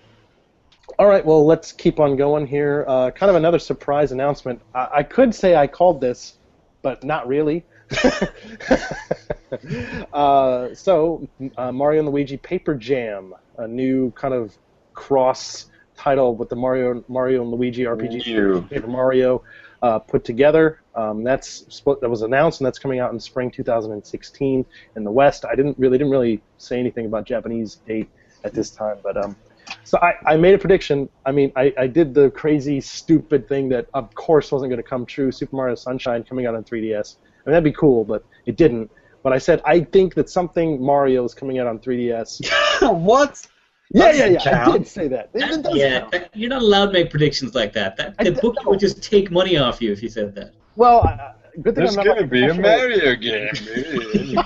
All 0.99 1.07
right, 1.07 1.25
well, 1.25 1.47
let's 1.47 1.73
keep 1.73 2.01
on 2.01 2.17
going 2.17 2.47
here. 2.47 2.85
Uh, 2.87 3.11
kind 3.11 3.31
of 3.31 3.37
another 3.37 3.59
surprise 3.59 4.13
announcement. 4.13 4.61
I, 4.75 4.89
I 4.97 5.03
could 5.03 5.35
say 5.35 5.57
I 5.57 5.67
called 5.67 6.01
this, 6.01 6.35
but 6.83 7.03
not 7.03 7.27
really. 7.27 7.65
uh, 10.13 10.75
so, 10.75 11.29
uh, 11.57 11.73
Mario 11.73 12.01
and 12.01 12.09
Luigi 12.09 12.37
Paper 12.37 12.75
Jam, 12.75 13.35
a 13.59 13.67
new 13.67 14.11
kind 14.13 14.35
of 14.35 14.57
cross 14.95 15.67
title 15.97 16.35
with 16.35 16.49
the 16.49 16.57
Mario 16.57 17.05
Mario 17.09 17.43
and 17.43 17.51
Luigi 17.51 17.85
RPG. 17.85 18.69
Paper 18.69 18.87
Mario 18.87 19.43
uh, 19.83 19.99
put 19.99 20.25
together. 20.25 20.81
Um, 20.95 21.25
that's 21.25 21.83
that 21.85 22.09
was 22.09 22.23
announced, 22.23 22.61
and 22.61 22.67
that's 22.67 22.79
coming 22.79 22.99
out 22.99 23.13
in 23.13 23.21
spring 23.21 23.51
2016 23.51 24.65
in 24.97 25.05
the 25.05 25.11
West. 25.11 25.45
I 25.45 25.55
didn't 25.55 25.79
really 25.79 25.99
didn't 25.99 26.11
really 26.11 26.43
say 26.59 26.79
anything 26.79 27.07
about 27.07 27.25
Japanese 27.25 27.77
date 27.87 28.09
at 28.45 28.53
this 28.53 28.71
time, 28.71 28.99
but 29.03 29.17
um, 29.17 29.37
so 29.85 29.99
I, 29.99 30.15
I 30.27 30.37
made 30.37 30.55
a 30.55 30.59
prediction. 30.59 31.09
I 31.25 31.33
mean, 31.33 31.53
I, 31.57 31.73
I 31.79 31.87
did 31.87 32.15
the 32.15 32.31
crazy, 32.31 32.81
stupid 32.81 33.49
thing 33.49 33.69
that, 33.71 33.87
of 33.95 34.15
course, 34.15 34.53
wasn't 34.53 34.71
going 34.71 34.83
to 34.83 34.89
come 34.89 35.07
true. 35.07 35.33
Super 35.33 35.57
Mario 35.57 35.75
Sunshine 35.75 36.25
coming 36.25 36.47
out 36.47 36.55
on 36.55 36.65
3DS. 36.65 37.17
I 37.45 37.51
mean, 37.51 37.53
that'd 37.53 37.65
be 37.65 37.73
cool, 37.73 38.05
but 38.05 38.25
it 38.47 38.57
didn't. 38.57 38.91
But 39.23 39.33
I 39.33 39.39
said 39.39 39.61
I 39.65 39.81
think 39.81 40.15
that 40.15 40.29
something 40.29 40.83
Mario 40.83 41.25
is 41.25 41.35
coming 41.35 41.59
out 41.59 41.67
on 41.67 41.79
3DS. 41.79 42.41
what? 43.01 43.47
yeah, 43.93 44.03
That 44.05 44.17
yeah, 44.17 44.25
yeah. 44.27 44.33
doesn't 44.39 44.53
I 44.53 44.65
count. 44.65 44.73
did 44.79 44.87
say 44.89 45.09
that. 45.09 45.31
It- 45.35 45.43
it 45.51 45.63
does 45.63 45.77
yeah, 45.77 46.09
count. 46.11 46.29
you're 46.35 46.51
not 46.51 46.63
allowed 46.63 46.87
to 46.87 46.93
make 46.93 47.11
predictions 47.11 47.55
like 47.55 47.73
that. 47.75 47.97
That 47.97 48.17
the 48.19 48.31
d- 48.33 48.41
book 48.41 48.57
no. 48.65 48.71
would 48.71 48.81
just 48.81 49.03
take 49.03 49.31
money 49.31 49.57
off 49.57 49.81
you 49.83 49.93
if 49.93 50.03
you 50.03 50.09
said 50.09 50.35
that. 50.37 50.53
Well, 50.77 51.07
uh, 51.07 51.33
good 51.61 51.75
thing 51.75 51.85
There's 51.85 51.97
I'm 51.97 52.05
not 52.07 52.17
gonna 52.17 52.27
be 52.27 52.45
a 52.47 52.55
professional- 52.55 52.79
Mario 52.79 53.15
game. 53.17 54.39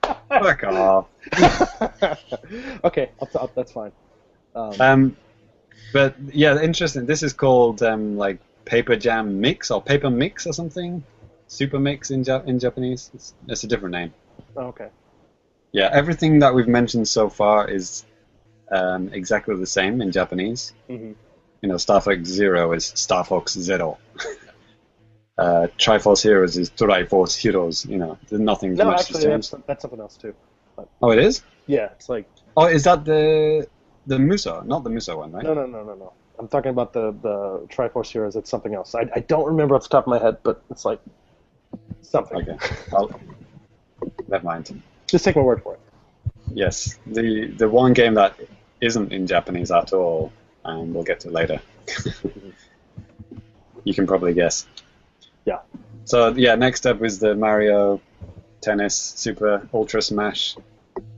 Fuck 0.28 0.64
off. 0.64 1.06
okay, 2.84 3.10
I'll 3.20 3.26
t- 3.26 3.38
I'll, 3.38 3.50
that's 3.54 3.72
fine. 3.72 3.92
Um, 4.54 4.72
Um, 4.80 5.16
but 5.92 6.14
yeah, 6.32 6.60
interesting. 6.60 7.06
This 7.06 7.22
is 7.22 7.32
called 7.32 7.82
um, 7.82 8.16
like 8.16 8.38
Paper 8.64 8.96
Jam 8.96 9.40
Mix 9.40 9.70
or 9.70 9.80
Paper 9.82 10.10
Mix 10.10 10.46
or 10.46 10.52
something. 10.52 11.02
Super 11.48 11.78
Mix 11.78 12.10
in 12.10 12.24
ja- 12.24 12.42
in 12.46 12.58
Japanese. 12.58 13.10
It's, 13.14 13.34
it's 13.48 13.64
a 13.64 13.66
different 13.66 13.92
name. 13.92 14.12
okay. 14.56 14.88
Yeah, 15.72 15.90
everything 15.92 16.38
that 16.40 16.54
we've 16.54 16.68
mentioned 16.68 17.06
so 17.08 17.28
far 17.28 17.68
is 17.68 18.04
um, 18.72 19.10
exactly 19.12 19.54
the 19.56 19.66
same 19.66 20.00
in 20.00 20.10
Japanese. 20.12 20.72
hmm 20.88 21.12
You 21.62 21.68
know, 21.68 21.76
Star 21.76 22.00
Fox 22.00 22.28
Zero 22.28 22.72
is 22.72 22.86
Star 22.94 23.24
Fox 23.24 23.52
Zero. 23.52 23.98
uh, 25.38 25.66
Tri 25.78 25.98
Force 25.98 26.22
Heroes 26.22 26.56
is 26.56 26.70
Tri 26.70 27.04
Force 27.04 27.36
Heroes. 27.36 27.84
You 27.86 27.98
know, 27.98 28.18
there's 28.28 28.40
nothing 28.40 28.74
No, 28.74 28.86
much 28.86 29.00
actually, 29.00 29.22
to 29.24 29.28
that's, 29.28 29.50
change. 29.50 29.64
that's 29.66 29.82
something 29.82 30.00
else 30.00 30.16
too. 30.16 30.34
Oh, 31.02 31.10
it 31.10 31.18
is. 31.18 31.42
Yeah, 31.66 31.88
it's 31.92 32.08
like 32.08 32.26
Oh, 32.56 32.66
is 32.66 32.84
that 32.84 33.04
the 33.04 33.66
the 34.06 34.18
Muso? 34.18 34.62
Not 34.62 34.84
the 34.84 34.90
Muso 34.90 35.18
one, 35.18 35.32
right? 35.32 35.44
no, 35.44 35.52
no, 35.54 35.66
no, 35.66 35.84
no, 35.84 35.94
no. 35.94 36.12
I'm 36.38 36.48
talking 36.48 36.70
about 36.70 36.92
the 36.92 37.12
the 37.22 37.66
Tri 37.68 37.88
Force 37.88 38.10
Heroes. 38.10 38.36
It's 38.36 38.50
something 38.50 38.74
else. 38.74 38.94
I, 38.94 39.08
I 39.14 39.20
don't 39.20 39.46
remember 39.46 39.74
off 39.74 39.82
the 39.84 39.88
top 39.88 40.04
of 40.04 40.08
my 40.08 40.18
head, 40.18 40.38
but 40.42 40.62
it's 40.70 40.84
like 40.84 41.00
something. 42.08 42.48
Okay. 42.48 42.56
I'll, 42.92 43.10
never 44.28 44.44
mind. 44.44 44.82
Just 45.06 45.24
take 45.24 45.36
my 45.36 45.42
word 45.42 45.62
for 45.62 45.74
it. 45.74 45.80
Yes, 46.52 46.98
the 47.06 47.46
the 47.48 47.68
one 47.68 47.92
game 47.92 48.14
that 48.14 48.38
isn't 48.80 49.12
in 49.12 49.26
Japanese 49.26 49.70
at 49.70 49.92
all, 49.92 50.32
and 50.64 50.94
we'll 50.94 51.04
get 51.04 51.20
to 51.20 51.30
later. 51.30 51.60
you 53.84 53.94
can 53.94 54.06
probably 54.06 54.34
guess. 54.34 54.66
Yeah. 55.44 55.60
So 56.04 56.28
yeah, 56.28 56.54
next 56.54 56.86
up 56.86 57.02
is 57.02 57.18
the 57.18 57.34
Mario 57.34 58.00
Tennis 58.60 58.96
Super 58.96 59.68
Ultra 59.72 60.02
Smash. 60.02 60.56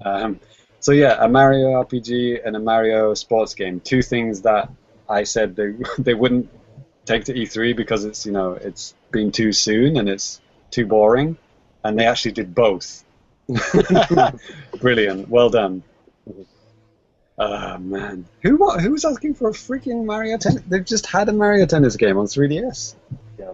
Um, 0.03 0.41
so 0.81 0.93
yeah, 0.93 1.17
a 1.19 1.29
Mario 1.29 1.83
RPG 1.83 2.41
and 2.45 2.57
a 2.57 2.61
Mario 2.61 3.15
sports 3.15 3.55
game. 3.55 3.81
Two 3.81 4.03
things 4.03 4.43
that 4.43 4.71
I 5.09 5.25
said 5.25 5.57
they 5.57 5.75
they 5.99 6.15
wouldn't 6.15 6.49
take 7.05 7.25
to 7.25 7.35
E3 7.35 7.75
because 7.77 8.05
it's 8.05 8.27
you 8.27 8.33
know 8.33 8.53
it's 8.53 8.95
been 9.11 9.33
too 9.33 9.53
soon 9.53 9.97
and 9.97 10.09
it's 10.09 10.41
too 10.71 10.87
boring, 10.87 11.37
and 11.85 11.99
they 11.99 12.07
actually 12.07 12.33
did 12.33 12.55
both. 12.55 13.05
Brilliant, 14.81 15.29
well 15.29 15.51
done. 15.51 15.83
Oh 17.41 17.79
man, 17.79 18.27
who 18.43 18.57
wa- 18.57 18.79
who 18.79 18.91
was 18.91 19.05
asking 19.05 19.35
for 19.35 19.49
a 19.51 19.53
freaking 19.53 20.05
Mario 20.05 20.39
Tennis? 20.39 20.63
They've 20.67 20.85
just 20.85 21.07
had 21.07 21.29
a 21.29 21.33
Mario 21.33 21.67
Tennis 21.67 21.97
game 21.97 22.19
on 22.19 22.27
3DS. 22.27 22.97
Yeah, 23.39 23.53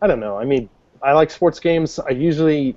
I 0.00 0.06
don't 0.06 0.20
know. 0.20 0.36
I 0.38 0.44
mean, 0.44 0.68
I 1.02 1.12
like 1.12 1.30
sports 1.30 1.58
games. 1.58 1.98
I 1.98 2.10
usually, 2.10 2.76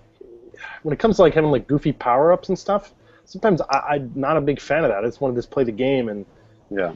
when 0.82 0.92
it 0.94 0.98
comes 1.00 1.18
to 1.18 1.22
like 1.22 1.36
having 1.36 1.52
like 1.52 1.68
goofy 1.68 1.92
power 1.92 2.32
ups 2.34 2.50
and 2.50 2.58
stuff, 2.58 2.92
sometimes 3.26 3.62
I, 3.62 3.78
I'm 3.96 4.12
not 4.16 4.38
a 4.38 4.42
big 4.42 4.60
fan 4.60 4.84
of 4.84 4.90
that. 4.90 5.04
I 5.04 5.08
just 5.08 5.22
want 5.22 5.36
to 5.36 5.38
just 5.40 5.52
play 5.52 5.64
the 5.66 5.72
game 5.72 6.10
and 6.10 6.26
Yeah, 6.72 6.94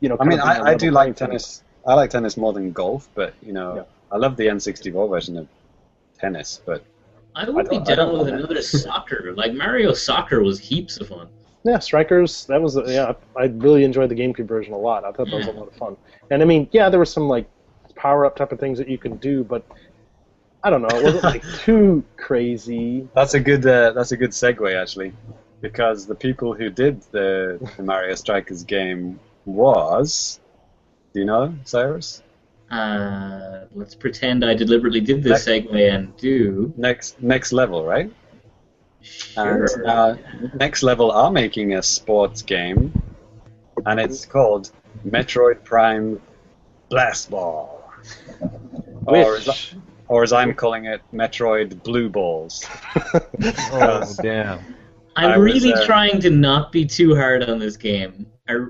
you 0.00 0.08
know. 0.08 0.16
I 0.18 0.24
mean, 0.24 0.40
I, 0.40 0.54
of 0.54 0.56
be 0.56 0.60
on 0.62 0.66
a 0.66 0.70
I, 0.70 0.74
do 0.74 0.90
like 0.90 1.06
field. 1.06 1.16
tennis. 1.30 1.62
I 1.86 1.94
like 1.94 2.10
tennis 2.10 2.36
more 2.36 2.52
than 2.52 2.72
golf, 2.72 3.08
but 3.14 3.32
you 3.42 3.52
know, 3.52 3.76
Yeah. 3.76 3.82
I 4.10 4.16
love 4.16 4.36
the 4.36 4.46
N64 4.48 5.08
version 5.08 5.38
of 5.38 5.46
tennis. 6.18 6.60
But 6.64 6.84
I 7.34 7.48
would 7.48 7.66
I 7.66 7.70
be 7.70 7.76
don't- 7.76 7.90
I 7.90 7.94
down 7.94 8.08
don't 8.08 8.18
with 8.18 8.28
know. 8.28 8.38
another 8.38 8.62
soccer. 8.62 9.32
Like 9.36 9.52
Mario 9.54 9.92
Soccer 9.92 10.42
was 10.42 10.58
heaps 10.58 10.98
of 10.98 11.08
fun. 11.08 11.28
Yeah, 11.64 11.78
Strikers. 11.80 12.46
That 12.46 12.62
was 12.62 12.78
yeah. 12.86 13.12
I 13.36 13.44
really 13.44 13.84
enjoyed 13.84 14.08
the 14.10 14.14
GameCube 14.14 14.46
version 14.46 14.72
a 14.72 14.78
lot. 14.78 15.04
I 15.04 15.12
thought 15.12 15.26
that 15.30 15.36
was 15.36 15.46
a 15.48 15.52
lot 15.52 15.68
of 15.68 15.74
fun. 15.74 15.96
And 16.30 16.40
I 16.42 16.44
mean, 16.44 16.68
yeah, 16.72 16.88
there 16.88 16.98
were 16.98 17.04
some 17.04 17.28
like 17.28 17.48
power 17.96 18.24
up 18.24 18.36
type 18.36 18.52
of 18.52 18.60
things 18.60 18.78
that 18.78 18.88
you 18.88 18.96
can 18.96 19.16
do, 19.16 19.42
but 19.44 19.64
I 20.62 20.70
don't 20.70 20.82
know. 20.82 20.88
It 20.96 21.02
wasn't 21.04 21.24
like 21.24 21.42
too 21.60 22.04
crazy. 22.16 23.08
that's 23.14 23.34
a 23.34 23.40
good 23.40 23.66
uh, 23.66 23.92
that's 23.92 24.12
a 24.12 24.16
good 24.16 24.30
segue 24.30 24.80
actually, 24.80 25.12
because 25.60 26.06
the 26.06 26.14
people 26.14 26.54
who 26.54 26.70
did 26.70 27.02
the, 27.10 27.58
the 27.76 27.82
Mario 27.82 28.14
Strikers 28.14 28.62
game 28.64 29.18
was, 29.44 30.38
do 31.12 31.20
you 31.20 31.26
know, 31.26 31.54
Sairus? 31.64 32.22
Uh, 32.70 33.64
let's 33.74 33.94
pretend 33.94 34.44
I 34.44 34.54
deliberately 34.54 35.00
did 35.00 35.22
this 35.22 35.46
segue 35.46 35.94
and 35.94 36.16
do. 36.16 36.72
Next 36.76 37.22
next 37.22 37.52
level, 37.52 37.84
right? 37.84 38.10
Sure. 39.00 39.64
And 39.76 39.86
uh, 39.86 40.16
Next 40.54 40.82
Level 40.82 41.10
are 41.10 41.30
making 41.30 41.74
a 41.74 41.82
sports 41.82 42.42
game, 42.42 43.00
and 43.86 44.00
it's 44.00 44.26
called 44.26 44.70
Metroid 45.06 45.64
Prime 45.64 46.20
Blast 46.88 47.30
Ball. 47.30 47.82
Or 49.06 49.36
as, 49.36 49.46
Which, 49.46 49.76
or 50.08 50.22
as 50.22 50.32
I'm 50.32 50.54
calling 50.54 50.86
it, 50.86 51.00
Metroid 51.12 51.82
Blue 51.82 52.08
Balls. 52.08 52.66
Oh 53.70 54.04
damn! 54.22 54.58
I'm 55.16 55.30
I 55.30 55.38
was, 55.38 55.44
really 55.54 55.72
uh, 55.72 55.86
trying 55.86 56.20
to 56.20 56.30
not 56.30 56.72
be 56.72 56.84
too 56.84 57.14
hard 57.14 57.48
on 57.48 57.58
this 57.58 57.76
game. 57.76 58.26
I, 58.48 58.66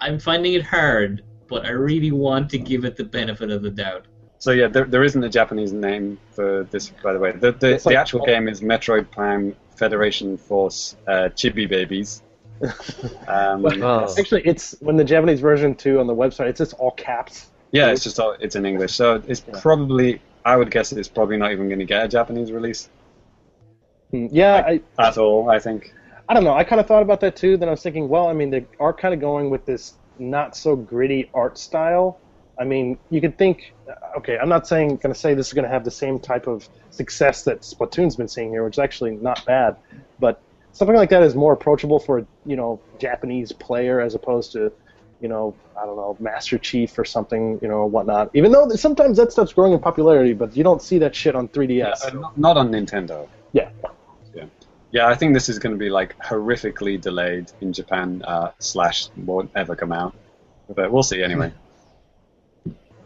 I'm 0.00 0.18
finding 0.18 0.54
it 0.54 0.62
hard, 0.62 1.22
but 1.48 1.64
I 1.66 1.70
really 1.70 2.10
want 2.12 2.50
to 2.50 2.58
give 2.58 2.84
it 2.84 2.96
the 2.96 3.04
benefit 3.04 3.50
of 3.50 3.62
the 3.62 3.70
doubt. 3.70 4.06
So 4.38 4.50
yeah, 4.50 4.68
there, 4.68 4.84
there 4.84 5.04
isn't 5.04 5.22
a 5.24 5.28
Japanese 5.28 5.72
name 5.72 6.18
for 6.32 6.64
this, 6.70 6.90
by 7.02 7.12
the 7.12 7.18
way. 7.18 7.32
The, 7.32 7.52
the, 7.52 7.70
like- 7.72 7.82
the 7.82 7.96
actual 7.96 8.24
game 8.26 8.48
is 8.48 8.60
Metroid 8.60 9.10
Prime 9.10 9.56
Federation 9.76 10.36
Force 10.36 10.96
uh, 11.08 11.28
Chibi 11.34 11.68
Babies. 11.68 12.22
Um, 13.26 13.64
Oh. 13.82 14.14
actually, 14.18 14.42
it's 14.42 14.76
when 14.80 14.96
the 14.96 15.04
Japanese 15.04 15.40
version 15.40 15.74
too 15.74 15.98
on 15.98 16.06
the 16.06 16.14
website. 16.14 16.46
It's 16.46 16.58
just 16.58 16.74
all 16.74 16.92
caps. 16.92 17.50
yeah, 17.72 17.88
it's 17.90 18.04
just 18.04 18.20
all, 18.20 18.36
it's 18.40 18.54
in 18.54 18.64
English, 18.64 18.92
so 18.92 19.20
it's 19.26 19.42
Yeah. 19.48 19.58
probably 19.60 20.20
I 20.44 20.56
would 20.56 20.70
guess 20.70 20.92
it's 20.92 21.08
probably 21.08 21.36
not 21.36 21.52
even 21.52 21.68
going 21.68 21.78
to 21.80 21.84
get 21.86 22.04
a 22.04 22.08
Japanese 22.08 22.52
release 22.52 22.88
Hmm, 24.10 24.26
Yeah, 24.30 24.56
I, 24.66 24.80
at 24.98 25.18
all. 25.18 25.50
I 25.50 25.58
think. 25.58 25.92
I 26.28 26.34
don't 26.34 26.44
know. 26.44 26.54
I 26.54 26.64
kind 26.64 26.80
of 26.80 26.86
thought 26.86 27.02
about 27.02 27.20
that 27.20 27.34
too. 27.36 27.56
Then 27.56 27.68
I 27.68 27.72
was 27.72 27.82
thinking, 27.82 28.08
well, 28.08 28.28
I 28.28 28.32
mean, 28.32 28.50
they 28.50 28.64
are 28.78 28.92
kind 28.92 29.12
of 29.14 29.20
going 29.20 29.50
with 29.50 29.64
this 29.66 29.94
not 30.18 30.56
so 30.56 30.76
gritty 30.76 31.30
art 31.34 31.58
style. 31.58 32.18
I 32.58 32.64
mean, 32.64 32.98
you 33.10 33.20
could 33.20 33.36
think, 33.36 33.74
okay, 34.16 34.38
I'm 34.38 34.48
not 34.48 34.66
saying 34.66 34.96
going 34.96 35.12
to 35.12 35.18
say 35.18 35.34
this 35.34 35.48
is 35.48 35.52
going 35.52 35.64
to 35.64 35.70
have 35.70 35.84
the 35.84 35.90
same 35.90 36.20
type 36.20 36.46
of 36.46 36.68
success 36.90 37.42
that 37.44 37.62
Splatoon's 37.62 38.14
been 38.14 38.28
seeing 38.28 38.50
here, 38.50 38.64
which 38.64 38.76
is 38.76 38.78
actually 38.78 39.12
not 39.16 39.44
bad, 39.44 39.76
but 40.20 40.40
something 40.72 40.96
like 40.96 41.10
that 41.10 41.22
is 41.22 41.34
more 41.34 41.52
approachable 41.52 41.98
for 41.98 42.18
a 42.18 42.26
you 42.46 42.56
know 42.56 42.80
Japanese 42.98 43.50
player 43.52 44.00
as 44.00 44.14
opposed 44.14 44.52
to 44.52 44.72
you 45.20 45.28
know, 45.28 45.54
I 45.80 45.86
don't 45.86 45.96
know, 45.96 46.16
Master 46.20 46.58
Chief 46.58 46.98
or 46.98 47.04
something, 47.06 47.58
you 47.62 47.68
know, 47.68 47.76
or 47.76 47.86
whatnot. 47.88 48.30
Even 48.34 48.52
though 48.52 48.68
sometimes 48.70 49.16
that 49.16 49.32
stuff's 49.32 49.54
growing 49.54 49.72
in 49.72 49.78
popularity, 49.78 50.34
but 50.34 50.54
you 50.54 50.62
don't 50.62 50.82
see 50.82 50.98
that 50.98 51.14
shit 51.14 51.34
on 51.34 51.48
3DS. 51.48 51.78
Yeah, 51.78 51.94
uh, 52.20 52.30
not 52.36 52.58
on 52.58 52.70
Nintendo. 52.70 53.26
Yeah. 53.52 53.70
Yeah. 54.94 55.08
I 55.08 55.14
think 55.14 55.34
this 55.34 55.48
is 55.48 55.58
going 55.58 55.74
to 55.74 55.78
be 55.78 55.90
like 55.90 56.16
horrifically 56.18 57.00
delayed 57.00 57.50
in 57.60 57.72
Japan 57.72 58.22
uh, 58.24 58.52
slash 58.58 59.08
won't 59.16 59.50
ever 59.54 59.74
come 59.76 59.92
out, 59.92 60.14
but 60.74 60.90
we'll 60.90 61.02
see 61.02 61.22
anyway. 61.22 61.52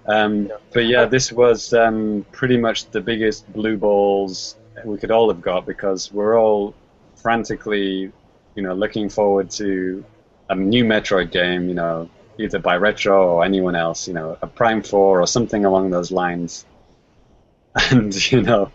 Um, 0.09 0.51
but 0.73 0.87
yeah, 0.87 1.05
this 1.05 1.31
was 1.31 1.75
um, 1.75 2.25
pretty 2.33 2.57
much 2.57 2.91
the 2.93 3.01
biggest 3.03 3.51
blue 3.53 3.77
balls 3.77 4.57
we 4.83 4.97
could 4.97 5.11
all 5.11 5.29
have 5.29 5.43
got 5.43 5.67
because 5.67 6.11
we're 6.11 6.41
all 6.41 6.75
frantically, 7.17 8.11
you 8.55 8.63
know, 8.63 8.73
looking 8.73 9.11
forward 9.11 9.51
to 9.51 10.03
a 10.49 10.55
new 10.55 10.85
Metroid 10.85 11.31
game, 11.31 11.69
you 11.69 11.75
know, 11.75 12.09
either 12.39 12.59
by 12.59 12.77
Retro 12.77 13.29
or 13.29 13.45
anyone 13.45 13.77
else, 13.77 14.09
you 14.09 14.15
know, 14.15 14.39
a 14.41 14.47
Prime 14.47 14.83
4 14.83 15.21
or 15.21 15.27
something 15.27 15.67
along 15.67 15.91
those 15.91 16.11
lines. 16.11 16.65
And, 17.91 18.33
you 18.33 18.43
know, 18.43 18.73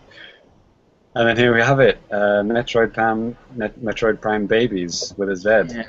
and 1.14 1.28
then 1.28 1.36
here 1.36 1.54
we 1.54 1.60
have 1.60 1.80
it, 1.80 1.98
uh, 2.10 2.42
Metroid 2.42 2.92
Prime, 2.92 3.36
Met- 3.54 3.78
Metroid 3.80 4.20
Prime 4.20 4.46
Babies 4.46 5.14
with 5.16 5.30
a 5.30 5.36
Z. 5.36 5.48
Yeah. 5.74 5.84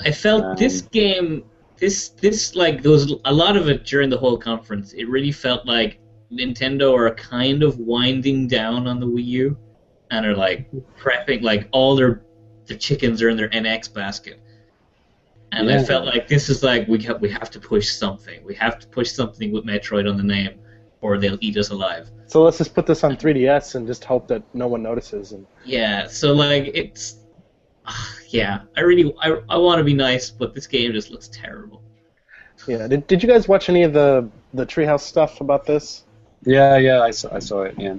I 0.00 0.10
felt 0.10 0.44
Um, 0.44 0.56
this 0.56 0.82
game, 0.82 1.44
this 1.76 2.10
this 2.10 2.54
like 2.54 2.82
there 2.82 2.90
was 2.92 3.14
a 3.24 3.32
lot 3.32 3.56
of 3.56 3.68
it 3.68 3.84
during 3.84 4.08
the 4.10 4.16
whole 4.18 4.38
conference. 4.38 4.92
It 4.92 5.08
really 5.08 5.32
felt 5.32 5.66
like 5.66 5.98
Nintendo 6.32 6.94
are 6.96 7.14
kind 7.14 7.62
of 7.62 7.78
winding 7.78 8.48
down 8.48 8.86
on 8.86 9.00
the 9.00 9.06
Wii 9.06 9.24
U, 9.26 9.56
and 10.10 10.24
are 10.24 10.34
like 10.36 10.70
prepping 10.98 11.42
like 11.42 11.68
all 11.72 11.94
their 11.94 12.22
their 12.66 12.78
chickens 12.78 13.20
are 13.22 13.28
in 13.28 13.36
their 13.36 13.48
NX 13.50 13.92
basket. 13.92 14.40
And 15.52 15.68
I 15.68 15.82
felt 15.82 16.06
like 16.06 16.28
this 16.28 16.48
is 16.48 16.62
like 16.62 16.86
we 16.86 17.02
have, 17.02 17.20
we 17.20 17.28
have 17.30 17.50
to 17.50 17.58
push 17.58 17.90
something. 17.90 18.44
We 18.44 18.54
have 18.54 18.78
to 18.78 18.86
push 18.86 19.10
something 19.10 19.50
with 19.50 19.64
Metroid 19.66 20.08
on 20.08 20.16
the 20.16 20.22
name, 20.22 20.54
or 21.02 21.18
they'll 21.18 21.38
eat 21.40 21.56
us 21.56 21.70
alive. 21.70 22.10
So 22.26 22.42
let's 22.42 22.58
just 22.58 22.74
put 22.74 22.86
this 22.86 23.02
on 23.04 23.16
3DS 23.16 23.74
and 23.74 23.86
just 23.86 24.04
hope 24.04 24.28
that 24.28 24.42
no 24.54 24.66
one 24.68 24.82
notices. 24.82 25.32
And 25.32 25.46
Yeah, 25.64 26.06
so 26.06 26.32
like 26.32 26.70
it's, 26.74 27.16
ah, 27.86 28.14
yeah, 28.28 28.62
I 28.76 28.80
really 28.82 29.14
I, 29.20 29.36
I 29.48 29.56
want 29.56 29.78
to 29.78 29.84
be 29.84 29.94
nice, 29.94 30.30
but 30.30 30.54
this 30.54 30.66
game 30.66 30.92
just 30.92 31.10
looks 31.10 31.28
terrible. 31.32 31.82
yeah, 32.66 32.86
did, 32.86 33.06
did 33.06 33.22
you 33.22 33.28
guys 33.28 33.48
watch 33.48 33.68
any 33.68 33.82
of 33.82 33.92
the 33.92 34.28
the 34.54 34.66
Treehouse 34.66 35.00
stuff 35.00 35.40
about 35.40 35.64
this? 35.66 36.04
Yeah, 36.44 36.76
yeah, 36.78 37.00
I 37.02 37.10
saw, 37.10 37.34
I 37.34 37.38
saw 37.38 37.62
it, 37.62 37.74
yeah. 37.78 37.94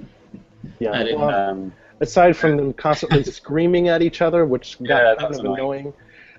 Yeah. 0.78 0.92
I 0.92 1.02
didn't. 1.04 1.20
well, 1.20 1.30
Um, 1.30 1.72
aside 2.00 2.36
from 2.36 2.56
them 2.56 2.72
constantly 2.72 3.24
screaming 3.24 3.88
at 3.88 4.02
each 4.02 4.20
other, 4.22 4.44
which 4.46 4.78
got 4.86 4.88
Yeah, 4.88 5.14
kind 5.16 5.18
that's 5.28 5.38
of 5.38 5.40
annoying. 5.44 5.58
annoying. 5.60 5.94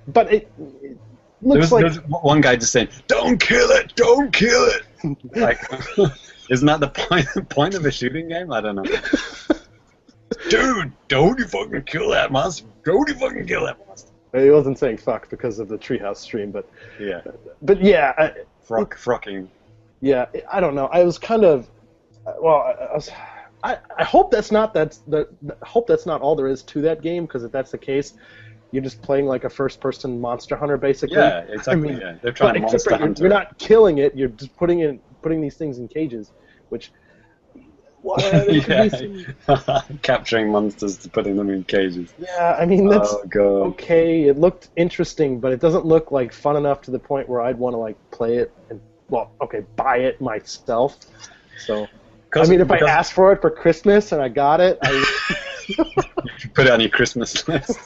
But 0.07 0.33
it, 0.33 0.51
it 0.81 0.97
there 1.41 1.49
looks 1.49 1.61
was, 1.61 1.71
like 1.71 1.81
there 1.81 1.89
was 1.89 2.21
one 2.21 2.41
guy 2.41 2.55
just 2.55 2.71
saying, 2.71 2.89
"Don't 3.07 3.39
kill 3.39 3.69
it! 3.71 3.93
Don't 3.95 4.31
kill 4.33 4.65
it!" 4.67 4.83
like, 5.35 5.59
isn't 6.49 6.65
that 6.65 6.79
the 6.79 6.89
point 6.89 7.27
point 7.49 7.75
of 7.75 7.85
a 7.85 7.91
shooting 7.91 8.27
game? 8.29 8.51
I 8.51 8.61
don't 8.61 8.75
know. 8.75 8.83
Dude, 10.49 10.91
don't 11.07 11.39
you 11.39 11.47
fucking 11.47 11.83
kill 11.83 12.09
that 12.09 12.31
monster! 12.31 12.65
Don't 12.83 13.07
you 13.07 13.15
fucking 13.15 13.45
kill 13.45 13.65
that 13.65 13.77
monster! 13.87 14.09
he 14.33 14.49
wasn't 14.49 14.79
saying 14.79 14.97
fuck 14.97 15.29
because 15.29 15.59
of 15.59 15.67
the 15.67 15.77
Treehouse 15.77 16.17
stream, 16.17 16.51
but 16.51 16.67
Yeah, 16.99 17.21
but 17.61 17.81
yeah, 17.81 18.13
I, 18.17 18.33
frock, 18.63 18.95
frocking. 18.97 19.47
yeah, 20.01 20.25
I 20.51 20.59
don't 20.59 20.73
know. 20.73 20.87
I 20.87 21.03
was 21.03 21.19
kind 21.19 21.45
of 21.45 21.69
well, 22.41 22.55
I, 22.55 22.71
I 22.71 22.93
was. 22.93 23.09
I, 23.63 23.77
I 23.97 24.03
hope 24.03 24.29
that's 24.29 24.51
not 24.51 24.73
that's 24.73 24.97
the 25.07 25.29
hope 25.61 25.87
that's 25.87 26.05
not 26.05 26.21
all 26.21 26.35
there 26.35 26.47
is 26.47 26.63
to 26.63 26.81
that 26.81 27.01
game 27.01 27.25
because 27.25 27.43
if 27.43 27.51
that's 27.51 27.71
the 27.71 27.77
case, 27.77 28.15
you're 28.71 28.83
just 28.83 29.01
playing 29.01 29.25
like 29.25 29.45
a 29.45 29.49
first-person 29.49 30.19
Monster 30.19 30.55
Hunter 30.57 30.77
basically. 30.77 31.17
Yeah, 31.17 31.39
exactly. 31.47 31.89
I 31.89 31.91
mean, 31.93 32.01
yeah, 32.01 32.15
they're 32.21 32.33
trying 32.33 32.55
to 32.55 32.59
monster 32.61 32.97
you're, 32.97 33.13
you're 33.13 33.29
not 33.29 33.57
killing 33.59 33.99
it. 33.99 34.15
You're 34.17 34.29
just 34.29 34.55
putting 34.57 34.79
it, 34.79 34.99
putting 35.23 35.41
these 35.41 35.55
things 35.55 35.79
in 35.79 35.87
cages, 35.87 36.31
which. 36.69 36.91
Well, 38.05 38.17
there 38.17 38.89
some- 38.89 39.97
capturing 40.01 40.51
monsters 40.51 40.97
to 40.97 41.09
putting 41.09 41.37
them 41.37 41.49
in 41.49 41.63
cages. 41.63 42.13
yeah, 42.19 42.57
I 42.59 42.65
mean 42.65 42.89
that's 42.89 43.13
oh 43.37 43.63
okay. 43.69 44.23
It 44.23 44.37
looked 44.37 44.69
interesting, 44.75 45.39
but 45.39 45.53
it 45.53 45.61
doesn't 45.61 45.85
look 45.85 46.11
like 46.11 46.33
fun 46.33 46.57
enough 46.57 46.81
to 46.81 46.91
the 46.91 46.99
point 46.99 47.29
where 47.29 47.39
I'd 47.39 47.57
want 47.57 47.75
to 47.75 47.77
like 47.77 47.95
play 48.11 48.35
it 48.39 48.51
and 48.69 48.81
well, 49.09 49.31
okay, 49.41 49.61
buy 49.77 49.99
it 49.99 50.19
myself. 50.19 50.97
So 51.65 51.87
I 52.35 52.45
mean, 52.47 52.59
if 52.59 52.69
I 52.71 52.75
Because 52.75 52.89
asked 52.89 53.13
for 53.13 53.31
it 53.31 53.39
for 53.41 53.49
Christmas 53.51 54.11
and 54.11 54.21
I 54.21 54.27
got 54.27 54.59
it, 54.59 54.77
I 54.81 55.05
put 56.53 56.65
it 56.67 56.71
on 56.71 56.81
your 56.81 56.89
Christmas 56.89 57.47
list. 57.47 57.79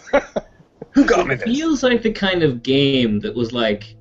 Who 0.91 1.05
got 1.05 1.27
me 1.27 1.35
It 1.35 1.39
this? 1.45 1.55
feels 1.57 1.84
like 1.84 2.01
the 2.01 2.11
kind 2.11 2.41
of 2.41 2.64
game 2.64 3.19
that 3.19 3.35
was 3.35 3.53
like, 3.53 3.93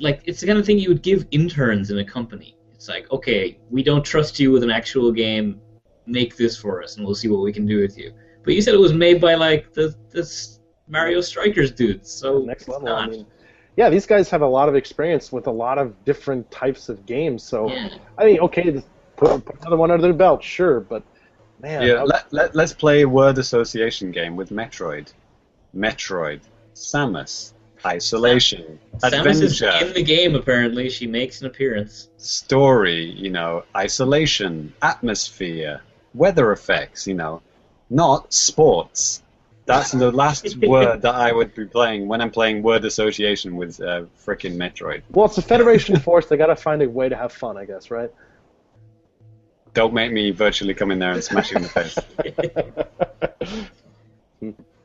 like 0.00 0.22
it's 0.26 0.40
the 0.40 0.46
kind 0.46 0.58
of 0.58 0.66
thing 0.66 0.78
you 0.78 0.88
would 0.88 1.02
give 1.02 1.26
interns 1.30 1.90
in 1.90 1.98
a 1.98 2.04
company. 2.04 2.56
It's 2.74 2.88
like, 2.88 3.10
okay, 3.10 3.58
we 3.70 3.82
don't 3.82 4.04
trust 4.04 4.38
you 4.38 4.52
with 4.52 4.62
an 4.62 4.70
actual 4.70 5.10
game. 5.12 5.60
Make 6.06 6.36
this 6.36 6.56
for 6.56 6.82
us, 6.82 6.96
and 6.96 7.04
we'll 7.04 7.14
see 7.14 7.28
what 7.28 7.42
we 7.42 7.52
can 7.52 7.66
do 7.66 7.80
with 7.80 7.98
you. 7.98 8.12
But 8.44 8.54
you 8.54 8.62
said 8.62 8.72
it 8.72 8.80
was 8.80 8.94
made 8.94 9.20
by 9.20 9.34
like 9.34 9.72
the 9.74 9.94
this 10.10 10.60
Mario 10.88 11.20
Strikers 11.20 11.70
dudes, 11.70 12.10
so 12.10 12.38
next 12.38 12.62
it's 12.62 12.68
level. 12.70 12.88
I 12.88 13.06
mean, 13.08 13.26
yeah, 13.76 13.90
these 13.90 14.06
guys 14.06 14.30
have 14.30 14.40
a 14.42 14.46
lot 14.46 14.68
of 14.70 14.74
experience 14.74 15.30
with 15.30 15.46
a 15.48 15.50
lot 15.50 15.76
of 15.76 16.02
different 16.04 16.50
types 16.50 16.88
of 16.88 17.04
games. 17.04 17.42
So 17.42 17.70
Yeah. 17.70 17.90
I 18.16 18.24
mean, 18.24 18.40
okay, 18.40 18.82
put, 19.16 19.44
put 19.44 19.60
another 19.60 19.76
one 19.76 19.90
under 19.90 20.02
their 20.02 20.12
belt, 20.14 20.42
sure, 20.42 20.80
but 20.80 21.02
man, 21.60 21.82
Yeah, 21.86 21.94
I- 21.94 22.04
let, 22.04 22.32
let, 22.32 22.54
let's 22.56 22.72
play 22.72 23.02
a 23.02 23.08
word 23.08 23.36
association 23.38 24.10
game 24.10 24.34
with 24.34 24.48
Metroid. 24.50 25.12
Metroid. 25.76 26.40
Samus. 26.74 27.52
Isolation. 27.84 28.78
Samus 28.98 29.42
is 29.42 29.62
in 29.62 29.92
the 29.92 30.02
game 30.02 30.34
apparently. 30.34 30.90
She 30.90 31.06
makes 31.06 31.40
an 31.40 31.46
appearance. 31.46 32.08
Story, 32.16 33.04
you 33.04 33.30
know. 33.30 33.64
Isolation. 33.76 34.72
Atmosphere. 34.82 35.82
Weather 36.14 36.52
effects, 36.52 37.06
you 37.06 37.14
know. 37.14 37.42
Not 37.90 38.32
sports. 38.32 39.22
That's 39.66 39.92
the 39.92 40.10
last 40.10 40.56
word 40.62 41.02
that 41.02 41.14
I 41.14 41.30
would 41.30 41.54
be 41.54 41.66
playing 41.66 42.08
when 42.08 42.20
I'm 42.20 42.30
playing 42.30 42.62
word 42.62 42.84
association 42.84 43.56
with 43.56 43.80
uh, 43.80 44.04
frickin' 44.24 44.56
Metroid. 44.56 45.02
well, 45.10 45.26
it's 45.26 45.38
a 45.38 45.42
Federation 45.42 45.98
Force. 46.00 46.26
They 46.26 46.38
got 46.38 46.46
to 46.46 46.56
find 46.56 46.82
a 46.82 46.88
way 46.88 47.08
to 47.08 47.16
have 47.16 47.32
fun, 47.32 47.56
I 47.58 47.66
guess, 47.66 47.90
right? 47.90 48.10
Don't 49.74 49.92
make 49.92 50.10
me 50.10 50.30
virtually 50.30 50.72
come 50.74 50.90
in 50.90 50.98
there 50.98 51.12
and 51.12 51.22
smash 51.22 51.50
you 51.50 51.58
in 51.58 51.62
the 51.62 51.68
face. 51.68 51.98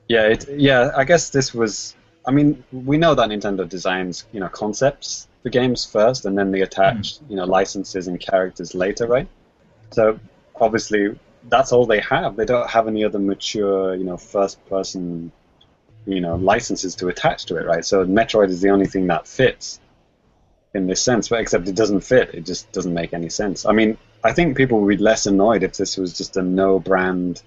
Yeah, 0.08 0.28
it, 0.28 0.48
yeah. 0.50 0.92
I 0.96 1.06
guess 1.06 1.30
this 1.30 1.54
was. 1.54 1.96
I 2.26 2.32
mean, 2.32 2.64
we 2.72 2.98
know 2.98 3.16
that 3.16 3.30
Nintendo 3.30 3.68
designs, 3.68 4.26
you 4.32 4.40
know, 4.40 4.50
concepts 4.50 5.28
for 5.42 5.50
games 5.50 5.86
first, 5.86 6.26
and 6.26 6.38
then 6.38 6.52
they 6.52 6.62
attach, 6.62 7.18
hmm. 7.18 7.32
you 7.32 7.36
know, 7.36 7.46
licenses 7.46 8.08
and 8.08 8.20
characters 8.20 8.74
later, 8.74 9.08
right? 9.08 9.28
So 9.92 10.20
obviously, 10.60 11.20
that's 11.50 11.72
all 11.72 11.86
they 11.86 12.00
have. 12.00 12.36
They 12.36 12.46
don't 12.46 12.70
have 12.70 12.88
any 12.88 13.04
other 13.04 13.20
mature, 13.20 13.96
you 13.96 14.06
know, 14.06 14.18
first-person, 14.18 15.32
you 16.06 16.22
know, 16.22 16.36
licenses 16.36 16.96
to 16.96 17.10
attach 17.10 17.46
to 17.46 17.58
it, 17.58 17.66
right? 17.66 17.84
So 17.84 18.06
Metroid 18.06 18.50
is 18.50 18.62
the 18.62 18.70
only 18.70 18.88
thing 18.88 19.08
that 19.08 19.28
fits 19.28 19.80
in 20.74 20.88
this 20.88 21.02
sense, 21.02 21.30
but 21.30 21.40
except 21.40 21.68
it 21.68 21.76
doesn't 21.76 22.02
fit. 22.02 22.34
It 22.34 22.46
just 22.46 22.72
doesn't 22.72 22.94
make 22.94 23.14
any 23.14 23.30
sense. 23.30 23.66
I 23.66 23.74
mean, 23.74 23.98
I 24.24 24.32
think 24.32 24.58
people 24.58 24.80
would 24.80 24.98
be 24.98 25.04
less 25.04 25.26
annoyed 25.26 25.64
if 25.64 25.78
this 25.78 25.98
was 25.98 26.18
just 26.18 26.38
a 26.38 26.42
no-brand, 26.42 27.44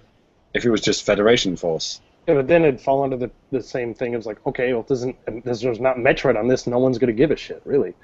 if 0.55 0.65
it 0.65 0.71
was 0.71 0.81
just 0.81 1.05
Federation 1.05 1.57
Force. 1.57 2.01
Yeah, 2.27 2.35
but 2.35 2.49
then 2.49 2.65
it'd 2.65 2.81
fall 2.81 3.05
under 3.05 3.17
the, 3.17 3.31
the 3.53 3.63
same 3.63 3.95
thing. 3.95 4.13
It 4.13 4.17
was 4.17 4.27
like, 4.27 4.45
okay, 4.47 4.73
well, 4.73 4.83
it 4.83 4.89
doesn't, 4.89 5.17
there's, 5.45 5.61
there's 5.61 5.81
not 5.81 5.97
Metroid 5.97 6.37
on 6.39 6.49
this. 6.49 6.67
No 6.67 6.79
one's 6.79 6.99
going 6.99 7.09
to 7.09 7.13
give 7.13 7.31
a 7.31 7.37
shit, 7.37 7.63
really. 7.65 7.95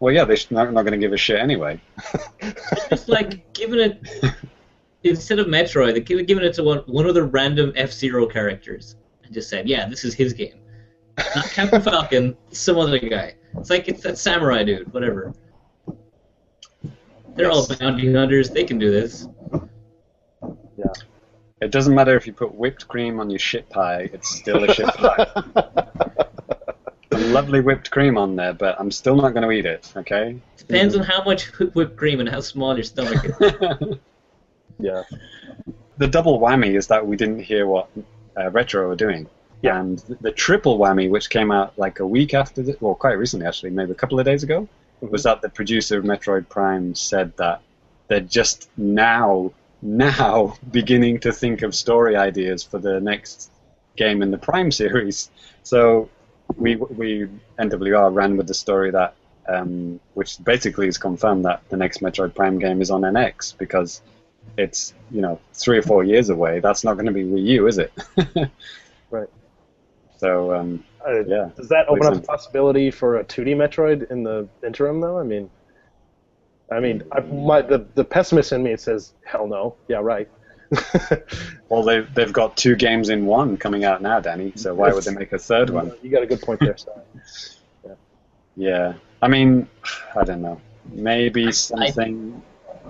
Well, 0.00 0.12
yeah, 0.12 0.24
they're 0.24 0.36
not, 0.50 0.72
not 0.72 0.82
going 0.82 0.92
to 0.92 0.98
give 0.98 1.12
a 1.12 1.16
shit 1.16 1.38
anyway. 1.38 1.80
It's 2.90 3.08
like 3.08 3.52
giving 3.54 3.80
it 3.80 4.34
instead 5.04 5.38
of 5.38 5.46
Metroid, 5.46 5.94
they 5.94 6.00
give 6.00 6.26
giving 6.26 6.44
it 6.44 6.54
to 6.54 6.64
one 6.64 6.78
one 6.86 7.06
of 7.06 7.14
the 7.14 7.22
random 7.22 7.72
F 7.76 7.92
Zero 7.92 8.26
characters 8.26 8.96
and 9.24 9.32
just 9.32 9.48
said, 9.48 9.68
"Yeah, 9.68 9.88
this 9.88 10.04
is 10.04 10.14
his 10.14 10.32
game." 10.32 10.60
Not 11.36 11.46
Captain 11.50 11.82
Falcon, 11.90 12.36
some 12.50 12.78
other 12.78 12.98
guy. 12.98 13.34
It's 13.58 13.70
like 13.70 13.88
it's 13.88 14.02
that 14.02 14.18
samurai 14.18 14.64
dude, 14.64 14.92
whatever. 14.92 15.32
They're 17.34 17.50
all 17.50 17.66
bounty 17.66 18.12
hunters. 18.12 18.50
They 18.50 18.64
can 18.64 18.78
do 18.78 18.90
this. 18.90 19.26
It 21.62 21.70
doesn't 21.70 21.94
matter 21.94 22.16
if 22.16 22.26
you 22.26 22.32
put 22.32 22.52
whipped 22.54 22.88
cream 22.88 23.20
on 23.20 23.30
your 23.30 23.38
shit 23.38 23.70
pie; 23.70 24.10
it's 24.12 24.28
still 24.28 24.64
a 24.64 24.74
shit 24.74 24.88
pie. 24.88 25.26
Some 27.12 27.32
lovely 27.32 27.60
whipped 27.60 27.90
cream 27.92 28.18
on 28.18 28.34
there, 28.34 28.52
but 28.52 28.74
I'm 28.80 28.90
still 28.90 29.14
not 29.14 29.32
going 29.32 29.44
to 29.44 29.50
eat 29.52 29.64
it. 29.64 29.92
Okay. 29.96 30.38
Depends 30.56 30.96
on 30.96 31.04
how 31.04 31.22
much 31.22 31.44
whipped 31.74 31.96
cream 31.96 32.18
and 32.18 32.28
how 32.28 32.40
small 32.40 32.74
your 32.74 32.82
stomach 32.82 33.24
is. 33.24 33.96
yeah. 34.80 35.04
the 35.98 36.08
double 36.08 36.40
whammy 36.40 36.76
is 36.76 36.88
that 36.88 37.06
we 37.06 37.16
didn't 37.16 37.40
hear 37.40 37.66
what 37.66 37.88
uh, 38.36 38.50
Retro 38.50 38.88
were 38.88 38.96
doing. 38.96 39.28
Yeah. 39.60 39.78
And 39.78 39.98
the 40.20 40.32
triple 40.32 40.78
whammy, 40.78 41.08
which 41.08 41.30
came 41.30 41.52
out 41.52 41.78
like 41.78 42.00
a 42.00 42.06
week 42.06 42.34
after, 42.34 42.62
the, 42.62 42.76
well, 42.80 42.96
quite 42.96 43.18
recently 43.18 43.46
actually, 43.46 43.70
maybe 43.70 43.92
a 43.92 43.94
couple 43.94 44.18
of 44.18 44.24
days 44.24 44.42
ago, 44.42 44.68
was 45.00 45.22
that 45.22 45.42
the 45.42 45.48
producer 45.48 45.98
of 45.98 46.04
Metroid 46.04 46.48
Prime 46.48 46.96
said 46.96 47.36
that 47.36 47.62
they're 48.08 48.20
just 48.20 48.68
now, 48.76 49.52
now 49.82 50.56
beginning 50.70 51.20
to 51.20 51.32
think 51.32 51.62
of 51.62 51.74
story 51.74 52.16
ideas 52.16 52.62
for 52.62 52.78
the 52.78 53.00
next 53.00 53.50
game 53.96 54.22
in 54.22 54.30
the 54.30 54.38
Prime 54.38 54.70
series. 54.70 55.30
So 55.62 56.08
we 56.56 56.76
we 56.76 57.28
NWR 57.58 58.14
ran 58.14 58.36
with 58.36 58.46
the 58.46 58.54
story 58.54 58.90
that 58.92 59.14
um, 59.48 60.00
which 60.14 60.42
basically 60.42 60.86
is 60.86 60.98
confirmed 60.98 61.44
that 61.44 61.68
the 61.68 61.76
next 61.76 62.00
Metroid 62.00 62.34
Prime 62.34 62.58
game 62.58 62.80
is 62.80 62.90
on 62.90 63.02
NX 63.02 63.58
because 63.58 64.00
it's 64.56 64.94
you 65.10 65.20
know 65.20 65.40
three 65.52 65.78
or 65.78 65.82
four 65.82 66.04
years 66.04 66.30
away. 66.30 66.60
That's 66.60 66.84
not 66.84 66.94
going 66.94 67.06
to 67.06 67.12
be 67.12 67.24
Wii 67.24 67.44
U, 67.44 67.66
is 67.66 67.78
it? 67.78 67.92
Right. 69.10 69.28
So 70.16 70.54
um, 70.54 70.84
Uh, 71.06 71.24
yeah, 71.24 71.50
Does 71.54 71.68
that 71.68 71.88
open 71.88 72.06
up 72.06 72.14
the 72.14 72.20
possibility 72.20 72.90
for 72.90 73.18
a 73.18 73.24
2D 73.24 73.56
Metroid 73.56 74.10
in 74.10 74.22
the 74.22 74.48
interim, 74.64 75.00
though? 75.00 75.18
I 75.18 75.22
mean, 75.22 75.50
I 76.72 76.80
mean, 76.80 77.02
I, 77.12 77.20
my 77.20 77.62
the 77.62 77.86
the 77.94 78.04
pessimist 78.04 78.52
in 78.52 78.62
me 78.62 78.76
says, 78.76 79.12
hell 79.24 79.46
no. 79.46 79.76
Yeah, 79.88 79.98
right. 79.98 80.28
well 81.68 81.82
they've 81.82 82.12
they've 82.14 82.32
got 82.32 82.56
two 82.56 82.74
games 82.74 83.10
in 83.10 83.26
one 83.26 83.58
coming 83.58 83.84
out 83.84 84.00
now, 84.00 84.20
Danny. 84.20 84.52
So 84.56 84.74
why 84.74 84.92
would 84.92 85.04
they 85.04 85.12
make 85.12 85.32
a 85.32 85.38
third 85.38 85.70
one? 85.70 85.92
You 86.02 86.10
got 86.10 86.22
a 86.22 86.26
good 86.26 86.40
point 86.40 86.60
there, 86.60 86.76
Stan. 86.76 86.94
Yeah, 88.56 88.94
I 89.20 89.28
mean, 89.28 89.68
I 90.14 90.24
don't 90.24 90.42
know. 90.42 90.60
Maybe 90.90 91.52
something 91.52 92.42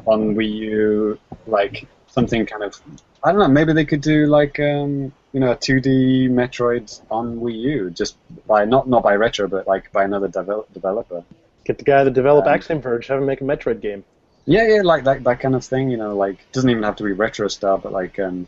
on 0.07 0.35
Wii 0.35 0.53
U, 0.53 1.19
like 1.47 1.87
something 2.09 2.47
kind 2.47 2.65
of. 2.65 2.81
I 3.23 3.31
don't 3.31 3.41
know. 3.41 3.49
Maybe 3.49 3.73
they 3.73 3.85
could 3.85 4.01
do 4.01 4.27
like 4.27 4.59
um, 4.59 5.13
you 5.33 5.41
know 5.41 5.53
a 5.53 5.57
2D 5.57 6.31
Metroid 6.31 7.01
on 7.11 7.39
Wii 7.41 7.61
U, 7.61 7.91
just 7.91 8.17
by 8.47 8.65
not 8.65 8.89
not 8.89 9.03
by 9.03 9.15
Retro, 9.15 9.47
but 9.47 9.67
like 9.67 9.93
by 9.93 10.05
another 10.05 10.29
devel- 10.29 10.67
developer. 10.73 11.23
Get 11.65 11.79
the 11.79 11.85
guy 11.85 12.05
that 12.05 12.13
developed 12.13 12.49
Um, 12.49 12.55
Axiom 12.55 12.81
Verge, 12.81 13.07
have 13.07 13.19
him 13.19 13.27
make 13.27 13.41
a 13.41 13.45
Metroid 13.45 13.81
game. 13.81 14.05
Yeah, 14.45 14.67
yeah, 14.67 14.83
like 14.83 15.05
that 15.05 15.23
that 15.25 15.41
kind 15.41 15.55
of 15.55 15.65
thing. 15.65 15.91
You 15.91 15.97
know, 15.97 16.17
like 16.17 16.39
doesn't 16.53 16.69
even 16.69 16.83
have 16.83 16.97
to 16.97 17.05
be 17.05 17.13
retro 17.13 17.49
style, 17.49 17.79
but 17.79 17.93
like 17.93 18.19
um, 18.19 18.47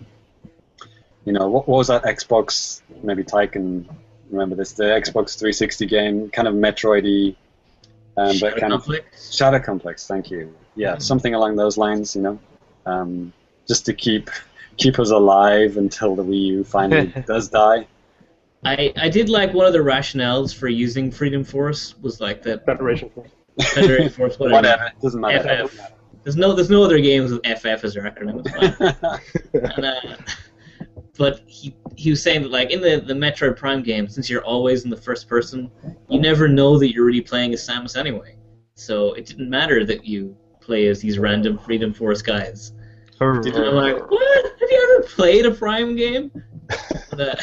you 1.25 1.33
know, 1.33 1.49
what, 1.49 1.69
what 1.69 1.79
was 1.79 1.89
that 1.89 2.03
Xbox? 2.05 2.83
Maybe 3.03 3.25
Ty 3.25 3.47
can 3.47 3.89
remember 4.31 4.57
this. 4.57 4.73
The 4.73 4.85
Xbox 4.85 5.39
360 5.39 5.87
game, 5.87 6.31
kind 6.31 6.49
of 6.49 6.55
Metroidy, 6.55 7.37
um, 8.17 8.27
but 8.27 8.35
Shadow 8.35 8.61
kind 8.61 8.73
of 8.73 8.85
Complex? 8.85 9.35
Shadow 9.35 9.59
Complex, 9.61 10.07
thank 10.07 10.31
you. 10.31 10.55
Yeah, 10.75 10.99
something 10.99 11.35
along 11.35 11.57
those 11.57 11.79
lines, 11.79 12.17
you 12.17 12.23
know, 12.23 12.39
um, 12.87 13.33
just 13.69 13.87
to 13.87 13.95
keep 13.95 14.31
keep 14.77 14.99
us 14.99 15.11
alive 15.11 15.77
until 15.77 16.17
the 16.17 16.25
Wii 16.25 16.47
U 16.47 16.65
finally 16.65 17.13
does 17.27 17.49
die. 17.49 17.87
I, 18.65 18.93
I 18.97 19.09
did 19.09 19.29
like 19.29 19.53
one 19.53 19.67
of 19.67 19.73
the 19.73 19.81
rationales 19.81 20.55
for 20.55 20.69
using 20.69 21.11
Freedom 21.11 21.45
Force 21.45 21.97
was 21.99 22.21
like 22.21 22.43
that 22.43 22.65
Federation 22.65 23.11
Force. 23.11 23.31
Federation 23.61 24.11
Force 24.11 24.39
whatever. 24.39 24.55
Whatever, 24.57 24.93
doesn't 25.03 25.21
matter. 25.21 25.69
FF. 25.69 25.81
There's 26.23 26.37
no 26.37 26.55
there's 26.55 26.71
no 26.71 26.83
other 26.83 26.99
games 26.99 27.33
with 27.33 27.45
FF 27.45 27.85
as 27.85 27.95
their 27.95 28.05
acronym. 28.05 28.43
It's 28.45 29.01
fine. 29.03 29.63
and, 29.77 29.85
uh, 29.85 30.17
but 31.19 31.43
he 31.47 31.77
he 31.97 32.11
was 32.11 32.23
saying 32.23 32.43
that 32.43 32.51
like 32.51 32.71
in 32.71 32.81
the 32.81 33.01
the 33.01 33.15
Metroid 33.15 33.57
Prime 33.57 33.83
game, 33.83 34.09
since 34.09 34.31
you're 34.31 34.45
always 34.45 34.85
in 34.85 34.91
the 34.91 34.97
first 34.97 35.29
person, 35.29 35.71
you 36.09 36.19
never 36.19 36.49
know 36.49 36.79
that 36.79 36.93
you're 36.93 37.05
really 37.05 37.21
playing 37.21 37.53
as 37.53 37.67
Samus 37.67 37.97
anyway. 37.97 38.37
So 38.75 39.13
it 39.13 39.27
didn't 39.27 39.51
matter 39.51 39.85
that 39.85 40.05
you 40.05 40.37
play 40.61 40.87
as 40.87 41.01
these 41.01 41.19
random 41.19 41.59
Freedom 41.59 41.93
Force 41.93 42.23
guys. 42.23 42.73
And 43.57 43.65
I'm 43.69 43.75
like, 43.75 44.11
what? 44.11 44.45
Have 44.45 44.71
you 44.71 44.97
ever 44.99 45.07
played 45.09 45.47
a 45.47 45.51
Prime 45.51 45.97
game? 45.97 46.31
And, 47.13 47.21
uh, 47.21 47.35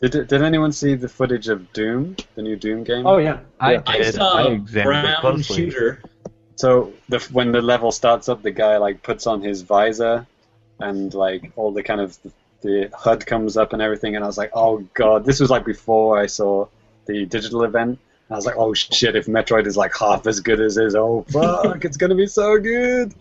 did, 0.00 0.28
did 0.28 0.42
anyone 0.42 0.72
see 0.72 0.94
the 0.94 1.08
footage 1.08 1.48
of 1.48 1.72
Doom, 1.72 2.16
the 2.34 2.42
new 2.42 2.56
Doom 2.56 2.84
game? 2.84 3.06
Oh 3.06 3.18
yeah. 3.18 3.40
I 3.60 3.74
yeah. 3.74 3.82
I 3.86 3.98
did. 3.98 4.14
saw 4.14 4.38
I 4.38 4.42
a 4.42 4.50
examined 4.50 5.06
it 5.06 5.20
brown 5.20 5.42
shooter. 5.42 6.02
So 6.56 6.92
the, 7.08 7.18
when 7.32 7.52
the 7.52 7.60
level 7.60 7.90
starts 7.92 8.28
up, 8.28 8.42
the 8.42 8.50
guy 8.50 8.76
like 8.76 9.02
puts 9.02 9.26
on 9.26 9.42
his 9.42 9.62
visor, 9.62 10.26
and 10.78 11.12
like 11.14 11.52
all 11.56 11.72
the 11.72 11.82
kind 11.82 12.00
of 12.00 12.16
the 12.62 12.90
HUD 12.94 13.26
comes 13.26 13.56
up 13.56 13.72
and 13.72 13.82
everything, 13.82 14.16
and 14.16 14.24
I 14.24 14.26
was 14.26 14.38
like, 14.38 14.50
oh 14.54 14.78
god, 14.94 15.24
this 15.24 15.40
was 15.40 15.50
like 15.50 15.64
before 15.64 16.18
I 16.18 16.26
saw 16.26 16.66
the 17.06 17.26
digital 17.26 17.64
event. 17.64 17.98
I 18.30 18.34
was 18.34 18.46
like, 18.46 18.56
oh 18.56 18.72
shit, 18.72 19.16
if 19.16 19.26
Metroid 19.26 19.66
is 19.66 19.76
like 19.76 19.96
half 19.96 20.26
as 20.26 20.40
good 20.40 20.60
as 20.60 20.76
his, 20.76 20.94
oh 20.94 21.24
fuck, 21.28 21.84
it's 21.84 21.96
gonna 21.96 22.14
be 22.14 22.26
so 22.26 22.58
good. 22.58 23.14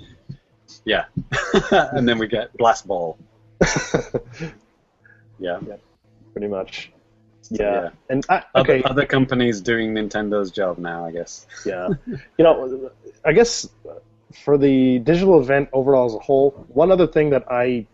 Yeah, 0.86 1.06
and 1.72 2.08
then 2.08 2.18
we 2.18 2.28
get 2.28 2.56
Blast 2.58 2.88
Ball. 2.88 3.18
Yeah. 5.40 5.60
Pretty 6.34 6.48
much. 6.48 6.92
So, 7.42 7.56
Yeah. 7.60 7.90
And 8.10 8.26
I, 8.30 8.44
Other, 8.56 8.74
okay. 8.74 8.84
other 8.84 9.06
companies 9.06 9.62
doing 9.62 9.94
Nintendo's 9.94 10.52
job 10.52 10.78
now, 10.78 11.06
I 11.06 11.12
guess. 11.12 11.46
Yeah. 11.66 11.90
You 12.38 12.44
know, 12.44 12.92
I 13.26 13.34
guess 13.34 13.70
for 14.44 14.58
the 14.58 15.00
digital 15.00 15.40
event 15.40 15.70
overall 15.74 16.06
as 16.06 16.16
a 16.16 16.20
whole, 16.20 16.66
one 16.70 16.92
other 16.92 17.08
thing 17.08 17.30
that 17.32 17.46
I, 17.52 17.86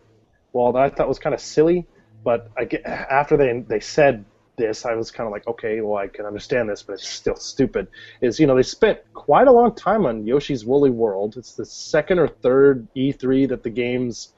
well, 0.53 0.71
that 0.71 0.81
I 0.81 0.89
thought 0.89 1.07
was 1.07 1.19
kind 1.19 1.33
of 1.33 1.41
silly, 1.41 1.85
but 2.23 2.49
I 2.57 2.65
get, 2.65 2.85
after 2.85 3.37
they 3.37 3.59
they 3.67 3.79
said 3.79 4.25
this, 4.57 4.85
I 4.85 4.93
was 4.93 5.09
kind 5.09 5.25
of 5.25 5.31
like, 5.31 5.47
okay, 5.47 5.81
well, 5.81 5.97
I 5.97 6.07
can 6.07 6.25
understand 6.25 6.69
this, 6.69 6.83
but 6.83 6.93
it's 6.93 7.07
still 7.07 7.35
stupid. 7.35 7.87
Is 8.21 8.39
you 8.39 8.45
know 8.47 8.55
they 8.55 8.63
spent 8.63 8.99
quite 9.13 9.47
a 9.47 9.51
long 9.51 9.73
time 9.73 10.05
on 10.05 10.27
Yoshi's 10.27 10.65
Woolly 10.65 10.89
World. 10.89 11.37
It's 11.37 11.53
the 11.55 11.65
second 11.65 12.19
or 12.19 12.27
third 12.27 12.87
E3 12.95 13.49
that 13.49 13.63
the 13.63 13.69
games 13.69 14.33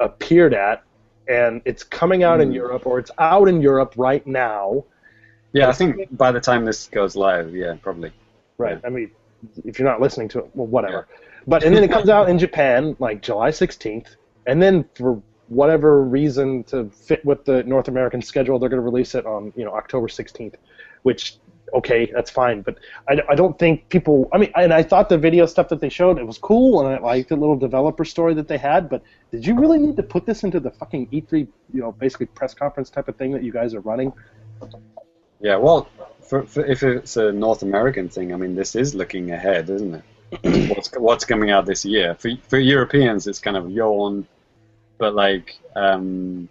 appeared 0.00 0.54
at, 0.54 0.82
and 1.28 1.60
it's 1.64 1.84
coming 1.84 2.22
out 2.22 2.40
in 2.40 2.48
hmm. 2.48 2.54
Europe 2.54 2.86
or 2.86 2.98
it's 2.98 3.10
out 3.18 3.48
in 3.48 3.60
Europe 3.60 3.94
right 3.96 4.26
now. 4.26 4.84
Yeah, 5.52 5.68
I 5.68 5.72
think 5.72 6.16
by 6.16 6.32
the 6.32 6.40
time 6.40 6.64
this 6.64 6.88
goes 6.88 7.16
live, 7.16 7.54
yeah, 7.54 7.76
probably. 7.80 8.12
Right. 8.58 8.80
I 8.84 8.90
mean, 8.90 9.10
if 9.64 9.78
you're 9.78 9.88
not 9.88 10.00
listening 10.00 10.28
to 10.30 10.40
it, 10.40 10.50
well, 10.54 10.66
whatever. 10.66 11.06
But 11.46 11.64
and 11.64 11.74
then 11.74 11.82
it 11.82 11.90
comes 11.90 12.10
out 12.10 12.28
in 12.28 12.38
Japan 12.38 12.94
like 12.98 13.22
July 13.22 13.48
16th, 13.48 14.16
and 14.44 14.60
then 14.60 14.84
for 14.94 15.22
whatever 15.48 16.02
reason 16.02 16.62
to 16.64 16.90
fit 16.90 17.24
with 17.24 17.46
the 17.46 17.62
North 17.62 17.88
American 17.88 18.20
schedule, 18.20 18.58
they're 18.58 18.68
going 18.68 18.82
to 18.82 18.84
release 18.84 19.14
it 19.14 19.24
on 19.24 19.50
you 19.56 19.64
know 19.64 19.72
October 19.72 20.08
16th, 20.08 20.56
which 21.04 21.38
okay, 21.74 22.10
that's 22.14 22.30
fine. 22.30 22.62
But 22.62 22.78
I, 23.08 23.20
I 23.28 23.34
don't 23.34 23.58
think 23.58 23.88
people. 23.88 24.28
I 24.32 24.38
mean, 24.38 24.52
and 24.56 24.72
I 24.72 24.82
thought 24.82 25.08
the 25.08 25.18
video 25.18 25.46
stuff 25.46 25.68
that 25.68 25.80
they 25.80 25.88
showed 25.88 26.18
it 26.18 26.26
was 26.26 26.38
cool, 26.38 26.80
and 26.80 26.94
I 26.94 27.00
liked 27.00 27.28
the 27.28 27.36
little 27.36 27.56
developer 27.56 28.04
story 28.04 28.34
that 28.34 28.48
they 28.48 28.58
had. 28.58 28.88
But 28.88 29.02
did 29.30 29.46
you 29.46 29.58
really 29.58 29.78
need 29.78 29.96
to 29.96 30.02
put 30.02 30.26
this 30.26 30.44
into 30.44 30.60
the 30.60 30.70
fucking 30.70 31.08
E3, 31.08 31.32
you 31.72 31.80
know, 31.80 31.92
basically 31.92 32.26
press 32.26 32.54
conference 32.54 32.90
type 32.90 33.08
of 33.08 33.16
thing 33.16 33.32
that 33.32 33.42
you 33.42 33.52
guys 33.52 33.74
are 33.74 33.80
running? 33.80 34.12
Yeah, 35.40 35.56
well, 35.56 35.88
for, 36.20 36.42
for, 36.42 36.64
if 36.64 36.82
it's 36.82 37.16
a 37.16 37.32
North 37.32 37.62
American 37.62 38.08
thing, 38.08 38.32
I 38.32 38.36
mean, 38.36 38.54
this 38.56 38.74
is 38.74 38.94
looking 38.94 39.30
ahead, 39.30 39.70
isn't 39.70 39.94
it? 39.94 40.04
what's 40.74 40.90
what's 40.96 41.24
coming 41.24 41.50
out 41.50 41.64
this 41.64 41.84
year? 41.84 42.14
For 42.14 42.30
for 42.48 42.58
Europeans, 42.58 43.26
it's 43.26 43.38
kind 43.38 43.56
of 43.56 43.70
yawn, 43.70 44.26
but 44.98 45.14
like, 45.14 45.56
um, 45.74 46.48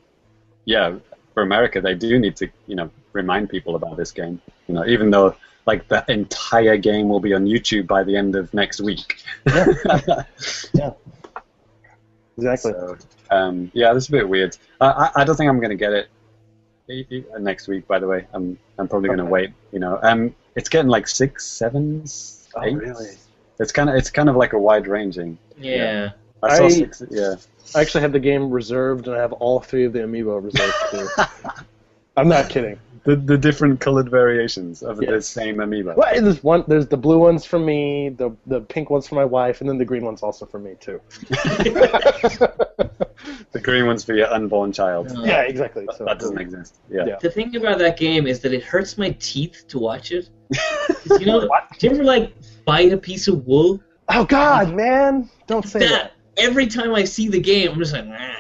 yeah, 0.66 0.96
for 1.34 1.44
America, 1.44 1.80
they 1.80 1.94
do 1.94 2.18
need 2.18 2.36
to, 2.38 2.50
you 2.66 2.76
know, 2.76 2.90
remind 3.14 3.50
people 3.50 3.76
about 3.76 3.98
this 3.98 4.12
game. 4.12 4.42
You 4.68 4.74
know, 4.76 4.86
even 4.86 5.12
though 5.12 5.36
like 5.66 5.88
the 5.88 6.04
entire 6.08 6.78
game 6.78 7.10
will 7.10 7.20
be 7.20 7.34
on 7.34 7.46
YouTube 7.46 7.88
by 7.88 8.04
the 8.04 8.16
end 8.16 8.36
of 8.36 8.54
next 8.54 8.80
week. 8.82 9.18
Yeah. 9.46 10.24
yeah. 10.74 10.92
Exactly. 12.38 12.72
So, 12.72 12.98
um, 13.32 13.72
yeah, 13.74 13.94
this 13.94 14.04
is 14.04 14.10
a 14.10 14.12
bit 14.14 14.30
weird. 14.30 14.56
I, 14.80 14.88
I, 14.88 15.22
I 15.22 15.24
don't 15.24 15.36
think 15.36 15.50
I'm 15.50 15.60
going 15.60 15.72
to 15.72 15.76
get 15.76 15.92
it 15.92 16.10
next 17.40 17.68
week. 17.68 17.88
By 17.88 18.00
the 18.00 18.08
way, 18.08 18.28
I'm 18.34 18.58
I'm 18.78 18.88
probably 18.88 19.08
going 19.08 19.18
to 19.20 19.24
Okay. 19.24 19.32
wait. 19.32 19.50
You 19.72 19.80
know, 19.80 20.00
um, 20.04 20.34
it's 20.56 20.70
getting 20.70 20.90
like 20.90 21.08
six, 21.08 21.46
sevens, 21.46 22.48
Oh, 22.56 22.62
really? 22.62 23.10
It's 23.60 23.72
kind 23.72 23.90
of 23.90 23.96
it's 23.96 24.10
kind 24.10 24.30
of 24.30 24.36
like 24.36 24.54
a 24.54 24.60
wide 24.60 24.88
ranging. 24.88 25.38
Yeah. 25.58 26.12
I 26.44 26.58
saw 26.58 26.70
six. 26.70 27.02
Yeah. 27.10 27.36
I 27.76 27.82
actually 27.82 28.02
have 28.02 28.12
the 28.14 28.20
game 28.20 28.50
reserved, 28.52 29.08
and 29.08 29.16
I 29.18 29.20
have 29.20 29.34
all 29.34 29.60
three 29.60 29.86
of 29.86 29.94
the 29.94 30.00
amiibo 30.00 30.44
reserved 30.44 30.76
too. 30.92 31.24
I'm 32.18 32.28
not 32.28 32.50
kidding. 32.50 32.80
The 33.04 33.16
the 33.16 33.38
different 33.38 33.80
colored 33.80 34.10
variations 34.10 34.84
of 34.84 34.98
the 34.98 35.22
same 35.22 35.58
amiibo. 35.58 35.96
Well, 35.96 36.22
there's 36.22 36.44
one. 36.44 36.66
There's 36.68 36.88
the 36.88 36.98
blue 36.98 37.20
ones 37.20 37.46
for 37.46 37.58
me, 37.58 38.10
the 38.10 38.36
the 38.48 38.60
pink 38.60 38.90
ones 38.90 39.08
for 39.08 39.16
my 39.16 39.24
wife, 39.24 39.62
and 39.62 39.70
then 39.70 39.78
the 39.78 39.86
green 39.86 40.04
ones 40.04 40.24
also 40.24 40.46
for 40.46 40.60
me 40.60 40.76
too. 40.80 41.00
The 43.52 43.60
green 43.60 43.86
one's 43.86 44.04
for 44.04 44.14
your 44.14 44.32
unborn 44.32 44.72
child. 44.72 45.12
Uh, 45.12 45.24
yeah, 45.24 45.42
exactly. 45.42 45.88
So 45.98 46.06
That 46.06 46.20
doesn't 46.20 46.40
exist. 46.40 46.76
Yeah. 46.90 47.06
Yeah. 47.06 47.16
The 47.22 47.30
thing 47.30 47.56
about 47.56 47.80
that 47.80 47.98
game 47.98 48.28
is 48.28 48.40
that 48.42 48.54
it 48.54 48.64
hurts 48.64 48.98
my 48.98 49.16
teeth 49.20 49.66
to 49.70 49.80
watch 49.80 50.12
it. 50.12 50.30
you 51.20 51.26
know, 51.26 51.50
do 51.80 51.88
you 51.88 51.94
ever 51.94 52.04
like 52.04 52.34
bite 52.66 52.94
a 52.94 52.98
piece 52.98 53.28
of 53.28 53.46
wool? 53.48 53.82
Oh 54.10 54.26
God, 54.26 54.74
man! 54.74 55.30
Don't 55.48 55.66
say 55.66 55.80
that. 55.80 55.90
That 55.90 56.12
every 56.38 56.68
time 56.68 56.94
I 56.94 57.04
see 57.04 57.28
the 57.28 57.42
game, 57.42 57.72
I'm 57.72 57.80
just 57.80 57.94
like, 57.94 58.06
nah. 58.06 58.36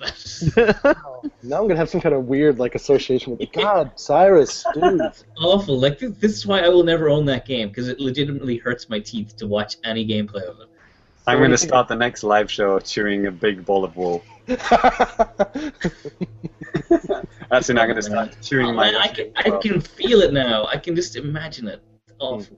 Now 1.42 1.58
I'm 1.60 1.68
gonna 1.68 1.76
have 1.76 1.90
some 1.90 2.00
kind 2.00 2.14
of 2.14 2.24
weird 2.26 2.58
like 2.58 2.74
association 2.74 3.36
with 3.36 3.50
God, 3.52 3.94
Sairus, 3.96 4.64
dude. 4.74 5.00
awful. 5.38 5.78
Like 5.78 5.98
this, 5.98 6.12
this 6.18 6.32
is 6.32 6.46
why 6.46 6.60
I 6.60 6.68
will 6.68 6.82
never 6.84 7.08
own 7.08 7.24
that 7.26 7.46
game 7.46 7.68
because 7.68 7.88
it 7.88 7.98
legitimately 8.00 8.56
hurts 8.58 8.88
my 8.88 8.98
teeth 9.00 9.36
to 9.38 9.46
watch 9.46 9.76
any 9.84 10.06
gameplay 10.06 10.42
of 10.42 10.60
it. 10.60 10.68
I'm 11.26 11.38
going 11.38 11.50
to 11.50 11.58
start 11.58 11.88
the 11.88 11.96
next 11.96 12.22
live 12.22 12.48
show 12.50 12.78
chewing 12.78 13.26
a 13.26 13.32
big 13.32 13.64
ball 13.64 13.84
of 13.84 13.96
wool. 13.96 14.22
That's 14.46 14.62
when 17.68 17.78
I'm 17.78 17.86
going 17.88 17.96
to 17.96 18.02
start 18.02 18.36
chewing 18.42 18.66
Oh, 18.66 18.72
my. 18.72 18.92
man, 18.92 19.00
I 19.00 19.08
can, 19.08 19.32
I 19.34 19.50
can 19.58 19.80
feel 19.80 20.20
it 20.20 20.32
now. 20.32 20.66
I 20.66 20.76
can 20.76 20.94
just 20.94 21.16
imagine 21.16 21.66
it. 21.66 21.82
It's 22.06 22.16
awful. 22.20 22.56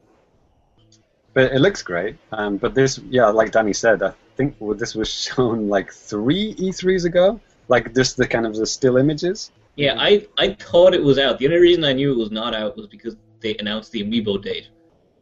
But 1.32 1.52
it 1.52 1.60
looks 1.60 1.82
great. 1.82 2.16
Um, 2.32 2.59
but 2.59 2.74
this, 2.74 2.98
yeah, 3.09 3.28
like 3.28 3.52
Danny 3.52 3.73
said, 3.73 4.02
I 4.02 4.12
think 4.39 4.56
this 4.78 4.94
was 4.94 5.09
shown 5.12 5.69
like 5.69 5.93
three 5.93 6.55
E3s 6.55 7.05
ago. 7.05 7.39
Like 7.69 7.94
just 7.94 8.16
the 8.16 8.27
kind 8.27 8.47
of 8.47 8.55
the 8.56 8.66
still 8.66 8.97
images. 8.97 9.51
Yeah, 9.77 9.97
I, 9.98 10.27
I 10.39 10.55
thought 10.55 10.94
it 10.94 11.02
was 11.02 11.19
out. 11.19 11.39
The 11.39 11.47
only 11.47 11.59
reason 11.59 11.85
I 11.85 11.93
knew 11.93 12.12
it 12.12 12.16
was 12.16 12.31
not 12.31 12.55
out 12.55 12.77
was 12.77 12.86
because 12.86 13.16
they 13.40 13.56
announced 13.59 13.93
the 13.93 14.02
amiibo 14.02 14.43
date. 14.43 14.69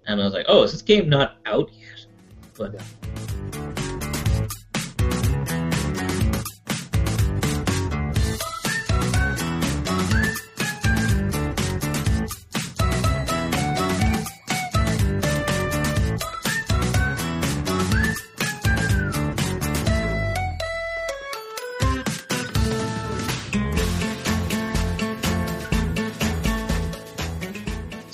And 0.07 0.21
I 0.21 0.25
was 0.25 0.33
like, 0.33 0.47
oh, 0.49 0.63
is 0.63 0.73
this 0.73 0.83
game 0.83 1.09
not 1.09 1.39
out 1.45 1.71
yet? 1.73 2.07
But 2.57 2.81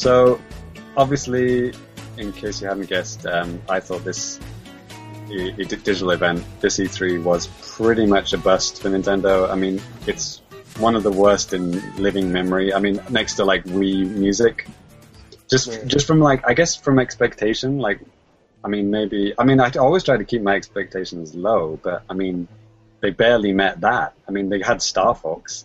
So, 0.03 0.41
obviously, 0.97 1.73
in 2.19 2.33
case 2.33 2.61
you 2.61 2.67
hadn't 2.67 2.89
guessed, 2.89 3.25
um, 3.25 3.63
I 3.69 3.79
thought 3.79 4.03
this 4.05 4.41
e- 5.31 5.53
e- 5.57 5.65
digital 5.65 6.11
event, 6.11 6.43
this 6.61 6.79
E3, 6.81 7.23
was 7.23 7.47
pretty 7.77 8.05
much 8.05 8.33
a 8.33 8.39
bust 8.39 8.83
for 8.83 8.89
Nintendo. 8.91 9.49
I 9.49 9.55
mean, 9.55 9.81
it's 10.09 10.43
one 10.79 10.97
of 10.97 11.05
the 11.05 11.13
worst 11.13 11.53
in 11.53 11.71
living 12.03 12.33
memory. 12.33 12.75
I 12.75 12.81
mean, 12.81 13.01
next 13.11 13.35
to 13.35 13.45
like 13.45 13.65
Wii 13.67 14.11
Music, 14.11 14.67
just 15.49 15.69
Yeah. 15.71 15.85
just 15.85 16.07
from 16.09 16.19
like 16.19 16.43
I 16.51 16.55
guess 16.55 16.75
from 16.75 16.99
expectation, 16.99 17.79
like 17.79 18.01
I 18.65 18.69
mean 18.69 18.91
maybe 18.91 19.35
I 19.39 19.45
mean 19.45 19.61
I 19.61 19.71
always 19.79 20.03
try 20.03 20.17
to 20.17 20.25
keep 20.25 20.43
my 20.43 20.57
expectations 20.57 21.33
low, 21.37 21.79
but 21.81 22.03
I 22.11 22.15
mean 22.15 22.49
they 23.01 23.11
barely 23.11 23.53
met 23.53 23.83
that. 23.83 24.15
I 24.27 24.33
mean 24.33 24.49
they 24.49 24.61
had 24.63 24.83
Star 24.83 25.15
Fox, 25.15 25.65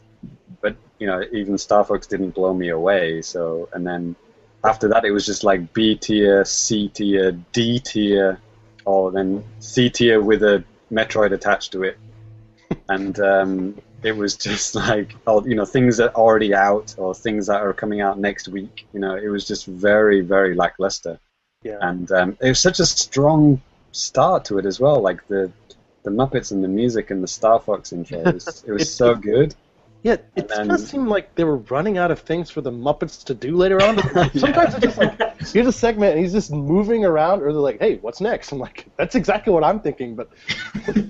but 0.61 0.75
you 0.99 1.07
know 1.07 1.23
even 1.31 1.57
Star 1.57 1.83
Fox 1.85 2.05
didn't 2.05 2.31
blow 2.35 2.53
me 2.53 2.69
away. 2.69 3.21
So 3.23 3.69
and 3.73 3.87
then 3.87 4.15
after 4.63 4.87
that 4.89 5.05
it 5.05 5.11
was 5.11 5.25
just 5.25 5.43
like 5.43 5.73
B 5.73 5.95
tier, 5.95 6.43
C 6.45 6.89
tier, 6.89 7.31
D 7.53 7.79
tier, 7.79 8.39
or 8.85 9.11
then 9.11 9.43
C 9.59 9.89
tier 9.89 10.21
with 10.21 10.43
a 10.43 10.63
Metroid 10.91 11.31
attached 11.33 11.71
to 11.73 11.83
it, 11.83 11.97
and 12.89 13.19
um, 13.19 13.77
it 14.03 14.15
was 14.15 14.35
just 14.37 14.75
like 14.75 15.15
oh 15.25 15.45
you 15.45 15.55
know 15.55 15.65
things 15.65 15.97
that 15.97 16.09
are 16.15 16.21
already 16.21 16.53
out 16.53 16.95
or 16.97 17.13
things 17.15 17.47
that 17.47 17.61
are 17.61 17.73
coming 17.73 18.01
out 18.01 18.19
next 18.19 18.47
week. 18.47 18.85
You 18.93 18.99
know 18.99 19.15
it 19.15 19.27
was 19.29 19.47
just 19.47 19.65
very 19.65 20.21
very 20.21 20.55
lackluster 20.55 21.19
Yeah. 21.63 21.77
and 21.81 22.11
um, 22.11 22.37
it 22.41 22.49
was 22.49 22.59
such 22.59 22.79
a 22.79 22.85
strong 22.85 23.61
start 23.91 24.45
to 24.45 24.59
it 24.59 24.65
as 24.65 24.79
well. 24.79 25.01
Like 25.01 25.27
the 25.27 25.51
the 26.03 26.11
Muppets 26.11 26.51
and 26.51 26.63
the 26.63 26.67
music 26.69 27.11
and 27.11 27.21
the 27.21 27.27
Star 27.27 27.59
Fox 27.59 27.91
intro, 27.91 28.19
it 28.19 28.33
was, 28.33 28.63
it 28.65 28.71
was 28.71 28.93
so 28.93 29.13
good. 29.31 29.53
Yeah, 30.03 30.17
it 30.35 30.51
And 30.51 30.69
does 30.69 30.87
seem 30.87 31.07
like 31.07 31.35
they 31.35 31.43
were 31.43 31.57
running 31.57 31.97
out 31.97 32.11
of 32.11 32.19
things 32.19 32.49
for 32.49 32.61
the 32.61 32.71
Muppets 32.71 33.23
to 33.25 33.33
do 33.33 33.55
later 33.55 33.81
on. 33.81 33.97
Sometimes 34.37 34.75
it's 34.75 34.85
just 34.85 34.97
like 34.97 35.39
here's 35.39 35.67
a 35.67 35.71
segment 35.71 36.13
and 36.13 36.21
he's 36.21 36.33
just 36.33 36.51
moving 36.51 37.03
around, 37.03 37.41
or 37.41 37.51
they're 37.51 37.61
like, 37.61 37.79
"Hey, 37.79 37.97
what's 37.97 38.21
next?" 38.21 38.51
I'm 38.51 38.59
like, 38.59 38.85
"That's 38.95 39.15
exactly 39.15 39.51
what 39.51 39.63
I'm 39.63 39.79
thinking," 39.79 40.15
but 40.15 40.29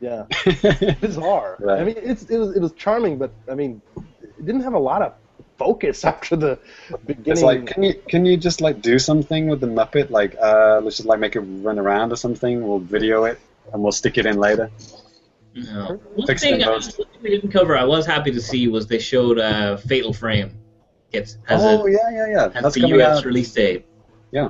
yeah, 0.00 0.24
bizarre. 1.00 1.58
I 1.68 1.84
mean, 1.84 1.94
it's 1.96 2.24
it 2.24 2.38
was 2.38 2.56
it 2.56 2.60
was 2.60 2.72
charming, 2.72 3.18
but 3.18 3.32
I 3.50 3.54
mean, 3.54 3.80
it 3.96 4.44
didn't 4.44 4.62
have 4.62 4.74
a 4.74 4.78
lot 4.78 5.02
of 5.02 5.14
focus 5.56 6.04
after 6.04 6.34
the 6.36 6.58
beginning. 7.06 7.32
It's 7.32 7.42
like, 7.42 7.66
can 7.66 7.82
you 7.84 7.94
can 8.08 8.26
you 8.26 8.36
just 8.36 8.60
like 8.60 8.82
do 8.82 8.98
something 8.98 9.48
with 9.48 9.60
the 9.60 9.68
Muppet? 9.68 10.10
Like, 10.10 10.36
uh, 10.40 10.80
let's 10.82 10.96
just 10.96 11.08
like 11.08 11.20
make 11.20 11.36
it 11.36 11.40
run 11.40 11.78
around 11.78 12.12
or 12.12 12.16
something. 12.16 12.66
We'll 12.66 12.80
video 12.80 13.24
it 13.24 13.38
and 13.72 13.82
we'll 13.82 13.92
stick 13.92 14.18
it 14.18 14.26
in 14.26 14.38
later. 14.38 14.70
No. 15.54 16.00
One 16.14 16.26
thing, 16.36 16.58
the 16.58 16.68
uh, 16.68 16.72
one 16.72 16.80
thing 16.82 17.06
we 17.22 17.30
didn't 17.30 17.50
cover, 17.50 17.76
I 17.76 17.84
was 17.84 18.06
happy 18.06 18.30
to 18.32 18.40
see, 18.40 18.68
was 18.68 18.86
they 18.86 18.98
showed 18.98 19.38
uh, 19.38 19.76
Fatal 19.76 20.12
Frame. 20.12 20.58
Gets 21.12 21.36
has 21.44 21.62
oh 21.62 21.86
a 21.86 21.90
yeah, 21.90 21.98
yeah, 22.10 22.26
yeah. 22.26 22.50
has 22.52 22.62
That's 22.62 22.74
the 22.74 22.88
US 22.88 23.18
out. 23.18 23.24
release 23.24 23.52
date. 23.52 23.86
Yeah. 24.30 24.48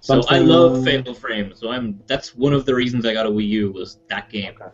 So 0.00 0.22
I 0.28 0.38
love 0.38 0.84
Fatal 0.84 1.14
Frame. 1.14 1.52
So 1.54 1.70
I'm 1.70 2.02
that's 2.06 2.34
one 2.34 2.52
of 2.52 2.66
the 2.66 2.74
reasons 2.74 3.06
I 3.06 3.12
got 3.12 3.26
a 3.26 3.30
Wii 3.30 3.46
U 3.48 3.72
was 3.72 3.98
that 4.08 4.28
game. 4.28 4.54
Okay. 4.60 4.70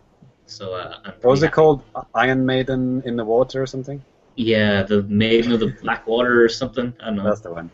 So 0.46 0.74
uh, 0.74 0.98
I'm 1.04 1.12
What 1.20 1.24
was 1.30 1.40
pretty 1.40 1.50
it 1.52 1.54
called? 1.54 1.82
Iron 2.14 2.44
Maiden 2.46 3.02
in 3.04 3.16
the 3.16 3.24
Water 3.24 3.62
or 3.62 3.66
something? 3.66 4.02
Yeah, 4.36 4.82
the 4.82 5.02
Maiden 5.04 5.52
of 5.52 5.60
the 5.60 5.76
Black 5.82 6.06
Water 6.06 6.42
or 6.44 6.48
something. 6.48 6.94
I 7.00 7.06
don't 7.06 7.16
know. 7.16 7.24
That's 7.24 7.40
the 7.40 7.52
one. 7.52 7.70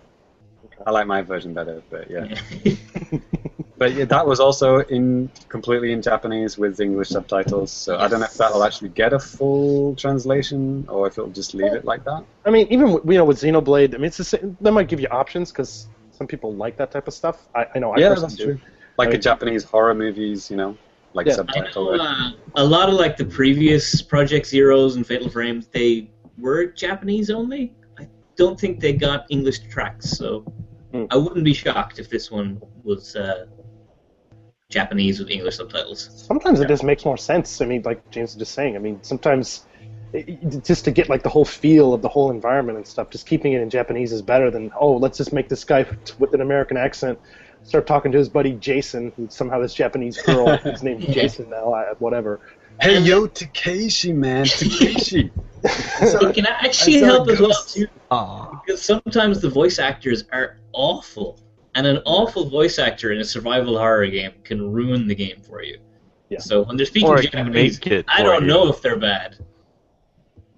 I 0.86 0.90
like 0.90 1.06
my 1.06 1.22
version 1.22 1.52
better, 1.54 1.82
but 1.90 2.10
yeah. 2.10 2.26
Yeah. 2.64 2.78
But 3.80 3.94
yeah, 3.94 4.04
that 4.04 4.26
was 4.26 4.40
also 4.40 4.80
in 4.96 5.30
completely 5.48 5.92
in 5.92 6.02
Japanese 6.02 6.58
with 6.58 6.78
English 6.80 7.08
subtitles. 7.08 7.72
So 7.72 7.96
I 7.96 8.08
don't 8.08 8.20
know 8.20 8.26
if 8.26 8.34
that'll 8.34 8.62
actually 8.62 8.90
get 8.90 9.14
a 9.14 9.18
full 9.18 9.94
translation 9.96 10.84
or 10.90 11.06
if 11.08 11.16
it'll 11.16 11.30
just 11.30 11.54
leave 11.54 11.72
it 11.72 11.86
like 11.86 12.04
that. 12.04 12.22
I 12.44 12.50
mean, 12.50 12.66
even 12.68 12.92
with- 12.92 13.06
you 13.06 13.14
know 13.16 13.24
with 13.24 13.38
Xenoblade, 13.40 13.94
I 13.94 13.96
mean, 13.96 14.04
it's 14.04 14.18
the 14.18 14.24
same, 14.32 14.54
they 14.60 14.70
might 14.70 14.86
give 14.86 15.00
you 15.00 15.08
options 15.08 15.50
because 15.50 15.88
some 16.10 16.26
people 16.26 16.52
like 16.54 16.76
that 16.76 16.90
type 16.90 17.08
of 17.08 17.14
stuff. 17.14 17.48
I, 17.54 17.64
I 17.74 17.78
know 17.78 17.92
I 17.94 18.00
yeah, 18.00 18.10
personally 18.10 18.28
that's 18.28 18.36
do. 18.36 18.44
true. 18.44 18.60
Like 18.98 19.08
I 19.08 19.12
the 19.12 19.14
mean- 19.16 19.22
Japanese 19.22 19.64
horror 19.64 19.94
movies, 19.94 20.50
you 20.50 20.58
know, 20.58 20.76
like 21.14 21.26
Yeah. 21.26 21.36
Subtitle. 21.40 21.96
know 21.96 22.02
uh, 22.04 22.32
a 22.56 22.64
lot 22.76 22.90
of 22.90 22.96
like 22.96 23.16
the 23.16 23.24
previous 23.24 24.02
Project 24.02 24.44
Zeros 24.46 24.96
and 24.96 25.06
Fatal 25.06 25.30
Frames, 25.30 25.68
they 25.68 26.10
were 26.36 26.66
Japanese 26.66 27.30
only. 27.30 27.72
I 27.98 28.06
don't 28.36 28.60
think 28.60 28.78
they 28.78 28.92
got 28.92 29.24
English 29.30 29.60
tracks, 29.70 30.10
so 30.10 30.44
Hmm. 30.92 31.04
I 31.10 31.16
wouldn't 31.16 31.44
be 31.44 31.54
shocked 31.54 31.98
if 32.00 32.10
this 32.10 32.30
one 32.32 32.60
was 32.82 33.14
uh, 33.16 33.46
Japanese 34.70 35.18
with 35.18 35.28
English 35.30 35.56
subtitles. 35.56 36.08
Sometimes 36.26 36.60
it 36.60 36.68
just 36.68 36.82
makes 36.84 37.04
more 37.04 37.18
sense. 37.18 37.60
I 37.60 37.66
mean, 37.66 37.82
like 37.82 38.08
James 38.10 38.30
was 38.30 38.38
just 38.38 38.54
saying. 38.54 38.76
I 38.76 38.78
mean, 38.78 38.98
sometimes 39.02 39.66
it, 40.12 40.28
it- 40.28 40.64
just 40.64 40.84
to 40.86 40.90
get 40.90 41.08
like 41.10 41.22
the 41.22 41.28
whole 41.28 41.44
feel 41.44 41.92
of 41.92 42.00
the 42.02 42.08
whole 42.08 42.30
environment 42.30 42.78
and 42.78 42.86
stuff, 42.86 43.10
just 43.10 43.26
keeping 43.26 43.52
it 43.52 43.60
in 43.60 43.68
Japanese 43.68 44.12
is 44.12 44.22
better 44.22 44.50
than 44.50 44.70
oh, 44.80 44.96
let's 44.96 45.18
just 45.18 45.32
make 45.32 45.48
this 45.48 45.64
guy 45.64 45.84
with 46.18 46.32
an 46.32 46.40
American 46.40 46.76
accent 46.76 47.18
start 47.62 47.86
talking 47.86 48.10
to 48.12 48.16
his 48.18 48.28
buddy 48.28 48.52
Jason, 48.52 49.12
who 49.16 49.28
somehow 49.28 49.60
this 49.60 49.74
Japanese 49.74 50.20
girl. 50.22 50.56
His 50.64 50.82
name's 50.82 51.04
Jason 51.06 51.50
now. 51.50 51.74
Whatever. 51.98 52.40
Hey 52.80 53.00
yo, 53.00 53.26
Takeshi, 53.26 54.12
man, 54.14 54.46
Takeshi. 54.46 55.30
It 55.62 56.34
can 56.34 56.46
actually 56.46 56.96
I 56.96 57.00
saw 57.00 57.04
help 57.06 57.28
a 57.28 57.32
as 57.32 57.40
well 57.40 57.64
too, 57.66 57.86
Aw. 58.10 58.62
because 58.64 58.80
sometimes 58.80 59.42
the 59.42 59.50
voice 59.50 59.78
actors 59.78 60.24
are 60.32 60.56
awful, 60.72 61.38
and 61.74 61.86
an 61.86 61.98
awful 62.04 62.48
voice 62.48 62.78
actor 62.78 63.12
in 63.12 63.20
a 63.20 63.24
survival 63.24 63.78
horror 63.78 64.06
game 64.06 64.32
can 64.44 64.70
ruin 64.72 65.06
the 65.06 65.14
game 65.14 65.40
for 65.40 65.62
you. 65.62 65.78
Yeah. 66.28 66.38
So 66.38 66.62
when 66.62 66.76
they're 66.76 66.86
speaking 66.86 67.08
Or 67.08 67.18
it 67.18 67.30
Japanese, 67.32 67.80
I 68.08 68.22
don't 68.22 68.42
you. 68.42 68.48
know 68.48 68.68
if 68.68 68.80
they're 68.82 68.98
bad. 68.98 69.36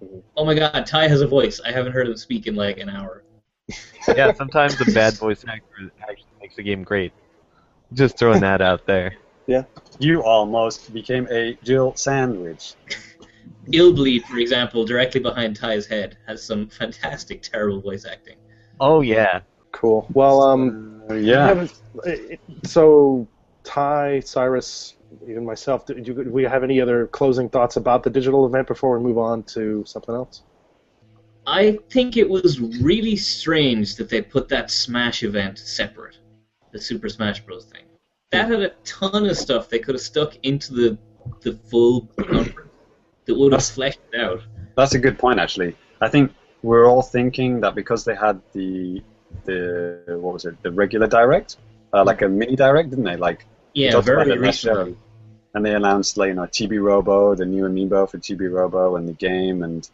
Mhm. 0.02 0.22
Oh 0.36 0.44
my 0.44 0.54
god, 0.54 0.86
Ty 0.86 1.08
has 1.08 1.20
a 1.20 1.26
voice. 1.26 1.60
I 1.64 1.72
haven't 1.72 1.92
heard 1.92 2.08
him 2.08 2.16
speak 2.16 2.46
in 2.46 2.54
like 2.54 2.78
an 2.78 2.88
hour. 2.88 3.24
Yeah, 4.08 4.32
sometimes 4.32 4.80
a 4.80 4.84
bad 4.92 5.14
voice 5.14 5.44
actor 5.46 5.92
actually 6.00 6.26
makes 6.40 6.58
a 6.58 6.62
game 6.62 6.82
great. 6.82 7.12
Just 7.92 8.18
throwing 8.18 8.40
that 8.40 8.60
out 8.60 8.86
there. 8.86 9.16
Yeah. 9.48 9.64
You 9.98 10.22
almost 10.22 10.94
became 10.94 11.26
a 11.28 11.54
Jill 11.64 11.96
sandwich. 11.96 12.74
Illbleed, 13.72 14.24
for 14.24 14.38
example, 14.38 14.84
directly 14.84 15.20
behind 15.20 15.56
Ty's 15.56 15.84
head, 15.84 16.16
has 16.28 16.44
some 16.44 16.68
fantastic, 16.68 17.42
terrible 17.42 17.80
voice 17.80 18.04
acting. 18.04 18.36
Oh 18.78 19.00
yeah. 19.00 19.40
Cool. 19.72 20.06
Well, 20.12 20.42
um, 20.42 21.01
Uh, 21.10 21.14
we 21.14 21.20
yeah. 21.30 21.46
haven't- 21.46 21.74
it- 22.04 22.40
so 22.64 23.26
Ty, 23.64 24.20
Sairus, 24.24 24.94
even 25.28 25.44
myself, 25.44 25.86
do, 25.86 25.94
do 25.94 26.14
we 26.30 26.42
have 26.44 26.62
any 26.64 26.80
other 26.80 27.06
closing 27.08 27.48
thoughts 27.48 27.76
about 27.76 28.02
the 28.02 28.10
digital 28.10 28.46
event 28.46 28.66
before 28.66 28.98
we 28.98 29.04
move 29.04 29.18
on 29.18 29.42
to 29.44 29.84
something 29.86 30.14
else? 30.14 30.42
I 31.46 31.78
think 31.90 32.16
it 32.16 32.28
was 32.28 32.60
really 32.60 33.16
strange 33.16 33.96
that 33.96 34.08
they 34.08 34.22
put 34.22 34.48
that 34.48 34.70
Smash 34.70 35.22
event 35.24 35.58
separate, 35.58 36.18
the 36.72 36.78
Super 36.80 37.08
Smash 37.08 37.40
Bros. 37.44 37.64
thing. 37.64 37.82
That 38.30 38.48
had 38.48 38.60
a 38.62 38.70
ton 38.84 39.26
of 39.26 39.36
stuff 39.36 39.68
they 39.68 39.78
could 39.80 39.94
have 39.94 40.02
stuck 40.02 40.36
into 40.44 40.72
the 40.72 40.98
the 41.42 41.52
full 41.52 42.06
conference 42.18 42.70
that 43.26 43.34
would 43.38 43.52
have 43.52 43.64
fleshed 43.64 44.00
it 44.12 44.20
out. 44.20 44.40
That's 44.76 44.94
a 44.94 44.98
good 44.98 45.18
point, 45.18 45.38
actually. 45.38 45.76
I 46.00 46.08
think 46.08 46.32
we're 46.62 46.86
all 46.88 47.02
thinking 47.02 47.60
that 47.60 47.74
because 47.76 48.04
they 48.04 48.14
had 48.16 48.40
the 48.52 49.02
the 49.44 50.18
what 50.20 50.34
was 50.34 50.44
it, 50.44 50.62
the 50.62 50.70
regular 50.70 51.06
direct, 51.06 51.56
uh, 51.92 52.04
like 52.04 52.22
a 52.22 52.28
mini 52.28 52.56
direct, 52.56 52.90
didn't 52.90 53.04
they? 53.04 53.16
Like 53.16 53.46
Yeah, 53.74 54.00
very 54.00 54.30
it 54.32 54.40
last 54.40 54.60
show. 54.60 54.70
recently. 54.70 54.96
and 55.54 55.64
they 55.66 55.74
announced 55.74 56.16
like 56.16 56.28
you 56.28 56.34
know 56.34 56.42
Chibi 56.46 56.82
Robo, 56.82 57.34
the 57.34 57.44
new 57.46 57.64
amiibo 57.64 58.08
for 58.10 58.18
Chibi 58.18 58.50
Robo, 58.52 58.96
and 58.96 59.08
the 59.08 59.12
game, 59.12 59.62
and 59.62 59.88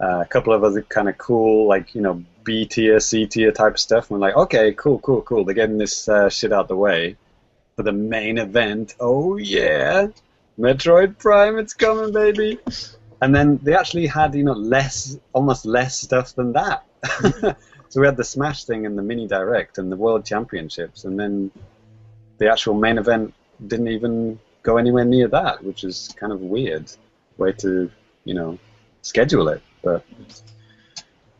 uh, 0.00 0.20
a 0.20 0.26
couple 0.26 0.52
of 0.52 0.64
other 0.64 0.82
kind 0.82 1.08
of 1.08 1.18
cool 1.18 1.66
like 1.68 1.94
you 1.94 2.00
know 2.00 2.22
B 2.44 2.66
tier, 2.66 3.00
C 3.00 3.26
tier 3.26 3.52
type 3.52 3.78
stuff. 3.78 4.10
And 4.10 4.20
we're 4.20 4.26
like, 4.26 4.36
okay, 4.36 4.72
cool, 4.72 4.98
cool, 5.00 5.22
cool. 5.22 5.44
They're 5.44 5.54
getting 5.54 5.78
this 5.78 6.08
uh, 6.08 6.28
shit 6.28 6.52
out 6.52 6.68
the 6.68 6.76
way 6.76 7.16
for 7.76 7.82
the 7.82 7.92
main 7.92 8.38
event. 8.38 8.94
Oh 9.00 9.36
yeah, 9.36 10.08
Metroid 10.58 11.18
Prime, 11.18 11.58
it's 11.58 11.72
coming, 11.74 12.12
baby. 12.12 12.58
And 13.20 13.34
then 13.34 13.58
they 13.62 13.74
actually 13.74 14.06
had 14.06 14.34
you 14.34 14.44
know 14.44 14.52
less, 14.52 15.16
almost 15.32 15.64
less 15.64 15.98
stuff 16.00 16.34
than 16.34 16.52
that. 16.52 16.84
so 17.94 18.00
we 18.00 18.06
had 18.08 18.16
the 18.16 18.24
Smash 18.24 18.64
thing 18.64 18.86
and 18.86 18.98
the 18.98 19.02
mini 19.02 19.28
direct 19.28 19.78
and 19.78 19.92
the 19.92 19.94
World 19.94 20.24
Championships, 20.24 21.04
and 21.04 21.16
then 21.16 21.52
the 22.38 22.50
actual 22.50 22.74
main 22.74 22.98
event 22.98 23.32
didn't 23.68 23.86
even 23.86 24.40
go 24.64 24.78
anywhere 24.78 25.04
near 25.04 25.28
that, 25.28 25.62
which 25.62 25.84
is 25.84 26.12
kind 26.16 26.32
of 26.32 26.40
weird 26.40 26.90
way 27.36 27.52
to, 27.52 27.88
you 28.24 28.34
know, 28.34 28.58
schedule 29.02 29.46
it. 29.46 29.62
But 29.84 30.04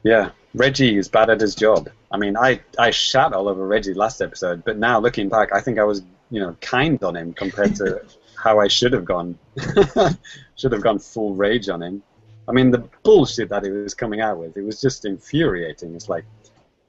yeah, 0.04 0.30
Reggie 0.54 0.96
is 0.96 1.08
bad 1.08 1.28
at 1.28 1.40
his 1.40 1.56
job. 1.56 1.90
I 2.12 2.18
mean, 2.18 2.36
I 2.36 2.60
I 2.78 2.92
shat 2.92 3.32
all 3.32 3.48
over 3.48 3.66
Reggie 3.66 3.92
last 3.92 4.22
episode, 4.22 4.62
but 4.62 4.78
now 4.78 5.00
looking 5.00 5.28
back, 5.28 5.52
I 5.52 5.60
think 5.60 5.80
I 5.80 5.84
was 5.84 6.02
you 6.30 6.38
know 6.38 6.56
kind 6.60 7.02
on 7.02 7.16
him 7.16 7.32
compared 7.32 7.74
to 7.76 8.00
how 8.36 8.60
I 8.60 8.68
should 8.68 8.92
have 8.92 9.04
gone. 9.04 9.36
should 10.54 10.70
have 10.70 10.84
gone 10.84 11.00
full 11.00 11.34
rage 11.34 11.68
on 11.68 11.82
him. 11.82 12.04
I 12.46 12.52
mean, 12.52 12.70
the 12.70 12.88
bullshit 13.02 13.48
that 13.48 13.64
he 13.64 13.70
was 13.70 13.94
coming 13.94 14.20
out 14.20 14.38
with, 14.38 14.56
it 14.56 14.62
was 14.62 14.80
just 14.80 15.04
infuriating. 15.04 15.94
It's 15.94 16.08
like, 16.08 16.24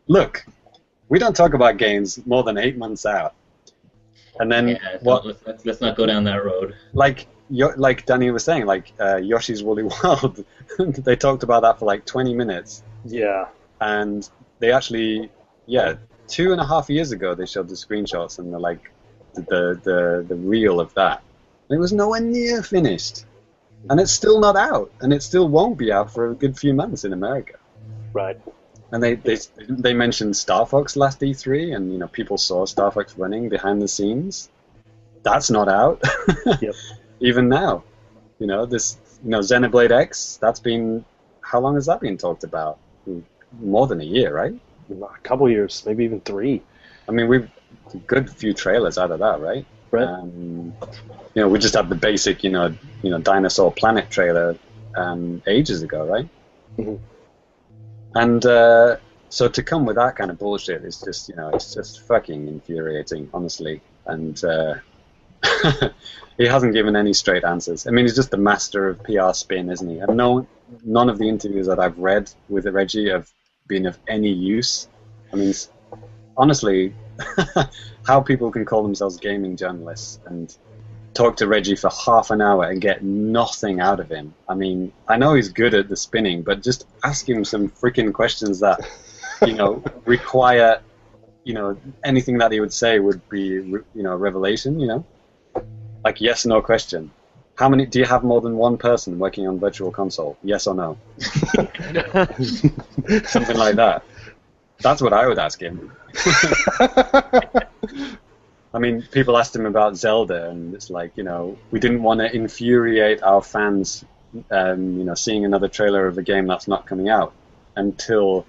look, 0.07 0.45
we 1.09 1.19
don't 1.19 1.35
talk 1.35 1.53
about 1.53 1.77
games 1.77 2.19
more 2.25 2.43
than 2.43 2.57
eight 2.57 2.77
months 2.77 3.05
out. 3.05 3.33
And 4.39 4.51
then 4.51 4.67
Yeah, 4.69 4.97
what? 5.01 5.25
let's, 5.25 5.45
let's, 5.45 5.65
let's 5.65 5.81
not 5.81 5.95
go 5.95 6.05
down 6.05 6.23
that 6.25 6.43
road. 6.43 6.75
like 6.93 7.27
like 7.77 8.05
Danny 8.07 8.31
was 8.31 8.43
saying, 8.43 8.65
like 8.65 8.91
uh, 8.99 9.17
Yoshi's 9.17 9.63
Woolly 9.63 9.83
World, 10.03 10.43
they 10.79 11.15
talked 11.15 11.43
about 11.43 11.61
that 11.61 11.77
for 11.79 11.85
like 11.85 12.03
20 12.05 12.33
minutes, 12.33 12.81
Yeah. 13.05 13.45
and 13.79 14.27
they 14.59 14.71
actually, 14.71 15.29
yeah, 15.67 15.93
two 16.27 16.51
and 16.53 16.59
a 16.59 16.65
half 16.65 16.89
years 16.89 17.11
ago 17.11 17.35
they 17.35 17.45
showed 17.45 17.67
the 17.69 17.75
screenshots 17.75 18.39
and 18.39 18.51
the 18.51 18.57
like, 18.57 18.91
the 19.35 19.79
the 19.83 20.25
the 20.27 20.35
reel 20.35 20.79
of 20.79 20.91
that. 20.95 21.21
It 21.69 21.77
was 21.77 21.93
nowhere 21.93 22.21
near 22.21 22.63
finished, 22.63 23.25
and 23.89 23.99
it's 23.99 24.11
still 24.11 24.39
not 24.39 24.55
out, 24.55 24.91
and 25.01 25.13
it 25.13 25.21
still 25.21 25.47
won't 25.47 25.77
be 25.77 25.91
out 25.91 26.11
for 26.11 26.31
a 26.31 26.33
good 26.33 26.57
few 26.57 26.73
months 26.73 27.03
in 27.05 27.13
America. 27.13 27.55
Right. 28.11 28.39
And 28.95 29.03
they 29.03 29.15
they 29.15 29.37
they 29.67 29.93
mentioned 29.93 30.37
Star 30.37 30.65
Fox 30.65 30.95
last 30.95 31.21
E3, 31.21 31.73
and 31.75 31.91
you 31.91 31.97
know 31.97 32.07
people 32.07 32.37
saw 32.37 32.63
Star 32.65 32.89
Fox 32.91 33.17
running 33.17 33.49
behind 33.49 33.81
the 33.81 33.89
scenes. 33.89 34.49
That's 35.21 35.49
not 35.51 35.67
out. 35.67 36.01
Yep. 36.61 36.75
Even 37.19 37.49
now, 37.49 37.83
you 38.39 38.47
know 38.47 38.65
this. 38.65 38.97
You 39.21 39.31
know 39.31 39.39
Xenoblade 39.39 39.91
X. 39.91 40.37
That's 40.39 40.61
been 40.61 41.03
how 41.41 41.59
long 41.59 41.75
has 41.75 41.87
that 41.87 41.99
been 41.99 42.17
talked 42.17 42.45
about? 42.45 42.77
More 43.59 43.85
than 43.85 43.99
a 43.99 44.05
year, 44.05 44.33
right? 44.33 44.55
A 44.89 45.19
couple 45.23 45.49
years, 45.49 45.83
maybe 45.85 46.05
even 46.05 46.21
three. 46.21 46.61
I 47.09 47.11
mean, 47.11 47.27
we've 47.27 47.49
a 47.93 47.97
good 47.97 48.29
few 48.29 48.53
trailers 48.53 48.97
out 48.97 49.11
of 49.11 49.19
that, 49.19 49.41
right? 49.41 49.65
Right. 49.91 50.07
Um, 50.07 50.73
you 51.33 51.41
know, 51.41 51.49
we 51.49 51.59
just 51.59 51.75
had 51.75 51.89
the 51.89 51.95
basic, 51.95 52.45
you 52.45 52.49
know, 52.51 52.73
you 53.03 53.09
know, 53.09 53.19
Dinosaur 53.19 53.73
Planet 53.73 54.09
trailer 54.09 54.55
um, 54.95 55.41
ages 55.47 55.81
ago, 55.83 56.05
right? 56.05 56.29
Mhm. 56.77 56.99
And 58.15 58.45
uh, 58.45 58.97
so 59.29 59.47
to 59.49 59.61
come 59.61 59.85
with 59.85 59.97
that 59.97 60.15
kind 60.15 60.31
of 60.31 60.39
bullshit 60.39 60.83
is 60.85 61.01
just, 61.01 61.29
you 61.29 61.35
know, 61.35 61.49
it's 61.49 61.73
just 61.73 62.01
fucking 62.07 62.47
infuriating, 62.47 63.29
honestly. 63.33 63.81
And 64.05 64.41
uh, 64.43 64.75
he 66.37 66.47
hasn't 66.47 66.73
given 66.73 66.95
any 66.95 67.13
straight 67.13 67.43
answers. 67.43 67.85
I 67.85 67.91
mean, 67.91 68.05
he's 68.05 68.15
just 68.15 68.31
the 68.31 68.37
master 68.37 68.87
of 68.87 69.03
PR 69.03 69.33
spin, 69.33 69.69
isn't 69.69 69.89
he? 69.89 69.99
And 69.99 70.15
no, 70.15 70.47
none 70.83 71.09
of 71.09 71.17
the 71.17 71.27
interviews 71.27 71.67
that 71.67 71.79
I've 71.79 71.97
read 71.97 72.31
with 72.47 72.65
Reggie 72.67 73.09
have 73.09 73.29
been 73.67 73.85
of 73.85 73.97
any 74.07 74.31
use. 74.31 74.87
I 75.33 75.35
mean, 75.35 75.53
honestly, 76.37 76.93
how 78.05 78.21
people 78.21 78.51
can 78.51 78.65
call 78.65 78.83
themselves 78.83 79.17
gaming 79.17 79.57
journalists 79.57 80.19
and 80.25 80.55
talk 81.15 81.37
to 81.37 81.47
Reggie 81.47 81.75
for 81.75 81.89
half 81.89 82.29
an 82.29 82.41
hour 82.41 82.65
and 82.65 82.79
get 82.79 83.03
nothing 83.03 83.79
out 83.79 83.99
of 83.99 84.09
him. 84.09 84.33
I 84.47 84.53
mean, 84.53 84.91
I 85.07 85.17
know 85.17 85.33
he's 85.33 85.49
good 85.49 85.73
at 85.73 85.89
the 85.89 85.95
spinning, 85.95 86.43
but 86.43 86.61
just 86.61 86.85
ask 87.03 87.27
him 87.27 87.43
some 87.45 87.69
freaking 87.69 88.13
questions 88.13 88.59
that, 88.59 88.87
you 89.45 89.53
know, 89.53 89.83
require, 90.05 90.81
you 91.43 91.53
know, 91.53 91.77
anything 92.03 92.37
that 92.39 92.51
he 92.51 92.59
would 92.59 92.73
say 92.73 92.99
would 92.99 93.27
be, 93.29 93.39
you 93.39 93.83
know, 93.95 94.11
a 94.11 94.17
revelation, 94.17 94.79
you 94.79 94.87
know? 94.87 95.05
Like 96.03 96.21
yes, 96.21 96.45
no 96.45 96.61
question. 96.61 97.09
How 97.55 97.69
many, 97.69 97.85
do 97.85 97.99
you 97.99 98.05
have 98.05 98.23
more 98.23 98.41
than 98.41 98.57
one 98.57 98.77
person 98.77 99.17
working 99.17 99.47
on 99.47 99.59
Virtual 99.59 99.89
Console? 99.89 100.37
Yes 100.43 100.67
or 100.67 100.75
no? 100.75 100.97
Something 103.23 103.57
like 103.57 103.77
that. 103.77 104.03
That's 104.81 105.01
what 105.01 105.13
I 105.13 105.25
would 105.25 105.39
ask 105.39 105.61
him. 105.61 105.93
I 108.75 108.79
mean, 108.79 109.03
people 109.03 109.37
asked 109.37 109.55
him 109.55 109.65
about 109.65 109.95
Zelda, 109.95 110.49
and 110.49 110.75
it's 110.75 110.89
like, 110.89 111.15
you 111.15 111.23
know, 111.23 111.57
we 111.71 111.79
didn't 111.79 112.03
want 112.03 112.19
to 112.19 112.35
infuriate 112.35 113.23
our 113.23 113.41
fans, 113.41 114.03
um, 114.51 114.97
you 114.97 115.05
know, 115.05 115.15
seeing 115.15 115.45
another 115.45 115.69
trailer 115.69 116.07
of 116.07 116.17
a 116.17 116.21
game 116.21 116.45
that's 116.45 116.67
not 116.67 116.85
coming 116.85 117.07
out 117.07 117.33
until 117.77 118.45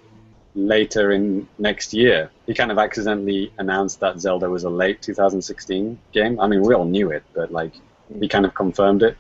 later 0.56 1.12
in 1.12 1.46
next 1.58 1.94
year. 1.94 2.32
He 2.44 2.54
kind 2.54 2.72
of 2.72 2.78
accidentally 2.78 3.52
announced 3.56 4.00
that 4.00 4.18
Zelda 4.18 4.50
was 4.50 4.64
a 4.64 4.68
late 4.68 5.00
2016 5.00 5.96
game. 6.10 6.40
I 6.40 6.48
mean, 6.48 6.62
we 6.62 6.74
all 6.74 6.86
knew 6.86 7.12
it, 7.12 7.22
but 7.32 7.52
like, 7.52 7.74
he 8.18 8.26
kind 8.26 8.46
of 8.46 8.52
confirmed 8.52 9.04
it. 9.04 9.16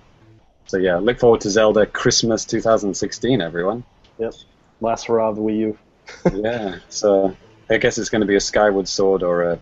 So 0.66 0.76
yeah, 0.76 0.96
look 0.96 1.20
forward 1.20 1.42
to 1.42 1.50
Zelda 1.50 1.86
Christmas 1.86 2.44
2016, 2.44 3.40
everyone. 3.40 3.84
Yep. 4.18 4.34
Last 4.80 5.06
hurrah 5.06 5.28
of 5.28 5.36
the 5.36 5.42
Wii 5.42 5.58
U. 5.58 5.78
yeah, 6.34 6.78
so 6.88 7.36
I 7.70 7.76
guess 7.76 7.96
it's 7.96 8.08
going 8.08 8.22
to 8.22 8.26
be 8.26 8.34
a 8.34 8.40
Skyward 8.40 8.88
Sword 8.88 9.22
or 9.22 9.52
a 9.52 9.58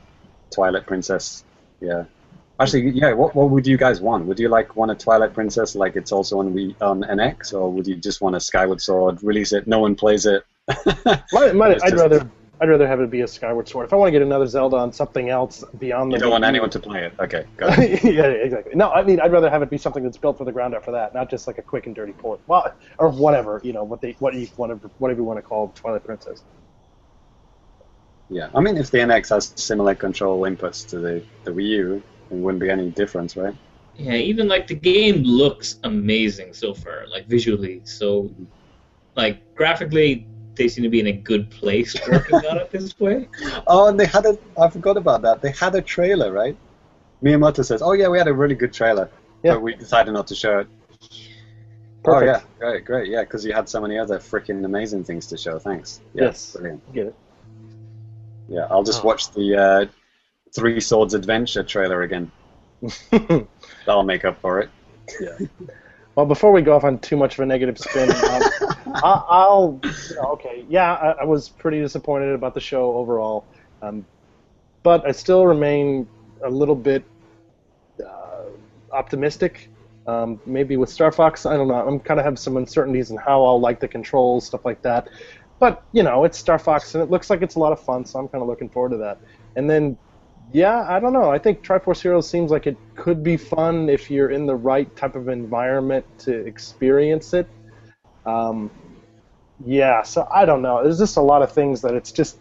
Twilight 0.55 0.87
Princess. 0.87 1.45
Yeah. 1.81 2.05
Actually, 2.61 2.91
yeah. 2.91 3.13
What, 3.13 3.35
what 3.35 3.51
would 3.51 3.67
you 3.67 3.77
guys 3.77 4.01
want? 4.01 4.27
Would 4.27 4.39
you 4.39 4.49
like 4.49 4.77
want 4.77 4.91
a 4.91 4.95
Twilight 4.95 5.35
Princess 5.35 5.75
like 5.75 5.97
it's 5.97 6.13
also 6.13 6.39
on 6.39 6.55
Wii 6.55 6.81
on 6.81 7.03
NX, 7.03 7.53
or 7.53 7.71
would 7.73 7.87
you 7.87 7.97
just 7.97 8.21
want 8.21 8.37
a 8.37 8.41
Skyward 8.41 8.81
Sword? 8.81 9.23
Release 9.25 9.53
it, 9.53 9.67
no 9.67 9.81
one 9.81 9.95
plays 9.97 10.25
it. 10.27 10.45
Might, 11.33 11.55
might, 11.55 11.73
It's 11.73 11.85
I'd 11.85 11.91
just- 11.91 12.03
rather 12.03 12.31
I'd 12.61 12.69
rather 12.71 12.87
have 12.87 13.01
it 13.01 13.11
be 13.11 13.23
a 13.23 13.27
Skyward 13.27 13.69
Sword. 13.69 13.87
If 13.87 13.93
I 13.93 13.97
want 13.97 14.07
to 14.09 14.13
get 14.13 14.23
another 14.23 14.47
Zelda 14.47 14.77
on 14.77 14.93
something 14.93 15.29
else 15.29 15.65
beyond 15.81 16.13
the 16.13 16.17
You 16.17 16.21
don't 16.23 16.31
want 16.31 16.45
anyone 16.45 16.71
to 16.71 16.79
play 16.79 17.05
it. 17.05 17.13
Okay, 17.19 17.45
got 17.57 17.77
it. 17.81 18.05
yeah, 18.05 18.27
exactly. 18.27 18.75
No, 18.77 18.91
I 18.93 19.03
mean 19.03 19.19
I'd 19.21 19.33
rather 19.33 19.51
have 19.51 19.61
it 19.63 19.69
be 19.71 19.77
something 19.77 20.05
that's 20.05 20.17
built 20.17 20.39
for 20.39 20.45
the 20.45 20.53
ground 20.53 20.73
up 20.77 20.85
for 20.85 20.93
that, 20.93 21.13
not 21.13 21.29
just 21.29 21.49
like 21.49 21.59
a 21.59 21.63
quick 21.63 21.87
and 21.87 21.95
dirty 21.97 22.13
port. 22.13 22.39
Well, 22.47 22.73
or 22.99 23.09
whatever 23.11 23.61
you 23.65 23.73
know 23.73 23.83
what 23.83 24.01
they 24.01 24.13
what 24.21 24.33
you 24.35 24.47
whatever 24.55 24.89
whatever 24.99 25.21
you 25.21 25.25
want 25.25 25.39
to 25.39 25.43
call 25.43 25.73
Twilight 25.75 26.05
Princess. 26.05 26.45
Yeah, 28.31 28.49
I 28.55 28.61
mean, 28.61 28.77
if 28.77 28.91
the 28.91 28.99
NX 28.99 29.29
has 29.31 29.53
similar 29.57 29.95
control 29.95 30.41
inputs 30.43 30.89
to 30.89 30.99
the 30.99 31.23
the 31.45 31.51
Wii 31.51 31.69
U, 31.69 32.03
it 32.31 32.35
wouldn't 32.35 32.61
be 32.61 32.71
any 32.71 32.91
difference, 32.91 33.37
right? 33.37 33.55
Yeah, 33.97 34.15
even 34.15 34.49
like 34.49 34.67
the 34.67 34.75
game 34.75 35.23
looks 35.23 35.79
amazing 35.85 36.53
so 36.55 36.75
far, 36.75 37.07
like 37.09 37.27
visually. 37.27 37.83
So, 37.85 38.31
like 39.15 39.55
graphically, 39.55 40.27
they 40.55 40.69
seem 40.69 40.83
to 40.85 40.89
be 40.91 41.01
in 41.01 41.07
a 41.09 41.13
good 41.13 41.51
place 41.51 41.95
working 42.09 42.37
on 42.37 42.57
it 42.59 42.71
this 42.71 42.99
way. 42.99 43.29
Oh, 43.67 43.89
and 43.89 44.01
they 44.01 44.07
had 44.07 44.25
a. 44.27 44.39
I 44.59 44.69
forgot 44.71 44.97
about 44.97 45.23
that. 45.23 45.43
They 45.43 45.51
had 45.53 45.75
a 45.75 45.83
trailer, 45.83 46.33
right? 46.33 46.57
Miyamoto 47.23 47.65
says, 47.65 47.83
"Oh 47.83 47.93
yeah, 47.93 48.09
we 48.09 48.19
had 48.19 48.29
a 48.29 48.35
really 48.35 48.55
good 48.55 48.73
trailer, 48.73 49.09
Yeah. 49.43 49.53
but 49.55 49.63
we 49.63 49.75
decided 49.75 50.13
not 50.13 50.27
to 50.29 50.35
show 50.35 50.59
it." 50.61 50.67
Perfect. 52.03 52.07
Oh 52.07 52.21
yeah, 52.27 52.41
great, 52.59 52.85
great, 52.85 53.09
yeah, 53.11 53.21
because 53.23 53.45
you 53.47 53.53
had 53.55 53.69
so 53.69 53.81
many 53.81 53.99
other 53.99 54.19
freaking 54.19 54.65
amazing 54.65 55.05
things 55.05 55.27
to 55.29 55.39
show. 55.39 55.59
Thanks. 55.59 56.01
Yeah, 56.15 56.25
Yes. 56.25 56.53
brilliant. 56.53 56.93
Get 56.93 57.07
it? 57.09 57.15
Yeah, 58.49 58.67
I'll 58.71 58.83
just 58.85 59.03
Oh. 59.03 59.07
watch 59.09 59.31
the 59.33 59.57
uh, 59.57 59.87
Three 60.55 60.81
Swords 60.81 61.15
Adventure 61.15 61.63
trailer 61.65 62.03
again. 62.03 62.31
That'll 63.11 64.03
make 64.05 64.25
up 64.25 64.41
for 64.41 64.61
it. 64.61 64.71
yeah. 65.21 65.47
Well, 66.17 66.27
before 66.27 66.53
we 66.53 66.63
go 66.63 66.77
off 66.77 66.85
on 66.85 66.99
too 67.01 67.17
much 67.17 67.35
of 67.35 67.41
a 67.41 67.47
negative 67.47 67.77
spin, 67.79 68.09
um, 68.13 68.43
I, 69.03 69.23
I'll 69.29 69.81
know, 69.83 70.23
okay. 70.35 70.65
Yeah, 70.69 70.93
I, 70.93 71.11
I 71.23 71.25
was 71.25 71.49
pretty 71.49 71.81
disappointed 71.81 72.33
about 72.35 72.55
the 72.55 72.61
show 72.61 72.97
overall, 72.97 73.45
um, 73.83 74.07
but 74.85 75.05
I 75.07 75.11
still 75.13 75.45
remain 75.47 76.07
a 76.45 76.51
little 76.51 76.77
bit 76.77 77.03
uh, 78.07 78.43
optimistic. 78.93 79.71
Um, 80.07 80.39
maybe 80.47 80.77
with 80.77 80.91
Star 80.91 81.11
Fox, 81.11 81.47
I 81.47 81.57
don't 81.57 81.67
know. 81.67 81.75
I'm 81.75 81.99
kind 81.99 82.21
of 82.21 82.27
have 82.27 82.39
some 82.39 82.59
uncertainties 82.59 83.11
in 83.11 83.17
how 83.17 83.43
I'll 83.45 83.59
like 83.59 83.81
the 83.81 83.89
controls, 83.89 84.47
stuff 84.47 84.65
like 84.65 84.83
that. 84.83 85.09
But 85.61 85.85
you 85.93 86.03
know, 86.03 86.25
it's 86.25 86.39
Star 86.39 86.59
Fox, 86.59 86.95
and 86.95 87.03
it 87.03 87.11
looks 87.11 87.31
like 87.31 87.43
it's 87.43 87.55
a 87.57 87.59
lot 87.59 87.73
of 87.73 87.81
fun, 87.81 88.05
so 88.05 88.19
I'm 88.19 88.29
kind 88.29 88.43
of 88.43 88.49
looking 88.49 88.71
forward 88.71 88.91
to 88.91 88.99
that. 88.99 89.19
And 89.57 89.69
then 89.71 89.99
yeah, 90.53 90.85
I 90.89 91.01
don't 91.01 91.13
know. 91.13 91.31
I 91.31 91.39
think 91.39 91.63
Tri 91.63 91.79
Force 91.79 92.03
Heroes 92.03 92.29
seems 92.31 92.51
like 92.51 92.67
it 92.67 92.79
could 92.97 93.23
be 93.23 93.37
fun 93.37 93.89
if 93.89 94.11
you're 94.11 94.31
in 94.31 94.47
the 94.47 94.57
right 94.57 94.95
type 94.97 95.17
of 95.17 95.29
environment 95.29 96.07
to 96.21 96.47
experience 96.47 97.33
it. 97.33 97.49
Um, 98.27 98.73
yeah, 99.65 100.03
so 100.03 100.27
I 100.35 100.45
don't 100.45 100.63
know. 100.63 100.83
There's 100.83 100.99
just 100.99 101.17
a 101.17 101.23
lot 101.23 101.43
of 101.43 101.53
things 101.53 101.83
that 101.83 101.95
it's 101.95 102.13
just 102.13 102.39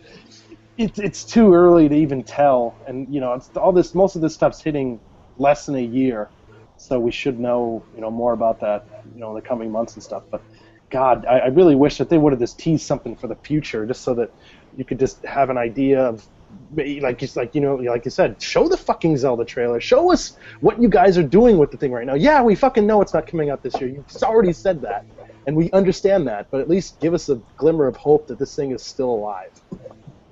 it, 0.77 0.97
it's 0.97 1.25
too 1.25 1.53
early 1.53 1.87
to 1.89 1.95
even 1.95 2.23
tell, 2.23 2.79
and 2.87 3.07
you 3.13 3.19
know, 3.21 3.33
it's 3.33 3.49
all 3.55 3.71
this. 3.71 3.93
Most 3.95 4.15
of 4.15 4.21
this 4.21 4.33
stuff's 4.33 4.61
hitting 4.63 5.01
less 5.37 5.65
than 5.65 5.75
a 5.75 5.83
year, 5.83 6.31
so 6.77 6.99
we 6.99 7.11
should 7.11 7.39
know 7.39 7.85
you 7.93 8.01
know 8.01 8.11
more 8.11 8.33
about 8.33 8.59
that 8.61 8.87
you 9.13 9.19
know 9.21 9.29
in 9.29 9.35
the 9.35 9.41
coming 9.41 9.71
months 9.71 9.95
and 9.95 10.03
stuff. 10.03 10.23
But 10.31 10.43
God, 10.93 11.25
I, 11.25 11.39
I 11.39 11.47
really 11.47 11.73
wish 11.73 11.97
that 11.97 12.09
they 12.09 12.19
would 12.19 12.33
have 12.33 12.39
just 12.39 12.59
teased 12.59 12.85
something 12.85 13.15
for 13.15 13.27
the 13.27 13.35
future, 13.35 13.83
just 13.87 14.03
so 14.03 14.13
that 14.13 14.31
you 14.77 14.85
could 14.85 14.99
just 14.99 15.25
have 15.25 15.49
an 15.49 15.57
idea 15.57 16.05
of 16.05 16.23
like 16.75 17.19
you 17.19 17.27
like 17.35 17.55
you 17.55 17.61
know 17.61 17.75
like 17.75 18.05
you 18.05 18.11
said, 18.11 18.39
show 18.39 18.67
the 18.67 18.77
fucking 18.77 19.17
Zelda 19.17 19.43
trailer. 19.43 19.81
Show 19.81 20.11
us 20.11 20.37
what 20.61 20.79
you 20.79 20.87
guys 20.87 21.17
are 21.17 21.23
doing 21.23 21.57
with 21.57 21.71
the 21.71 21.77
thing 21.77 21.91
right 21.91 22.05
now. 22.05 22.13
Yeah, 22.13 22.43
we 22.43 22.53
fucking 22.53 22.85
know 22.85 23.01
it's 23.01 23.13
not 23.13 23.25
coming 23.25 23.49
out 23.49 23.63
this 23.63 23.73
year. 23.81 23.89
You've 23.89 24.05
already 24.21 24.53
said 24.53 24.83
that, 24.83 25.03
and 25.47 25.55
we 25.55 25.71
understand 25.71 26.27
that. 26.27 26.51
But 26.51 26.61
at 26.61 26.69
least 26.69 26.99
give 26.99 27.15
us 27.15 27.27
a 27.27 27.41
glimmer 27.57 27.87
of 27.87 27.95
hope 27.95 28.27
that 28.27 28.37
this 28.37 28.55
thing 28.55 28.69
is 28.69 28.83
still 28.83 29.09
alive 29.09 29.51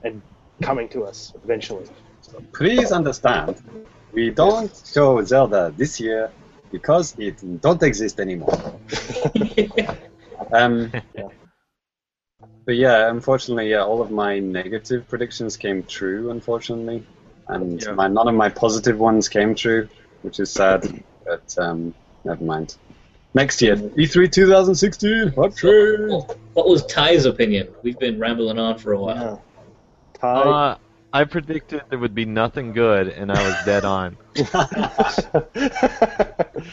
and 0.03 0.21
coming 0.61 0.87
to 0.89 1.05
us 1.05 1.33
eventually. 1.43 1.87
Please 2.53 2.91
understand, 2.91 3.63
we 4.13 4.29
don't 4.29 4.71
show 4.93 5.23
Zelda 5.23 5.73
this 5.75 5.99
year 5.99 6.31
because 6.71 7.15
it 7.17 7.61
don't 7.61 7.81
exist 7.81 8.19
anymore. 8.19 8.79
Um, 10.51 10.91
but 12.65 12.75
yeah, 12.75 13.09
unfortunately, 13.09 13.69
yeah, 13.69 13.83
all 13.83 14.01
of 14.01 14.11
my 14.11 14.39
negative 14.39 15.07
predictions 15.07 15.57
came 15.57 15.83
true. 15.83 16.31
Unfortunately, 16.31 17.05
and 17.47 17.81
Yeah. 17.81 17.91
my 17.93 18.07
none 18.07 18.27
of 18.27 18.35
my 18.35 18.49
positive 18.49 18.99
ones 18.99 19.29
came 19.29 19.55
true, 19.55 19.87
which 20.21 20.39
is 20.39 20.51
sad. 20.51 21.03
But 21.25 21.55
um, 21.57 21.93
never 22.23 22.43
mind. 22.43 22.75
Next 23.33 23.61
year, 23.61 23.75
E 23.75 24.05
E3 24.05 24.31
2016. 24.31 25.29
Hot 25.33 25.55
train. 25.55 26.09
What 26.53 26.67
was 26.67 26.85
Ty's 26.85 27.25
opinion? 27.25 27.69
We've 27.81 27.97
been 27.97 28.19
rambling 28.19 28.59
on 28.59 28.77
for 28.77 28.91
a 28.93 28.99
while. 28.99 29.41
Yeah. 29.55 30.19
Ty. 30.19 30.41
Uh, 30.41 30.77
I 31.13 31.23
predicted 31.25 31.81
there 31.89 31.99
would 31.99 32.15
be 32.15 32.25
nothing 32.25 32.73
good, 32.73 33.07
and 33.09 33.31
I 33.31 33.47
was 33.47 33.55
dead 33.65 33.85
on. 33.85 34.17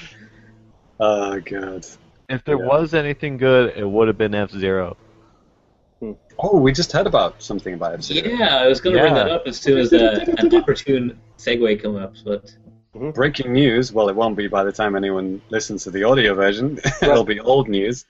Oh 1.01 1.39
god. 1.41 1.87
If 2.29 2.45
there 2.45 2.59
Yeah. 2.59 2.67
was 2.67 2.95
anything 2.95 3.39
good, 3.39 3.75
it 3.77 3.89
would 3.89 4.09
have 4.09 4.19
been 4.19 4.35
F 4.35 4.51
Zero. 4.51 4.97
Oh, 6.39 6.61
we 6.61 6.73
just 6.73 6.93
heard 6.93 7.07
about 7.07 7.43
something 7.43 7.75
about 7.75 7.95
F 7.95 8.03
Zero. 8.03 8.29
Yeah, 8.29 8.59
I 8.59 8.69
was 8.69 8.81
going 8.81 8.95
to 8.95 9.03
bring 9.03 9.15
that 9.15 9.31
up 9.31 9.47
as 9.47 9.59
soon 9.59 9.79
as 9.79 9.93
uh, 9.93 10.25
an 10.39 10.55
opportune 10.55 11.19
segue 11.39 11.83
come 11.83 11.97
up, 11.97 12.15
but 12.25 12.55
Breaking 13.15 13.53
news. 13.53 13.93
Well, 13.93 14.09
it 14.09 14.17
won't 14.17 14.37
be 14.37 14.49
by 14.49 14.65
the 14.65 14.73
time 14.73 14.97
anyone 14.97 15.41
listens 15.51 15.85
to 15.85 15.91
the 15.91 16.05
audio 16.05 16.35
version. 16.35 16.79
It'll 17.03 17.25
be 17.25 17.39
old 17.39 17.69
news. 17.69 18.05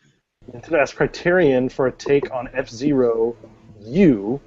Nintendo 0.51 0.81
asked 0.81 0.97
Criterion 0.97 1.69
for 1.69 1.89
a 1.89 1.93
take 1.93 2.33
on 2.33 2.49
F 2.55 2.69
Zero 2.71 3.37
U, 3.83 4.41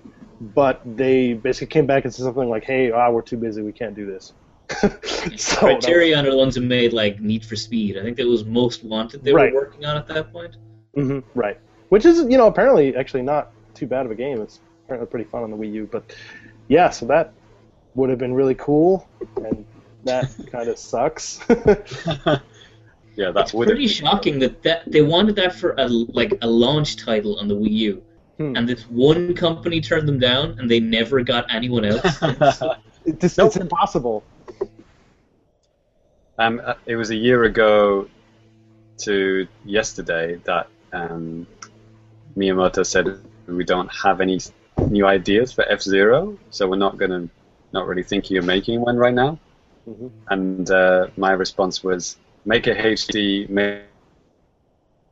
but 0.56 0.82
they 0.86 1.34
basically 1.34 1.68
came 1.68 1.86
back 1.86 2.06
and 2.06 2.14
said 2.14 2.24
something 2.24 2.50
like, 2.50 2.64
"Hey, 2.64 2.92
ah, 2.92 3.12
we're 3.12 3.22
too 3.22 3.38
busy. 3.38 3.62
We 3.62 3.72
can't 3.72 3.94
do 3.94 4.06
this." 4.06 4.34
so 5.38 5.58
Criterion 5.60 6.26
are 6.26 6.32
the 6.32 6.38
ones 6.38 6.56
who 6.56 6.62
made 6.62 6.94
like 6.94 7.20
Need 7.20 7.46
for 7.46 7.56
Speed. 7.56 7.98
I 7.98 8.02
think 8.04 8.18
that 8.18 8.26
was 8.28 8.46
Most 8.46 8.84
Wanted 8.84 9.24
they 9.24 9.34
Right. 9.34 9.54
were 9.54 9.62
working 9.62 9.86
on 9.86 9.98
at 9.98 10.08
that 10.08 10.32
point. 10.32 10.56
hmm 10.96 11.20
right, 11.36 11.58
which 11.90 12.06
is 12.06 12.20
you 12.30 12.38
know 12.38 12.48
apparently 12.48 12.96
actually 12.96 13.22
not 13.24 13.52
too 13.74 13.88
bad 13.88 14.06
of 14.06 14.12
a 14.12 14.16
game. 14.16 14.42
It's 14.42 14.60
apparently 14.86 15.08
pretty 15.08 15.26
fun 15.30 15.44
on 15.44 15.52
the 15.52 15.58
Wii 15.58 15.72
U, 15.74 15.90
but 15.92 16.16
yeah, 16.68 16.90
so 16.90 17.06
that 17.08 17.34
would 17.96 18.10
have 18.10 18.20
been 18.20 18.34
really 18.34 18.56
cool, 18.56 19.08
and 19.38 19.66
that 20.06 20.34
kind 20.52 20.70
of 20.70 20.78
sucks. 20.78 21.40
yeah, 21.50 23.32
that 23.32 23.36
It's 23.38 23.54
would 23.54 23.68
pretty 23.68 23.88
shocking 23.88 24.40
that, 24.40 24.64
that 24.64 24.84
they 24.90 25.02
wanted 25.02 25.36
that 25.36 25.54
for 25.54 25.76
a 25.78 25.88
like 25.88 26.34
a 26.42 26.48
launch 26.48 26.96
title 26.98 27.38
on 27.40 27.48
the 27.48 27.56
Wii 27.56 27.72
U, 27.72 28.04
Hmm. 28.38 28.56
and 28.56 28.68
this 28.68 28.84
one 28.90 29.36
company 29.36 29.82
turned 29.82 30.08
them 30.08 30.18
down, 30.20 30.56
and 30.60 30.70
they 30.72 30.80
never 30.80 31.22
got 31.22 31.46
anyone 31.54 31.84
else. 31.86 32.02
It 33.04 33.20
just, 33.20 33.38
Nope. 33.38 33.48
It's 33.48 33.58
impossible. 33.58 34.24
Um, 36.42 36.60
uh, 36.66 36.74
it 36.88 36.96
was 36.96 37.12
a 37.12 37.16
year 37.16 37.44
ago 37.44 38.10
to 39.04 39.48
yesterday 39.64 40.42
that 40.46 40.70
um, 40.92 41.46
Miyamoto 42.36 42.84
said 42.84 43.06
we 43.46 43.64
don't 43.64 43.90
have 43.90 44.22
any 44.22 44.40
new 44.90 45.06
ideas 45.06 45.52
for 45.52 45.64
F 45.70 45.82
Zero, 45.84 46.40
so 46.50 46.68
we're 46.68 46.78
not 46.78 46.98
gonna, 46.98 47.30
not 47.74 47.86
really 47.86 48.02
thinking 48.02 48.38
of 48.38 48.46
making 48.46 48.82
one 48.82 48.98
right 48.98 49.14
now. 49.14 49.38
Mhm. 49.88 50.10
And 50.30 50.72
uh, 50.72 51.08
my 51.16 51.32
response 51.32 51.84
was, 51.84 52.18
make 52.44 52.66
it 52.66 52.76
HD, 52.78 53.48
make, 53.48 53.84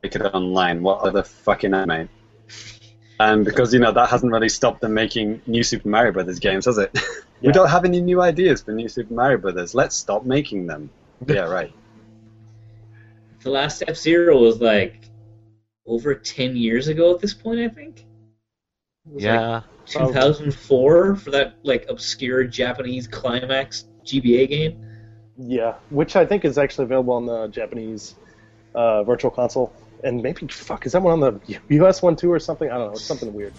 make 0.01 0.15
it 0.15 0.21
online. 0.21 0.81
What 0.81 1.01
other 1.01 1.21
fucking 1.21 1.75
anime? 1.75 2.09
And 3.19 3.45
because 3.49 3.71
you 3.71 3.79
know 3.79 3.91
that 3.91 4.09
hasn't 4.09 4.31
really 4.31 4.49
stopped 4.49 4.81
them 4.81 4.95
making 4.95 5.43
new 5.45 5.61
Super 5.61 5.89
Mario 5.89 6.11
Brothers 6.11 6.39
games, 6.39 6.65
has 6.65 6.79
it? 6.79 6.91
Yeah. 7.41 7.47
we 7.47 7.53
don't 7.53 7.69
have 7.69 7.85
any 7.85 8.01
new 8.01 8.21
ideas 8.21 8.61
for 8.61 8.73
new 8.73 8.89
Super 8.89 9.13
Mario 9.13 9.37
Brothers. 9.37 9.73
Let's 9.73 9.95
stop 9.95 10.25
making 10.25 10.67
them. 10.67 10.89
Yeah, 11.27 11.41
right. 11.41 11.73
the 13.41 13.49
last 13.49 13.83
F 13.87 13.95
Zero 13.97 14.37
was 14.37 14.59
like 14.61 15.09
over 15.85 16.15
ten 16.15 16.55
years 16.55 16.87
ago 16.87 17.13
at 17.13 17.19
this 17.19 17.33
point, 17.33 17.59
I 17.59 17.69
think. 17.69 17.99
It 17.99 18.05
was, 19.13 19.23
like, 19.23 19.33
Yeah. 19.33 19.61
2004 19.85 21.15
for 21.15 21.31
that 21.31 21.55
like 21.63 21.87
obscure 21.89 22.43
Japanese 22.43 23.07
climax 23.07 23.85
GBA 24.05 24.49
game. 24.49 24.85
Yeah, 25.37 25.75
which 25.89 26.15
I 26.15 26.25
think 26.25 26.45
is 26.45 26.57
actually 26.57 26.85
available 26.85 27.13
on 27.13 27.25
the 27.25 27.47
Japanese 27.47 28.15
uh, 28.75 29.03
Virtual 29.03 29.31
Console, 29.31 29.73
and 30.03 30.21
maybe 30.21 30.47
fuck 30.47 30.85
is 30.85 30.91
that 30.91 31.01
one 31.01 31.13
on 31.13 31.19
the 31.19 31.59
U.S. 31.69 32.01
one 32.01 32.15
too 32.15 32.31
or 32.31 32.39
something? 32.39 32.69
I 32.69 32.77
don't 32.77 32.87
know. 32.87 32.91
It's 32.91 33.05
something 33.05 33.33
weird. 33.33 33.53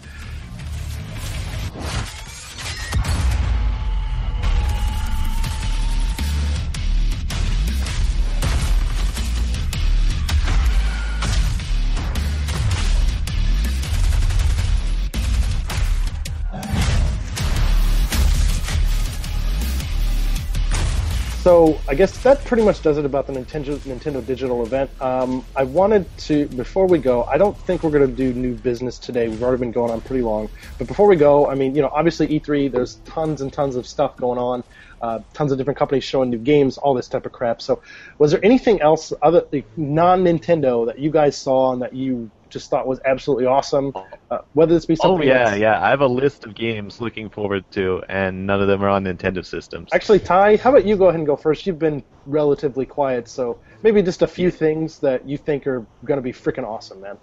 So 21.50 21.80
I 21.88 21.96
guess 21.96 22.16
that 22.22 22.44
pretty 22.44 22.62
much 22.62 22.80
does 22.80 22.96
it 22.96 23.04
about 23.04 23.26
the 23.26 23.32
Nintendo 23.32 23.76
Nintendo 23.78 24.24
Digital 24.24 24.62
event. 24.62 24.88
Um, 25.02 25.44
I 25.56 25.64
wanted 25.64 26.06
to 26.18 26.46
before 26.46 26.86
we 26.86 27.00
go. 27.00 27.24
I 27.24 27.38
don't 27.38 27.58
think 27.58 27.82
we're 27.82 27.90
going 27.90 28.06
to 28.06 28.16
do 28.16 28.32
new 28.32 28.54
business 28.54 29.00
today. 29.00 29.26
We've 29.26 29.42
already 29.42 29.58
been 29.58 29.72
going 29.72 29.90
on 29.90 30.00
pretty 30.00 30.22
long. 30.22 30.48
But 30.78 30.86
before 30.86 31.08
we 31.08 31.16
go, 31.16 31.48
I 31.48 31.56
mean, 31.56 31.74
you 31.74 31.82
know, 31.82 31.90
obviously 31.92 32.28
E3. 32.28 32.70
There's 32.70 33.00
tons 33.04 33.40
and 33.40 33.52
tons 33.52 33.74
of 33.74 33.84
stuff 33.84 34.16
going 34.16 34.38
on. 34.38 34.62
Uh, 35.02 35.18
tons 35.34 35.50
of 35.50 35.58
different 35.58 35.76
companies 35.76 36.04
showing 36.04 36.30
new 36.30 36.38
games, 36.38 36.78
all 36.78 36.94
this 36.94 37.08
type 37.08 37.26
of 37.26 37.32
crap. 37.32 37.60
So, 37.60 37.82
was 38.18 38.30
there 38.30 38.44
anything 38.44 38.80
else 38.80 39.12
other 39.20 39.42
like, 39.50 39.66
non-Nintendo 39.76 40.86
that 40.86 41.00
you 41.00 41.10
guys 41.10 41.36
saw 41.36 41.72
and 41.72 41.82
that 41.82 41.94
you 41.94 42.30
just 42.50 42.68
thought 42.70 42.86
was 42.86 43.00
absolutely 43.04 43.46
awesome? 43.46 43.92
Uh, 44.30 44.38
whether 44.52 44.74
this 44.74 44.86
be 44.86 44.94
Oh 45.00 45.12
something. 45.14 45.26
yeah, 45.28 45.38
that's- 45.38 45.58
yeah. 45.60 45.82
I 45.84 45.90
have 45.90 46.00
a 46.00 46.06
list 46.06 46.44
of 46.44 46.54
games 46.54 47.00
looking 47.00 47.30
forward 47.30 47.64
to, 47.72 48.02
and 48.08 48.46
none 48.46 48.60
of 48.60 48.68
them 48.68 48.82
are 48.82 48.88
on 48.88 49.04
Nintendo 49.04 49.44
systems. 49.44 49.88
Actually, 49.92 50.18
Ty, 50.20 50.56
how 50.56 50.70
about 50.70 50.84
you 50.84 50.96
go 50.96 51.06
ahead 51.08 51.18
and 51.20 51.26
go 51.26 51.36
first? 51.36 51.66
You've 51.66 51.78
been 51.78 52.02
relatively 52.26 52.84
quiet, 52.86 53.28
so 53.28 53.58
maybe 53.82 54.02
just 54.02 54.22
a 54.22 54.26
few 54.26 54.50
things 54.50 54.98
that 55.00 55.26
you 55.28 55.36
think 55.38 55.66
are 55.66 55.86
going 56.04 56.18
to 56.18 56.22
be 56.22 56.32
freaking 56.32 56.66
awesome, 56.66 57.00
man. 57.00 57.16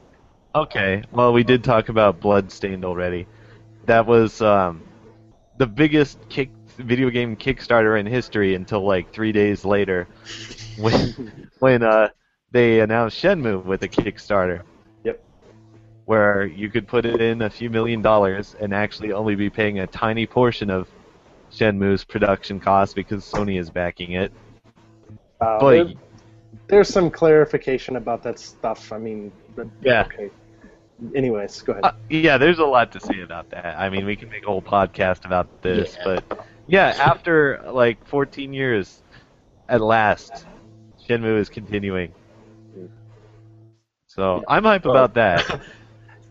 Okay. 0.55 1.03
Well, 1.11 1.33
we 1.33 1.43
did 1.43 1.63
talk 1.63 1.89
about 1.89 2.19
Bloodstained 2.19 2.83
already. 2.83 3.27
That 3.85 4.05
was 4.07 4.41
um, 4.41 4.81
the 5.57 5.67
biggest 5.67 6.17
kick 6.29 6.49
video 6.77 7.09
game 7.09 7.35
Kickstarter 7.35 7.99
in 7.99 8.05
history 8.05 8.53
until 8.55 8.85
like 8.85 9.11
three 9.11 9.31
days 9.31 9.65
later, 9.65 10.07
when 10.77 11.49
when 11.59 11.83
uh, 11.83 12.09
they 12.51 12.79
announced 12.81 13.21
Shenmue 13.21 13.63
with 13.65 13.83
a 13.83 13.87
Kickstarter. 13.87 14.61
Yep. 16.07 16.09
Where 16.09 16.45
you 16.45 16.69
could 16.69 16.87
put 16.87 17.05
it 17.05 17.21
in 17.21 17.41
a 17.41 17.49
few 17.49 17.69
million 17.69 18.01
dollars 18.01 18.55
and 18.61 18.73
actually 18.73 19.11
only 19.11 19.35
be 19.35 19.49
paying 19.49 19.79
a 19.79 19.87
tiny 19.87 20.25
portion 20.25 20.69
of 20.69 20.87
Shenmue's 21.51 22.03
production 22.05 22.59
cost 22.59 22.95
because 22.95 23.25
Sony 23.29 23.59
is 23.59 23.69
backing 23.69 24.13
it. 24.13 24.31
Uh, 25.41 25.59
But 25.59 25.69
there- 25.87 25.93
there's 26.67 26.87
some 26.89 27.09
clarification 27.11 27.97
about 27.97 28.23
that 28.23 28.39
stuff. 28.39 28.91
I 28.93 28.97
mean, 28.97 29.31
but, 29.55 29.67
Yeah. 29.81 30.05
Okay. 30.05 30.29
Anyways, 31.13 31.61
go 31.61 31.73
ahead. 31.73 31.85
Uh, 31.85 31.91
yeah, 32.09 32.37
there's 32.39 32.57
a 32.59 32.65
lot 32.65 32.91
to 32.93 32.99
say 32.99 33.21
about 33.21 33.49
that. 33.51 33.77
I 33.77 33.87
mean, 33.89 34.05
we 34.05 34.15
can 34.15 34.29
make 34.29 34.43
a 34.43 34.47
whole 34.47 34.63
podcast 34.63 35.25
about 35.25 35.61
this, 35.61 35.95
Yeah. 35.97 36.03
but 36.05 36.47
yeah, 36.67 36.95
after 36.99 37.61
like 37.71 38.03
14 38.07 38.51
years, 38.53 39.03
at 39.69 39.79
last, 39.81 40.47
Shenmue 41.07 41.37
is 41.37 41.49
continuing. 41.49 42.11
So 44.07 44.43
I'm 44.47 44.63
hype 44.63 44.85
about 44.85 45.13
that. 45.15 45.61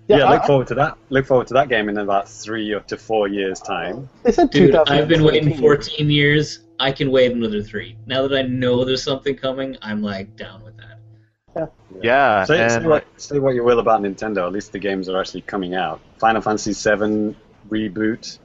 Yeah, 0.09 0.25
I- 0.25 0.33
look 0.35 0.43
I- 0.43 0.47
forward 0.47 0.67
to 0.69 0.75
that. 0.77 0.97
Look 1.11 1.27
forward 1.27 1.47
to 1.49 1.55
that 1.55 1.69
game 1.69 1.89
in 1.89 1.99
about 1.99 2.29
three 2.29 2.75
up 2.75 2.87
to 2.89 2.97
four 2.97 3.29
years' 3.29 3.61
time. 3.61 4.09
they 4.23 4.33
said 4.33 4.51
Dude, 4.51 4.75
I've 4.75 5.09
been 5.09 5.25
waiting 5.25 5.57
14 5.59 6.11
years. 6.11 6.61
I 6.79 6.93
can 6.93 7.11
wait 7.11 7.33
another 7.33 7.63
three. 7.63 7.97
Now 8.07 8.27
that 8.29 8.37
I 8.39 8.43
know 8.43 8.85
there's 8.85 9.03
something 9.03 9.35
coming, 9.35 9.77
I'm 9.83 10.03
like 10.03 10.37
down 10.37 10.63
with 10.63 10.75
that. 10.77 11.73
Yeah, 12.03 12.45
Say, 12.45 12.61
and 12.63 12.71
say, 12.71 12.87
what, 12.87 13.05
say 13.17 13.39
what 13.39 13.55
you 13.55 13.65
will 13.65 13.79
about 13.79 14.03
Nintendo. 14.03 14.47
At 14.47 14.53
least 14.53 14.73
the 14.73 14.79
games 14.79 15.09
are 15.09 15.19
actually 15.19 15.41
coming 15.41 15.75
out. 15.75 16.01
Final 16.19 16.43
Fantasy 16.43 16.73
VII 16.75 17.35
reboot 17.71 18.39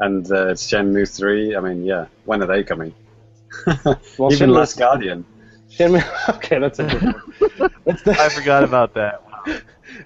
and 0.00 0.26
uh, 0.26 0.54
Shenmue 0.54 1.08
3. 1.16 1.54
I 1.56 1.60
mean, 1.60 1.84
yeah, 1.84 2.06
when 2.24 2.42
are 2.42 2.46
they 2.46 2.64
coming? 2.64 2.92
Well, 3.84 4.32
Even 4.32 4.50
Shenmue- 4.50 4.54
Last 4.54 4.76
Guardian. 4.76 5.24
Shenmue, 5.70 6.28
okay, 6.36 6.58
that's 6.58 6.80
a 6.80 6.84
good 6.84 7.02
one. 7.84 7.98
I 8.18 8.28
forgot 8.28 8.64
about 8.64 8.92
that. 8.94 9.22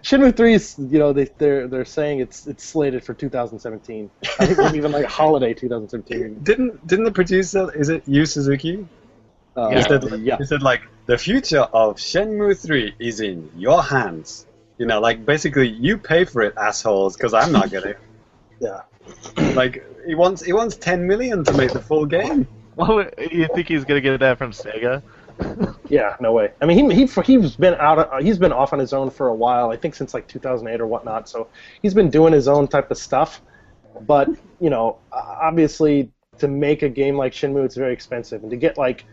Shenmue 0.03 0.37
3 0.37 0.55
is, 0.55 0.77
you 0.79 0.99
know, 0.99 1.13
they, 1.13 1.25
they're 1.39 1.69
they're 1.69 1.85
saying 1.85 2.21
it's 2.21 2.47
it's 2.47 2.65
slated 2.65 3.05
for 3.05 3.15
2017. 3.15 4.11
I 4.41 4.47
think 4.47 4.59
maybe 4.59 4.79
even 4.79 4.93
like 4.93 5.05
holiday 5.21 5.55
2017. 5.55 6.43
Didn't 6.43 6.87
didn't 6.87 7.05
the 7.05 7.13
producer 7.13 7.71
is 7.75 7.89
it 7.89 8.03
Yu 8.07 8.25
Suzuki? 8.27 8.87
Uh, 9.55 9.69
He 9.71 9.83
said, 9.83 10.03
yeah. 10.21 10.39
he 10.39 10.45
said 10.45 10.63
like 10.63 10.83
the 11.07 11.19
future 11.19 11.61
of 11.61 11.97
Shenmue 11.97 12.59
3 12.59 12.95
is 12.99 13.21
in 13.21 13.51
your 13.57 13.83
hands. 13.83 14.47
You 14.79 14.87
know, 14.87 15.01
like 15.01 15.27
basically 15.27 15.69
you 15.69 15.99
pay 15.99 16.25
for 16.25 16.43
it, 16.43 16.55
assholes, 16.57 17.17
because 17.17 17.35
I'm 17.35 17.53
not 17.53 17.71
gonna. 17.71 17.95
Yeah. 18.61 18.83
like 19.55 19.85
he 20.07 20.15
wants 20.15 20.45
he 20.45 20.53
wants 20.53 20.77
10 20.77 21.07
million 21.07 21.43
to 21.45 21.53
make 21.53 21.73
the 21.73 21.81
full 21.81 22.07
game. 22.07 22.47
Well, 22.77 23.05
you 23.19 23.49
think 23.55 23.69
he's 23.69 23.85
gonna 23.85 24.01
get 24.01 24.21
that 24.21 24.39
from 24.39 24.53
Sega? 24.53 25.03
Yeah, 25.89 26.17
no 26.21 26.33
way. 26.33 26.53
I 26.63 26.65
mean, 26.65 26.91
he 26.91 27.05
he 27.05 27.23
he's 27.23 27.55
been 27.57 27.75
out. 27.75 27.99
Of, 27.99 28.25
he's 28.25 28.39
been 28.39 28.53
off 28.53 28.73
on 28.73 28.79
his 28.79 28.95
own 28.95 29.11
for 29.11 29.29
a 29.29 29.35
while. 29.35 29.71
I 29.71 29.77
think 29.77 29.95
since 29.95 30.15
like 30.15 30.27
2008 30.27 30.81
or 30.81 30.87
whatnot. 30.87 31.29
So 31.29 31.49
he's 31.83 31.93
been 31.93 32.09
doing 32.09 32.33
his 32.33 32.49
own 32.49 32.67
type 32.67 32.91
of 32.91 32.97
stuff. 32.97 33.43
But 34.07 34.31
you 34.59 34.71
know, 34.71 34.97
obviously, 35.13 36.11
to 36.39 36.49
make 36.49 36.83
a 36.83 36.89
game 36.89 37.19
like 37.19 37.35
Shenmue, 37.35 37.65
it's 37.67 37.77
very 37.77 37.93
expensive, 37.93 38.41
and 38.43 38.51
to 38.51 38.57
get 38.57 38.79
like, 38.79 39.05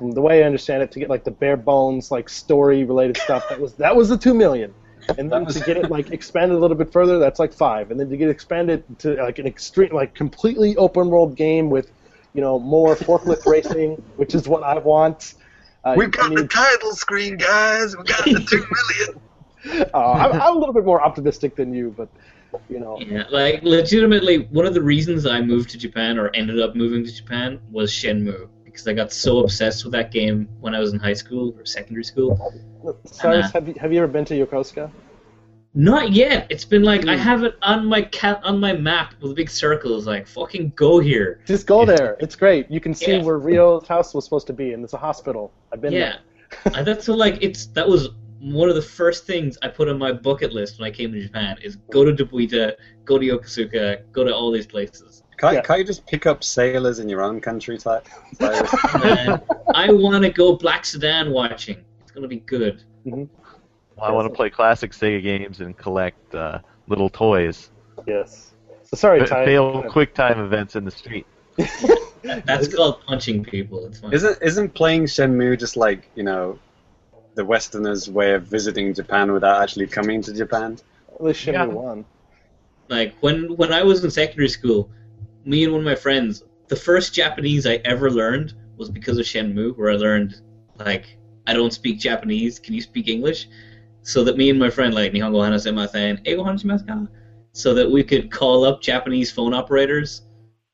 the 0.00 0.20
way 0.20 0.44
I 0.44 0.46
understand 0.46 0.82
it, 0.84 0.92
to 0.92 1.00
get 1.00 1.10
like 1.10 1.24
the 1.24 1.32
bare 1.32 1.56
bones 1.56 2.12
like 2.12 2.28
story 2.28 2.84
related 2.84 3.16
stuff, 3.16 3.48
that 3.48 3.58
was 3.58 3.74
that 3.74 3.96
was 3.96 4.08
the 4.08 4.16
two 4.16 4.34
million. 4.34 4.72
And 5.16 5.32
then 5.32 5.46
to 5.46 5.60
get 5.60 5.76
it 5.76 5.90
like 5.90 6.10
expanded 6.10 6.56
a 6.56 6.60
little 6.60 6.76
bit 6.76 6.92
further, 6.92 7.18
that's 7.18 7.38
like 7.38 7.52
five. 7.52 7.90
And 7.90 7.98
then 7.98 8.10
to 8.10 8.16
get 8.16 8.28
expanded 8.28 8.84
to 9.00 9.14
like 9.14 9.38
an 9.38 9.46
extreme, 9.46 9.94
like 9.94 10.14
completely 10.14 10.76
open 10.76 11.08
world 11.08 11.34
game 11.34 11.70
with, 11.70 11.90
you 12.34 12.42
know, 12.42 12.58
more 12.58 12.94
forklift 12.94 13.46
racing, 13.50 13.92
which 14.16 14.34
is 14.34 14.46
what 14.46 14.62
I 14.62 14.78
want. 14.78 15.34
Uh, 15.84 15.94
We've 15.96 16.10
got 16.10 16.32
I 16.32 16.34
the 16.34 16.48
title 16.48 16.92
screen, 16.92 17.36
guys. 17.36 17.96
We 17.96 18.04
got 18.04 18.24
the 18.24 18.40
two 18.48 18.66
million. 18.66 19.20
uh, 19.94 20.12
I'm, 20.12 20.32
I'm 20.40 20.56
a 20.56 20.58
little 20.58 20.72
bit 20.74 20.84
more 20.84 21.02
optimistic 21.02 21.56
than 21.56 21.72
you, 21.74 21.94
but 21.96 22.08
you 22.68 22.80
know, 22.80 22.98
Yeah, 23.00 23.24
like 23.30 23.62
legitimately, 23.62 24.38
one 24.50 24.66
of 24.66 24.74
the 24.74 24.82
reasons 24.82 25.26
I 25.26 25.40
moved 25.40 25.70
to 25.70 25.78
Japan 25.78 26.18
or 26.18 26.30
ended 26.34 26.60
up 26.60 26.74
moving 26.74 27.04
to 27.04 27.12
Japan 27.12 27.60
was 27.70 27.90
Shenmue 27.92 28.48
because 28.64 28.86
I 28.86 28.92
got 28.92 29.12
so 29.12 29.40
obsessed 29.40 29.84
with 29.84 29.92
that 29.92 30.10
game 30.12 30.48
when 30.60 30.74
I 30.74 30.78
was 30.80 30.92
in 30.92 30.98
high 30.98 31.12
school 31.14 31.54
or 31.58 31.64
secondary 31.64 32.04
school. 32.04 32.36
Sairus, 33.06 33.44
Uh-huh. 33.44 33.50
have 33.54 33.68
you 33.68 33.74
have 33.80 33.92
you 33.92 33.98
ever 33.98 34.06
been 34.06 34.24
to 34.26 34.34
Yokosuka? 34.46 34.90
Not 35.74 36.12
yet. 36.12 36.46
It's 36.50 36.64
been 36.64 36.82
like 36.82 37.06
I 37.06 37.14
hmm. 37.16 37.22
have 37.22 37.44
it 37.44 37.56
on 37.62 37.86
my 37.86 38.02
cat 38.02 38.40
on 38.42 38.58
my 38.58 38.72
map 38.72 39.14
with 39.20 39.36
big 39.36 39.50
circles. 39.50 40.06
Like 40.06 40.26
fucking 40.26 40.72
go 40.74 40.98
here. 40.98 41.40
Just 41.46 41.66
go 41.66 41.84
there. 41.84 42.16
It's 42.20 42.34
great. 42.34 42.70
You 42.70 42.80
can 42.80 42.94
see 42.94 43.12
Yeah. 43.12 43.22
where 43.22 43.38
Ryo's 43.38 43.86
house 43.86 44.14
was 44.14 44.24
supposed 44.24 44.46
to 44.48 44.52
be, 44.52 44.72
and 44.72 44.82
it's 44.82 44.94
a 44.94 44.98
hospital. 44.98 45.52
I've 45.72 45.80
been 45.80 45.92
there. 45.92 46.20
Yeah, 46.64 46.72
and 46.74 46.86
that's 46.86 47.04
so 47.04 47.14
like 47.14 47.38
it's 47.42 47.66
that 47.66 47.86
was 47.86 48.08
one 48.40 48.68
of 48.68 48.76
the 48.76 48.82
first 48.82 49.26
things 49.26 49.58
I 49.62 49.68
put 49.68 49.88
on 49.88 49.98
my 49.98 50.12
bucket 50.12 50.52
list 50.52 50.78
when 50.78 50.88
I 50.88 50.92
came 50.92 51.12
to 51.12 51.20
Japan 51.20 51.58
is 51.62 51.76
go 51.90 52.04
to 52.04 52.12
Dobuita, 52.12 52.74
go 53.04 53.18
to 53.18 53.26
Yokosuka, 53.26 54.02
go 54.12 54.24
to 54.24 54.34
all 54.34 54.50
these 54.52 54.66
places. 54.66 55.22
Can't, 55.38 55.54
Yeah. 55.54 55.62
can't 55.62 55.80
you 55.80 55.84
just 55.84 56.06
pick 56.06 56.26
up 56.26 56.42
sailors 56.42 56.98
in 56.98 57.08
your 57.08 57.22
own 57.22 57.40
country, 57.40 57.78
type? 57.78 58.06
Sairus? 58.36 59.42
I 59.74 59.92
want 59.92 60.24
to 60.24 60.30
go 60.30 60.56
Black 60.56 60.84
Sedan 60.84 61.30
watching. 61.30 61.84
It's 62.00 62.10
gonna 62.10 62.28
be 62.28 62.40
good. 62.40 62.82
Mm-hmm. 63.06 63.24
I 64.02 64.12
want 64.12 64.28
to 64.28 64.34
play 64.34 64.50
classic 64.50 64.92
Sega 64.92 65.22
games 65.22 65.60
and 65.60 65.76
collect 65.76 66.34
uh, 66.34 66.60
little 66.88 67.08
toys. 67.08 67.70
Yes. 68.06 68.52
So 68.84 68.96
sorry, 68.96 69.20
F- 69.20 69.28
fail 69.28 69.82
quick 69.90 70.14
time 70.14 70.38
events 70.40 70.76
in 70.76 70.84
the 70.84 70.90
street. 70.90 71.26
That's 72.22 72.72
called 72.72 73.02
punching 73.06 73.44
people. 73.44 73.86
It's 73.86 74.00
fine. 74.00 74.12
isn't 74.12 74.38
isn't 74.42 74.74
playing 74.74 75.04
Shenmue 75.04 75.58
just 75.58 75.76
like 75.76 76.08
you 76.14 76.22
know, 76.22 76.58
the 77.34 77.44
Westerners' 77.44 78.08
way 78.10 78.34
of 78.34 78.44
visiting 78.44 78.94
Japan 78.94 79.32
without 79.32 79.62
actually 79.62 79.86
coming 79.86 80.22
to 80.22 80.32
Japan? 80.32 80.78
At 81.14 81.22
least 81.22 81.46
Shenmue 81.46 81.52
Yeah. 81.52 81.66
one. 81.66 82.04
Like 82.88 83.14
when 83.20 83.56
when 83.56 83.72
I 83.72 83.82
was 83.82 84.02
in 84.04 84.10
secondary 84.10 84.48
school, 84.48 84.90
me 85.44 85.64
and 85.64 85.72
one 85.72 85.82
of 85.82 85.84
my 85.86 85.94
friends, 85.94 86.42
the 86.68 86.76
first 86.76 87.14
Japanese 87.14 87.66
I 87.66 87.74
ever 87.84 88.10
learned 88.10 88.54
was 88.76 88.88
because 88.88 89.18
of 89.18 89.26
Shenmue, 89.26 89.76
where 89.76 89.90
I 89.90 89.96
learned 89.96 90.40
like 90.78 91.18
I 91.46 91.52
don't 91.52 91.72
speak 91.72 91.98
Japanese. 91.98 92.58
Can 92.58 92.74
you 92.74 92.80
speak 92.82 93.08
English? 93.08 93.48
So 94.08 94.24
that 94.24 94.38
me 94.38 94.48
and 94.48 94.58
my 94.58 94.70
friend 94.70 94.94
like 94.94 95.12
Nihongo 95.12 95.44
hanasemasen, 95.46 96.24
eigo 96.24 96.42
hanashimasu 96.42 96.86
ka? 96.86 97.06
So 97.52 97.74
that 97.74 97.90
we 97.90 98.02
could 98.02 98.30
call 98.30 98.64
up 98.64 98.80
Japanese 98.80 99.30
phone 99.30 99.52
operators 99.52 100.22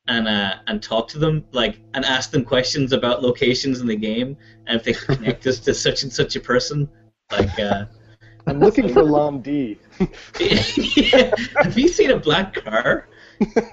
and 0.06 0.28
uh, 0.28 0.54
and 0.68 0.80
talk 0.80 1.08
to 1.08 1.18
them 1.18 1.44
like 1.50 1.80
and 1.94 2.04
ask 2.04 2.30
them 2.30 2.44
questions 2.44 2.92
about 2.92 3.24
locations 3.24 3.80
in 3.80 3.88
the 3.88 3.96
game 3.96 4.36
and 4.68 4.76
if 4.76 4.84
they 4.84 4.92
could 4.92 5.18
connect 5.18 5.48
us 5.48 5.58
to 5.58 5.74
such 5.74 6.04
and 6.04 6.12
such 6.12 6.36
a 6.36 6.40
person. 6.40 6.88
Like 7.32 7.58
uh, 7.58 7.86
I'm 8.46 8.60
looking 8.60 8.88
for 8.92 9.02
Lan 9.02 9.42
Di. 9.42 9.78
have 9.98 11.76
you 11.76 11.88
seen 11.88 12.12
a 12.12 12.20
black 12.20 12.54
car? 12.54 13.08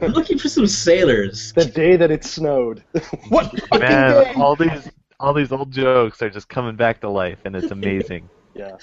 I'm 0.01 0.13
looking 0.13 0.39
for 0.39 0.49
some 0.49 0.65
sailors. 0.65 1.53
the 1.53 1.65
day 1.65 1.97
that 1.97 2.09
it 2.09 2.23
snowed. 2.23 2.83
what 3.29 3.51
fucking 3.69 3.79
Man, 3.79 4.23
day? 4.23 4.33
all 4.37 4.55
these 4.55 4.89
all 5.19 5.35
these 5.35 5.51
old 5.51 5.71
jokes 5.71 6.19
are 6.23 6.31
just 6.31 6.49
coming 6.49 6.75
back 6.75 6.99
to 7.01 7.09
life, 7.11 7.37
and 7.45 7.55
it's 7.55 7.69
amazing. 7.69 8.27
Yeah. 8.55 8.77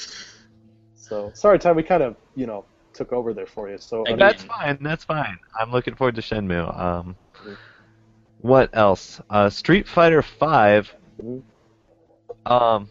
So 1.09 1.31
sorry, 1.35 1.59
Ty. 1.59 1.73
We 1.73 1.83
kind 1.83 2.03
of 2.03 2.17
you 2.35 2.47
know 2.47 2.65
took 2.93 3.13
over 3.13 3.33
there 3.33 3.47
for 3.47 3.71
you. 3.71 3.79
So 3.79 4.05
I 4.07 4.17
That's 4.17 4.43
fine. 4.43 4.79
That's 4.81 5.05
fine. 5.05 5.39
I'm 5.59 5.71
looking 5.71 5.95
forward 5.95 6.17
to 6.17 6.21
Shenmue. 6.23 6.79
Um, 6.79 7.17
what 8.41 8.71
else? 8.73 9.21
Uh, 9.31 9.51
Street 9.51 9.89
Fighter 9.89 10.23
Five. 10.23 10.95
Um, 12.47 12.91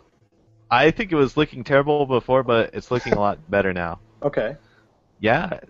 I 0.70 0.92
think 0.92 1.12
it 1.12 1.16
was 1.16 1.38
looking 1.38 1.64
terrible 1.64 2.06
before, 2.06 2.44
but 2.44 2.72
it's 2.74 2.92
looking 2.92 3.14
a 3.14 3.20
lot 3.20 3.40
better 3.50 3.74
now. 3.74 4.00
okay. 4.22 4.56
Yeah, 5.20 5.62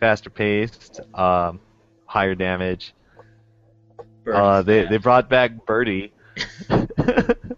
faster 0.00 0.30
paced, 0.30 1.00
um, 1.12 1.60
higher 2.06 2.34
damage. 2.34 2.94
Uh, 4.26 4.62
they 4.62 4.86
they 4.86 4.96
brought 4.96 5.28
back 5.28 5.66
Birdie, 5.66 6.12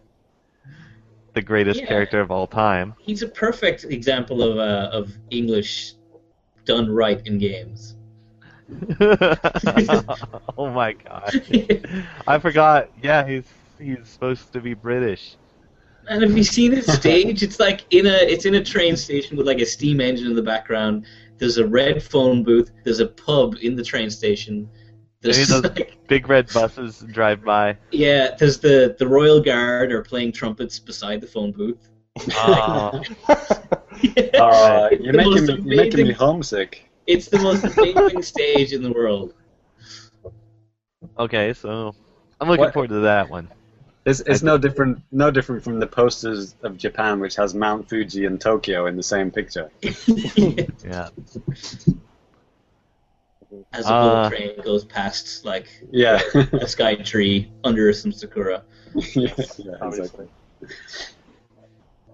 the 1.38 1.46
greatest 1.52 1.80
Yeah. 1.80 1.86
character 1.86 2.20
of 2.20 2.32
all 2.32 2.48
time. 2.48 2.94
He's 2.98 3.22
a 3.22 3.28
perfect 3.28 3.84
example 3.84 4.42
of 4.42 4.58
uh, 4.58 4.98
of 4.98 5.04
English 5.30 5.94
done 6.64 6.86
right 7.02 7.20
in 7.28 7.38
games. 7.38 7.94
oh 10.58 10.68
my 10.80 10.92
god! 11.06 11.30
I 12.26 12.38
forgot. 12.46 12.90
Yeah, 13.08 13.20
he's 13.30 13.48
he's 13.78 14.08
supposed 14.14 14.52
to 14.54 14.60
be 14.60 14.74
British. 14.74 15.36
And 16.08 16.22
have 16.22 16.36
you 16.36 16.44
seen 16.44 16.72
his 16.72 16.86
stage? 17.00 17.42
It's 17.46 17.60
like 17.60 17.80
in 17.90 18.06
a 18.06 18.18
it's 18.32 18.44
in 18.44 18.54
a 18.56 18.64
train 18.74 18.96
station 18.96 19.36
with 19.36 19.46
like 19.46 19.60
a 19.60 19.66
steam 19.66 20.00
engine 20.00 20.26
in 20.26 20.36
the 20.42 20.48
background. 20.54 21.06
There's 21.38 21.58
a 21.58 21.66
red 21.80 22.02
phone 22.02 22.42
booth. 22.42 22.72
There's 22.84 23.00
a 23.00 23.06
pub 23.06 23.54
in 23.62 23.76
the 23.76 23.84
train 23.84 24.10
station. 24.10 24.68
There's 25.20 25.50
like, 25.62 25.97
big 26.08 26.28
red 26.28 26.52
buses 26.52 27.04
drive 27.12 27.44
by. 27.44 27.76
yeah, 27.92 28.34
there's 28.38 28.58
the 28.58 28.96
the 28.98 29.06
Royal 29.06 29.40
Guard 29.40 29.92
are 29.92 30.02
playing 30.02 30.32
trumpets 30.32 30.78
beside 30.78 31.20
the 31.20 31.26
phone 31.26 31.52
booth. 31.52 31.88
Uh, 32.36 33.00
Uh, 34.38 34.88
you're 35.00 35.12
making 35.12 35.46
most 35.46 35.48
me, 35.48 35.54
you're 35.74 35.76
making 35.84 36.06
me 36.06 36.12
homesick. 36.12 36.88
It's 37.06 37.26
the 37.28 37.38
most 37.38 37.64
amazing 37.76 38.22
stage 38.34 38.72
in 38.72 38.82
the 38.82 38.92
world. 38.92 39.34
okay, 41.18 41.52
so 41.52 41.94
I'm 42.40 42.48
looking 42.48 42.64
What- 42.64 42.72
forward 42.74 42.90
to 42.90 43.00
that 43.00 43.28
one. 43.28 43.48
It's, 44.06 44.20
it's 44.20 44.42
no 44.42 44.56
different 44.56 45.02
no 45.12 45.30
different 45.30 45.62
from 45.62 45.78
the 45.80 45.86
posters 45.86 46.54
of 46.62 46.78
Japan, 46.78 47.20
which 47.20 47.36
has 47.36 47.54
Mount 47.54 47.88
Fuji 47.90 48.24
and 48.24 48.40
Tokyo 48.40 48.86
in 48.86 48.96
the 48.96 49.02
same 49.02 49.30
picture. 49.30 49.70
Yeah. 50.84 51.08
As 53.72 53.90
a 53.90 53.94
Uh, 53.94 53.94
bullet 53.94 54.28
train 54.28 54.60
goes 54.62 54.84
past 54.84 55.44
like 55.44 55.68
Yeah, 55.90 56.20
a 56.52 56.66
sky 56.68 56.94
tree 56.96 57.50
under 57.64 57.92
some 57.92 58.12
sakura. 58.12 58.62
yeah, 59.14 59.34
yeah, 59.58 59.74
exactly. 59.82 60.28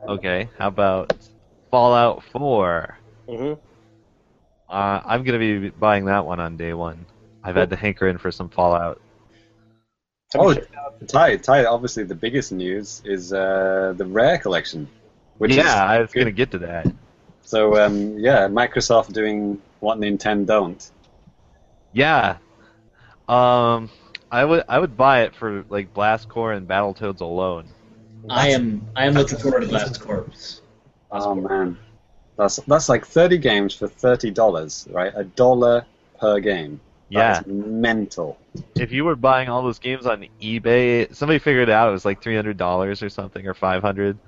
Okay. 0.08 0.48
How 0.58 0.68
about 0.68 1.12
Fallout 1.70 2.22
4? 2.24 2.98
hmm 3.28 3.54
Uh, 4.68 5.00
I'm 5.04 5.24
gonna 5.24 5.38
be 5.38 5.70
buying 5.70 6.06
that 6.06 6.24
one 6.26 6.40
on 6.40 6.56
day 6.56 6.72
one. 6.74 7.06
I've 7.42 7.56
had 7.56 7.70
to 7.70 7.76
hanker 7.76 8.08
in 8.08 8.18
for 8.18 8.30
some 8.32 8.48
Fallout. 8.48 9.00
Oh, 10.36 10.54
Ty, 11.06 11.36
Ty, 11.36 11.64
obviously 11.66 12.04
the 12.04 12.14
biggest 12.14 12.50
news 12.52 13.02
is 13.04 13.32
uh, 13.32 13.94
the 13.96 14.04
Rare 14.04 14.38
collection. 14.38 14.88
Which 15.38 15.56
is 15.56 15.56
yeah, 15.56 15.84
I 15.84 16.00
was 16.00 16.12
good. 16.12 16.22
gonna 16.22 16.32
get 16.32 16.50
to 16.52 16.58
that. 16.58 16.86
So 17.42 17.76
um, 17.82 18.18
yeah, 18.18 18.48
Microsoft 18.48 19.12
doing 19.12 19.60
what 19.80 19.98
Nintendo 19.98 20.46
don't. 20.46 20.90
Yeah. 21.94 22.38
Um, 23.28 23.88
I 24.30 24.44
would 24.44 24.64
I 24.68 24.78
would 24.78 24.96
buy 24.96 25.22
it 25.22 25.34
for 25.34 25.64
like 25.68 25.94
Blast 25.94 26.28
Corps 26.28 26.52
and 26.52 26.68
Battletoads 26.68 27.20
alone. 27.20 27.66
I 28.28 28.48
am 28.48 28.86
I 28.96 29.06
am 29.06 29.14
looking 29.14 29.38
forward 29.38 29.62
to 29.62 29.68
Blast 29.68 30.00
Corps. 30.00 30.60
Oh 31.10 31.34
man, 31.34 31.78
that's 32.36 32.56
that's 32.56 32.88
like 32.88 33.06
thirty 33.06 33.38
games 33.38 33.74
for 33.74 33.88
thirty 33.88 34.30
dollars, 34.30 34.86
right? 34.90 35.12
A 35.14 35.24
dollar 35.24 35.86
per 36.18 36.40
game. 36.40 36.80
Yeah. 37.08 37.34
That's 37.34 37.46
mental. 37.46 38.38
If 38.74 38.90
you 38.90 39.04
were 39.04 39.14
buying 39.14 39.48
all 39.48 39.62
those 39.62 39.78
games 39.78 40.06
on 40.06 40.26
eBay, 40.42 41.14
somebody 41.14 41.38
figured 41.38 41.68
it 41.68 41.72
out. 41.72 41.88
It 41.88 41.92
was 41.92 42.04
like 42.04 42.20
three 42.20 42.34
hundred 42.34 42.56
dollars 42.56 43.02
or 43.02 43.08
something, 43.08 43.46
or 43.46 43.54
five 43.54 43.82
hundred. 43.82 44.18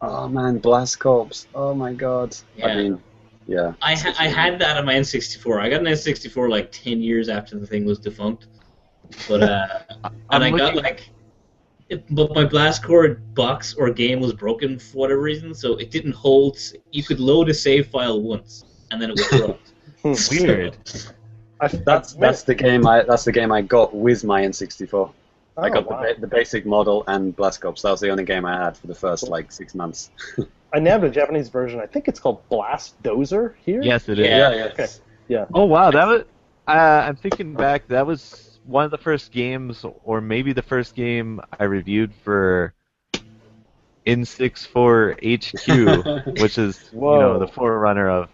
Oh 0.00 0.28
man, 0.28 0.58
Blast 0.58 1.00
Corps. 1.00 1.46
Oh 1.54 1.74
my 1.74 1.92
god. 1.92 2.36
Yeah. 2.56 2.66
I 2.68 2.76
mean, 2.76 3.02
yeah. 3.46 3.72
I 3.82 3.94
ha- 3.94 4.14
I 4.18 4.28
had 4.28 4.58
that 4.60 4.76
on 4.76 4.84
my 4.86 4.94
N64. 4.94 5.60
I 5.60 5.68
got 5.68 5.80
an 5.80 5.86
N64 5.86 6.48
like 6.50 6.72
ten 6.72 7.00
years 7.00 7.28
after 7.28 7.58
the 7.58 7.66
thing 7.66 7.84
was 7.84 7.98
defunct, 7.98 8.46
but 9.28 9.42
uh, 9.42 9.66
and 10.30 10.44
I 10.44 10.50
got 10.50 10.74
like, 10.74 11.10
it, 11.88 12.04
but 12.10 12.34
my 12.34 12.44
Blast 12.44 12.82
Corps 12.82 13.14
box 13.34 13.74
or 13.74 13.90
game 13.90 14.20
was 14.20 14.32
broken 14.32 14.78
for 14.78 14.98
whatever 14.98 15.20
reason, 15.20 15.54
so 15.54 15.76
it 15.76 15.90
didn't 15.90 16.12
hold. 16.12 16.58
You 16.90 17.02
could 17.02 17.20
load 17.20 17.48
a 17.48 17.54
save 17.54 17.88
file 17.88 18.20
once, 18.20 18.64
and 18.90 19.00
then 19.00 19.10
it 19.10 19.12
was 19.12 19.28
corrupt. 19.28 19.72
Weird. 20.30 20.76
I, 21.60 21.68
That's 21.68 22.12
that's 22.14 22.42
the 22.42 22.54
game 22.54 22.86
I 22.86 23.02
that's 23.02 23.24
the 23.24 23.32
game 23.32 23.50
I 23.50 23.62
got 23.62 23.94
with 23.94 24.24
my 24.24 24.42
N64. 24.42 25.10
I 25.58 25.68
Oh, 25.68 25.70
got 25.72 25.90
wow. 25.90 26.02
the, 26.02 26.20
the 26.20 26.26
basic 26.26 26.66
model 26.66 27.02
and 27.06 27.34
Blast 27.34 27.62
Corps. 27.62 27.80
That 27.82 27.90
was 27.90 28.00
the 28.00 28.10
only 28.10 28.24
game 28.24 28.44
I 28.44 28.62
had 28.64 28.76
for 28.76 28.88
the 28.88 28.94
first 28.94 29.28
like 29.28 29.50
six 29.50 29.74
months. 29.74 30.10
I 30.72 30.78
nabbed 30.78 31.04
a 31.04 31.10
Japanese 31.10 31.48
version. 31.48 31.80
I 31.80 31.86
think 31.86 32.08
it's 32.08 32.20
called 32.20 32.46
Blast 32.48 33.00
Dozer 33.02 33.54
here. 33.64 33.80
Yes, 33.82 34.08
it 34.08 34.18
is. 34.18 34.26
Yeah. 34.26 34.54
yeah. 34.54 34.64
Okay. 34.64 34.86
Yeah. 35.28 35.46
Oh 35.54 35.64
wow, 35.64 35.90
that 35.90 36.06
was. 36.06 36.22
Uh, 36.68 37.04
I'm 37.06 37.16
thinking 37.16 37.54
back. 37.54 37.86
That 37.88 38.06
was 38.06 38.58
one 38.64 38.84
of 38.84 38.90
the 38.90 38.98
first 38.98 39.30
games, 39.32 39.84
or 40.04 40.20
maybe 40.20 40.52
the 40.52 40.62
first 40.62 40.94
game 40.94 41.40
I 41.58 41.64
reviewed 41.64 42.12
for 42.24 42.74
N64 44.06 45.16
HQ, 45.22 46.38
which 46.40 46.58
is 46.58 46.90
you 46.92 47.00
know 47.00 47.38
the 47.38 47.46
forerunner 47.48 48.08
of 48.08 48.30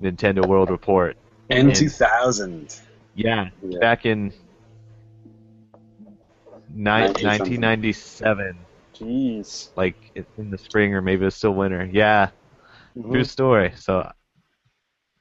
Nintendo 0.00 0.46
World 0.46 0.70
Report. 0.70 1.16
N 1.50 1.72
two 1.72 1.88
thousand. 1.88 2.80
Yeah, 3.14 3.48
Yeah. 3.62 3.78
back 3.78 4.04
in 4.04 4.32
ni- 6.74 6.90
1997, 6.90 8.58
Jeez. 8.98 9.68
like 9.76 9.96
in 10.38 10.50
the 10.50 10.58
spring 10.58 10.94
or 10.94 11.02
maybe 11.02 11.26
it's 11.26 11.36
still 11.36 11.54
winter. 11.54 11.88
Yeah, 11.92 12.30
Mhm. 12.96 13.10
true 13.12 13.24
story. 13.24 13.72
So 13.76 14.10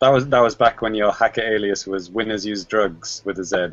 That 0.01 0.09
was 0.09 0.27
that 0.29 0.39
was 0.41 0.55
back 0.55 0.81
when 0.81 0.93
your 0.95 1.11
hacker 1.11 1.41
alias 1.41 1.85
was 1.87 2.09
"Winners 2.09 2.45
Use 2.45 2.63
Drugs" 2.65 3.21
with 3.25 3.39
a 3.39 3.43
Z. 3.43 3.67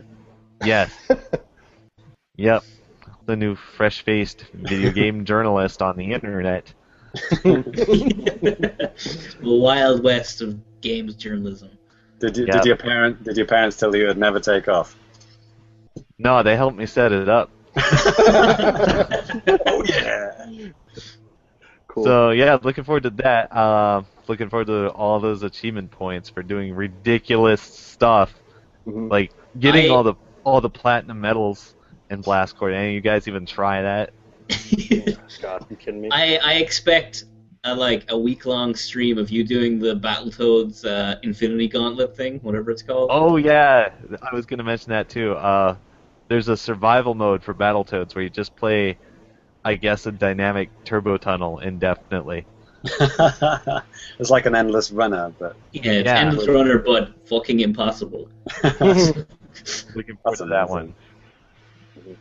yes, 0.65 0.91
yep, 2.37 2.63
the 3.27 3.37
new 3.37 3.55
fresh-faced 3.55 4.45
video 4.55 4.91
game 4.93 5.25
journalist 5.31 5.83
on 5.83 5.97
the 5.97 6.13
internet. 6.13 6.73
the 7.43 8.93
wild 9.43 10.03
west 10.03 10.41
of 10.41 10.59
games 10.81 11.15
journalism. 11.15 11.71
Did 12.21 12.37
you, 12.37 12.47
Yeah. 12.47 12.53
did 12.55 12.65
your 12.67 12.77
parent 12.77 13.23
did 13.25 13.37
your 13.37 13.47
parents 13.47 13.77
tell 13.77 13.95
you 13.95 14.05
it'd 14.05 14.17
never 14.19 14.41
take 14.41 14.67
off? 14.69 14.97
No, 16.19 16.43
they 16.43 16.57
helped 16.57 16.77
me 16.79 16.87
set 16.87 17.11
it 17.13 17.29
up. 17.29 17.51
Oh 21.97 22.01
yeah. 22.01 22.05
Cool. 22.05 22.05
So 22.05 22.31
yeah, 22.31 22.59
looking 22.63 22.85
forward 22.85 23.03
to 23.05 23.11
that. 23.11 23.53
Uh, 23.55 24.03
looking 24.29 24.49
forward 24.49 24.67
to 24.69 24.89
all 24.91 25.21
those 25.21 25.43
achievement 25.43 25.91
points 25.91 26.29
for 26.29 26.43
doing 26.43 26.75
ridiculous 26.75 27.61
stuff, 27.61 28.35
Mhm. 28.87 29.11
like 29.11 29.33
getting 29.59 29.91
I- 29.91 29.95
all 29.95 30.03
the 30.03 30.15
all 30.45 30.61
the 30.61 30.71
platinum 30.71 31.21
medals 31.21 31.75
in 32.11 32.21
Blast 32.21 32.57
Corps. 32.57 32.71
Any 32.71 32.89
of 32.89 32.95
you 32.95 33.01
guys 33.01 33.29
even 33.29 33.47
try 33.47 33.83
that? 33.83 34.11
God, 35.41 35.67
you 35.71 35.77
kidding 35.77 36.01
me? 36.01 36.09
I, 36.11 36.37
I 36.43 36.53
expect 36.55 37.25
a, 37.65 37.75
like 37.75 38.11
a 38.11 38.19
week 38.19 38.45
long 38.45 38.75
stream 38.75 39.19
of 39.19 39.31
you 39.31 39.45
doing 39.45 39.79
the 39.79 39.95
Battletoads 39.97 40.85
uh, 40.85 41.17
Infinity 41.23 41.69
Gauntlet 41.69 42.17
thing, 42.17 42.39
whatever 42.43 42.71
it's 42.71 42.83
called. 42.83 43.09
Oh 43.13 43.37
yeah, 43.37 43.91
I 44.31 44.35
was 44.35 44.47
gonna 44.47 44.65
mention 44.65 44.91
that 44.91 45.09
too. 45.09 45.33
Uh, 45.35 45.77
there's 46.29 46.49
a 46.49 46.57
survival 46.57 47.15
mode 47.15 47.43
for 47.43 47.55
Battletoads 47.55 48.15
where 48.15 48.25
you 48.25 48.31
just 48.31 48.57
play, 48.57 48.99
I 49.65 49.75
guess, 49.75 50.07
a 50.07 50.13
dynamic 50.13 50.71
turbo 50.85 51.17
tunnel 51.17 51.59
indefinitely. 51.59 52.47
it's 52.85 54.31
like 54.31 54.47
an 54.47 54.57
endless 54.57 54.91
runner, 54.91 55.33
but 55.39 55.55
yeah, 55.73 55.93
it's 55.93 56.07
yeah. 56.07 56.19
Endless 56.19 56.49
Runner, 56.49 56.79
but 56.79 57.13
fucking 57.29 57.61
impossible. 57.61 58.29
Looking 58.65 59.27
forward 59.95 60.17
That's 60.25 60.39
to 60.39 60.47
that 60.47 60.69
one. 60.69 60.95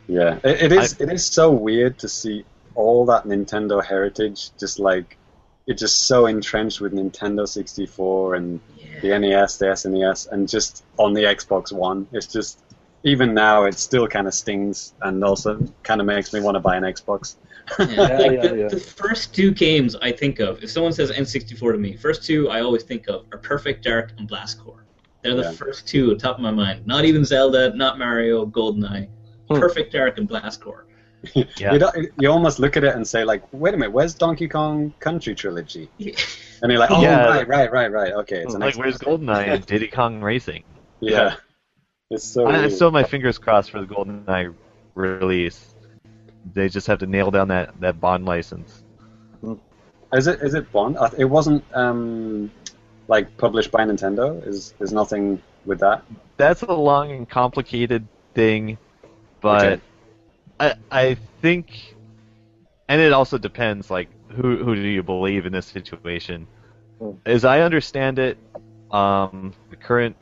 yeah, 0.06 0.38
it, 0.44 0.62
it 0.62 0.72
is. 0.72 1.00
it 1.00 1.10
is 1.10 1.26
so 1.26 1.50
weird 1.50 1.98
to 1.98 2.08
see 2.08 2.44
all 2.76 3.06
that 3.06 3.24
Nintendo 3.24 3.84
heritage 3.84 4.50
just 4.58 4.78
like 4.78 5.18
it's 5.66 5.80
just 5.80 6.06
so 6.06 6.26
entrenched 6.26 6.80
with 6.80 6.92
Nintendo 6.92 7.46
64 7.46 8.34
and 8.34 8.60
the 9.00 9.18
NES, 9.18 9.58
the 9.58 9.66
SNES, 9.66 10.30
and 10.30 10.48
just 10.48 10.84
on 10.98 11.12
the 11.12 11.22
Xbox 11.22 11.72
One. 11.72 12.06
It's 12.12 12.26
just 12.26 12.58
even 13.04 13.34
now 13.34 13.64
it 13.64 13.74
still 13.78 14.06
kind 14.06 14.26
of 14.26 14.34
stings 14.34 14.94
and 15.02 15.22
also 15.24 15.58
kind 15.82 16.00
of 16.00 16.06
makes 16.06 16.32
me 16.32 16.40
want 16.40 16.54
to 16.54 16.60
buy 16.60 16.76
an 16.76 16.84
Xbox. 16.84 17.36
Yeah, 17.78 17.84
like 17.86 18.32
yeah, 18.32 18.48
the, 18.48 18.56
yeah. 18.58 18.68
the 18.68 18.78
first 18.78 19.34
two 19.34 19.50
games 19.52 19.96
I 19.96 20.12
think 20.12 20.40
of, 20.40 20.62
if 20.62 20.70
someone 20.70 20.92
says 20.92 21.10
N64 21.10 21.72
to 21.72 21.78
me, 21.78 21.96
first 21.96 22.24
two 22.24 22.48
I 22.50 22.60
always 22.60 22.82
think 22.84 23.08
of 23.08 23.26
are 23.32 23.38
Perfect 23.38 23.84
Dark 23.84 24.12
and 24.18 24.26
Blast 24.28 24.60
Corps. 24.60 24.84
They're 25.22 25.34
the 25.36 25.42
Yeah. 25.42 25.52
first 25.52 25.86
two 25.86 26.10
at 26.12 26.18
top 26.18 26.36
of 26.36 26.42
my 26.42 26.50
mind. 26.50 26.86
Not 26.86 27.04
even 27.04 27.24
Zelda, 27.24 27.74
not 27.76 27.98
Mario, 27.98 28.44
GoldenEye. 28.46 29.08
Hmm. 29.48 29.58
Perfect 29.58 29.92
Dark 29.92 30.18
and 30.18 30.26
Blast 30.28 30.60
Corps. 30.60 30.86
Yeah. 31.56 31.72
You, 31.72 31.78
don't, 31.78 32.08
you 32.18 32.28
almost 32.32 32.58
look 32.58 32.76
at 32.76 32.82
it 32.82 32.96
and 32.96 33.06
say 33.06 33.22
like, 33.22 33.44
wait 33.52 33.74
a 33.74 33.76
minute, 33.76 33.92
where's 33.92 34.12
Donkey 34.12 34.48
Kong 34.48 34.92
Country 34.98 35.34
trilogy? 35.36 35.88
And 36.62 36.70
you're 36.70 36.78
like, 36.80 36.90
oh 36.92 37.00
Yeah. 37.02 37.26
right, 37.26 37.46
right, 37.48 37.70
right, 37.72 37.90
right. 37.92 38.12
Okay, 38.12 38.36
it's 38.42 38.54
an 38.54 38.60
Like 38.60 38.74
Xbox. 38.74 38.78
where's 38.78 38.98
GoldenEye 38.98 39.48
and 39.54 39.66
Diddy 39.66 39.86
Kong 39.88 40.20
Racing? 40.20 40.62
Yeah, 41.00 41.34
it's 42.12 42.24
so. 42.24 42.46
I, 42.46 42.64
I 42.64 42.68
still 42.68 42.88
have 42.88 42.92
my 42.92 43.04
fingers 43.04 43.38
crossed 43.38 43.70
for 43.70 43.80
the 43.80 43.86
GoldenEye 43.86 44.54
release. 44.94 45.74
They 46.54 46.68
just 46.68 46.86
have 46.86 46.98
to 47.00 47.06
nail 47.06 47.30
down 47.30 47.48
that, 47.48 47.80
that 47.80 48.00
Bond 48.00 48.26
license. 48.26 48.82
Is 50.12 50.26
it 50.26 50.40
is 50.42 50.54
it 50.54 50.70
Bond? 50.72 50.96
It 51.16 51.24
wasn't 51.24 51.64
um, 51.74 52.50
like 53.08 53.36
published 53.36 53.70
by 53.70 53.84
Nintendo. 53.84 54.46
Is 54.46 54.74
there's 54.78 54.92
nothing 54.92 55.40
with 55.64 55.80
that? 55.80 56.04
That's 56.36 56.62
a 56.62 56.72
long 56.72 57.10
and 57.12 57.28
complicated 57.28 58.06
thing, 58.34 58.78
but 59.40 59.64
Okay. 59.64 59.82
I 60.60 60.74
I 60.90 61.14
think, 61.40 61.96
and 62.88 63.00
it 63.00 63.12
also 63.12 63.38
depends. 63.38 63.90
Like 63.90 64.08
who 64.28 64.62
who 64.62 64.74
do 64.74 64.82
you 64.82 65.02
believe 65.02 65.46
in 65.46 65.52
this 65.52 65.66
situation? 65.66 66.46
Hmm. 66.98 67.12
As 67.24 67.44
I 67.44 67.60
understand 67.60 68.18
it, 68.18 68.38
um, 68.90 69.54
the 69.70 69.76
current 69.76 70.16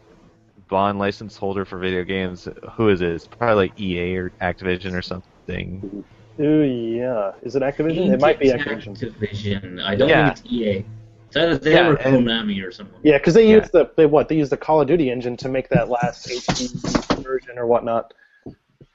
Bond 0.70 0.98
license 0.98 1.36
holder 1.36 1.64
for 1.64 1.78
video 1.78 2.04
games, 2.04 2.48
who 2.74 2.88
is 2.88 3.00
it? 3.02 3.10
It's 3.10 3.26
probably 3.26 3.68
like 3.68 3.78
EA 3.80 4.16
or 4.16 4.30
Activision 4.40 4.94
or 4.96 5.02
something. 5.02 6.04
Ooh, 6.40 6.62
yeah. 6.62 7.32
Is 7.42 7.56
it 7.56 7.62
Activision? 7.62 8.12
It 8.14 8.20
might 8.20 8.38
be 8.38 8.48
Activision. 8.50 8.96
Activision. 8.98 9.82
I 9.84 9.94
don't 9.96 10.08
Yeah. 10.08 10.32
think 10.32 10.46
it's 10.46 10.52
EA. 10.54 10.84
It's 11.26 11.36
either 11.36 11.58
them 11.58 11.72
Yeah, 11.72 11.88
or 11.90 11.94
and- 11.96 12.26
Konami 12.26 12.66
or 12.66 12.70
something. 12.72 12.98
Yeah, 13.02 13.18
because 13.18 13.34
they 13.34 13.46
Yeah. 13.48 13.56
used 13.56 13.72
the 13.72 13.90
they 13.96 14.06
what 14.06 14.28
they 14.28 14.36
used 14.36 14.50
the 14.52 14.56
Call 14.56 14.80
of 14.80 14.86
Duty 14.88 15.10
engine 15.10 15.36
to 15.38 15.48
make 15.48 15.68
that 15.68 15.88
last 15.90 16.26
HD 16.28 17.22
version 17.22 17.58
or 17.58 17.66
whatnot. 17.66 18.14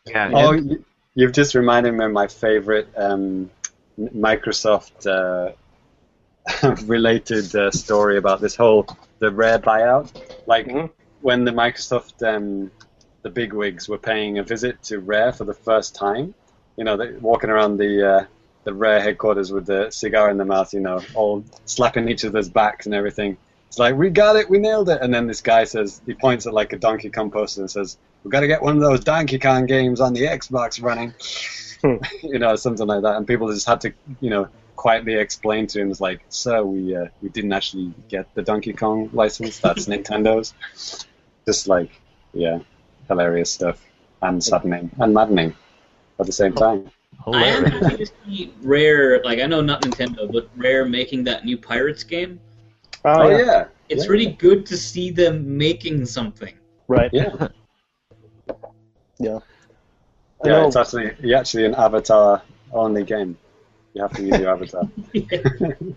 Yeah. 0.07 0.31
Oh, 0.33 0.53
and- 0.53 0.71
you, 0.71 0.85
you've 1.13 1.33
just 1.33 1.55
reminded 1.55 1.93
me 1.93 2.05
of 2.05 2.11
my 2.11 2.27
favorite 2.27 2.87
um, 2.97 3.49
Microsoft 3.99 5.05
uh, 5.05 5.51
related 6.85 7.53
uh, 7.55 7.69
story 7.71 8.17
about 8.17 8.41
this 8.41 8.55
whole 8.55 8.85
the 9.19 9.31
Rare 9.31 9.59
buyout. 9.59 10.09
Like 10.47 10.67
Mhm. 10.67 10.89
When 11.25 11.43
the 11.43 11.51
Microsoft 11.51 12.21
um, 12.21 12.69
the 13.23 13.31
bigwigs 13.31 13.89
were 13.89 13.97
paying 13.97 14.37
a 14.37 14.43
visit 14.43 14.83
to 14.83 14.99
Rare 14.99 15.33
for 15.33 15.43
the 15.43 15.55
first 15.55 15.95
time. 15.95 16.35
You 16.77 16.83
know, 16.83 16.97
they, 16.97 17.13
walking 17.13 17.49
around 17.49 17.77
the 17.77 18.07
uh, 18.07 18.25
the 18.63 18.75
Rare 18.75 19.01
headquarters 19.01 19.51
with 19.51 19.65
the 19.65 19.89
cigar 19.89 20.29
in 20.29 20.37
their 20.37 20.45
mouth. 20.45 20.71
You 20.71 20.81
know, 20.81 21.01
all 21.15 21.43
slapping 21.65 22.09
each 22.09 22.23
other's 22.25 22.47
backs 22.47 22.85
and 22.85 22.93
everything. 22.93 23.37
It's 23.69 23.79
like 23.79 23.95
we 23.95 24.11
got 24.11 24.35
it, 24.35 24.47
we 24.51 24.59
nailed 24.59 24.89
it. 24.89 25.01
And 25.01 25.11
then 25.11 25.25
this 25.25 25.41
guy 25.41 25.63
says 25.63 25.99
he 26.05 26.13
points 26.13 26.45
at 26.45 26.53
like 26.53 26.73
a 26.73 26.77
Donkey 26.77 27.09
Kong 27.09 27.31
poster 27.31 27.61
and 27.61 27.71
says, 27.71 27.97
"We've 28.23 28.31
got 28.31 28.41
to 28.41 28.47
get 28.47 28.61
one 28.61 28.75
of 28.75 28.81
those 28.83 29.03
Donkey 29.03 29.39
Kong 29.39 29.65
games 29.65 29.99
on 29.99 30.13
the 30.13 30.25
Xbox 30.25 30.79
running." 30.79 31.11
Hmm. 31.81 32.03
you 32.27 32.37
know, 32.37 32.55
something 32.55 32.85
like 32.85 33.01
that. 33.01 33.15
And 33.15 33.25
people 33.25 33.51
just 33.51 33.67
had 33.67 33.81
to, 33.81 33.93
you 34.21 34.29
know, 34.29 34.47
quietly 34.75 35.15
explain 35.15 35.65
to 35.65 35.81
him, 35.81 35.89
"It's 35.89 35.99
like, 35.99 36.21
sir, 36.29 36.63
we 36.63 36.95
uh, 36.95 37.07
we 37.23 37.29
didn't 37.29 37.53
actually 37.53 37.95
get 38.09 38.31
the 38.35 38.43
Donkey 38.43 38.73
Kong 38.73 39.09
license. 39.11 39.57
That's 39.57 39.87
Nintendo's." 39.91 40.53
Just 41.45 41.67
like, 41.67 41.89
yeah, 42.33 42.59
hilarious 43.07 43.51
stuff 43.51 43.85
and 44.21 44.43
saddening 44.43 44.89
and 44.99 45.13
maddening 45.13 45.55
at 46.19 46.25
the 46.25 46.31
same 46.31 46.53
time. 46.53 46.89
I 47.27 47.29
am 47.29 47.63
hilarious. 47.63 47.85
happy 47.85 47.97
to 47.97 48.11
see 48.25 48.53
Rare, 48.61 49.21
like 49.23 49.39
I 49.39 49.45
know 49.45 49.61
not 49.61 49.81
Nintendo, 49.83 50.31
but 50.31 50.49
Rare 50.55 50.85
making 50.85 51.23
that 51.25 51.45
new 51.45 51.57
Pirates 51.57 52.03
game. 52.03 52.39
Oh, 53.03 53.23
oh 53.23 53.29
yeah. 53.29 53.65
It's 53.89 54.05
Yeah. 54.05 54.11
really 54.11 54.31
good 54.31 54.65
to 54.67 54.77
see 54.77 55.11
them 55.11 55.57
making 55.57 56.05
something. 56.05 56.53
Right. 56.87 57.09
Yeah. 57.13 57.47
Yeah. 59.17 59.39
Yeah, 60.43 60.67
it's 60.67 60.75
actually 60.75 61.33
actually 61.33 61.65
an 61.65 61.75
avatar 61.75 62.41
only 62.73 63.03
game. 63.03 63.37
You 63.93 64.01
have 64.01 64.11
to 64.13 64.23
use 64.23 64.39
your 64.39 64.49
avatar. 64.49 64.89
Kind 65.13 65.31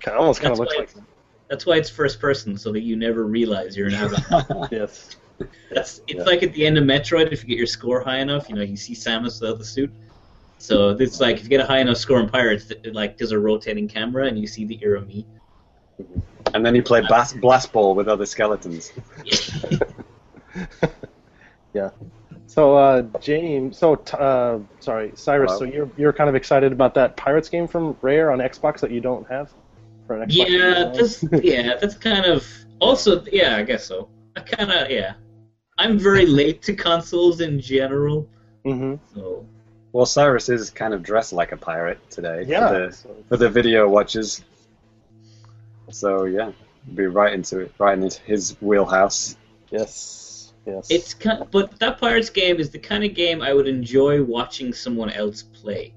of, 0.06 0.16
almost 0.16 0.40
kind 0.40 0.52
of 0.52 0.60
looks 0.60 0.76
like 0.76 0.90
that's 1.48 1.66
why 1.66 1.76
it's 1.76 1.90
first 1.90 2.20
person, 2.20 2.56
so 2.56 2.70
that 2.72 2.82
you 2.82 2.94
never 2.94 3.24
realize 3.24 3.76
you're 3.76 3.88
an 3.88 3.94
avatar. 3.94 4.68
yes. 4.72 5.16
That's 5.70 6.00
it's 6.08 6.18
Yeah. 6.18 6.22
like 6.24 6.42
at 6.42 6.52
the 6.54 6.66
end 6.66 6.78
of 6.78 6.84
Metroid. 6.84 7.32
If 7.32 7.42
you 7.42 7.48
get 7.48 7.58
your 7.58 7.66
score 7.66 8.00
high 8.02 8.18
enough, 8.18 8.48
you 8.48 8.54
know 8.56 8.62
you 8.62 8.76
see 8.76 8.94
Samus 8.94 9.40
without 9.40 9.58
the 9.58 9.64
suit. 9.64 9.92
So 10.58 10.90
it's 10.90 11.20
like 11.20 11.36
if 11.36 11.44
you 11.44 11.48
get 11.50 11.60
a 11.60 11.66
high 11.66 11.78
enough 11.78 11.98
score 11.98 12.18
in 12.20 12.28
Pirates, 12.28 12.70
it, 12.70 12.92
like 12.94 13.16
there's 13.16 13.32
a 13.32 13.38
rotating 13.38 13.86
camera 13.86 14.26
and 14.26 14.38
you 14.38 14.46
see 14.46 14.64
the 14.64 14.74
you're 14.76 15.00
me. 15.00 15.24
and 16.54 16.64
then 16.66 16.74
you 16.74 16.82
play 16.82 17.00
bas- 17.08 17.34
blast 17.34 17.72
ball 17.72 17.94
with 17.94 18.08
other 18.08 18.26
skeletons. 18.26 18.92
Yeah. 21.74 21.90
So, 22.46 22.74
uh, 22.76 23.02
James, 23.20 23.76
so, 23.78 23.94
uh, 23.94 24.58
sorry, 24.80 25.10
Sairus, 25.10 25.46
Hello. 25.46 25.58
so 25.58 25.64
you're, 25.64 25.90
you're 25.96 26.12
kind 26.14 26.28
of 26.30 26.34
excited 26.34 26.72
about 26.72 26.94
that 26.94 27.16
Pirates 27.16 27.48
game 27.48 27.68
from 27.68 27.96
Rare 28.00 28.32
on 28.32 28.38
Xbox 28.38 28.80
that 28.80 28.90
you 28.90 29.00
don't 29.00 29.28
have? 29.28 29.52
For 30.06 30.20
an 30.20 30.28
Xbox 30.28 30.48
Yeah, 30.48 30.92
that's 30.94 31.44
yeah, 31.44 31.76
that's 31.76 31.94
kind 31.94 32.24
of 32.24 32.46
also 32.80 33.22
yeah, 33.30 33.56
I 33.56 33.62
guess 33.62 33.84
so. 33.84 34.08
I 34.34 34.40
kind 34.40 34.72
of 34.72 34.90
yeah. 34.90 35.12
I'm 35.78 35.98
very 35.98 36.26
late 36.26 36.60
to 36.62 36.74
consoles 36.74 37.40
in 37.40 37.60
general, 37.60 38.26
Mhm. 38.64 38.98
so 39.14 39.46
Well, 39.92 40.04
Sairus 40.06 40.50
is 40.52 40.68
kind 40.70 40.92
of 40.92 41.02
dressed 41.02 41.32
like 41.32 41.52
a 41.52 41.56
pirate 41.56 41.98
today. 42.10 42.44
Yeah. 42.46 42.68
For 42.68 42.74
the, 42.78 43.14
for 43.30 43.36
the 43.38 43.48
video 43.48 43.88
watches. 43.88 44.44
So 45.90 46.24
yeah, 46.24 46.52
be 46.94 47.06
right 47.06 47.32
into 47.32 47.60
it, 47.60 47.72
right 47.78 47.98
into 47.98 48.20
his 48.22 48.56
wheelhouse. 48.60 49.36
Yes. 49.70 50.52
Yes. 50.66 50.88
It's 50.90 51.14
kind, 51.14 51.46
but 51.50 51.78
that 51.78 51.98
Pirates 51.98 52.28
game 52.28 52.60
is 52.60 52.68
the 52.70 52.78
kind 52.78 53.02
of 53.04 53.14
game 53.14 53.40
I 53.40 53.54
would 53.54 53.66
enjoy 53.66 54.22
watching 54.22 54.74
someone 54.74 55.08
else 55.10 55.42
play. 55.42 55.94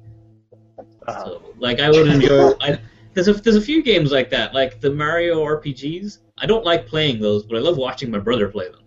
uh, 1.08 1.26
So, 1.26 1.42
like, 1.60 1.82
I 1.82 1.90
would 1.90 2.08
enjoy. 2.08 2.54
I, 2.62 2.80
there's 3.14 3.28
a 3.28 3.34
there's 3.34 3.58
a 3.58 3.62
few 3.62 3.84
games 3.84 4.12
like 4.14 4.30
that, 4.30 4.54
like 4.54 4.80
the 4.80 4.90
Mario 4.90 5.44
RPGs. 5.44 6.20
I 6.38 6.46
don't 6.46 6.64
like 6.64 6.88
playing 6.88 7.20
those, 7.20 7.44
but 7.44 7.58
I 7.58 7.60
love 7.60 7.76
watching 7.78 8.10
my 8.10 8.20
brother 8.20 8.48
play 8.48 8.70
them. 8.70 8.81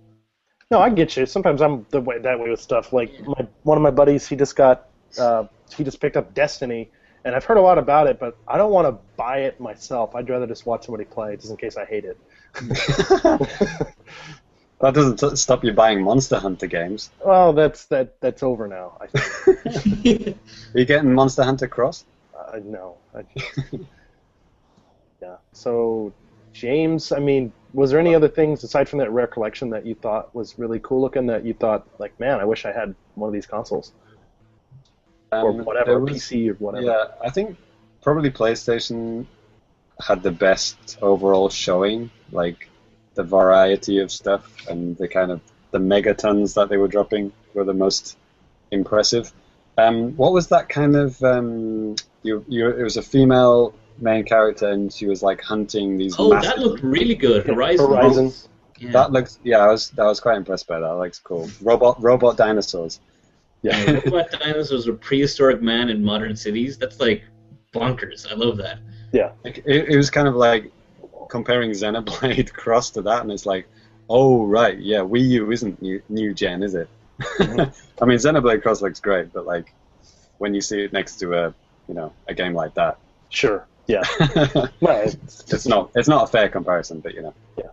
No, 0.70 0.80
I 0.80 0.90
get 0.90 1.16
you. 1.16 1.26
Sometimes 1.26 1.60
I'm 1.62 1.86
the 1.90 2.00
way 2.00 2.18
that 2.18 2.38
way 2.40 2.50
with 2.50 2.60
stuff. 2.60 2.92
Like 2.92 3.12
my 3.26 3.46
one 3.62 3.78
of 3.78 3.82
my 3.82 3.90
buddies, 3.90 4.26
he 4.26 4.36
just 4.36 4.56
got 4.56 4.88
uh, 5.18 5.44
he 5.76 5.84
just 5.84 6.00
picked 6.00 6.16
up 6.16 6.34
Destiny, 6.34 6.90
and 7.24 7.34
I've 7.34 7.44
heard 7.44 7.58
a 7.58 7.62
lot 7.62 7.78
about 7.78 8.06
it, 8.06 8.18
but 8.18 8.36
I 8.48 8.56
don't 8.56 8.72
want 8.72 8.88
to 8.88 8.98
buy 9.16 9.40
it 9.40 9.60
myself. 9.60 10.14
I'd 10.14 10.28
rather 10.28 10.46
just 10.46 10.66
watch 10.66 10.86
somebody 10.86 11.04
play, 11.04 11.36
just 11.36 11.50
in 11.50 11.56
case 11.56 11.76
I 11.76 11.84
hate 11.84 12.04
it. 12.04 12.18
That 14.80 14.92
doesn't 14.92 15.18
t- 15.18 15.36
stop 15.36 15.64
you 15.64 15.72
buying 15.72 16.02
Monster 16.02 16.38
Hunter 16.38 16.66
games. 16.66 17.10
well, 17.24 17.54
that's 17.54 17.86
that 17.86 18.20
that's 18.20 18.42
over 18.42 18.68
now. 18.68 18.98
I 19.00 19.06
think. 19.06 20.36
Are 20.74 20.78
you 20.78 20.84
getting 20.84 21.14
Monster 21.14 21.42
Hunter 21.42 21.68
Cross? 21.68 22.04
uh, 22.36 22.58
no. 22.62 22.96
I, 23.14 23.24
yeah. 25.22 25.36
So, 25.52 26.12
James, 26.52 27.12
I 27.12 27.18
mean, 27.18 27.52
was 27.74 27.90
there 27.90 28.00
any 28.00 28.14
other 28.14 28.28
things 28.28 28.62
aside 28.64 28.88
from 28.88 29.00
that 29.00 29.10
rare 29.10 29.26
collection 29.26 29.70
that 29.70 29.84
you 29.84 29.94
thought 29.94 30.34
was 30.34 30.58
really 30.58 30.80
cool 30.80 31.00
looking? 31.02 31.26
That 31.26 31.44
you 31.44 31.52
thought, 31.52 31.86
like, 31.98 32.18
man, 32.20 32.40
I 32.40 32.44
wish 32.44 32.64
I 32.64 32.72
had 32.72 32.94
one 33.16 33.28
of 33.28 33.34
these 33.34 33.46
consoles 33.46 33.92
or 35.32 35.50
Um, 35.50 35.64
whatever, 35.64 35.98
was- 35.98 36.12
PC 36.12 36.48
or 36.50 36.54
whatever. 36.54 36.86
Yeah, 36.86 37.04
I 37.22 37.30
think 37.30 37.56
probably 38.00 38.30
PlayStation 38.30 39.26
had 40.00 40.22
the 40.22 40.30
best 40.30 40.98
overall 41.02 41.48
showing, 41.48 42.10
like 42.32 42.68
the 43.14 43.22
variety 43.22 43.98
of 43.98 44.10
stuff 44.10 44.68
and 44.68 44.96
the 44.96 45.08
kind 45.08 45.30
of 45.30 45.40
the 45.70 45.78
megatons 45.78 46.54
that 46.54 46.68
they 46.68 46.76
were 46.76 46.88
dropping 46.88 47.32
were 47.54 47.64
the 47.64 47.74
most 47.74 48.16
impressive. 48.70 49.32
Um, 49.76 50.16
what 50.16 50.32
was 50.32 50.48
that 50.48 50.68
kind 50.68 50.94
of? 50.96 51.20
Um, 51.22 51.96
you, 52.22 52.44
you, 52.48 52.68
it 52.68 52.82
was 52.82 52.96
a 52.96 53.02
female 53.02 53.74
main 53.98 54.24
character, 54.24 54.70
and 54.70 54.92
she 54.92 55.06
was 55.06 55.22
like 55.22 55.40
hunting 55.40 55.96
these. 55.96 56.14
Oh, 56.18 56.30
massive, 56.30 56.50
that 56.50 56.58
looked 56.58 56.82
really 56.82 57.14
good. 57.14 57.46
Horizon. 57.46 57.86
Horizon. 57.86 58.32
Yeah. 58.78 58.90
That 58.92 59.12
looks. 59.12 59.38
Yeah, 59.44 59.58
I 59.58 59.68
was. 59.68 59.92
I 59.98 60.04
was 60.04 60.20
quite 60.20 60.36
impressed 60.36 60.66
by 60.66 60.80
that. 60.80 60.86
That 60.86 60.96
looks 60.96 61.18
cool. 61.18 61.50
Robot, 61.62 62.02
robot 62.02 62.36
dinosaurs. 62.36 63.00
Yeah. 63.62 63.92
Robot 64.04 64.30
dinosaurs 64.30 64.86
are 64.88 64.94
prehistoric 64.94 65.62
man 65.62 65.88
in 65.88 66.04
modern 66.04 66.36
cities. 66.36 66.76
That's 66.76 67.00
like 67.00 67.22
bonkers. 67.72 68.30
I 68.30 68.34
love 68.34 68.56
that. 68.58 68.78
Like, 69.44 69.58
it, 69.58 69.88
it 69.88 69.96
was 69.96 70.10
kind 70.10 70.28
of 70.28 70.34
like 70.34 70.72
comparing 71.28 71.70
Xenoblade 71.70 72.52
Cross 72.52 72.90
to 72.90 73.02
that, 73.02 73.22
and 73.22 73.30
it's 73.30 73.46
like, 73.46 73.66
oh 74.10 74.44
right, 74.44 74.78
yeah, 74.78 74.98
Wii 74.98 75.28
U 75.28 75.50
isn't 75.52 75.80
new, 75.80 76.02
new 76.08 76.34
gen, 76.34 76.62
is 76.62 76.74
it? 76.74 76.88
Mm-hmm. 77.20 77.60
I 78.02 78.06
mean, 78.06 78.18
Xenoblade 78.18 78.62
Cross 78.62 78.82
looks 78.82 79.00
great, 79.00 79.32
but 79.32 79.46
like 79.46 79.72
when 80.38 80.52
you 80.52 80.60
see 80.60 80.82
it 80.82 80.92
next 80.92 81.16
to 81.20 81.32
a, 81.32 81.54
you 81.86 81.94
know, 81.94 82.12
a 82.26 82.34
game 82.34 82.54
like 82.54 82.74
that, 82.74 82.98
Sure. 83.34 83.66
Yeah. 83.86 84.02
Well, 84.80 85.00
it's, 85.08 85.52
it's 85.52 85.66
not 85.66 85.90
it's 85.94 86.08
not 86.08 86.24
a 86.24 86.26
fair 86.26 86.48
comparison, 86.48 87.00
but 87.00 87.14
you 87.14 87.22
know, 87.22 87.34
Yeah. 87.58 87.64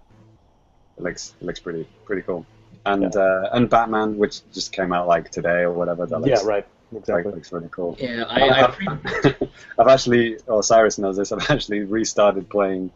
it 0.97 1.03
looks 1.03 1.33
it 1.41 1.45
looks 1.45 1.59
pretty 1.59 1.87
pretty 2.05 2.21
cool. 2.23 2.45
And 2.85 3.15
uh, 3.15 3.49
and 3.53 3.69
Batman, 3.69 4.17
which 4.17 4.41
just 4.53 4.71
came 4.73 4.91
out 4.93 5.07
like 5.07 5.29
today 5.31 5.61
or 5.61 5.71
whatever, 5.71 6.05
that 6.05 6.19
yeah. 6.25 6.35
looks, 6.35 6.43
Right. 6.45 6.65
like, 6.91 6.99
Exactly. 7.01 7.31
looks 7.33 7.51
really 7.51 7.69
cool. 7.71 7.95
Yeah, 7.99 8.23
I, 8.27 8.63
I 8.63 8.67
pre- 8.71 9.47
I've 9.79 9.87
actually, 9.87 10.37
or 10.47 10.61
Sairus 10.61 10.97
knows 10.99 11.15
this. 11.17 11.31
I've 11.33 11.49
actually 11.49 11.81
restarted 11.81 12.49
playing 12.49 12.91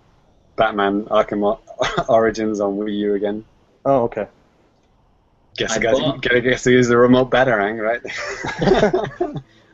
Batman 0.57 1.05
Arkham 1.05 1.43
O- 1.45 2.03
Origins 2.13 2.59
on 2.59 2.77
Wii 2.77 2.97
U 2.97 3.13
again. 3.13 3.45
Oh, 3.85 4.03
okay. 4.05 4.27
Guess 5.57 5.73
I 5.73 5.75
I 5.75 5.79
gotta, 5.79 5.97
bought- 5.99 6.21
gotta 6.21 6.41
guess 6.41 6.63
to 6.63 6.71
use 6.71 6.87
the 6.89 6.97
remote 6.97 7.29
batarang, 7.29 7.79
right? 7.79 8.01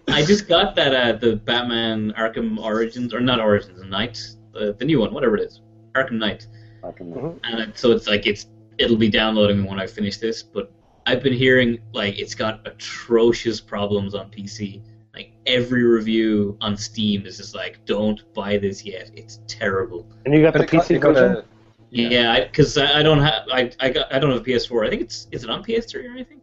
I 0.08 0.26
just 0.26 0.48
got 0.48 0.76
that 0.76 0.94
uh, 0.94 1.14
the 1.18 1.36
Batman 1.36 2.14
Arkham 2.18 2.58
Origins 2.58 3.14
or 3.14 3.20
not 3.22 3.40
Origins, 3.40 3.82
Knight, 3.84 4.20
the, 4.54 4.74
the 4.74 4.86
new 4.86 5.00
one, 5.00 5.14
whatever 5.14 5.36
it 5.38 5.42
is, 5.44 5.62
Arkham 5.96 6.14
Knight. 6.14 6.48
Arkham- 6.84 7.14
Mhm. 7.14 7.40
and 7.44 7.60
it- 7.60 7.78
so 7.78 7.92
it's 7.92 8.08
like 8.08 8.26
it's 8.26 8.48
it'll 8.78 8.98
be 8.98 9.10
downloading 9.10 9.64
when 9.66 9.80
I 9.80 9.86
finish 9.88 10.18
this. 10.18 10.42
But 10.44 10.72
I've 11.06 11.22
been 11.24 11.34
hearing 11.34 11.80
like 11.94 12.18
it's 12.20 12.36
got 12.36 12.66
atrocious 12.68 13.62
problems 13.62 14.16
on 14.16 14.30
PC. 14.32 14.82
Like 15.14 15.34
every 15.46 15.84
review 15.84 16.58
on 16.62 16.76
Steam 16.78 17.26
is 17.26 17.38
just 17.38 17.54
like, 17.54 17.84
don't 17.86 18.22
buy 18.34 18.58
this 18.58 18.84
yet. 18.86 19.12
It's 19.16 19.40
terrible. 19.48 20.08
And 20.26 20.34
you 20.34 20.42
got 20.42 20.54
But 20.54 20.60
the 20.60 20.64
it 20.66 20.72
got- 20.72 20.86
PC 20.86 20.96
it 20.96 21.00
got 21.00 21.14
version. 21.14 21.38
a- 21.38 21.46
Yeah, 21.92 22.44
because 22.46 22.78
I, 22.78 23.00
I 23.00 23.04
don't 23.04 23.20
have 23.20 23.44
I 23.52 23.72
I 23.80 23.90
got 23.90 24.14
I 24.14 24.18
don't 24.20 24.32
have 24.32 24.42
a 24.42 24.44
PS4. 24.44 24.86
I 24.88 24.90
think 24.90 25.02
it's 25.04 25.28
is 25.32 25.44
it 25.44 25.50
on 25.50 25.64
PS3 25.64 26.08
or 26.08 26.12
anything? 26.12 26.41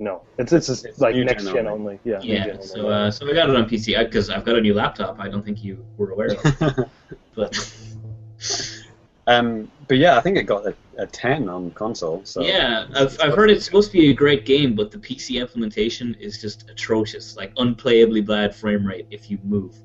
No, 0.00 0.22
it's 0.38 0.52
it's, 0.52 0.66
just 0.66 0.86
It's 0.86 0.98
like 0.98 1.14
new 1.14 1.24
next 1.26 1.44
gen 1.44 1.52
gen 1.54 1.66
only. 1.66 1.80
only. 1.80 2.00
Yeah. 2.04 2.18
new 2.20 2.34
Yeah. 2.34 2.44
gen 2.46 2.62
So 2.62 2.80
only. 2.80 2.92
uh, 2.92 3.10
so 3.10 3.28
I 3.28 3.34
got 3.34 3.50
it 3.50 3.56
on 3.56 3.68
PC 3.68 4.02
because 4.02 4.30
I've 4.30 4.46
got 4.46 4.56
a 4.56 4.60
new 4.60 4.72
laptop. 4.72 5.20
I 5.20 5.28
don't 5.28 5.44
think 5.44 5.62
you 5.62 5.84
were 5.98 6.10
aware 6.10 6.30
of, 6.32 6.90
but. 7.36 7.54
um, 9.26 9.70
but 9.88 9.98
yeah, 9.98 10.16
I 10.16 10.20
think 10.20 10.38
it 10.38 10.44
got 10.44 10.66
a, 10.66 10.74
a 10.96 11.06
10 11.06 11.50
on 11.50 11.70
console. 11.72 12.22
So 12.24 12.40
yeah, 12.40 12.86
I've, 12.94 13.20
I've 13.20 13.34
heard 13.34 13.50
it's 13.50 13.66
supposed 13.66 13.90
to 13.92 13.98
be 13.98 14.08
a 14.08 14.14
great 14.14 14.46
game, 14.46 14.74
but 14.74 14.90
the 14.90 14.98
PC 14.98 15.38
implementation 15.38 16.14
is 16.18 16.40
just 16.40 16.70
atrocious. 16.70 17.36
Like 17.36 17.54
unplayably 17.56 18.24
bad 18.24 18.54
frame 18.54 18.86
rate 18.86 19.06
if 19.10 19.30
you 19.30 19.38
move. 19.44 19.76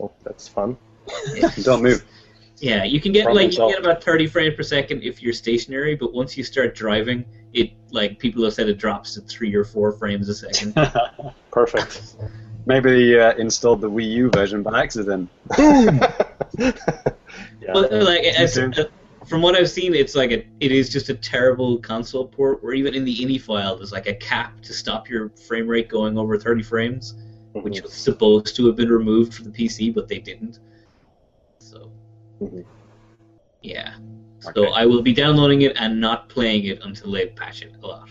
Oh, 0.00 0.12
that's 0.22 0.46
fun. 0.46 0.76
Don't 1.62 1.82
move. 1.82 2.04
Yeah, 2.60 2.84
you 2.84 3.00
can 3.00 3.12
get 3.12 3.32
like 3.32 3.52
you 3.52 3.58
can 3.58 3.68
get 3.70 3.80
about 3.80 4.04
30 4.04 4.26
frames 4.26 4.54
per 4.54 4.62
second 4.62 5.02
if 5.02 5.22
you're 5.22 5.32
stationary, 5.32 5.94
but 5.94 6.12
once 6.12 6.36
you 6.36 6.44
start 6.44 6.74
driving, 6.74 7.24
it 7.54 7.72
like 7.90 8.18
people 8.18 8.44
have 8.44 8.52
said 8.52 8.68
it 8.68 8.76
drops 8.78 9.14
to 9.14 9.22
three 9.22 9.54
or 9.54 9.64
four 9.64 9.92
frames 9.92 10.28
a 10.28 10.34
second. 10.34 10.74
Perfect. 11.50 12.16
Maybe 12.66 13.18
uh, 13.18 13.32
installed 13.36 13.80
the 13.80 13.90
Wii 13.90 14.10
U 14.12 14.30
version 14.30 14.62
by 14.62 14.82
accident. 14.82 15.30
yeah. 15.58 16.72
But 17.72 17.92
like 17.92 18.24
as, 18.24 18.58
uh, 18.58 18.84
from 19.26 19.40
what 19.40 19.56
I've 19.56 19.70
seen, 19.70 19.94
it's 19.94 20.14
like 20.14 20.30
a 20.30 20.46
it 20.60 20.70
is 20.70 20.90
just 20.90 21.08
a 21.08 21.14
terrible 21.14 21.78
console 21.78 22.26
port. 22.26 22.62
Where 22.62 22.74
even 22.74 22.94
in 22.94 23.06
the 23.06 23.16
ini 23.16 23.40
file, 23.40 23.76
there's 23.76 23.92
like 23.92 24.06
a 24.06 24.14
cap 24.14 24.60
to 24.62 24.74
stop 24.74 25.08
your 25.08 25.30
frame 25.30 25.66
rate 25.66 25.88
going 25.88 26.18
over 26.18 26.38
30 26.38 26.62
frames. 26.62 27.14
which 27.52 27.82
was 27.82 27.94
supposed 27.94 28.54
to 28.54 28.66
have 28.66 28.76
been 28.76 28.90
removed 28.90 29.34
from 29.34 29.50
the 29.50 29.50
PC, 29.50 29.92
but 29.92 30.06
they 30.06 30.18
didn't. 30.18 30.60
So, 32.40 32.46
Mhm. 32.46 32.64
yeah. 33.62 33.94
So 34.40 34.50
Okay. 34.50 34.72
I 34.74 34.86
will 34.86 35.02
be 35.02 35.12
downloading 35.12 35.62
it 35.62 35.76
and 35.78 36.00
not 36.00 36.28
playing 36.28 36.64
it 36.64 36.78
until 36.82 37.12
they 37.12 37.26
patch 37.26 37.62
it 37.62 37.74
a 37.82 37.86
lot. 37.86 38.08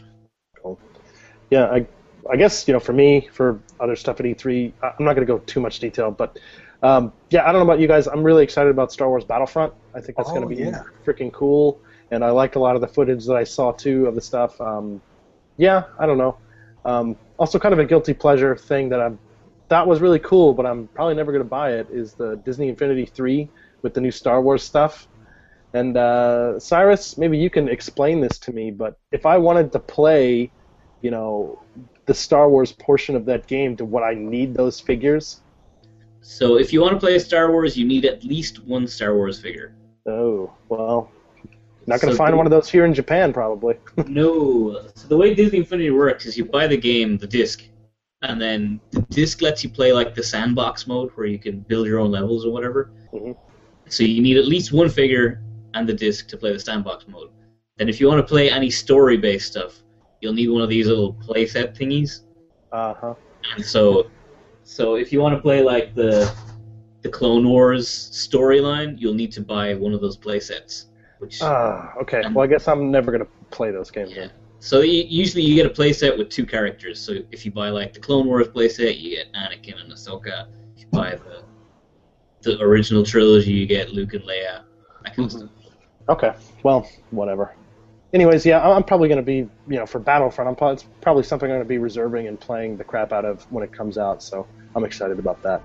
yeah, 1.49 1.65
I, 1.65 1.87
I 2.29 2.35
guess 2.35 2.67
you 2.67 2.73
know, 2.73 2.79
for 2.79 2.93
me, 2.93 3.27
for 3.31 3.59
other 3.79 3.95
stuff 3.95 4.19
at 4.19 4.25
E3, 4.27 4.71
I- 4.83 4.91
I'm 4.99 5.05
not 5.05 5.15
going 5.15 5.25
to 5.25 5.33
go 5.33 5.39
too 5.39 5.59
much 5.59 5.79
detail, 5.79 6.11
but 6.11 6.37
um, 6.83 7.11
yeah, 7.31 7.41
I 7.41 7.51
don't 7.51 7.65
know 7.65 7.71
about 7.71 7.79
you 7.79 7.87
guys. 7.87 8.07
I'm 8.07 8.21
really 8.23 8.43
excited 8.43 8.69
about 8.69 8.91
Star 8.91 9.09
Wars 9.09 9.25
Battlefront. 9.25 9.73
I 9.95 9.99
think 10.01 10.15
that's 10.17 10.29
going 10.31 10.45
Oh, 10.45 10.49
to 10.49 10.55
be 10.55 10.61
yeah. 10.61 10.83
freaking 11.05 11.33
cool, 11.33 11.79
and 12.11 12.23
I 12.23 12.29
liked 12.29 12.55
a 12.55 12.59
lot 12.59 12.75
of 12.75 12.81
the 12.81 12.87
footage 12.87 13.25
that 13.25 13.35
I 13.35 13.43
saw 13.43 13.71
too 13.71 14.05
of 14.05 14.13
the 14.13 14.21
stuff. 14.21 14.59
Um, 14.61 15.01
yeah, 15.57 15.85
I 15.99 16.05
don't 16.05 16.19
know. 16.19 16.37
Um, 16.85 17.15
also, 17.39 17.57
kind 17.57 17.73
of 17.73 17.79
a 17.79 17.85
guilty 17.85 18.13
pleasure 18.13 18.55
thing 18.55 18.89
that 18.89 19.01
I'm 19.01 19.19
that 19.69 19.85
was 19.87 20.01
really 20.01 20.19
cool, 20.19 20.53
but 20.53 20.65
I'm 20.65 20.87
probably 20.89 21.15
never 21.15 21.31
going 21.31 21.43
to 21.43 21.49
buy 21.49 21.73
it. 21.73 21.87
Is 21.91 22.13
the 22.13 22.35
Disney 22.45 22.69
Infinity 22.69 23.05
3 23.05 23.49
with 23.81 23.93
the 23.93 24.01
new 24.01 24.11
Star 24.11 24.41
Wars 24.41 24.63
stuff? 24.63 25.07
And 25.73 25.97
uh, 25.97 26.53
Sairus, 26.57 27.17
maybe 27.17 27.37
you 27.37 27.49
can 27.49 27.69
explain 27.69 28.21
this 28.21 28.37
to 28.39 28.51
me. 28.51 28.71
But 28.71 28.97
if 29.11 29.25
I 29.25 29.37
wanted 29.37 29.71
to 29.73 29.79
play, 29.79 30.51
you 31.01 31.11
know, 31.11 31.61
the 32.07 32.13
Star 32.13 32.49
Wars 32.49 32.71
portion 32.71 33.15
of 33.15 33.25
that 33.25 33.45
game, 33.47 33.75
do 33.75 33.85
what 33.85 34.03
I 34.03 34.13
need 34.15 34.53
those 34.55 34.79
figures? 34.79 35.41
So 36.21 36.57
if 36.57 36.73
you 36.73 36.81
want 36.81 36.93
to 36.93 36.99
play 36.99 37.17
Star 37.19 37.51
Wars, 37.51 37.77
you 37.77 37.85
need 37.85 38.05
at 38.05 38.23
least 38.23 38.63
one 38.65 38.87
Star 38.87 39.15
Wars 39.15 39.39
figure. 39.39 39.75
Oh, 40.07 40.51
well, 40.69 41.11
not 41.85 42.01
going 42.01 42.11
to 42.11 42.13
So 42.13 42.17
find 42.17 42.33
the- 42.33 42.37
one 42.37 42.47
of 42.47 42.51
those 42.51 42.67
here 42.69 42.85
in 42.85 42.93
Japan, 42.93 43.31
probably. 43.31 43.75
No. 44.07 44.81
So 44.95 45.07
the 45.07 45.17
way 45.17 45.33
Disney 45.35 45.59
Infinity 45.59 45.91
works 45.91 46.25
is 46.25 46.35
you 46.37 46.45
buy 46.45 46.65
the 46.67 46.77
game, 46.77 47.17
the 47.17 47.27
disc, 47.27 47.63
and 48.23 48.41
then 48.41 48.81
the 48.91 49.01
disc 49.03 49.41
lets 49.43 49.63
you 49.63 49.69
play 49.69 49.93
like 49.93 50.15
the 50.15 50.23
sandbox 50.23 50.87
mode 50.87 51.11
where 51.15 51.27
you 51.27 51.37
can 51.37 51.59
build 51.61 51.85
your 51.85 51.99
own 51.99 52.09
levels 52.11 52.43
or 52.45 52.51
whatever. 52.51 52.89
Mhm. 53.13 53.37
So 53.89 54.03
you 54.03 54.21
need 54.21 54.37
at 54.37 54.45
least 54.45 54.71
one 54.71 54.89
figure 54.89 55.41
and 55.73 55.87
the 55.87 55.93
disc 55.93 56.27
to 56.29 56.37
play 56.37 56.53
the 56.53 56.59
sandbox 56.59 57.07
mode. 57.07 57.29
Then 57.77 57.89
if 57.89 57.99
you 57.99 58.07
want 58.07 58.19
to 58.19 58.27
play 58.27 58.49
any 58.49 58.69
story-based 58.69 59.47
stuff, 59.47 59.83
you'll 60.21 60.33
need 60.33 60.49
one 60.49 60.61
of 60.61 60.69
these 60.69 60.87
little 60.87 61.13
playset 61.15 61.77
thingies. 61.77 62.21
Uh 62.71 62.93
huh. 62.93 63.13
And 63.55 63.65
so, 63.65 64.09
so 64.63 64.95
if 64.95 65.11
you 65.11 65.19
want 65.19 65.35
to 65.35 65.41
play 65.41 65.61
like 65.63 65.95
the 65.95 66.31
the 67.01 67.09
Clone 67.09 67.47
Wars 67.47 67.87
storyline, 67.87 68.95
you'll 68.99 69.13
need 69.13 69.31
to 69.31 69.41
buy 69.41 69.73
one 69.73 69.93
of 69.93 70.01
those 70.01 70.17
playsets. 70.17 70.85
Which 71.19 71.41
Ah, 71.41 71.93
okay. 72.01 72.21
Um, 72.21 72.33
Well, 72.33 72.43
I 72.43 72.47
guess 72.47 72.67
I'm 72.67 72.91
never 72.91 73.11
going 73.11 73.23
to 73.23 73.29
play 73.51 73.71
those 73.71 73.89
games 73.89 74.11
Yeah. 74.11 74.27
then. 74.27 74.31
So 74.59 74.81
you, 74.81 75.05
usually 75.07 75.43
you 75.43 75.55
get 75.55 75.65
a 75.65 75.69
playset 75.69 76.17
with 76.17 76.29
two 76.29 76.45
characters. 76.45 76.99
So 76.99 77.13
if 77.31 77.45
you 77.45 77.51
buy 77.51 77.69
like 77.69 77.93
the 77.93 77.99
Clone 77.99 78.27
Wars 78.27 78.49
playset, 78.49 78.99
you 78.99 79.15
get 79.15 79.31
Anakin 79.33 79.81
and 79.81 79.91
Ahsoka. 79.91 80.47
If 80.75 80.81
you 80.83 80.87
buy 80.91 81.15
the 81.15 81.43
the 82.41 82.59
original 82.61 83.03
trilogy, 83.03 83.51
you 83.51 83.65
get 83.65 83.91
Luke 83.91 84.13
and 84.13 84.23
Leia. 84.23 84.63
That 85.03 85.15
kind 85.15 85.31
of 85.31 85.37
mm-hmm. 85.37 85.47
stuff. 85.47 85.73
Okay. 86.09 86.33
Well, 86.63 86.89
whatever. 87.11 87.55
Anyways, 88.11 88.45
yeah, 88.45 88.63
I'm 88.65 88.77
I'm 88.77 88.83
probably 88.83 89.07
going 89.07 89.17
to 89.17 89.23
be, 89.23 89.37
you 89.67 89.77
know, 89.77 89.85
for 89.85 89.99
Battlefront, 89.99 90.49
I'm 90.49 90.55
probably, 90.55 90.75
it's 90.75 90.85
probably 91.01 91.23
something 91.23 91.49
I'm 91.49 91.57
going 91.57 91.65
to 91.65 91.69
be 91.69 91.77
reserving 91.77 92.27
and 92.27 92.39
playing 92.39 92.77
the 92.77 92.83
crap 92.83 93.13
out 93.13 93.25
of 93.25 93.43
when 93.51 93.63
it 93.63 93.71
comes 93.71 93.97
out. 93.97 94.23
So 94.23 94.47
I'm 94.75 94.83
excited 94.83 95.19
about 95.19 95.43
that. 95.43 95.61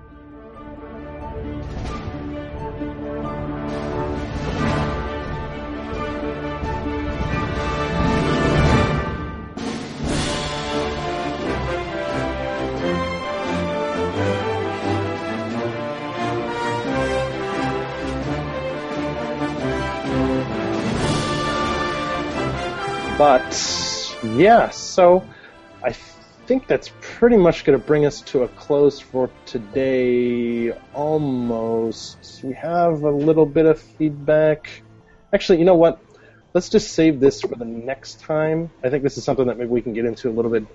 But 23.17 24.17
yeah, 24.35 24.69
so 24.71 25.23
I 25.81 25.93
think 26.47 26.67
that's 26.67 26.91
pretty 26.99 27.37
much 27.37 27.63
going 27.63 27.79
to 27.79 27.85
bring 27.85 28.05
us 28.05 28.19
to 28.21 28.43
a 28.43 28.47
close 28.49 28.99
for 28.99 29.29
today. 29.45 30.71
Almost. 30.93 32.43
We 32.43 32.53
have 32.55 33.03
a 33.03 33.09
little 33.09 33.45
bit 33.45 33.65
of 33.67 33.79
feedback. 33.79 34.83
Actually, 35.33 35.59
you 35.59 35.65
know 35.65 35.75
what? 35.75 36.01
Let's 36.53 36.67
just 36.67 36.91
save 36.91 37.21
this 37.21 37.39
for 37.39 37.55
the 37.55 37.63
next 37.63 38.19
time. 38.19 38.69
I 38.83 38.89
think 38.89 39.01
this 39.01 39.17
is 39.17 39.23
something 39.23 39.47
that 39.47 39.57
maybe 39.57 39.69
we 39.69 39.81
can 39.81 39.93
get 39.93 40.03
into 40.03 40.29
a 40.29 40.33
little 40.33 40.51
bit, 40.51 40.65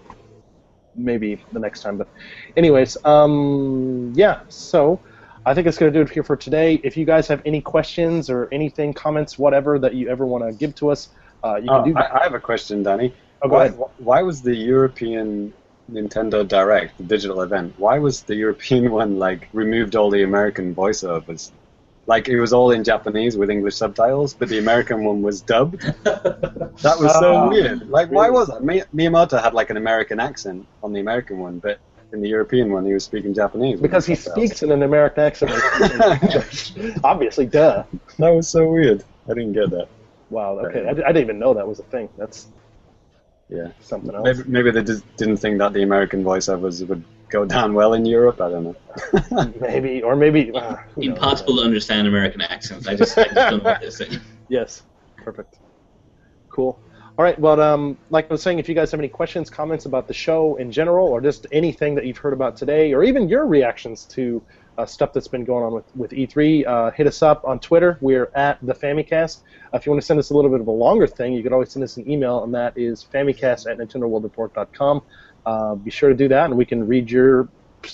maybe 0.95 1.45
the 1.53 1.59
next 1.59 1.83
time. 1.83 1.99
But, 1.99 2.09
anyways, 2.57 2.97
um, 3.05 4.15
yeah. 4.17 4.41
So 4.49 4.99
I 5.45 5.53
think 5.53 5.67
it's 5.67 5.77
going 5.77 5.93
to 5.93 5.99
do 5.99 6.03
it 6.03 6.11
here 6.11 6.23
for 6.23 6.37
today. 6.37 6.81
If 6.83 6.97
you 6.97 7.05
guys 7.05 7.29
have 7.29 7.43
any 7.45 7.61
questions 7.61 8.31
or 8.31 8.49
anything, 8.51 8.95
comments, 8.95 9.39
whatever 9.39 9.79
that 9.79 9.95
you 9.95 10.09
ever 10.09 10.25
want 10.25 10.45
to 10.45 10.53
give 10.53 10.75
to 10.77 10.91
us, 10.91 11.11
uh, 11.45 11.57
you 11.57 11.69
can 11.69 11.81
Oh, 11.81 11.85
do 11.85 11.95
that. 11.95 12.15
I, 12.15 12.21
I 12.21 12.23
have 12.25 12.35
a 12.35 12.41
question, 12.41 12.83
Danny. 12.83 13.15
Oh, 13.43 13.49
go 13.49 13.57
why, 13.57 13.67
ahead. 13.67 13.79
why 13.99 14.23
was 14.23 14.43
the 14.43 14.55
European 14.55 15.53
Nintendo 15.91 16.47
Direct, 16.47 16.97
the 16.99 17.05
digital 17.05 17.41
event, 17.43 17.75
why 17.79 17.99
was 17.99 18.23
the 18.23 18.35
European 18.35 18.91
one 19.01 19.19
like 19.19 19.49
removed 19.53 19.97
all 19.97 20.11
the 20.11 20.23
American 20.23 20.75
voiceovers? 20.75 21.51
Like 22.07 22.29
it 22.29 22.41
was 22.41 22.53
all 22.53 22.71
in 22.73 22.83
Japanese 22.85 23.37
with 23.37 23.51
English 23.51 23.77
subtitles, 23.77 24.35
but 24.35 24.49
the 24.49 24.59
American 24.59 25.05
one 25.05 25.23
was 25.23 25.43
dubbed. 25.43 25.83
That 26.83 26.99
was 26.99 27.13
so 27.13 27.33
Ah, 27.35 27.49
weird. 27.49 27.89
Like, 27.91 28.11
why 28.11 28.27
really? 28.27 28.31
was 28.31 28.49
that? 28.49 28.65
Mi- 28.65 28.83
Miyamoto 28.95 29.41
had 29.41 29.53
like 29.53 29.69
an 29.71 29.77
American 29.77 30.19
accent 30.19 30.67
on 30.83 30.93
the 30.95 31.01
American 31.01 31.39
one, 31.39 31.59
but 31.59 31.79
in 32.13 32.21
the 32.23 32.29
European 32.29 32.73
one, 32.73 32.87
he 32.87 32.95
was 32.95 33.05
speaking 33.05 33.35
Japanese. 33.35 33.81
Because 33.81 34.07
he 34.07 34.15
speaks 34.15 34.63
in 34.63 34.71
an 34.73 34.83
American 34.83 35.25
accent. 35.25 35.53
Obviously, 37.05 37.47
duh. 37.47 37.85
That 38.19 38.31
was 38.31 38.49
so 38.49 38.67
weird. 38.71 39.05
I 39.29 39.35
didn't 39.35 39.53
get 39.53 39.71
that. 39.71 39.89
Wow, 40.31 40.59
okay. 40.61 40.87
I, 40.87 40.91
I 40.91 40.95
didn't 40.95 41.19
even 41.19 41.39
know 41.39 41.55
that 41.55 41.67
was 41.67 41.81
a 41.81 41.85
thing. 41.85 42.09
That's 42.17 42.47
Yeah. 43.49 43.69
something 43.81 44.15
else. 44.15 44.25
Maybe, 44.25 44.49
maybe 44.49 44.71
they 44.71 44.83
just 44.83 45.05
didn't 45.17 45.39
think 45.39 45.59
that 45.59 45.73
the 45.73 45.83
American 45.83 46.23
voiceovers 46.25 46.87
would 46.89 47.05
go 47.31 47.45
down 47.57 47.75
well 47.75 47.95
in 47.95 48.07
Europe. 48.07 48.41
I 48.41 48.49
don't 48.51 48.65
know. 48.65 49.53
Maybe, 49.61 50.03
or 50.03 50.17
maybe. 50.17 50.51
Uh, 50.53 50.77
who 50.95 51.03
knows? 51.03 51.09
Impossible 51.17 51.57
to 51.57 51.63
understand 51.63 52.07
American 52.09 52.41
accents. 52.41 52.87
I 52.89 52.95
just, 52.97 53.17
I 53.19 53.25
just 53.25 53.35
don't 53.35 53.59
know 53.65 53.71
what 53.71 53.81
they're 53.81 53.91
saying. 53.91 54.19
Yes, 54.49 54.83
perfect. 55.17 55.59
Cool. 56.49 56.77
All 57.17 57.23
right. 57.25 57.39
Well, 57.39 57.61
um, 57.61 57.97
like 58.09 58.27
I 58.29 58.35
was 58.35 58.43
saying, 58.43 58.59
if 58.59 58.69
you 58.69 58.75
guys 58.75 58.91
have 58.91 58.99
any 58.99 59.09
questions, 59.09 59.49
comments 59.49 59.87
about 59.87 60.09
the 60.09 60.15
show 60.15 60.57
in 60.57 60.73
general, 60.73 61.07
or 61.07 61.21
just 61.21 61.47
anything 61.53 61.95
that 61.95 62.05
you've 62.05 62.19
heard 62.19 62.33
about 62.33 62.57
today, 62.57 62.93
or 62.93 63.05
even 63.05 63.29
your 63.29 63.47
reactions 63.47 64.07
to 64.07 64.43
uh, 64.81 64.87
stuff 64.87 65.13
that's 65.13 65.29
been 65.29 65.45
going 65.45 65.65
on 65.65 65.73
with, 65.75 65.85
with 65.95 66.11
E3, 66.13 66.67
uh, 66.67 66.91
hit 66.93 67.07
us 67.07 67.23
up 67.23 67.45
on 67.45 67.61
Twitter. 67.61 67.99
We're 68.01 68.31
at 68.35 68.59
the 68.63 68.75
Famicast. 68.75 69.43
Uh, 69.73 69.77
if 69.77 69.85
you 69.85 69.93
want 69.93 70.01
to 70.01 70.07
send 70.07 70.19
us 70.19 70.31
a 70.31 70.35
little 70.35 70.51
bit 70.51 70.61
of 70.61 70.67
a 70.67 70.73
longer 70.73 71.07
thing, 71.07 71.35
you 71.35 71.43
can 71.43 71.53
always 71.53 71.71
send 71.71 71.85
us 71.85 71.97
an 71.97 72.11
email, 72.11 72.45
and 72.45 72.55
that 72.55 72.77
is 72.77 73.07
famicast 73.13 73.71
at 73.71 73.79
nintendoworldreport.com. 73.79 75.03
Uh, 75.45 75.75
be 75.75 75.91
sure 75.91 76.09
to 76.09 76.15
do 76.15 76.29
that, 76.29 76.47
and 76.47 76.57
we 76.57 76.65
can 76.65 76.87
read 76.87 77.11
your 77.11 77.49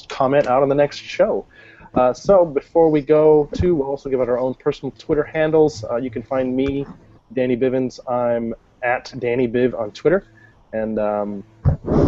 comment 0.09 0.47
out 0.47 0.63
on 0.63 0.69
the 0.69 0.75
next 0.75 0.99
show. 0.99 1.47
Uh, 1.95 2.13
so 2.13 2.45
before 2.45 2.91
we 2.91 3.01
go 3.01 3.49
to, 3.55 3.75
we'll 3.75 3.89
also 3.89 4.09
give 4.09 4.21
out 4.21 4.29
our 4.29 4.39
own 4.39 4.55
personal 4.55 4.93
Twitter 4.93 5.25
handles. 5.25 5.85
Uh, 5.85 5.97
you 5.97 6.11
can 6.11 6.23
find 6.23 6.55
me, 6.55 6.87
Danny 7.33 7.57
Bivens. 7.57 7.99
I'm 8.09 8.55
at 8.83 9.13
Danny 9.19 9.49
Biv 9.49 9.79
on 9.79 9.91
Twitter. 9.93 10.27
And 10.73 10.99
um, 10.99 11.45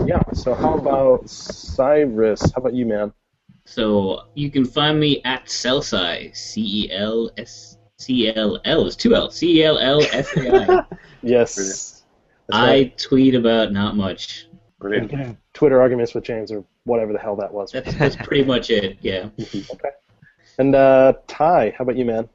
yeah, 0.06 0.20
so 0.34 0.54
how 0.54 0.76
about 0.76 1.24
Sairus? 1.24 2.52
How 2.54 2.60
about 2.60 2.74
you, 2.74 2.84
man? 2.86 3.12
So 3.68 4.22
you 4.34 4.50
can 4.50 4.64
find 4.64 4.98
me 4.98 5.20
at 5.24 5.44
Celsi, 5.44 6.34
C 6.34 6.86
E 6.86 6.92
L 6.92 7.30
S 7.36 7.76
C 7.98 8.34
L 8.34 8.58
L 8.64 8.86
is 8.86 8.96
two 8.96 9.14
L, 9.14 9.30
C 9.30 9.60
E 9.60 9.64
L 9.64 9.78
L 9.78 10.02
S 10.02 10.34
A 10.36 10.72
I. 10.72 10.84
Yes. 11.22 11.56
Brilliant. 12.46 12.66
I 12.66 12.70
right. 12.70 12.98
tweet 12.98 13.34
about 13.34 13.72
not 13.72 13.94
much. 13.96 14.46
Brilliant. 14.78 15.36
Twitter 15.52 15.82
arguments 15.82 16.14
with 16.14 16.24
James 16.24 16.50
or 16.50 16.64
whatever 16.84 17.12
the 17.12 17.18
hell 17.18 17.36
that 17.36 17.52
was. 17.52 17.72
That's 17.72 17.94
that's 17.96 18.16
pretty 18.16 18.44
much 18.44 18.70
it. 18.70 18.98
Yeah. 19.02 19.28
Okay. 19.38 19.90
And 20.58 20.74
uh, 20.74 21.12
Ty, 21.26 21.74
how 21.76 21.82
about 21.84 21.96
you, 21.96 22.04
man? 22.04 22.28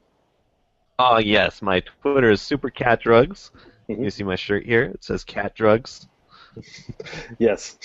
Oh 0.98 1.18
yes, 1.18 1.60
my 1.60 1.80
Twitter 1.80 2.30
is 2.30 2.40
Super 2.40 2.70
Cat 2.70 3.00
Drugs. 3.00 3.50
Mhm. 3.88 4.04
You 4.04 4.10
see 4.10 4.22
my 4.22 4.36
shirt 4.36 4.64
here? 4.64 4.84
It 4.84 5.02
says 5.02 5.24
Cat 5.24 5.54
Drugs. 5.54 6.08
Yes. 7.38 7.76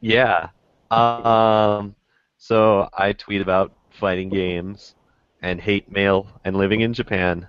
Yeah. 0.00 0.48
Um. 0.90 1.94
So 2.42 2.88
I 2.94 3.12
tweet 3.12 3.42
about 3.42 3.72
fighting 3.90 4.30
games, 4.30 4.94
and 5.42 5.60
hate 5.60 5.92
mail, 5.92 6.26
and 6.42 6.56
living 6.56 6.80
in 6.80 6.94
Japan, 6.94 7.46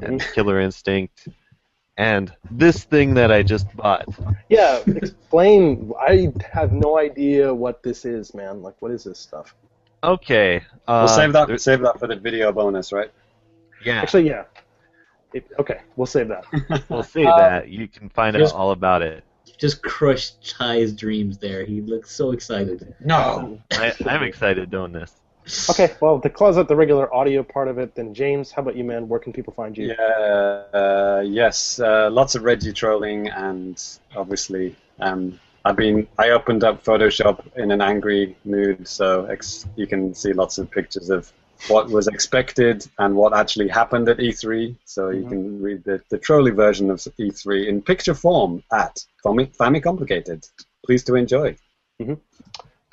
and 0.00 0.20
Killer 0.34 0.60
Instinct, 0.60 1.26
and 1.96 2.32
this 2.48 2.84
thing 2.84 3.14
that 3.14 3.32
I 3.32 3.42
just 3.42 3.66
bought. 3.76 4.06
yeah. 4.48 4.80
Explain. 4.86 5.92
I 6.00 6.32
have 6.52 6.72
no 6.72 6.98
idea 7.00 7.52
what 7.52 7.82
this 7.82 8.04
is, 8.04 8.32
man. 8.32 8.62
Like, 8.62 8.76
what 8.80 8.92
is 8.92 9.02
this 9.04 9.18
stuff? 9.18 9.56
Okay. 10.04 10.62
Uh, 10.86 11.04
We'll 11.06 11.16
save 11.16 11.32
that. 11.32 11.48
there's- 11.48 11.64
Save 11.64 11.80
that 11.80 11.98
for 11.98 12.06
the 12.06 12.14
video 12.14 12.52
bonus, 12.52 12.92
right? 12.92 13.10
Yeah. 13.84 14.00
Actually, 14.02 14.28
yeah. 14.28 14.44
It, 15.34 15.46
okay, 15.58 15.80
we'll 15.96 16.06
save 16.06 16.28
that. 16.28 16.44
we'll 16.88 17.02
save 17.02 17.26
uh, 17.26 17.36
that. 17.36 17.68
You 17.68 17.88
can 17.88 18.08
find 18.08 18.36
out 18.36 18.52
all 18.52 18.70
about 18.70 19.02
it. 19.02 19.24
Just 19.58 19.82
crushed 19.82 20.48
Ty's 20.48 20.92
dreams 20.92 21.38
there. 21.38 21.64
He 21.64 21.80
looks 21.80 22.10
so 22.10 22.30
excited. 22.30 22.94
No. 23.00 23.60
I, 23.72 23.92
I'm 24.06 24.22
excited 24.22 24.70
doing 24.70 24.92
this. 24.92 25.12
Okay, 25.70 25.94
well, 26.00 26.20
to 26.20 26.28
close 26.28 26.58
out 26.58 26.68
the 26.68 26.76
regular 26.76 27.12
audio 27.12 27.42
part 27.42 27.68
of 27.68 27.78
it, 27.78 27.94
then 27.94 28.12
James, 28.14 28.52
how 28.52 28.62
about 28.62 28.76
you, 28.76 28.84
man? 28.84 29.08
Where 29.08 29.18
can 29.18 29.32
people 29.32 29.52
find 29.52 29.76
you? 29.76 29.88
Yeah. 29.88 30.04
Uh, 30.04 31.22
yes. 31.26 31.80
Uh, 31.80 32.10
lots 32.10 32.34
of 32.34 32.44
Reggie 32.44 32.72
trolling, 32.72 33.28
and 33.28 33.82
obviously, 34.14 34.76
um, 35.00 35.40
I've 35.64 35.76
been. 35.76 36.06
I 36.18 36.30
opened 36.30 36.64
up 36.64 36.84
Photoshop 36.84 37.44
in 37.56 37.70
an 37.70 37.80
angry 37.80 38.36
mood, 38.44 38.86
so 38.86 39.24
ex- 39.24 39.66
you 39.74 39.86
can 39.86 40.14
see 40.14 40.32
lots 40.32 40.58
of 40.58 40.70
pictures 40.70 41.08
of 41.10 41.32
what 41.66 41.90
was 41.90 42.06
expected 42.06 42.86
and 42.98 43.14
what 43.14 43.36
actually 43.36 43.68
happened 43.68 44.08
at 44.08 44.18
E3. 44.18 44.76
So 44.84 45.10
you 45.10 45.26
can 45.28 45.60
read 45.60 45.84
the, 45.84 46.00
the 46.08 46.18
trolley 46.18 46.52
version 46.52 46.90
of 46.90 46.98
E3 46.98 47.66
in 47.66 47.82
picture 47.82 48.14
form 48.14 48.62
at 48.72 49.04
Fami, 49.24 49.54
Fami 49.56 49.82
Complicated. 49.82 50.46
Please 50.84 51.04
to 51.04 51.16
enjoy. 51.16 51.56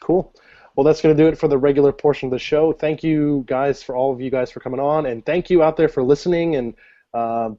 Cool. 0.01 0.33
Well, 0.75 0.83
that's 0.83 1.01
going 1.01 1.15
to 1.15 1.23
do 1.23 1.29
it 1.29 1.37
for 1.37 1.47
the 1.47 1.57
regular 1.57 1.91
portion 1.93 2.27
of 2.27 2.31
the 2.31 2.39
show. 2.39 2.73
Thank 2.73 3.03
you, 3.03 3.45
guys, 3.47 3.81
for 3.81 3.95
all 3.95 4.11
of 4.11 4.19
you 4.19 4.29
guys 4.29 4.51
for 4.51 4.59
coming 4.59 4.79
on, 4.79 5.05
and 5.05 5.25
thank 5.25 5.49
you 5.49 5.63
out 5.63 5.77
there 5.77 5.87
for 5.87 6.03
listening 6.03 6.55
and 6.57 6.73
uh, 7.13 7.51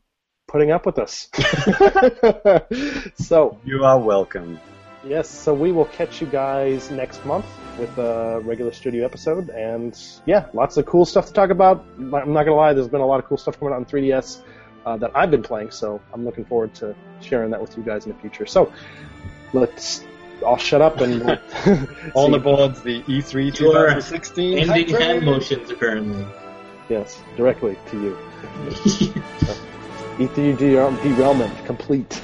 putting 0.47 0.71
up 0.71 0.85
with 0.85 0.99
us. 0.99 1.29
so, 3.25 3.59
You 3.65 3.85
are 3.85 3.99
welcome. 3.99 4.61
yes, 5.03 5.31
so 5.31 5.55
we 5.55 5.73
will 5.73 5.87
catch 5.87 6.21
you 6.21 6.27
guys 6.27 6.91
next 6.91 7.25
month 7.25 7.47
with 7.79 7.97
a 7.99 8.41
regular 8.45 8.73
studio 8.73 9.05
episode, 9.05 9.51
and 9.51 9.99
yeah, 10.25 10.47
lots 10.55 10.77
of 10.77 10.87
cool 10.87 11.05
stuff 11.05 11.27
to 11.27 11.33
talk 11.33 11.51
about. 11.51 11.85
I'm 11.99 12.11
not 12.11 12.25
going 12.25 12.47
to 12.47 12.55
lie, 12.55 12.73
there's 12.73 12.89
been 12.89 13.01
a 13.01 13.07
lot 13.07 13.19
of 13.21 13.27
cool 13.27 13.37
stuff 13.39 13.59
coming 13.59 13.75
out 13.75 13.79
on 13.79 13.85
3DS 13.85 14.39
uh, 14.87 14.97
that 14.99 15.11
I've 15.15 15.31
been 15.31 15.43
playing, 15.43 15.71
so 15.71 16.01
I'm 16.15 16.25
looking 16.25 16.45
forward 16.45 16.75
to 16.77 16.95
sharing 17.21 17.51
that 17.51 17.61
with 17.61 17.77
you 17.77 17.83
guys 17.83 18.07
in 18.07 18.13
the 18.13 18.19
future. 18.19 18.47
So, 18.47 18.73
let's. 19.53 20.05
I'll 20.47 20.59
shut 20.59 20.83
up 20.83 21.01
and 21.01 21.25
we'll 21.25 21.39
All 22.15 22.29
see- 22.29 22.35
aboard 22.37 22.75
the 22.77 23.03
E 23.09 23.21
E3 23.23 23.59
You 23.59 23.71
are 23.73 23.87
2016. 23.89 24.59
Ending 24.59 24.69
hype 24.69 24.87
train. 24.89 25.01
hand 25.01 25.25
motions, 25.25 25.71
apparently. 25.71 26.27
Yes, 26.91 27.21
directly 27.39 27.79
to 27.91 28.03
you. 28.03 28.19
E3 30.19 30.57
derailment 30.59 31.65
complete. 31.67 32.21